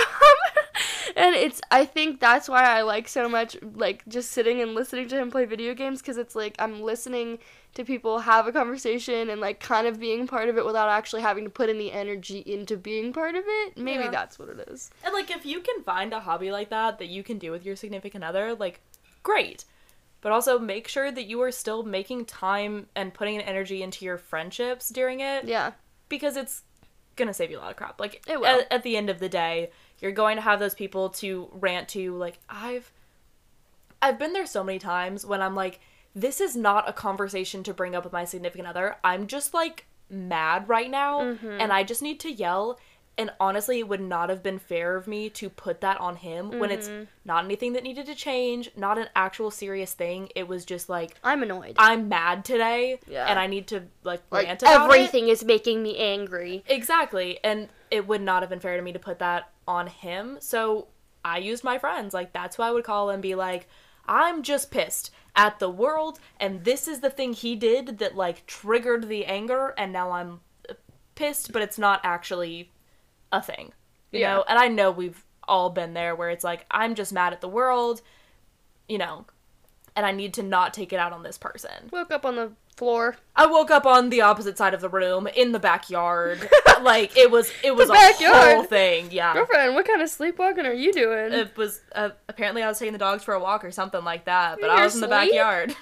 And 1.17 1.35
it's 1.35 1.61
I 1.71 1.85
think 1.85 2.21
that's 2.21 2.49
why 2.49 2.63
I 2.65 2.83
like 2.83 3.09
so 3.09 3.29
much 3.29 3.57
like 3.75 4.03
just 4.09 4.33
sitting 4.33 4.61
and 4.61 4.75
listening 4.75 5.09
to 5.09 5.17
him 5.17 5.31
play 5.31 5.45
video 5.45 5.75
games 5.75 6.03
cuz 6.03 6.17
it's 6.17 6.35
like 6.35 6.55
I'm 6.59 6.81
listening 6.83 7.39
to 7.75 7.85
people 7.85 8.21
have 8.21 8.47
a 8.47 8.53
conversation 8.53 9.29
and 9.31 9.41
like 9.41 9.59
kind 9.61 9.87
of 9.87 9.99
being 9.99 10.27
part 10.27 10.49
of 10.49 10.57
it 10.59 10.65
without 10.65 10.89
actually 10.89 11.23
having 11.23 11.45
to 11.45 11.51
put 11.51 11.69
any 11.69 11.91
energy 11.91 12.39
into 12.47 12.77
being 12.77 13.13
part 13.13 13.35
of 13.35 13.45
it. 13.47 13.77
Maybe 13.77 14.05
Yeah. 14.05 14.11
that's 14.11 14.39
what 14.39 14.49
it 14.49 14.69
is. 14.69 14.91
And 15.05 15.13
like 15.13 15.31
if 15.31 15.45
you 15.45 15.61
can 15.61 15.83
find 15.83 16.13
a 16.13 16.21
hobby 16.21 16.51
like 16.53 16.71
that 16.71 16.99
that 16.99 17.07
you 17.09 17.23
can 17.23 17.39
do 17.39 17.51
with 17.51 17.65
your 17.67 17.77
significant 17.77 18.23
other, 18.25 18.55
like 18.55 18.81
great. 19.23 19.65
But 20.21 20.33
also 20.33 20.59
make 20.59 20.89
sure 20.89 21.11
that 21.11 21.25
you 21.25 21.43
are 21.43 21.51
still 21.53 21.83
making 21.83 22.25
time 22.27 22.87
and 22.95 23.13
putting 23.13 23.35
an 23.37 23.43
energy 23.43 23.83
into 23.83 24.05
your 24.05 24.17
friendships 24.19 24.89
during 24.89 25.21
it 25.21 25.45
Yeah. 25.45 25.73
because 26.09 26.37
it's 26.37 26.63
gonna 27.17 27.35
save 27.35 27.51
you 27.51 27.59
a 27.59 27.61
lot 27.61 27.71
of 27.73 27.77
crap. 27.77 28.01
Like 28.01 28.23
It 28.27 28.41
will. 28.41 28.47
At, 28.47 28.73
at 28.73 28.83
the 28.85 28.97
end 28.97 29.11
of 29.11 29.19
the 29.19 29.29
day, 29.29 29.71
you're 30.05 30.13
going 30.13 30.37
to 30.37 30.43
have 30.43 30.61
those 30.61 30.75
people 30.75 31.09
to 31.09 31.49
rant 31.55 31.89
to. 31.89 32.15
Like 32.17 32.39
I've, 32.49 32.93
I've 34.03 34.19
been 34.19 34.35
there 34.35 34.47
so 34.47 34.63
many 34.63 34.79
times 34.79 35.25
when 35.25 35.41
I'm 35.43 35.55
like, 35.55 35.81
this 36.15 36.41
is 36.41 36.55
not 36.55 36.89
a 36.89 36.93
conversation 36.93 37.63
to 37.65 37.75
bring 37.75 37.97
up 37.97 38.05
with 38.05 38.13
my 38.13 38.25
significant 38.25 38.69
other. 38.69 38.97
I'm 39.03 39.27
just 39.27 39.55
like 39.55 39.87
mad 40.11 40.69
right 40.69 40.91
now, 40.91 41.21
Mm-hmm. 41.23 41.57
and 41.59 41.73
I 41.73 41.83
just 41.83 42.03
need 42.03 42.21
to 42.21 42.31
yell. 42.31 42.79
And 43.17 43.31
honestly, 43.39 43.79
it 43.79 43.87
would 43.89 44.01
not 44.01 44.29
have 44.29 44.43
been 44.43 44.59
fair 44.59 44.97
of 44.97 45.07
me 45.07 45.31
to 45.31 45.49
put 45.49 45.81
that 45.83 46.01
on 46.01 46.17
him 46.17 46.59
when 46.59 46.71
it's 46.71 46.89
Mm-hmm. 46.89 47.05
not 47.25 47.45
anything 47.45 47.73
that 47.73 47.83
needed 47.83 48.07
to 48.07 48.15
change, 48.15 48.71
not 48.77 48.99
an 48.99 49.07
actual 49.17 49.51
serious 49.51 49.95
thing. 49.95 50.29
It 50.37 50.47
was 50.49 50.65
just 50.65 50.89
like 50.89 51.15
I'm 51.25 51.43
annoyed. 51.43 51.77
I'm 51.79 52.09
mad 52.09 52.45
today, 52.45 52.99
Yeah. 53.09 53.27
and 53.27 53.39
I 53.39 53.47
need 53.47 53.69
to 53.69 53.85
like 54.05 54.21
like 54.31 54.47
rant 54.49 54.63
about 54.63 54.91
it. 54.91 54.95
everything 54.95 55.29
is 55.29 55.43
making 55.45 55.83
me 55.83 55.97
angry. 55.97 56.63
Exactly. 56.69 57.39
And 57.43 57.69
it 57.91 58.07
would 58.07 58.21
not 58.21 58.43
have 58.43 58.51
been 58.51 58.61
fair 58.61 58.77
to 58.77 58.83
me 58.83 58.93
to 58.93 58.99
put 58.99 59.19
that 59.21 59.51
on 59.67 59.87
him. 59.87 60.39
So 60.41 60.89
I 61.25 61.39
used 61.39 61.65
my 61.65 61.79
friends. 61.79 62.15
Like, 62.15 62.33
that's 62.33 62.57
who 62.57 62.62
I 62.62 62.71
would 62.71 62.85
call 62.85 63.11
and 63.11 63.23
be 63.23 63.35
like, 63.35 63.69
I'm 64.07 64.43
just 64.43 64.71
pissed 64.71 65.11
at 65.35 65.59
the 65.59 65.71
world, 65.71 66.21
and 66.39 66.62
this 66.62 66.87
is 66.87 67.01
the 67.01 67.11
thing 67.11 67.33
he 67.33 67.57
did 67.57 67.99
that, 67.99 68.15
like, 68.15 68.47
triggered 68.47 69.09
the 69.09 69.25
anger, 69.25 69.75
and 69.77 69.93
now 69.93 70.12
I'm 70.12 70.41
uh, 70.69 70.75
pissed, 71.17 71.53
but 71.53 71.62
it's 71.62 71.79
not 71.79 72.01
actually 72.05 72.71
a 73.33 73.43
thing. 73.43 73.73
You 74.12 74.21
Yeah. 74.21 74.35
know? 74.35 74.45
And 74.47 74.59
I 74.59 74.69
know 74.69 74.93
we've 74.93 75.25
all 75.49 75.71
been 75.71 75.95
there 75.95 76.15
where 76.15 76.31
it's 76.31 76.45
like, 76.45 76.67
I'm 76.71 76.95
just 76.95 77.12
mad 77.12 77.33
at 77.33 77.41
the 77.41 77.49
world, 77.49 78.03
you 78.89 78.99
know, 78.99 79.27
and 79.97 80.07
I 80.07 80.12
need 80.12 80.35
to 80.35 80.43
not 80.43 80.73
take 80.73 80.93
it 80.93 81.01
out 81.01 81.12
on 81.12 81.23
this 81.23 81.39
person. 81.39 81.91
Woke 81.91 82.11
up 82.12 82.25
on 82.25 82.37
the 82.37 82.53
floor. 82.77 83.16
I 83.37 83.47
woke 83.47 83.70
up 83.70 83.87
on 83.87 84.11
the 84.11 84.20
opposite 84.22 84.59
side 84.59 84.75
of 84.75 84.81
the 84.81 84.89
room 84.89 85.27
in 85.27 85.53
the 85.53 85.59
backyard. 85.59 86.49
like 86.83 87.16
it 87.16 87.31
was, 87.31 87.51
it 87.62 87.75
was 87.75 87.89
a 87.89 87.93
backyard? 87.93 88.55
whole 88.55 88.64
thing. 88.64 89.09
Yeah, 89.11 89.33
Girlfriend, 89.35 89.75
what 89.75 89.87
kind 89.87 90.03
of 90.03 90.09
sleepwalking 90.09 90.66
are 90.66 90.72
you 90.72 90.93
doing? 90.93 91.33
it 91.33 91.57
was. 91.57 91.81
Uh, 91.95 92.11
apparently, 92.29 92.62
I 92.62 92.68
was 92.68 92.79
taking 92.79 92.93
the 92.93 92.99
dogs 92.99 93.22
for 93.25 93.35
a 93.35 93.41
walk 93.41 93.64
or 93.64 93.70
something 93.70 94.05
like 94.05 94.25
that. 94.27 94.59
But 94.61 94.70
In 94.70 94.79
I 94.79 94.85
was 94.85 94.95
in 94.95 95.01
the 95.01 95.09
backyard. 95.09 95.75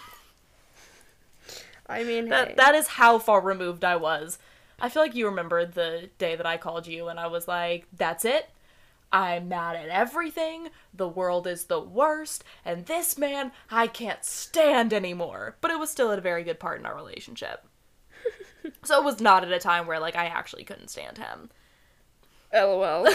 I 1.87 2.05
mean, 2.05 2.29
that 2.29 2.49
hey. 2.49 2.55
that 2.57 2.75
is 2.75 2.87
how 2.87 3.19
far 3.19 3.41
removed 3.41 3.85
I 3.85 3.97
was. 3.97 4.39
I 4.81 4.89
feel 4.89 5.03
like 5.03 5.15
you 5.15 5.27
remember 5.27 5.65
the 5.67 6.11
day 6.19 6.37
that 6.37 6.47
I 6.47 6.57
called 6.57 6.87
you 6.87 7.09
and 7.09 7.21
I 7.21 7.27
was 7.27 7.47
like, 7.47 7.87
"That's 7.97 8.25
it." 8.25 8.49
I'm 9.13 9.49
mad 9.49 9.77
at 9.77 9.89
everything. 9.89 10.69
The 10.95 11.09
world 11.09 11.47
is 11.47 11.65
the 11.65 11.81
worst, 11.81 12.45
and 12.65 12.87
this 12.87 13.19
man 13.19 13.53
I 13.71 13.87
can't 13.87 14.25
stand 14.25 14.93
anymore. 14.93 15.57
But 15.61 15.71
it 15.71 15.79
was 15.79 15.91
still 15.91 16.11
at 16.13 16.19
a 16.19 16.23
very 16.23 16.45
good 16.45 16.59
part 16.59 16.81
in 16.81 16.87
our 16.87 16.97
relationship. 16.97 17.67
so 18.85 18.99
it 18.99 19.05
was 19.05 19.21
not 19.21 19.45
at 19.45 19.53
a 19.53 19.59
time 19.59 19.87
where 19.87 20.01
like 20.01 20.17
I 20.17 20.27
actually 20.27 20.65
couldn't 20.65 20.89
stand 20.89 21.19
him. 21.19 21.51
LOL. 22.53 23.09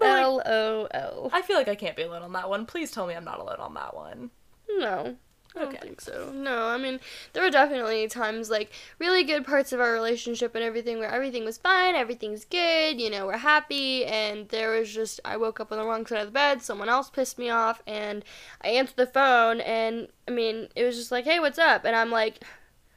L 0.00 0.42
O 0.44 0.88
L. 0.90 1.30
I 1.32 1.42
feel 1.42 1.56
like 1.56 1.68
I 1.68 1.74
can't 1.74 1.96
be 1.96 2.02
alone 2.02 2.22
on 2.22 2.32
that 2.32 2.48
one. 2.48 2.66
Please 2.66 2.90
tell 2.90 3.06
me 3.06 3.14
I'm 3.14 3.24
not 3.24 3.38
alone 3.38 3.60
on 3.60 3.74
that 3.74 3.94
one. 3.94 4.30
No. 4.68 5.16
I 5.54 5.60
don't 5.60 5.68
Okay. 5.68 5.78
think 5.78 6.00
so. 6.00 6.32
No, 6.32 6.66
I 6.68 6.78
mean, 6.78 6.98
there 7.32 7.42
were 7.42 7.50
definitely 7.50 8.08
times, 8.08 8.48
like, 8.48 8.72
really 8.98 9.22
good 9.22 9.44
parts 9.44 9.72
of 9.72 9.80
our 9.80 9.92
relationship 9.92 10.54
and 10.54 10.64
everything 10.64 10.98
where 10.98 11.10
everything 11.10 11.44
was 11.44 11.58
fine, 11.58 11.94
everything's 11.94 12.44
good, 12.46 12.98
you 13.00 13.10
know, 13.10 13.26
we're 13.26 13.36
happy, 13.36 14.04
and 14.06 14.48
there 14.48 14.70
was 14.70 14.92
just, 14.92 15.20
I 15.24 15.36
woke 15.36 15.60
up 15.60 15.70
on 15.70 15.78
the 15.78 15.84
wrong 15.84 16.06
side 16.06 16.20
of 16.20 16.26
the 16.28 16.32
bed, 16.32 16.62
someone 16.62 16.88
else 16.88 17.10
pissed 17.10 17.38
me 17.38 17.50
off, 17.50 17.82
and 17.86 18.24
I 18.62 18.68
answered 18.68 18.96
the 18.96 19.06
phone, 19.06 19.60
and, 19.60 20.08
I 20.26 20.30
mean, 20.30 20.68
it 20.74 20.84
was 20.84 20.96
just 20.96 21.12
like, 21.12 21.24
hey, 21.24 21.38
what's 21.38 21.58
up? 21.58 21.84
And 21.84 21.94
I'm 21.94 22.10
like, 22.10 22.42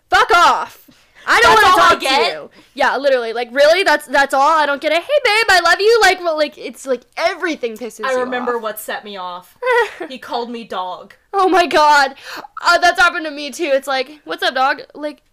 fuck 0.09 0.31
off! 0.31 0.89
I 1.25 1.39
don't 1.41 1.53
want 1.53 2.01
to 2.01 2.05
talk 2.05 2.15
to 2.15 2.31
you. 2.31 2.49
Yeah, 2.73 2.97
literally, 2.97 3.33
like, 3.33 3.49
really? 3.51 3.83
That's 3.83 4.07
that's 4.07 4.33
all? 4.33 4.57
I 4.57 4.65
don't 4.65 4.81
get 4.81 4.91
it. 4.91 5.01
Hey, 5.01 5.19
babe, 5.23 5.45
I 5.49 5.59
love 5.61 5.79
you. 5.79 5.99
Like, 6.01 6.19
well, 6.19 6.37
like, 6.37 6.57
it's 6.57 6.85
like 6.85 7.03
everything 7.17 7.73
pisses 7.73 7.99
me 8.01 8.05
off. 8.05 8.11
I 8.11 8.19
remember 8.19 8.57
what 8.57 8.79
set 8.79 9.03
me 9.03 9.17
off. 9.17 9.57
he 10.09 10.17
called 10.17 10.49
me 10.49 10.63
dog. 10.63 11.15
Oh 11.33 11.49
my 11.49 11.65
god. 11.67 12.15
Uh, 12.61 12.77
that's 12.77 12.99
happened 12.99 13.25
to 13.25 13.31
me 13.31 13.51
too. 13.51 13.71
It's 13.73 13.87
like, 13.87 14.21
what's 14.25 14.43
up, 14.43 14.55
dog? 14.55 14.81
Like, 14.93 15.23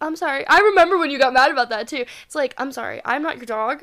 I'm 0.00 0.16
sorry. 0.16 0.46
I 0.46 0.58
remember 0.58 0.98
when 0.98 1.10
you 1.10 1.18
got 1.18 1.32
mad 1.32 1.50
about 1.50 1.68
that 1.70 1.88
too. 1.88 2.04
It's 2.26 2.34
like, 2.34 2.54
I'm 2.58 2.72
sorry. 2.72 3.00
I'm 3.04 3.22
not 3.22 3.36
your 3.36 3.46
dog. 3.46 3.82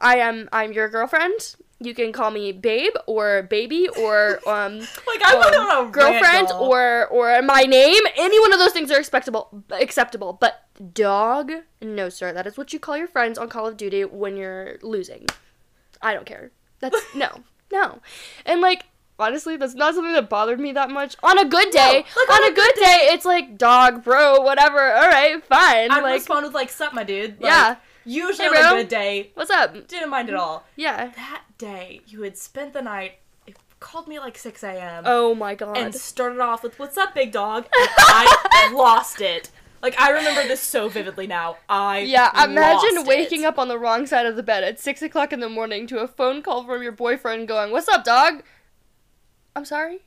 I 0.00 0.18
am 0.18 0.48
I'm 0.52 0.72
your 0.72 0.88
girlfriend. 0.88 1.56
You 1.80 1.94
can 1.94 2.12
call 2.12 2.30
me 2.32 2.50
babe 2.50 2.92
or 3.06 3.44
baby 3.44 3.88
or 3.88 4.40
um 4.48 4.78
Like 4.78 5.22
I 5.24 5.38
went 5.38 5.56
on 5.56 5.86
a 5.86 5.90
girlfriend 5.90 6.48
or 6.52 7.06
or 7.06 7.40
my 7.42 7.62
name. 7.62 8.02
Any 8.16 8.40
one 8.40 8.52
of 8.52 8.58
those 8.58 8.72
things 8.72 8.90
are 8.90 8.98
acceptable 8.98 9.64
acceptable. 9.70 10.32
But 10.32 10.64
dog, 10.92 11.52
no 11.80 12.08
sir. 12.08 12.32
That 12.32 12.46
is 12.46 12.56
what 12.56 12.72
you 12.72 12.80
call 12.80 12.96
your 12.96 13.08
friends 13.08 13.38
on 13.38 13.48
Call 13.48 13.66
of 13.66 13.76
Duty 13.76 14.04
when 14.04 14.36
you're 14.36 14.78
losing. 14.82 15.26
I 16.02 16.14
don't 16.14 16.26
care. 16.26 16.50
That's 16.80 16.96
no. 17.14 17.28
No. 17.70 18.00
And 18.44 18.60
like 18.60 18.84
honestly, 19.18 19.56
that's 19.56 19.74
not 19.74 19.94
something 19.94 20.12
that 20.14 20.28
bothered 20.28 20.60
me 20.60 20.72
that 20.72 20.90
much. 20.90 21.16
On 21.22 21.38
a 21.38 21.44
good 21.44 21.70
day, 21.70 22.04
like, 22.16 22.30
on, 22.30 22.52
a 22.52 22.54
good 22.54 22.74
day, 22.74 23.08
it's 23.10 23.24
like 23.24 23.58
dog, 23.58 24.04
bro, 24.04 24.40
whatever. 24.40 24.80
All 24.80 25.08
right, 25.08 25.44
fine. 25.44 25.90
I'd 25.90 26.02
like 26.02 26.14
respond 26.14 26.46
with 26.46 26.54
like, 26.54 26.70
"Sup, 26.70 26.94
my 26.94 27.04
dude." 27.04 27.40
Like, 27.40 27.50
Yeah. 27.50 27.76
Usually 28.04 28.48
Hey, 28.48 28.62
on 28.62 28.78
a 28.78 28.80
good 28.82 28.88
day, 28.88 29.30
what's 29.34 29.50
up? 29.50 29.86
didn't 29.86 30.08
mind 30.08 30.30
at 30.30 30.34
all. 30.34 30.64
Yeah. 30.76 31.12
That 31.14 31.42
day, 31.58 32.00
you 32.06 32.22
had 32.22 32.36
spent 32.38 32.72
the 32.72 32.82
night. 32.82 33.14
It 33.46 33.56
called 33.80 34.08
me 34.08 34.18
like 34.18 34.38
6 34.38 34.62
a.m. 34.62 35.04
Oh 35.06 35.34
my 35.34 35.54
god. 35.54 35.76
and 35.76 35.94
started 35.94 36.40
off 36.40 36.62
with 36.62 36.78
"What's 36.78 36.96
up, 36.96 37.14
big 37.14 37.32
dog?" 37.32 37.64
And 37.64 37.88
I 37.98 38.70
lost 38.74 39.20
it. 39.20 39.50
Like 39.82 39.98
I 40.00 40.10
remember 40.10 40.42
this 40.48 40.60
so 40.60 40.88
vividly 40.88 41.26
now. 41.26 41.56
I 41.68 41.98
Yeah, 42.00 42.30
imagine 42.44 43.04
waking 43.04 43.42
it. 43.42 43.46
up 43.46 43.58
on 43.58 43.68
the 43.68 43.78
wrong 43.78 44.06
side 44.06 44.26
of 44.26 44.34
the 44.36 44.42
bed 44.42 44.64
at 44.64 44.80
six 44.80 45.02
o'clock 45.02 45.32
in 45.32 45.40
the 45.40 45.48
morning 45.48 45.86
to 45.88 45.98
a 45.98 46.08
phone 46.08 46.42
call 46.42 46.64
from 46.64 46.82
your 46.82 46.92
boyfriend 46.92 47.46
going, 47.48 47.70
"What's 47.70 47.88
up, 47.88 48.02
dog?" 48.04 48.42
I'm 49.54 49.64
sorry. 49.64 50.00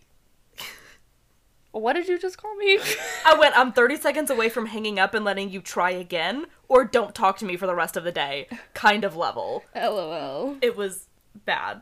What 1.74 1.94
did 1.94 2.10
you 2.10 2.20
just 2.20 2.38
call 2.38 2.54
me? 2.58 2.80
I 3.26 3.34
went. 3.40 3.58
I'm 3.58 3.72
30 3.72 3.96
seconds 3.96 4.30
away 4.30 4.50
from 4.50 4.66
hanging 4.66 5.00
up 5.00 5.14
and 5.14 5.24
letting 5.24 5.50
you 5.50 5.62
try 5.62 5.92
again, 5.92 6.48
or 6.68 6.84
don't 6.84 7.16
talk 7.16 7.38
to 7.38 7.46
me 7.46 7.56
for 7.56 7.66
the 7.66 7.74
rest 7.76 7.96
of 7.96 8.04
the 8.04 8.12
day. 8.12 8.50
Kind 8.74 9.06
of 9.06 9.16
level. 9.16 9.64
LOL. 9.76 10.58
it 10.62 10.76
was 10.76 11.08
bad. 11.46 11.82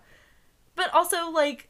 But 0.76 0.94
also, 0.94 1.30
like, 1.30 1.70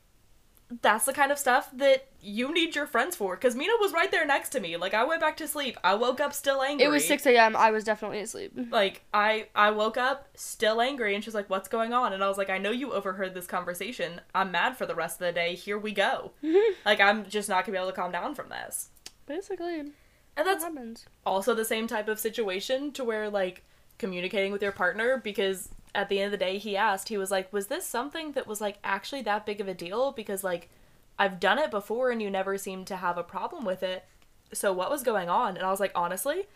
that's 0.82 1.06
the 1.06 1.14
kind 1.14 1.32
of 1.32 1.40
stuff 1.40 1.70
that 1.74 2.06
you 2.22 2.54
need 2.54 2.76
your 2.76 2.86
friends 2.86 3.16
for. 3.16 3.36
Because 3.36 3.56
Mina 3.56 3.74
was 3.80 3.92
right 3.92 4.12
there 4.12 4.26
next 4.26 4.50
to 4.50 4.60
me. 4.60 4.78
Like, 4.78 4.94
I 4.94 5.04
went 5.04 5.20
back 5.20 5.36
to 5.38 5.48
sleep. 5.48 5.78
I 5.84 5.96
woke 5.96 6.20
up 6.20 6.32
still 6.32 6.62
angry. 6.62 6.86
It 6.86 6.90
was 6.90 7.08
six 7.08 7.26
a.m. 7.26 7.56
I 7.56 7.72
was 7.72 7.84
definitely 7.84 8.20
asleep. 8.20 8.52
Like, 8.72 9.04
I 9.14 9.48
I 9.56 9.72
woke 9.72 9.98
up 9.98 10.28
still 10.36 10.80
angry, 10.80 11.16
and 11.16 11.24
she's 11.24 11.34
like, 11.34 11.50
"What's 11.50 11.68
going 11.68 11.92
on?" 11.92 12.14
And 12.14 12.24
I 12.24 12.28
was 12.28 12.38
like, 12.38 12.52
"I 12.52 12.60
know 12.60 12.70
you 12.72 12.94
overheard 12.94 13.34
this 13.34 13.48
conversation. 13.48 14.22
I'm 14.36 14.52
mad 14.52 14.78
for 14.78 14.86
the 14.86 14.94
rest 14.96 15.20
of 15.20 15.26
the 15.26 15.32
day. 15.34 15.56
Here 15.56 15.78
we 15.78 15.92
go. 15.92 16.34
like, 16.86 17.00
I'm 17.02 17.28
just 17.28 17.50
not 17.50 17.66
gonna 17.66 17.78
be 17.78 17.82
able 17.82 17.90
to 17.90 17.96
calm 17.96 18.12
down 18.12 18.36
from 18.36 18.50
this." 18.50 18.90
Basically, 19.26 19.80
And 19.80 19.94
that's 20.38 20.64
happens. 20.64 21.06
also 21.26 21.54
the 21.56 21.66
same 21.66 21.88
type 21.88 22.08
of 22.08 22.20
situation 22.20 22.92
to 22.94 23.04
where 23.04 23.30
like 23.30 23.64
communicating 23.98 24.52
with 24.52 24.62
your 24.62 24.72
partner 24.72 25.18
because 25.24 25.70
at 25.96 26.10
the 26.10 26.20
end 26.20 26.34
of 26.34 26.40
the 26.40 26.46
day 26.46 26.58
he 26.58 26.78
asked 26.78 27.10
he 27.10 27.18
was 27.18 27.32
like 27.32 27.52
was 27.52 27.68
this 27.68 27.86
something 27.86 28.34
that 28.34 28.48
was 28.48 28.62
like 28.62 28.78
actually 28.84 29.22
that 29.24 29.46
big 29.46 29.62
of 29.62 29.68
a 29.68 29.74
deal? 29.74 30.12
Because 30.12 30.44
like 30.44 30.70
I've 31.18 31.40
done 31.40 31.60
it 31.60 31.72
before 31.72 32.12
and 32.12 32.22
you 32.22 32.30
never 32.30 32.58
seemed 32.58 32.88
to 32.88 32.98
have 32.98 33.18
a 33.18 33.24
problem 33.24 33.66
with 33.66 33.84
it. 33.84 34.06
So 34.54 34.72
what 34.72 34.90
was 34.90 35.04
going 35.04 35.30
on? 35.30 35.58
And 35.58 35.66
I 35.66 35.72
was 35.72 35.80
like 35.80 35.92
honestly 35.96 36.48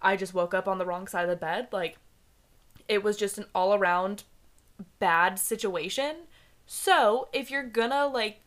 I 0.00 0.16
just 0.16 0.34
woke 0.34 0.54
up 0.54 0.66
on 0.66 0.78
the 0.78 0.86
wrong 0.86 1.06
side 1.06 1.24
of 1.24 1.30
the 1.30 1.36
bed. 1.36 1.68
Like 1.72 1.96
it 2.88 3.02
was 3.02 3.16
just 3.16 3.38
an 3.38 3.46
all 3.54 3.74
around 3.74 4.24
bad 4.98 5.38
situation. 5.38 6.16
So 6.66 7.28
if 7.32 7.50
you're 7.50 7.62
gonna 7.62 8.06
like 8.06 8.40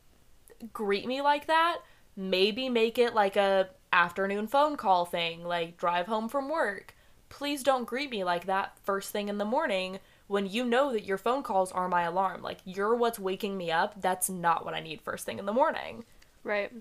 greet 0.73 1.05
me 1.05 1.21
like 1.21 1.47
that, 1.47 1.79
maybe 2.15 2.69
make 2.69 2.97
it 2.97 3.13
like 3.13 3.35
a 3.35 3.69
afternoon 3.91 4.47
phone 4.47 4.75
call 4.75 5.05
thing, 5.05 5.43
like 5.43 5.77
drive 5.77 6.07
home 6.07 6.27
from 6.27 6.49
work. 6.49 6.95
Please 7.29 7.63
don't 7.63 7.85
greet 7.85 8.09
me 8.11 8.23
like 8.23 8.45
that 8.45 8.77
first 8.83 9.11
thing 9.11 9.29
in 9.29 9.37
the 9.37 9.45
morning 9.45 9.99
when 10.27 10.47
you 10.47 10.65
know 10.65 10.91
that 10.91 11.05
your 11.05 11.17
phone 11.17 11.43
calls 11.43 11.71
are 11.71 11.87
my 11.87 12.03
alarm. 12.03 12.41
Like 12.41 12.59
you're 12.65 12.95
what's 12.95 13.19
waking 13.19 13.57
me 13.57 13.71
up. 13.71 14.01
That's 14.01 14.29
not 14.29 14.65
what 14.65 14.73
I 14.73 14.79
need 14.79 15.01
first 15.01 15.25
thing 15.25 15.39
in 15.39 15.45
the 15.45 15.53
morning. 15.53 16.05
Right. 16.43 16.71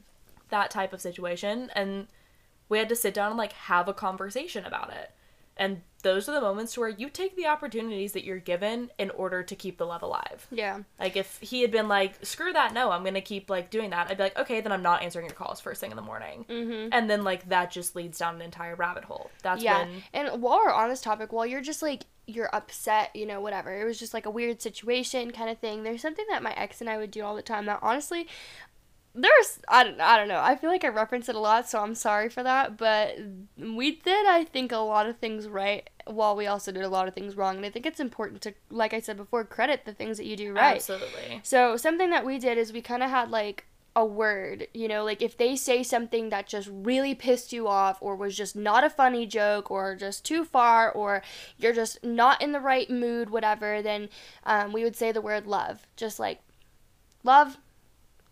That 0.51 0.71
type 0.71 0.93
of 0.93 1.01
situation 1.01 1.71
and 1.75 2.07
we 2.69 2.79
had 2.79 2.89
to 2.89 2.97
sit 2.97 3.15
down 3.15 3.31
and 3.31 3.39
like 3.39 3.53
have 3.53 3.89
a 3.89 3.95
conversation 3.95 4.65
about 4.65 4.93
it. 4.93 5.11
And 5.57 5.83
those 6.03 6.29
are 6.29 6.33
the 6.33 6.41
moments 6.41 6.77
where 6.77 6.89
you 6.89 7.09
take 7.09 7.35
the 7.37 7.47
opportunities 7.47 8.13
that 8.13 8.25
you're 8.25 8.39
given 8.39 8.91
in 8.99 9.11
order 9.11 9.43
to 9.43 9.57
keep 9.57 9.79
the 9.79 9.87
love 9.87 10.03
alive. 10.03 10.47
Yeah. 10.51 10.81
Like 11.01 11.17
if 11.17 11.39
he 11.41 11.63
had 11.63 11.71
been 11.71 11.89
like, 11.89 12.25
"Screw 12.25 12.53
that, 12.53 12.75
no, 12.75 12.91
I'm 12.91 13.05
gonna 13.05 13.21
keep 13.21 13.49
like 13.49 13.71
doing 13.71 13.91
that," 13.91 14.11
I'd 14.11 14.17
be 14.19 14.25
like, 14.25 14.39
"Okay, 14.39 14.61
then 14.61 14.73
I'm 14.73 14.83
not 14.83 15.03
answering 15.03 15.27
your 15.27 15.35
calls 15.35 15.61
first 15.61 15.81
thing 15.81 15.91
in 15.91 15.97
the 15.97 16.03
morning." 16.03 16.45
Mm-hmm. 16.49 16.89
And 16.93 17.09
then 17.09 17.25
like 17.25 17.49
that 17.49 17.71
just 17.71 17.97
leads 17.97 18.19
down 18.19 18.35
an 18.35 18.43
entire 18.43 18.75
rabbit 18.75 19.05
hole. 19.05 19.31
That's 19.43 19.63
Yeah. 19.63 19.85
when 19.85 20.03
And 20.13 20.43
while 20.43 20.59
we're 20.59 20.73
on 20.73 20.91
this 20.91 21.01
topic, 21.01 21.33
while 21.33 21.47
you're 21.47 21.63
just 21.63 21.83
like 21.83 22.05
you're 22.27 22.55
upset, 22.55 23.15
you 23.15 23.27
know, 23.27 23.41
whatever. 23.41 23.79
It 23.79 23.85
was 23.85 23.99
just 23.99 24.15
like 24.15 24.25
a 24.25 24.31
weird 24.31 24.63
situation 24.63 25.31
kind 25.31 25.51
of 25.51 25.59
thing. 25.59 25.83
There's 25.83 26.01
something 26.01 26.25
that 26.31 26.43
my 26.43 26.53
ex 26.55 26.81
and 26.81 26.89
I 26.89 26.97
would 26.97 27.11
do 27.11 27.23
all 27.23 27.37
the 27.37 27.43
time 27.43 27.67
that 27.67 27.81
honestly 27.83 28.27
there's 29.15 29.61
I 29.69 29.85
don't, 29.85 30.01
I 30.01 30.17
don't 30.17 30.29
know. 30.29 30.41
I 30.41 30.57
feel 30.57 30.71
like 30.71 30.85
I 30.85 30.89
reference 30.89 31.29
it 31.29 31.37
a 31.37 31.41
lot, 31.41 31.69
so 31.69 31.81
I'm 31.81 31.95
sorry 31.95 32.29
for 32.29 32.43
that, 32.43 32.77
but 32.77 33.17
we 33.57 33.93
did 33.93 34.27
I 34.27 34.45
think 34.45 34.73
a 34.73 34.79
lot 34.79 35.07
of 35.07 35.19
things 35.19 35.47
right 35.47 35.89
while 36.07 36.37
we 36.37 36.47
also 36.47 36.73
did 36.73 36.83
a 36.83 36.89
lot 36.89 37.07
of 37.07 37.15
things 37.15 37.37
wrong. 37.37 37.57
And 37.57 37.65
I 37.65 37.71
think 37.71 37.87
it's 37.87 38.01
important 38.01 38.43
to 38.43 38.55
like 38.71 38.93
I 38.93 39.01
said 39.01 39.17
before, 39.17 39.45
credit 39.45 39.85
the 39.85 39.95
things 39.95 40.17
that 40.17 40.27
you 40.27 40.37
do 40.37 40.53
right. 40.53 40.77
absolutely 40.77 41.41
So 41.45 41.77
something 41.77 42.11
that 42.11 42.27
we 42.27 42.39
did 42.39 42.59
is 42.59 42.73
we 42.73 42.83
kind 42.83 43.03
of 43.03 43.11
had 43.11 43.31
like 43.31 43.67
a 43.97 44.05
word, 44.05 44.67
you 44.75 44.89
know, 44.89 45.05
like 45.05 45.23
if 45.23 45.37
they 45.37 45.55
say 45.55 45.83
something 45.85 46.31
that 46.31 46.49
just 46.49 46.69
really 46.73 47.15
pissed 47.15 47.53
you 47.53 47.69
off 47.69 47.99
or 48.01 48.17
was 48.17 48.37
just 48.37 48.57
not 48.57 48.83
a 48.83 48.91
funny 48.91 49.25
joke 49.27 49.71
or 49.71 49.95
just 49.95 50.25
too 50.25 50.45
far 50.45 50.91
or 50.91 51.23
you're 51.59 51.73
just 51.73 52.03
not 52.03 52.43
in 52.43 52.51
the 52.51 52.59
right 52.59 52.91
mood, 52.91 53.31
whatever, 53.31 53.81
then 53.81 54.09
um, 54.45 54.73
we 54.73 54.83
would 54.83 54.97
say 54.97 55.13
the 55.13 55.21
word 55.21 55.47
love. 55.47 55.87
Just 55.97 56.19
like, 56.19 56.41
love, 57.23 57.59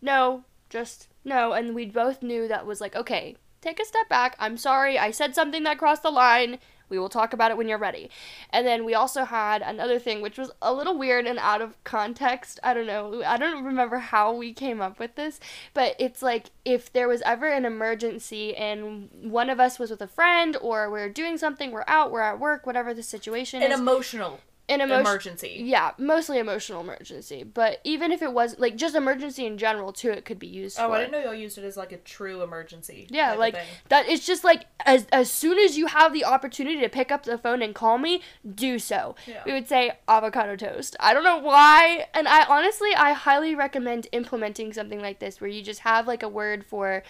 no, 0.01 0.43
just 0.73 1.07
no. 1.23 1.53
And 1.53 1.73
we 1.73 1.85
both 1.85 2.21
knew 2.21 2.47
that 2.49 2.65
was 2.65 2.81
like, 2.81 2.95
okay, 2.95 3.37
take 3.61 3.79
a 3.79 3.85
step 3.85 4.09
back. 4.09 4.35
I'm 4.39 4.57
sorry. 4.57 4.99
I 4.99 5.11
said 5.11 5.35
something 5.35 5.63
that 5.63 5.77
crossed 5.77 6.03
the 6.03 6.11
line. 6.11 6.57
We 6.89 6.99
will 6.99 7.09
talk 7.09 7.33
about 7.33 7.49
it 7.49 7.57
when 7.57 7.67
you're 7.67 7.77
ready. 7.77 8.09
And 8.49 8.67
then 8.67 8.83
we 8.85 8.93
also 8.93 9.23
had 9.23 9.61
another 9.61 9.97
thing, 9.97 10.21
which 10.21 10.37
was 10.37 10.51
a 10.61 10.73
little 10.73 10.97
weird 10.97 11.25
and 11.25 11.39
out 11.39 11.61
of 11.61 11.81
context. 11.83 12.59
I 12.63 12.73
don't 12.73 12.85
know. 12.85 13.23
I 13.23 13.37
don't 13.37 13.63
remember 13.63 13.99
how 13.99 14.33
we 14.33 14.53
came 14.53 14.81
up 14.81 14.99
with 14.99 15.15
this, 15.15 15.39
but 15.73 15.95
it's 15.97 16.21
like 16.21 16.47
if 16.65 16.91
there 16.91 17.07
was 17.07 17.21
ever 17.21 17.47
an 17.47 17.65
emergency 17.65 18.55
and 18.55 19.09
one 19.23 19.49
of 19.49 19.59
us 19.59 19.79
was 19.79 19.89
with 19.91 20.01
a 20.01 20.07
friend 20.07 20.57
or 20.61 20.89
we're 20.91 21.09
doing 21.09 21.37
something, 21.37 21.71
we're 21.71 21.85
out, 21.87 22.11
we're 22.11 22.21
at 22.21 22.39
work, 22.39 22.65
whatever 22.65 22.93
the 22.93 23.03
situation 23.03 23.63
an 23.63 23.71
is. 23.71 23.79
emotional 23.79 24.41
an 24.69 24.79
emotion- 24.79 25.01
emergency. 25.05 25.55
Yeah, 25.59 25.91
mostly 25.97 26.39
emotional 26.39 26.79
emergency. 26.81 27.43
But 27.43 27.79
even 27.83 28.11
if 28.13 28.21
it 28.21 28.31
was 28.31 28.57
like 28.57 28.77
just 28.77 28.95
emergency 28.95 29.45
in 29.45 29.57
general 29.57 29.91
too, 29.91 30.11
it 30.11 30.23
could 30.23 30.39
be 30.39 30.47
used 30.47 30.79
Oh. 30.79 30.91
I 30.91 30.99
didn't 30.99 31.11
know 31.11 31.19
y'all 31.19 31.33
used 31.33 31.57
it 31.57 31.65
as 31.65 31.75
like 31.75 31.91
a 31.91 31.97
true 31.97 32.41
emergency. 32.41 33.07
Yeah, 33.09 33.33
like 33.33 33.57
that. 33.89 34.07
It's 34.07 34.25
just 34.25 34.43
like 34.45 34.65
as 34.85 35.05
as 35.11 35.29
soon 35.29 35.59
as 35.59 35.77
you 35.77 35.87
have 35.87 36.13
the 36.13 36.23
opportunity 36.23 36.79
to 36.79 36.89
pick 36.89 37.11
up 37.11 37.23
the 37.23 37.37
phone 37.37 37.61
and 37.61 37.75
call 37.75 37.97
me, 37.97 38.21
do 38.55 38.79
so. 38.79 39.15
Yeah. 39.27 39.43
We 39.45 39.51
would 39.51 39.67
say 39.67 39.91
avocado 40.07 40.55
toast. 40.55 40.95
I 40.99 41.13
don't 41.13 41.23
know 41.25 41.39
why, 41.39 42.07
and 42.13 42.27
I 42.27 42.45
honestly 42.45 42.95
I 42.95 43.11
highly 43.13 43.55
recommend 43.55 44.07
implementing 44.13 44.71
something 44.71 45.01
like 45.01 45.19
this 45.19 45.41
where 45.41 45.49
you 45.49 45.61
just 45.61 45.81
have 45.81 46.07
like 46.07 46.23
a 46.23 46.29
word 46.29 46.65
for, 46.65 47.03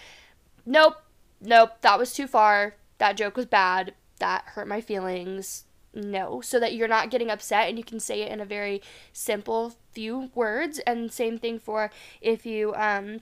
nope, 0.66 0.96
nope, 1.40 1.70
that 1.82 1.98
was 1.98 2.12
too 2.12 2.26
far. 2.26 2.74
That 2.98 3.16
joke 3.16 3.36
was 3.36 3.46
bad. 3.46 3.94
That 4.18 4.42
hurt 4.46 4.66
my 4.68 4.80
feelings. 4.80 5.64
No, 5.94 6.40
so 6.40 6.58
that 6.58 6.74
you're 6.74 6.88
not 6.88 7.10
getting 7.10 7.30
upset 7.30 7.68
and 7.68 7.78
you 7.78 7.84
can 7.84 8.00
say 8.00 8.22
it 8.22 8.32
in 8.32 8.40
a 8.40 8.44
very 8.44 8.82
simple 9.12 9.74
few 9.92 10.30
words. 10.34 10.80
And 10.80 11.12
same 11.12 11.38
thing 11.38 11.58
for 11.58 11.90
if 12.20 12.44
you 12.44 12.74
um 12.74 13.20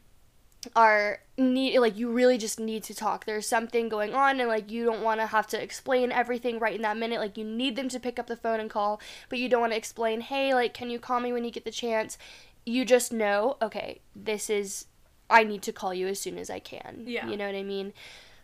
are 0.76 1.18
need 1.36 1.78
like 1.80 1.98
you 1.98 2.10
really 2.10 2.38
just 2.38 2.60
need 2.60 2.82
to 2.84 2.94
talk. 2.94 3.24
There's 3.24 3.48
something 3.48 3.88
going 3.88 4.14
on 4.14 4.40
and 4.40 4.48
like 4.48 4.70
you 4.70 4.84
don't 4.84 5.02
want 5.02 5.20
to 5.20 5.26
have 5.26 5.46
to 5.48 5.62
explain 5.62 6.12
everything 6.12 6.58
right 6.58 6.74
in 6.74 6.82
that 6.82 6.96
minute. 6.96 7.20
Like 7.20 7.36
you 7.36 7.44
need 7.44 7.76
them 7.76 7.88
to 7.90 8.00
pick 8.00 8.18
up 8.18 8.26
the 8.26 8.36
phone 8.36 8.60
and 8.60 8.70
call, 8.70 9.00
but 9.28 9.38
you 9.38 9.48
don't 9.48 9.60
want 9.60 9.72
to 9.72 9.78
explain, 9.78 10.20
"Hey, 10.20 10.54
like 10.54 10.72
can 10.72 10.90
you 10.90 10.98
call 10.98 11.20
me 11.20 11.32
when 11.32 11.44
you 11.44 11.50
get 11.50 11.64
the 11.64 11.70
chance?" 11.70 12.16
You 12.64 12.84
just 12.84 13.12
know, 13.12 13.56
okay, 13.60 14.00
this 14.14 14.48
is 14.48 14.86
I 15.28 15.44
need 15.44 15.62
to 15.62 15.72
call 15.72 15.92
you 15.92 16.06
as 16.06 16.20
soon 16.20 16.38
as 16.38 16.48
I 16.48 16.60
can. 16.60 17.04
Yeah. 17.06 17.26
You 17.28 17.36
know 17.36 17.46
what 17.46 17.56
I 17.56 17.64
mean? 17.64 17.92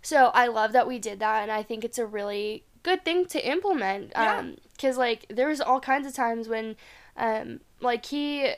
So 0.03 0.31
I 0.35 0.47
love 0.47 0.73
that 0.73 0.87
we 0.87 0.99
did 0.99 1.21
that 1.21 1.43
and 1.43 1.53
I 1.53 1.63
think 1.63 1.85
it's 1.85 1.99
a 1.99 2.07
really 2.07 2.65
good 2.83 3.05
thing 3.05 3.27
to 3.27 3.49
implement. 3.49 4.13
Yeah. 4.13 4.39
Um, 4.39 4.57
cuz 4.81 4.97
like 4.97 5.27
there's 5.29 5.61
all 5.61 5.81
kinds 5.81 6.07
of 6.07 6.15
times 6.15 6.49
when 6.49 6.77
um 7.17 7.61
like 7.81 8.07
he 8.07 8.55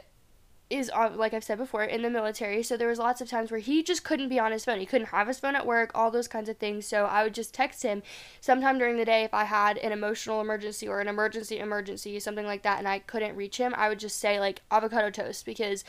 is 0.70 0.88
like 1.16 1.34
I've 1.34 1.42
said 1.42 1.58
before 1.58 1.82
in 1.82 2.02
the 2.02 2.10
military, 2.10 2.62
so 2.62 2.76
there 2.76 2.88
was 2.88 3.00
lots 3.00 3.20
of 3.20 3.28
times 3.28 3.50
where 3.50 3.58
he 3.60 3.82
just 3.82 4.04
couldn't 4.04 4.28
be 4.28 4.38
on 4.38 4.52
his 4.52 4.64
phone. 4.64 4.78
He 4.78 4.86
couldn't 4.86 5.08
have 5.08 5.26
his 5.26 5.40
phone 5.40 5.56
at 5.56 5.66
work, 5.66 5.90
all 5.96 6.12
those 6.12 6.28
kinds 6.28 6.48
of 6.48 6.58
things. 6.58 6.86
So 6.86 7.06
I 7.06 7.24
would 7.24 7.34
just 7.34 7.52
text 7.52 7.82
him 7.82 8.04
sometime 8.40 8.78
during 8.78 8.96
the 8.96 9.04
day 9.04 9.24
if 9.24 9.34
I 9.34 9.44
had 9.44 9.78
an 9.78 9.90
emotional 9.90 10.40
emergency 10.40 10.86
or 10.86 11.00
an 11.00 11.08
emergency 11.08 11.58
emergency, 11.58 12.20
something 12.20 12.46
like 12.46 12.62
that, 12.62 12.78
and 12.78 12.86
I 12.86 13.00
couldn't 13.00 13.34
reach 13.34 13.56
him. 13.56 13.74
I 13.76 13.88
would 13.88 13.98
just 13.98 14.20
say 14.20 14.38
like 14.38 14.62
avocado 14.70 15.10
toast 15.10 15.44
because 15.44 15.82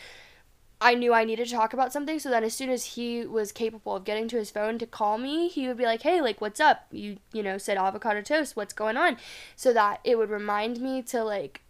I 0.82 0.96
knew 0.96 1.14
I 1.14 1.24
needed 1.24 1.48
to 1.48 1.54
talk 1.54 1.74
about 1.74 1.94
something. 1.94 2.18
So 2.20 2.30
then 2.30 2.44
as 2.44 2.56
soon 2.56 2.70
as 2.72 2.86
he 2.96 3.26
was 3.26 3.52
capable 3.52 3.96
of 3.96 4.04
getting 4.04 4.28
to 4.30 4.38
his 4.38 4.50
phone 4.50 4.80
to 4.80 4.88
call 4.88 5.18
me, 5.20 5.48
he 5.48 5.68
would 5.68 5.78
be 5.78 5.86
like, 5.86 6.02
"Hey, 6.02 6.22
like 6.22 6.42
what's 6.42 6.60
up? 6.60 6.88
You 6.92 7.18
you 7.32 7.44
know 7.44 7.58
said 7.58 7.78
avocado 7.78 8.22
toast. 8.22 8.56
What's 8.56 8.74
going 8.74 8.98
on?" 8.98 9.18
So 9.56 9.72
that 9.74 10.00
it 10.04 10.18
would 10.18 10.30
remind 10.30 10.82
me 10.82 11.02
to 11.04 11.24
like 11.24 11.62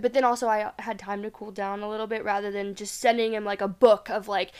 but 0.00 0.12
then 0.14 0.24
also 0.24 0.48
I 0.48 0.72
had 0.78 0.98
time 0.98 1.22
to 1.22 1.30
cool 1.30 1.50
down 1.50 1.82
a 1.82 1.88
little 1.90 2.06
bit 2.06 2.24
rather 2.24 2.50
than 2.50 2.74
just 2.74 2.98
sending 2.98 3.34
him 3.34 3.44
like 3.44 3.60
a 3.60 3.68
book 3.68 4.08
of 4.08 4.28
like 4.28 4.52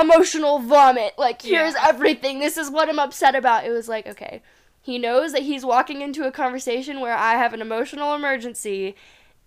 emotional 0.00 0.58
vomit. 0.58 1.14
Like, 1.18 1.42
here's 1.42 1.74
Yeah. 1.74 1.86
everything. 1.88 2.40
This 2.40 2.56
is 2.56 2.70
what 2.70 2.88
I'm 2.88 2.98
upset 2.98 3.34
about. 3.34 3.64
It 3.64 3.70
was 3.70 3.88
like, 3.88 4.06
okay, 4.06 4.42
he 4.80 4.98
knows 4.98 5.32
that 5.32 5.42
he's 5.42 5.64
walking 5.64 6.00
into 6.02 6.26
a 6.26 6.32
conversation 6.32 7.00
where 7.00 7.14
I 7.16 7.34
have 7.34 7.54
an 7.54 7.60
emotional 7.60 8.14
emergency. 8.14 8.96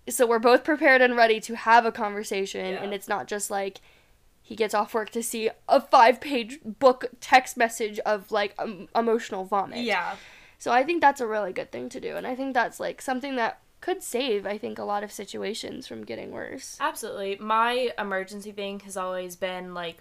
So 0.08 0.26
we're 0.26 0.38
both 0.38 0.64
prepared 0.64 1.02
and 1.02 1.16
ready 1.16 1.40
to 1.40 1.54
have 1.56 1.84
a 1.84 1.92
conversation. 1.92 2.72
Yeah. 2.72 2.82
And 2.82 2.94
it's 2.94 3.08
not 3.08 3.26
just 3.26 3.50
like 3.50 3.80
he 4.46 4.54
gets 4.54 4.74
off 4.74 4.94
work 4.94 5.10
to 5.10 5.24
see 5.24 5.50
a 5.68 5.80
five 5.80 6.20
page 6.20 6.60
book 6.64 7.06
text 7.20 7.56
message 7.56 7.98
of 8.06 8.30
like 8.30 8.54
um, 8.60 8.88
emotional 8.94 9.44
vomit. 9.44 9.80
Yeah. 9.80 10.14
So 10.56 10.70
I 10.70 10.84
think 10.84 11.00
that's 11.00 11.20
a 11.20 11.26
really 11.26 11.52
good 11.52 11.72
thing 11.72 11.88
to 11.88 12.00
do. 12.00 12.14
And 12.14 12.24
I 12.24 12.36
think 12.36 12.54
that's 12.54 12.78
like 12.78 13.02
something 13.02 13.34
that 13.34 13.58
could 13.80 14.04
save, 14.04 14.46
I 14.46 14.56
think, 14.56 14.78
a 14.78 14.84
lot 14.84 15.02
of 15.02 15.10
situations 15.10 15.88
from 15.88 16.04
getting 16.04 16.30
worse. 16.30 16.78
Absolutely. 16.80 17.36
My 17.40 17.90
emergency 17.98 18.52
thing 18.52 18.78
has 18.80 18.96
always 18.96 19.34
been 19.34 19.74
like 19.74 19.98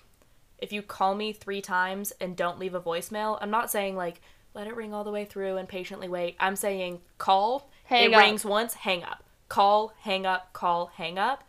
if 0.60 0.72
you 0.72 0.84
call 0.84 1.16
me 1.16 1.34
3 1.34 1.60
times 1.62 2.14
and 2.22 2.38
don't 2.38 2.60
leave 2.60 2.76
a 2.76 2.80
voicemail, 2.80 3.40
I'm 3.42 3.50
not 3.50 3.72
saying 3.72 3.96
like 3.96 4.22
let 4.54 4.68
it 4.68 4.76
ring 4.76 4.94
all 4.94 5.04
the 5.04 5.12
way 5.12 5.26
through 5.26 5.58
and 5.58 5.68
patiently 5.68 6.08
wait. 6.08 6.36
I'm 6.40 6.56
saying 6.56 7.02
call, 7.18 7.72
Hang 7.86 8.12
it 8.12 8.14
up. 8.14 8.22
rings 8.22 8.46
once, 8.46 8.76
hang 8.76 9.04
up. 9.04 9.24
Call, 9.50 9.92
hang 10.02 10.28
up, 10.28 10.54
call, 10.54 10.92
hang 10.94 11.18
up. 11.18 11.44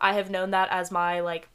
I 0.00 0.14
have 0.14 0.30
known 0.30 0.50
that 0.50 0.68
as 0.72 0.90
my 0.90 1.20
like 1.20 1.48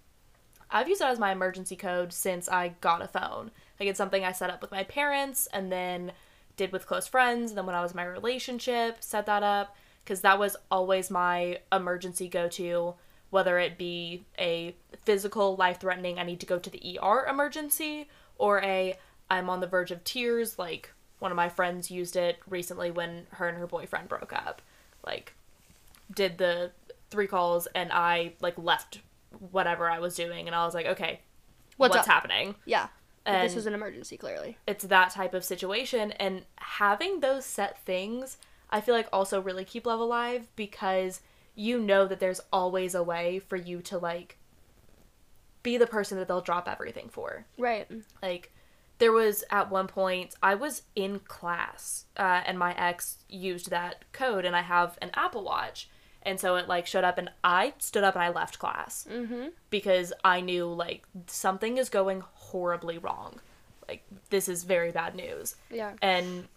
I've 0.72 0.90
used 0.90 1.02
that 1.02 1.12
as 1.12 1.20
my 1.20 1.32
emergency 1.32 1.76
code 1.76 2.14
since 2.14 2.50
I 2.50 2.76
got 2.82 3.02
a 3.02 3.08
phone. 3.08 3.52
Like 3.80 3.90
it's 3.90 3.98
something 3.98 4.24
I 4.24 4.32
set 4.32 4.50
up 4.50 4.62
with 4.62 4.72
my 4.72 4.84
parents 4.84 5.48
and 5.54 5.72
then 5.72 6.12
did 6.58 6.72
with 6.72 6.88
close 6.88 7.08
friends. 7.08 7.52
And 7.52 7.58
then 7.58 7.66
when 7.66 7.76
I 7.76 7.82
was 7.82 7.92
in 7.92 7.98
my 7.98 8.06
relationship, 8.06 8.98
set 9.02 9.26
that 9.26 9.44
up 9.44 9.76
because 10.04 10.22
that 10.22 10.40
was 10.40 10.56
always 10.70 11.10
my 11.10 11.60
emergency 11.72 12.28
go 12.28 12.48
to, 12.50 12.94
whether 13.32 13.58
it 13.58 13.78
be 13.78 14.24
a 14.40 14.76
physical, 15.04 15.56
life 15.56 15.80
threatening, 15.80 16.20
I 16.20 16.24
need 16.24 16.40
to 16.42 16.46
go 16.46 16.60
to 16.60 16.70
the 16.70 17.00
ER 17.02 17.26
emergency, 17.28 18.08
or 18.38 18.62
a 18.62 18.96
I'm 19.30 19.50
on 19.50 19.60
the 19.60 19.68
verge 19.68 19.92
of 19.92 20.04
tears. 20.04 20.60
Like 20.60 20.92
one 21.20 21.32
of 21.32 21.36
my 21.36 21.50
friends 21.50 21.90
used 21.90 22.16
it 22.16 22.38
recently 22.48 22.92
when 22.92 23.26
her 23.32 23.48
and 23.48 23.58
her 23.58 23.68
boyfriend 23.68 24.10
broke 24.10 24.34
up. 24.34 24.62
Like, 25.06 25.34
did 26.14 26.38
the 26.38 26.72
three 27.10 27.28
calls 27.28 27.68
and 27.74 27.92
I 27.92 28.34
like 28.42 28.58
left 28.58 29.00
whatever 29.52 29.90
I 29.90 30.00
was 30.00 30.16
doing 30.16 30.48
and 30.48 30.56
I 30.56 30.66
was 30.66 30.74
like, 30.74 30.86
okay, 30.86 31.22
What's 31.78 31.96
what's, 31.96 32.08
happening? 32.08 32.56
Yeah. 32.66 32.88
But 33.26 33.42
this 33.42 33.52
And- 33.52 33.56
was 33.56 33.66
an 33.66 33.74
emergency, 33.74 34.18
clearly. 34.18 34.58
it's 34.68 34.86
that 34.86 35.10
type 35.12 35.34
of 35.34 35.44
situation 35.44 36.12
and 36.14 36.46
having 36.58 37.20
those 37.22 37.46
set 37.46 37.80
things 37.84 38.38
i 38.70 38.82
feel 38.82 38.96
like 38.96 39.08
also 39.14 39.40
really 39.42 39.64
keep 39.66 39.86
love 39.86 40.00
alive 40.00 40.48
because 40.56 41.22
you 41.56 41.80
know 41.80 42.06
that 42.08 42.20
there's 42.20 42.42
always 42.52 42.94
a 42.96 43.04
way 43.04 43.38
for 43.40 43.56
you 43.56 43.80
to 43.82 43.98
like 43.98 44.38
be 45.64 45.78
the 45.78 45.88
person 45.88 46.18
that 46.18 46.28
they'll 46.28 46.42
drop 46.42 46.68
everything 46.68 47.10
for 47.10 47.46
Right. 47.58 47.88
like 48.22 48.52
there 48.98 49.12
was 49.12 49.44
at 49.52 49.70
one 49.70 49.88
point 49.88 50.36
i 50.42 50.56
was 50.56 50.84
in 50.96 51.20
class 51.20 52.06
uh, 52.18 52.42
and 52.46 52.58
my 52.60 52.74
ex 52.78 53.18
used 53.30 53.70
that 53.70 54.06
code 54.12 54.46
and 54.46 54.56
i 54.56 54.62
have 54.62 54.98
an 55.02 55.12
apple 55.14 55.44
watch 55.44 55.90
and 56.26 56.40
so 56.40 56.56
it 56.56 56.68
like 56.68 56.88
showed 56.88 57.04
up 57.04 57.18
and 57.18 57.30
i 57.44 57.74
stood 57.78 58.04
up 58.04 58.16
and 58.16 58.24
i 58.24 58.30
left 58.30 58.60
class 58.60 59.06
Mm-hmm. 59.12 59.48
because 59.70 60.12
i 60.24 60.42
knew 60.42 60.66
like 60.66 61.04
something 61.28 61.78
is 61.78 61.90
going 61.90 62.24
horribly 62.34 62.98
wrong 62.98 63.40
like 63.88 64.04
this 64.32 64.50
is 64.50 64.64
very 64.64 64.92
bad 64.92 65.16
news 65.16 65.56
Yeah. 65.70 65.94
and 66.02 66.48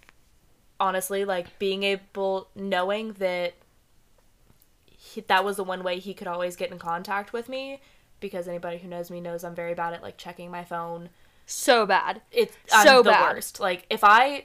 honestly 0.80 1.24
like 1.24 1.58
being 1.58 1.82
able 1.82 2.48
knowing 2.54 3.12
that 3.14 3.54
he, 4.86 5.20
that 5.22 5.44
was 5.44 5.56
the 5.56 5.64
one 5.64 5.82
way 5.82 5.98
he 5.98 6.14
could 6.14 6.26
always 6.26 6.56
get 6.56 6.70
in 6.72 6.78
contact 6.78 7.32
with 7.32 7.48
me 7.48 7.80
because 8.20 8.48
anybody 8.48 8.78
who 8.78 8.88
knows 8.88 9.10
me 9.10 9.20
knows 9.20 9.44
i'm 9.44 9.54
very 9.54 9.74
bad 9.74 9.92
at 9.94 10.02
like 10.02 10.16
checking 10.16 10.50
my 10.50 10.64
phone 10.64 11.08
So 11.46 11.86
bad. 11.86 12.20
it's 12.32 12.56
I'm 12.72 12.86
So 12.86 13.02
the 13.02 13.10
bad. 13.10 13.34
worst. 13.36 13.60
Like 13.60 13.86
if 13.90 14.02
I 14.04 14.44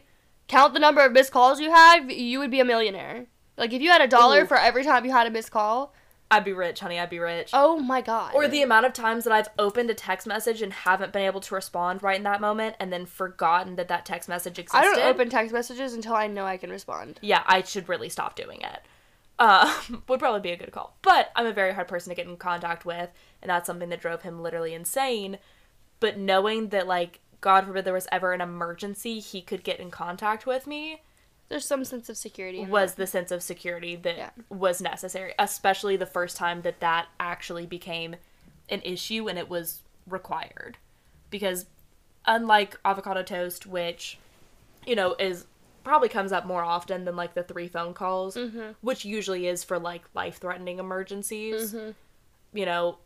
Count 0.50 0.74
the 0.74 0.80
number 0.80 1.04
of 1.06 1.14
missed 1.14 1.32
calls 1.32 1.62
you 1.62 1.72
have, 1.72 2.12
you 2.12 2.38
would 2.40 2.52
be 2.52 2.60
a 2.60 2.66
millionaire. 2.66 3.28
Like 3.58 3.74
if 3.74 3.82
you 3.82 3.90
had 3.90 4.02
a 4.02 4.08
dollar 4.08 4.44
Ooh. 4.44 4.48
for 4.48 4.58
every 4.58 4.84
time 4.84 5.06
you 5.06 5.12
had 5.12 5.28
a 5.28 5.32
missed 5.32 5.52
call. 5.52 5.94
I'd 6.32 6.46
be 6.46 6.54
rich, 6.54 6.80
honey, 6.80 7.00
I'd 7.00 7.12
be 7.12 7.20
rich. 7.20 7.52
Oh 7.54 7.78
my 7.78 8.02
god. 8.02 8.34
Or 8.34 8.48
the 8.48 8.64
amount 8.64 8.88
of 8.88 8.94
times 8.94 9.24
that 9.26 9.34
I've 9.34 9.50
opened 9.60 9.92
a 9.92 9.94
text 9.94 10.26
message 10.26 10.64
and 10.64 10.74
haven't 10.74 11.14
been 11.14 11.22
able 11.22 11.42
to 11.42 11.54
respond 11.54 12.02
right 12.02 12.18
in 12.18 12.24
that 12.24 12.42
moment 12.42 12.76
and 12.80 12.92
then 12.92 13.06
forgotten 13.06 13.76
that 13.76 13.88
that 13.90 14.04
text 14.04 14.28
message 14.28 14.58
existed. 14.58 14.80
I 14.80 14.84
don't 14.84 15.04
open 15.04 15.30
text 15.30 15.54
messages 15.54 15.94
until 15.94 16.16
I 16.16 16.26
know 16.26 16.46
I 16.46 16.58
can 16.58 16.72
respond. 16.72 17.20
Yeah, 17.22 17.44
I 17.46 17.62
should 17.62 17.88
really 17.88 18.10
stop 18.10 18.36
doing 18.36 18.62
it. 18.62 18.82
Uh, 19.38 19.72
would 20.08 20.20
probably 20.20 20.42
be 20.42 20.52
a 20.52 20.58
good 20.58 20.72
call. 20.72 20.98
But 21.04 21.32
I'm 21.36 21.46
a 21.46 21.54
very 21.54 21.74
hard 21.74 21.88
person 21.88 22.10
to 22.10 22.16
get 22.16 22.28
in 22.28 22.38
contact 22.38 22.84
with, 22.84 23.12
and 23.44 23.50
that's 23.50 23.68
something 23.68 23.90
that 23.90 24.02
drove 24.02 24.24
him 24.24 24.42
literally 24.42 24.74
insane. 24.74 25.38
But 26.00 26.18
knowing 26.18 26.70
that, 26.70 26.88
like, 26.88 27.20
God 27.42 27.66
forbid 27.66 27.86
there 27.86 27.94
was 27.94 28.08
ever 28.12 28.34
an 28.34 28.42
emergency, 28.42 29.20
he 29.20 29.42
could 29.42 29.64
get 29.64 29.80
in 29.80 29.92
contact 29.92 30.48
with 30.48 30.66
me 30.66 31.04
There's 31.50 31.66
some 31.66 31.86
sense 31.86 32.10
of 32.10 32.18
security. 32.18 32.66
Was 32.66 32.96
the 32.96 33.08
sense 33.08 33.32
of 33.32 33.44
security 33.44 33.96
that 33.98 34.18
Yeah. 34.18 34.30
was 34.50 34.82
necessary, 34.82 35.34
especially 35.38 35.98
the 35.98 36.06
first 36.06 36.38
time 36.38 36.62
that 36.64 36.80
that 36.80 37.08
actually 37.20 37.66
became 37.66 38.16
an 38.70 38.82
issue 38.84 39.28
and 39.30 39.38
it 39.38 39.50
was 39.50 39.82
required. 40.08 40.78
Because 41.30 41.66
unlike 42.26 42.80
avocado 42.86 43.24
toast, 43.24 43.66
which, 43.66 44.18
you 44.86 44.96
know, 44.96 45.16
is 45.20 45.46
probably 45.84 46.10
comes 46.10 46.32
up 46.32 46.46
more 46.46 46.64
often 46.64 47.04
than 47.04 47.16
like 47.16 47.34
the 47.34 47.44
three 47.44 47.68
phone 47.68 47.94
calls, 47.94 48.36
mm-hmm. 48.36 48.72
which 48.82 49.04
usually 49.04 49.48
is 49.48 49.64
for 49.64 49.78
like 49.78 50.04
life 50.14 50.38
threatening 50.38 50.80
emergencies, 50.80 51.74
mm-hmm. 51.74 51.92
you 52.58 52.66
know, 52.66 52.98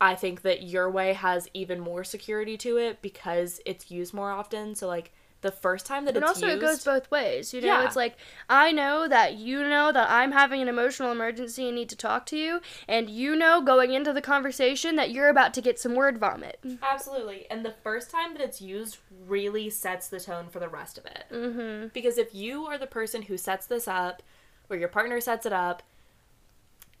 I 0.00 0.14
think 0.14 0.42
that 0.42 0.62
your 0.62 0.90
way 0.90 1.12
has 1.12 1.48
even 1.54 1.80
more 1.80 2.04
security 2.04 2.56
to 2.58 2.76
it 2.76 3.02
because 3.02 3.60
it's 3.66 3.90
used 3.90 4.14
more 4.14 4.30
often. 4.30 4.74
So, 4.74 4.86
like, 4.86 5.12
the 5.40 5.52
first 5.52 5.86
time 5.86 6.04
that 6.04 6.10
it's 6.10 6.16
And 6.16 6.24
it's 6.24 6.42
also, 6.42 6.46
used, 6.46 6.58
it 6.58 6.60
goes 6.66 6.84
both 6.84 7.10
ways. 7.10 7.54
You 7.54 7.60
know, 7.60 7.66
Yeah. 7.68 7.84
it's 7.86 7.94
like 7.96 8.16
I 8.48 8.72
know 8.72 9.06
that 9.06 9.34
you 9.36 9.62
know 9.62 9.92
that 9.92 10.10
I'm 10.10 10.32
having 10.32 10.60
an 10.60 10.68
emotional 10.68 11.12
emergency 11.12 11.66
and 11.66 11.76
need 11.76 11.88
to 11.90 11.96
talk 11.96 12.26
to 12.26 12.36
you, 12.36 12.60
and 12.88 13.08
you 13.08 13.36
know 13.36 13.60
going 13.60 13.92
into 13.92 14.12
the 14.12 14.20
conversation 14.20 14.96
that 14.96 15.10
you're 15.10 15.28
about 15.28 15.54
to 15.54 15.60
get 15.60 15.78
some 15.78 15.94
word 15.94 16.18
vomit. 16.18 16.58
Absolutely. 16.82 17.46
And 17.50 17.64
the 17.64 17.74
first 17.82 18.10
time 18.10 18.32
that 18.34 18.42
it's 18.42 18.60
used 18.60 18.98
really 19.26 19.70
sets 19.70 20.08
the 20.08 20.18
tone 20.20 20.48
for 20.48 20.58
the 20.58 20.68
rest 20.68 20.98
of 20.98 21.06
it. 21.06 21.24
Mm-hmm. 21.32 21.88
Because 21.94 22.18
if 22.18 22.34
you 22.34 22.66
are 22.66 22.78
the 22.78 22.86
person 22.86 23.22
who 23.22 23.36
sets 23.36 23.66
this 23.66 23.86
up, 23.86 24.22
or 24.68 24.76
your 24.76 24.88
partner 24.88 25.20
sets 25.20 25.46
it 25.46 25.52
up, 25.52 25.82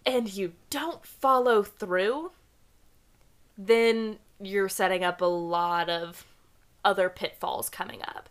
and 0.06 0.32
you 0.32 0.52
don't 0.70 1.04
follow 1.04 1.62
through, 1.62 2.30
then 3.56 4.18
you're 4.40 4.68
setting 4.68 5.02
up 5.02 5.20
a 5.20 5.26
lot 5.26 5.90
of 5.90 6.24
other 6.84 7.08
pitfalls 7.08 7.68
coming 7.68 8.02
up. 8.02 8.28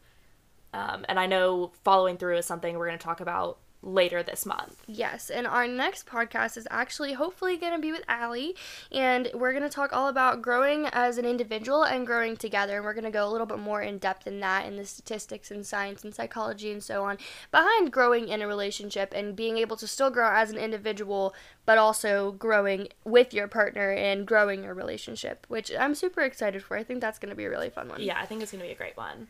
Um, 0.74 1.06
and 1.10 1.20
I 1.20 1.26
know 1.26 1.72
following 1.84 2.18
through 2.18 2.38
is 2.38 2.46
something 2.46 2.78
we're 2.78 2.88
going 2.88 3.00
to 3.00 3.04
talk 3.04 3.20
about 3.20 3.58
later 3.88 4.22
this 4.22 4.46
month. 4.46 4.84
Yes, 4.86 5.30
and 5.30 5.48
our 5.48 5.68
next 5.68 6.06
podcast 6.06 6.58
is 6.58 6.68
actually 6.70 7.14
hopefully 7.14 7.58
going 7.58 7.74
to 7.74 7.80
be 7.80 7.92
with 7.92 8.04
Allie, 8.08 8.56
and 8.92 9.30
we're 9.34 9.52
going 9.52 9.64
to 9.64 9.70
talk 9.70 9.94
all 9.94 10.10
about 10.10 10.42
growing 10.42 10.86
as 10.88 11.18
an 11.18 11.26
individual 11.26 11.84
and 11.84 12.06
growing 12.06 12.36
together. 12.36 12.76
And 12.78 12.86
we're 12.86 12.94
going 12.94 13.06
to 13.06 13.12
go 13.12 13.28
a 13.28 13.32
little 13.32 13.48
bit 13.48 13.60
more 13.60 13.82
in 13.82 13.98
depth 13.98 14.28
in 14.28 14.40
that, 14.42 14.66
in 14.66 14.76
the 14.76 14.86
statistics 14.86 15.50
and 15.50 15.66
science 15.66 16.04
and 16.04 16.14
psychology 16.14 16.72
and 16.72 16.84
so 16.84 17.06
on, 17.06 17.18
behind 17.50 17.92
growing 17.92 18.28
in 18.28 18.42
a 18.42 18.48
relationship 18.48 19.14
and 19.16 19.36
being 19.36 19.58
able 19.58 19.78
to 19.78 19.88
still 19.88 20.10
grow 20.10 20.30
as 20.32 20.52
an 20.52 20.58
individual, 20.58 21.34
but 21.66 21.78
also 21.78 22.34
growing 22.34 22.90
with 23.06 23.34
your 23.34 23.48
partner 23.48 23.92
and 23.92 24.28
growing 24.28 24.64
your 24.64 24.74
relationship, 24.74 25.46
which 25.48 25.72
I'm 25.78 25.96
super 25.96 26.22
excited 26.22 26.64
for. 26.64 26.78
I 26.78 26.84
think 26.84 27.02
that's 27.02 27.20
going 27.20 27.30
to 27.30 27.36
be 27.36 27.46
a 27.46 27.50
really 27.50 27.70
fun 27.70 27.88
one. 27.88 28.02
Yeah, 28.02 28.20
I 28.20 28.26
think 28.26 28.42
it's 28.42 28.52
going 28.52 28.62
to 28.62 28.68
be 28.68 28.74
a 28.74 28.78
great 28.78 28.98
one. 28.98 29.28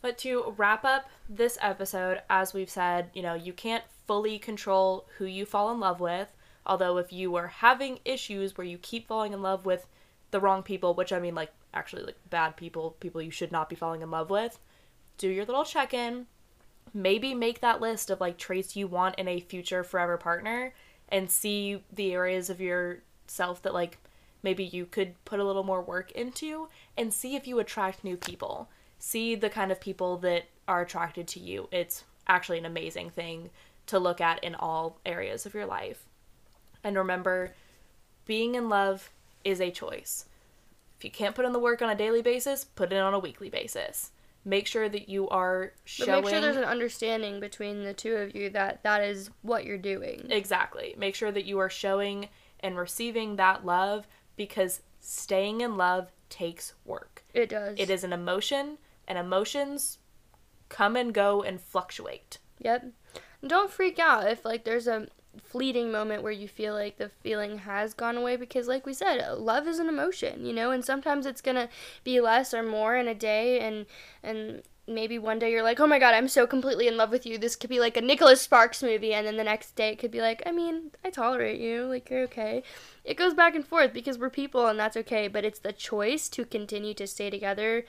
But 0.00 0.18
to 0.18 0.54
wrap 0.56 0.84
up 0.84 1.08
this 1.28 1.58
episode, 1.60 2.22
as 2.30 2.54
we've 2.54 2.70
said, 2.70 3.10
you 3.14 3.22
know, 3.22 3.34
you 3.34 3.52
can't 3.52 3.84
fully 4.06 4.38
control 4.38 5.06
who 5.18 5.24
you 5.24 5.44
fall 5.44 5.70
in 5.72 5.80
love 5.80 6.00
with. 6.00 6.32
Although, 6.64 6.98
if 6.98 7.12
you 7.12 7.34
are 7.36 7.48
having 7.48 7.98
issues 8.04 8.56
where 8.56 8.66
you 8.66 8.78
keep 8.78 9.08
falling 9.08 9.32
in 9.32 9.42
love 9.42 9.64
with 9.64 9.86
the 10.30 10.40
wrong 10.40 10.62
people, 10.62 10.94
which 10.94 11.12
I 11.12 11.18
mean, 11.18 11.34
like, 11.34 11.50
actually, 11.72 12.02
like, 12.02 12.18
bad 12.28 12.56
people, 12.56 12.96
people 13.00 13.22
you 13.22 13.30
should 13.30 13.50
not 13.50 13.68
be 13.68 13.76
falling 13.76 14.02
in 14.02 14.10
love 14.10 14.30
with, 14.30 14.58
do 15.16 15.28
your 15.28 15.46
little 15.46 15.64
check 15.64 15.94
in. 15.94 16.26
Maybe 16.94 17.34
make 17.34 17.60
that 17.60 17.80
list 17.80 18.10
of, 18.10 18.20
like, 18.20 18.38
traits 18.38 18.76
you 18.76 18.86
want 18.86 19.16
in 19.16 19.28
a 19.28 19.40
future 19.40 19.82
forever 19.82 20.16
partner 20.16 20.74
and 21.08 21.30
see 21.30 21.82
the 21.92 22.12
areas 22.12 22.50
of 22.50 22.60
yourself 22.60 23.62
that, 23.62 23.74
like, 23.74 23.98
maybe 24.42 24.64
you 24.64 24.86
could 24.86 25.22
put 25.24 25.40
a 25.40 25.44
little 25.44 25.64
more 25.64 25.82
work 25.82 26.12
into 26.12 26.68
and 26.96 27.12
see 27.12 27.34
if 27.34 27.46
you 27.46 27.58
attract 27.58 28.04
new 28.04 28.16
people 28.16 28.68
see 28.98 29.34
the 29.34 29.50
kind 29.50 29.72
of 29.72 29.80
people 29.80 30.18
that 30.18 30.44
are 30.66 30.82
attracted 30.82 31.26
to 31.28 31.40
you. 31.40 31.68
It's 31.72 32.04
actually 32.26 32.58
an 32.58 32.66
amazing 32.66 33.10
thing 33.10 33.50
to 33.86 33.98
look 33.98 34.20
at 34.20 34.42
in 34.44 34.54
all 34.54 34.98
areas 35.06 35.46
of 35.46 35.54
your 35.54 35.66
life. 35.66 36.04
And 36.84 36.96
remember, 36.96 37.54
being 38.26 38.54
in 38.54 38.68
love 38.68 39.10
is 39.44 39.60
a 39.60 39.70
choice. 39.70 40.26
If 40.98 41.04
you 41.04 41.10
can't 41.10 41.34
put 41.34 41.44
in 41.44 41.52
the 41.52 41.58
work 41.58 41.80
on 41.80 41.90
a 41.90 41.94
daily 41.94 42.22
basis, 42.22 42.64
put 42.64 42.92
it 42.92 42.98
on 42.98 43.14
a 43.14 43.18
weekly 43.18 43.48
basis. 43.48 44.10
Make 44.44 44.66
sure 44.66 44.88
that 44.88 45.08
you 45.08 45.28
are 45.28 45.72
showing. 45.84 46.10
But 46.10 46.24
make 46.24 46.30
sure 46.30 46.40
there's 46.40 46.56
an 46.56 46.64
understanding 46.64 47.40
between 47.40 47.84
the 47.84 47.94
two 47.94 48.14
of 48.14 48.34
you 48.34 48.50
that 48.50 48.82
that 48.82 49.02
is 49.02 49.30
what 49.42 49.64
you're 49.64 49.78
doing. 49.78 50.26
Exactly. 50.30 50.94
Make 50.98 51.14
sure 51.14 51.32
that 51.32 51.44
you 51.44 51.58
are 51.58 51.70
showing 51.70 52.28
and 52.60 52.76
receiving 52.76 53.36
that 53.36 53.64
love 53.64 54.06
because 54.36 54.82
staying 55.00 55.60
in 55.60 55.76
love 55.76 56.10
takes 56.30 56.74
work. 56.84 57.24
It 57.34 57.48
does. 57.48 57.76
It 57.78 57.90
is 57.90 58.04
an 58.04 58.12
emotion 58.12 58.78
and 59.08 59.18
emotions 59.18 59.98
come 60.68 60.94
and 60.94 61.12
go 61.12 61.42
and 61.42 61.60
fluctuate. 61.60 62.38
Yep. 62.60 62.92
Don't 63.44 63.70
freak 63.70 63.98
out 63.98 64.30
if 64.30 64.44
like 64.44 64.64
there's 64.64 64.86
a 64.86 65.08
fleeting 65.42 65.90
moment 65.90 66.22
where 66.22 66.32
you 66.32 66.48
feel 66.48 66.74
like 66.74 66.98
the 66.98 67.08
feeling 67.08 67.58
has 67.58 67.94
gone 67.94 68.16
away 68.16 68.36
because 68.36 68.66
like 68.66 68.84
we 68.86 68.92
said 68.92 69.20
love 69.38 69.68
is 69.68 69.78
an 69.78 69.88
emotion 69.88 70.44
you 70.44 70.52
know 70.52 70.70
and 70.70 70.84
sometimes 70.84 71.26
it's 71.26 71.40
gonna 71.40 71.68
be 72.02 72.20
less 72.20 72.52
or 72.52 72.62
more 72.62 72.96
in 72.96 73.06
a 73.06 73.14
day 73.14 73.60
and 73.60 73.86
and 74.22 74.62
maybe 74.88 75.18
one 75.18 75.38
day 75.38 75.50
you're 75.50 75.62
like 75.62 75.78
oh 75.78 75.86
my 75.86 75.98
god 75.98 76.14
i'm 76.14 76.26
so 76.26 76.46
completely 76.46 76.88
in 76.88 76.96
love 76.96 77.10
with 77.10 77.26
you 77.26 77.38
this 77.38 77.56
could 77.56 77.70
be 77.70 77.78
like 77.78 77.96
a 77.96 78.00
nicholas 78.00 78.40
sparks 78.40 78.82
movie 78.82 79.12
and 79.12 79.26
then 79.26 79.36
the 79.36 79.44
next 79.44 79.76
day 79.76 79.90
it 79.90 79.98
could 79.98 80.10
be 80.10 80.20
like 80.20 80.42
i 80.46 80.50
mean 80.50 80.90
i 81.04 81.10
tolerate 81.10 81.60
you 81.60 81.84
like 81.84 82.08
you're 82.10 82.22
okay 82.22 82.62
it 83.04 83.16
goes 83.16 83.34
back 83.34 83.54
and 83.54 83.66
forth 83.66 83.92
because 83.92 84.18
we're 84.18 84.30
people 84.30 84.66
and 84.66 84.78
that's 84.78 84.96
okay 84.96 85.28
but 85.28 85.44
it's 85.44 85.60
the 85.60 85.72
choice 85.72 86.28
to 86.28 86.44
continue 86.44 86.94
to 86.94 87.06
stay 87.06 87.28
together 87.28 87.84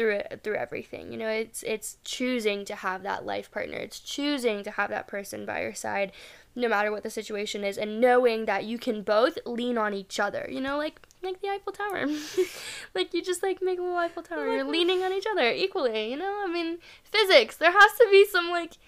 through 0.00 0.12
it 0.12 0.40
through 0.42 0.54
everything 0.54 1.12
you 1.12 1.18
know 1.18 1.28
it's 1.28 1.62
it's 1.64 1.98
choosing 2.04 2.64
to 2.64 2.74
have 2.74 3.02
that 3.02 3.26
life 3.26 3.50
partner. 3.50 3.76
It's 3.76 4.00
choosing 4.00 4.64
to 4.64 4.70
have 4.70 4.88
that 4.88 5.06
person 5.06 5.44
by 5.44 5.60
your 5.60 5.74
side 5.74 6.10
no 6.56 6.68
matter 6.70 6.90
what 6.90 7.02
the 7.02 7.10
situation 7.10 7.62
is 7.64 7.76
and 7.76 8.00
knowing 8.00 8.46
that 8.46 8.64
you 8.64 8.78
can 8.78 9.02
both 9.02 9.36
lean 9.44 9.76
on 9.76 9.92
each 9.92 10.18
other 10.18 10.48
you 10.50 10.58
know 10.58 10.78
like 10.78 11.02
like 11.22 11.42
the 11.42 11.50
eiffel 11.50 11.72
tower. 11.72 12.06
Like 12.94 13.12
you 13.12 13.22
just 13.22 13.42
like 13.42 13.60
make 13.60 13.78
a 13.78 13.82
little 13.82 13.98
eiffel 13.98 14.22
tower. 14.22 14.50
You're 14.50 14.64
leaning 14.64 15.02
on 15.02 15.12
each 15.12 15.26
other 15.30 15.52
equally 15.52 16.10
you 16.10 16.16
know? 16.16 16.44
I 16.46 16.50
mean 16.50 16.78
physics 17.04 17.56
there 17.56 17.72
has 17.72 17.92
to 17.98 18.08
be 18.10 18.26
some 18.26 18.48
like 18.50 18.78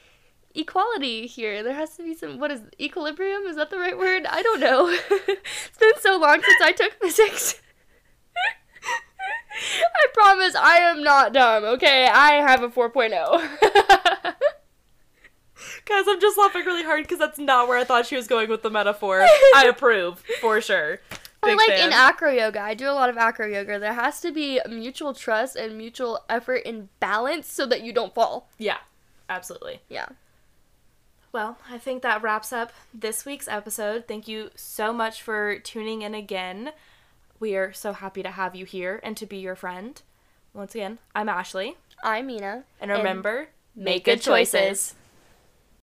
equality 0.54 1.26
here. 1.26 1.62
There 1.62 1.74
has 1.74 1.94
to 1.98 2.02
be 2.02 2.14
some 2.14 2.38
what 2.38 2.50
is 2.50 2.62
equilibrium? 2.80 3.42
Is 3.42 3.56
that 3.56 3.68
the 3.68 3.78
right 3.78 3.98
word? 3.98 4.24
I 4.24 4.40
don't 4.40 4.60
know. 4.60 4.88
It's 5.28 5.78
been 5.78 6.00
so 6.00 6.16
long 6.16 6.42
since 6.42 6.62
i 6.62 6.72
took 6.72 6.94
physics 7.02 7.60
I 9.55 10.07
promise 10.14 10.55
I 10.55 10.76
am 10.78 11.03
not 11.03 11.32
dumb, 11.32 11.64
okay? 11.64 12.07
I 12.07 12.34
have 12.34 12.62
a 12.62 12.68
4.0. 12.68 13.11
Guys, 15.84 16.05
I'm 16.09 16.20
just 16.20 16.38
laughing 16.38 16.64
really 16.64 16.84
hard 16.84 17.03
because 17.05 17.18
that's 17.18 17.38
not 17.38 17.68
where 17.68 17.78
I 17.78 17.84
thought 17.84 18.07
she 18.07 18.16
was 18.16 18.26
going 18.26 18.48
with 18.48 18.62
the 18.62 18.70
metaphor. 18.70 19.20
I 19.55 19.66
approve, 19.68 20.22
for 20.40 20.61
sure. 20.61 21.00
Big 21.42 21.57
like 21.57 21.68
fan. 21.70 21.88
in 21.88 21.92
acro 21.92 22.30
yoga, 22.30 22.61
I 22.61 22.74
do 22.74 22.88
a 22.88 22.92
lot 22.92 23.11
of 23.11 23.18
acro 23.18 23.46
yoga. 23.46 23.80
There 23.80 23.94
has 23.94 24.20
to 24.20 24.30
be 24.30 24.61
mutual 24.68 25.12
trust 25.12 25.57
and 25.57 25.76
mutual 25.76 26.20
effort 26.28 26.62
and 26.64 26.88
balance 27.00 27.50
so 27.50 27.66
that 27.66 27.82
you 27.82 27.92
don't 27.92 28.14
fall. 28.14 28.48
Yeah, 28.59 28.78
absolutely. 29.28 29.80
Yeah. 29.88 30.07
Well, 31.32 31.59
I 31.68 31.78
think 31.78 32.03
that 32.03 32.22
wraps 32.22 32.53
up 32.53 32.72
this 32.94 33.24
week's 33.24 33.48
episode. 33.48 34.05
Thank 34.07 34.28
you 34.28 34.50
so 34.55 34.92
much 34.92 35.20
for 35.22 35.59
tuning 35.59 36.03
in 36.03 36.14
again. 36.14 36.72
We 37.43 37.57
are 37.57 37.72
so 37.72 37.93
happy 37.93 38.22
to 38.22 38.30
have 38.30 38.55
you 38.55 38.64
here 38.64 39.01
and 39.03 39.16
to 39.16 39.26
be 39.26 39.38
your 39.38 39.57
friend. 39.57 40.01
Once 40.55 40.76
again, 40.76 41.01
I'm 41.12 41.28
Ashley. 41.28 41.76
I'm 42.01 42.28
Mina. 42.28 42.62
And 42.80 42.88
remember, 42.93 43.49
and 43.74 43.84
make 43.84 44.05
good 44.05 44.20
choices. 44.22 44.53
choices. 44.53 44.95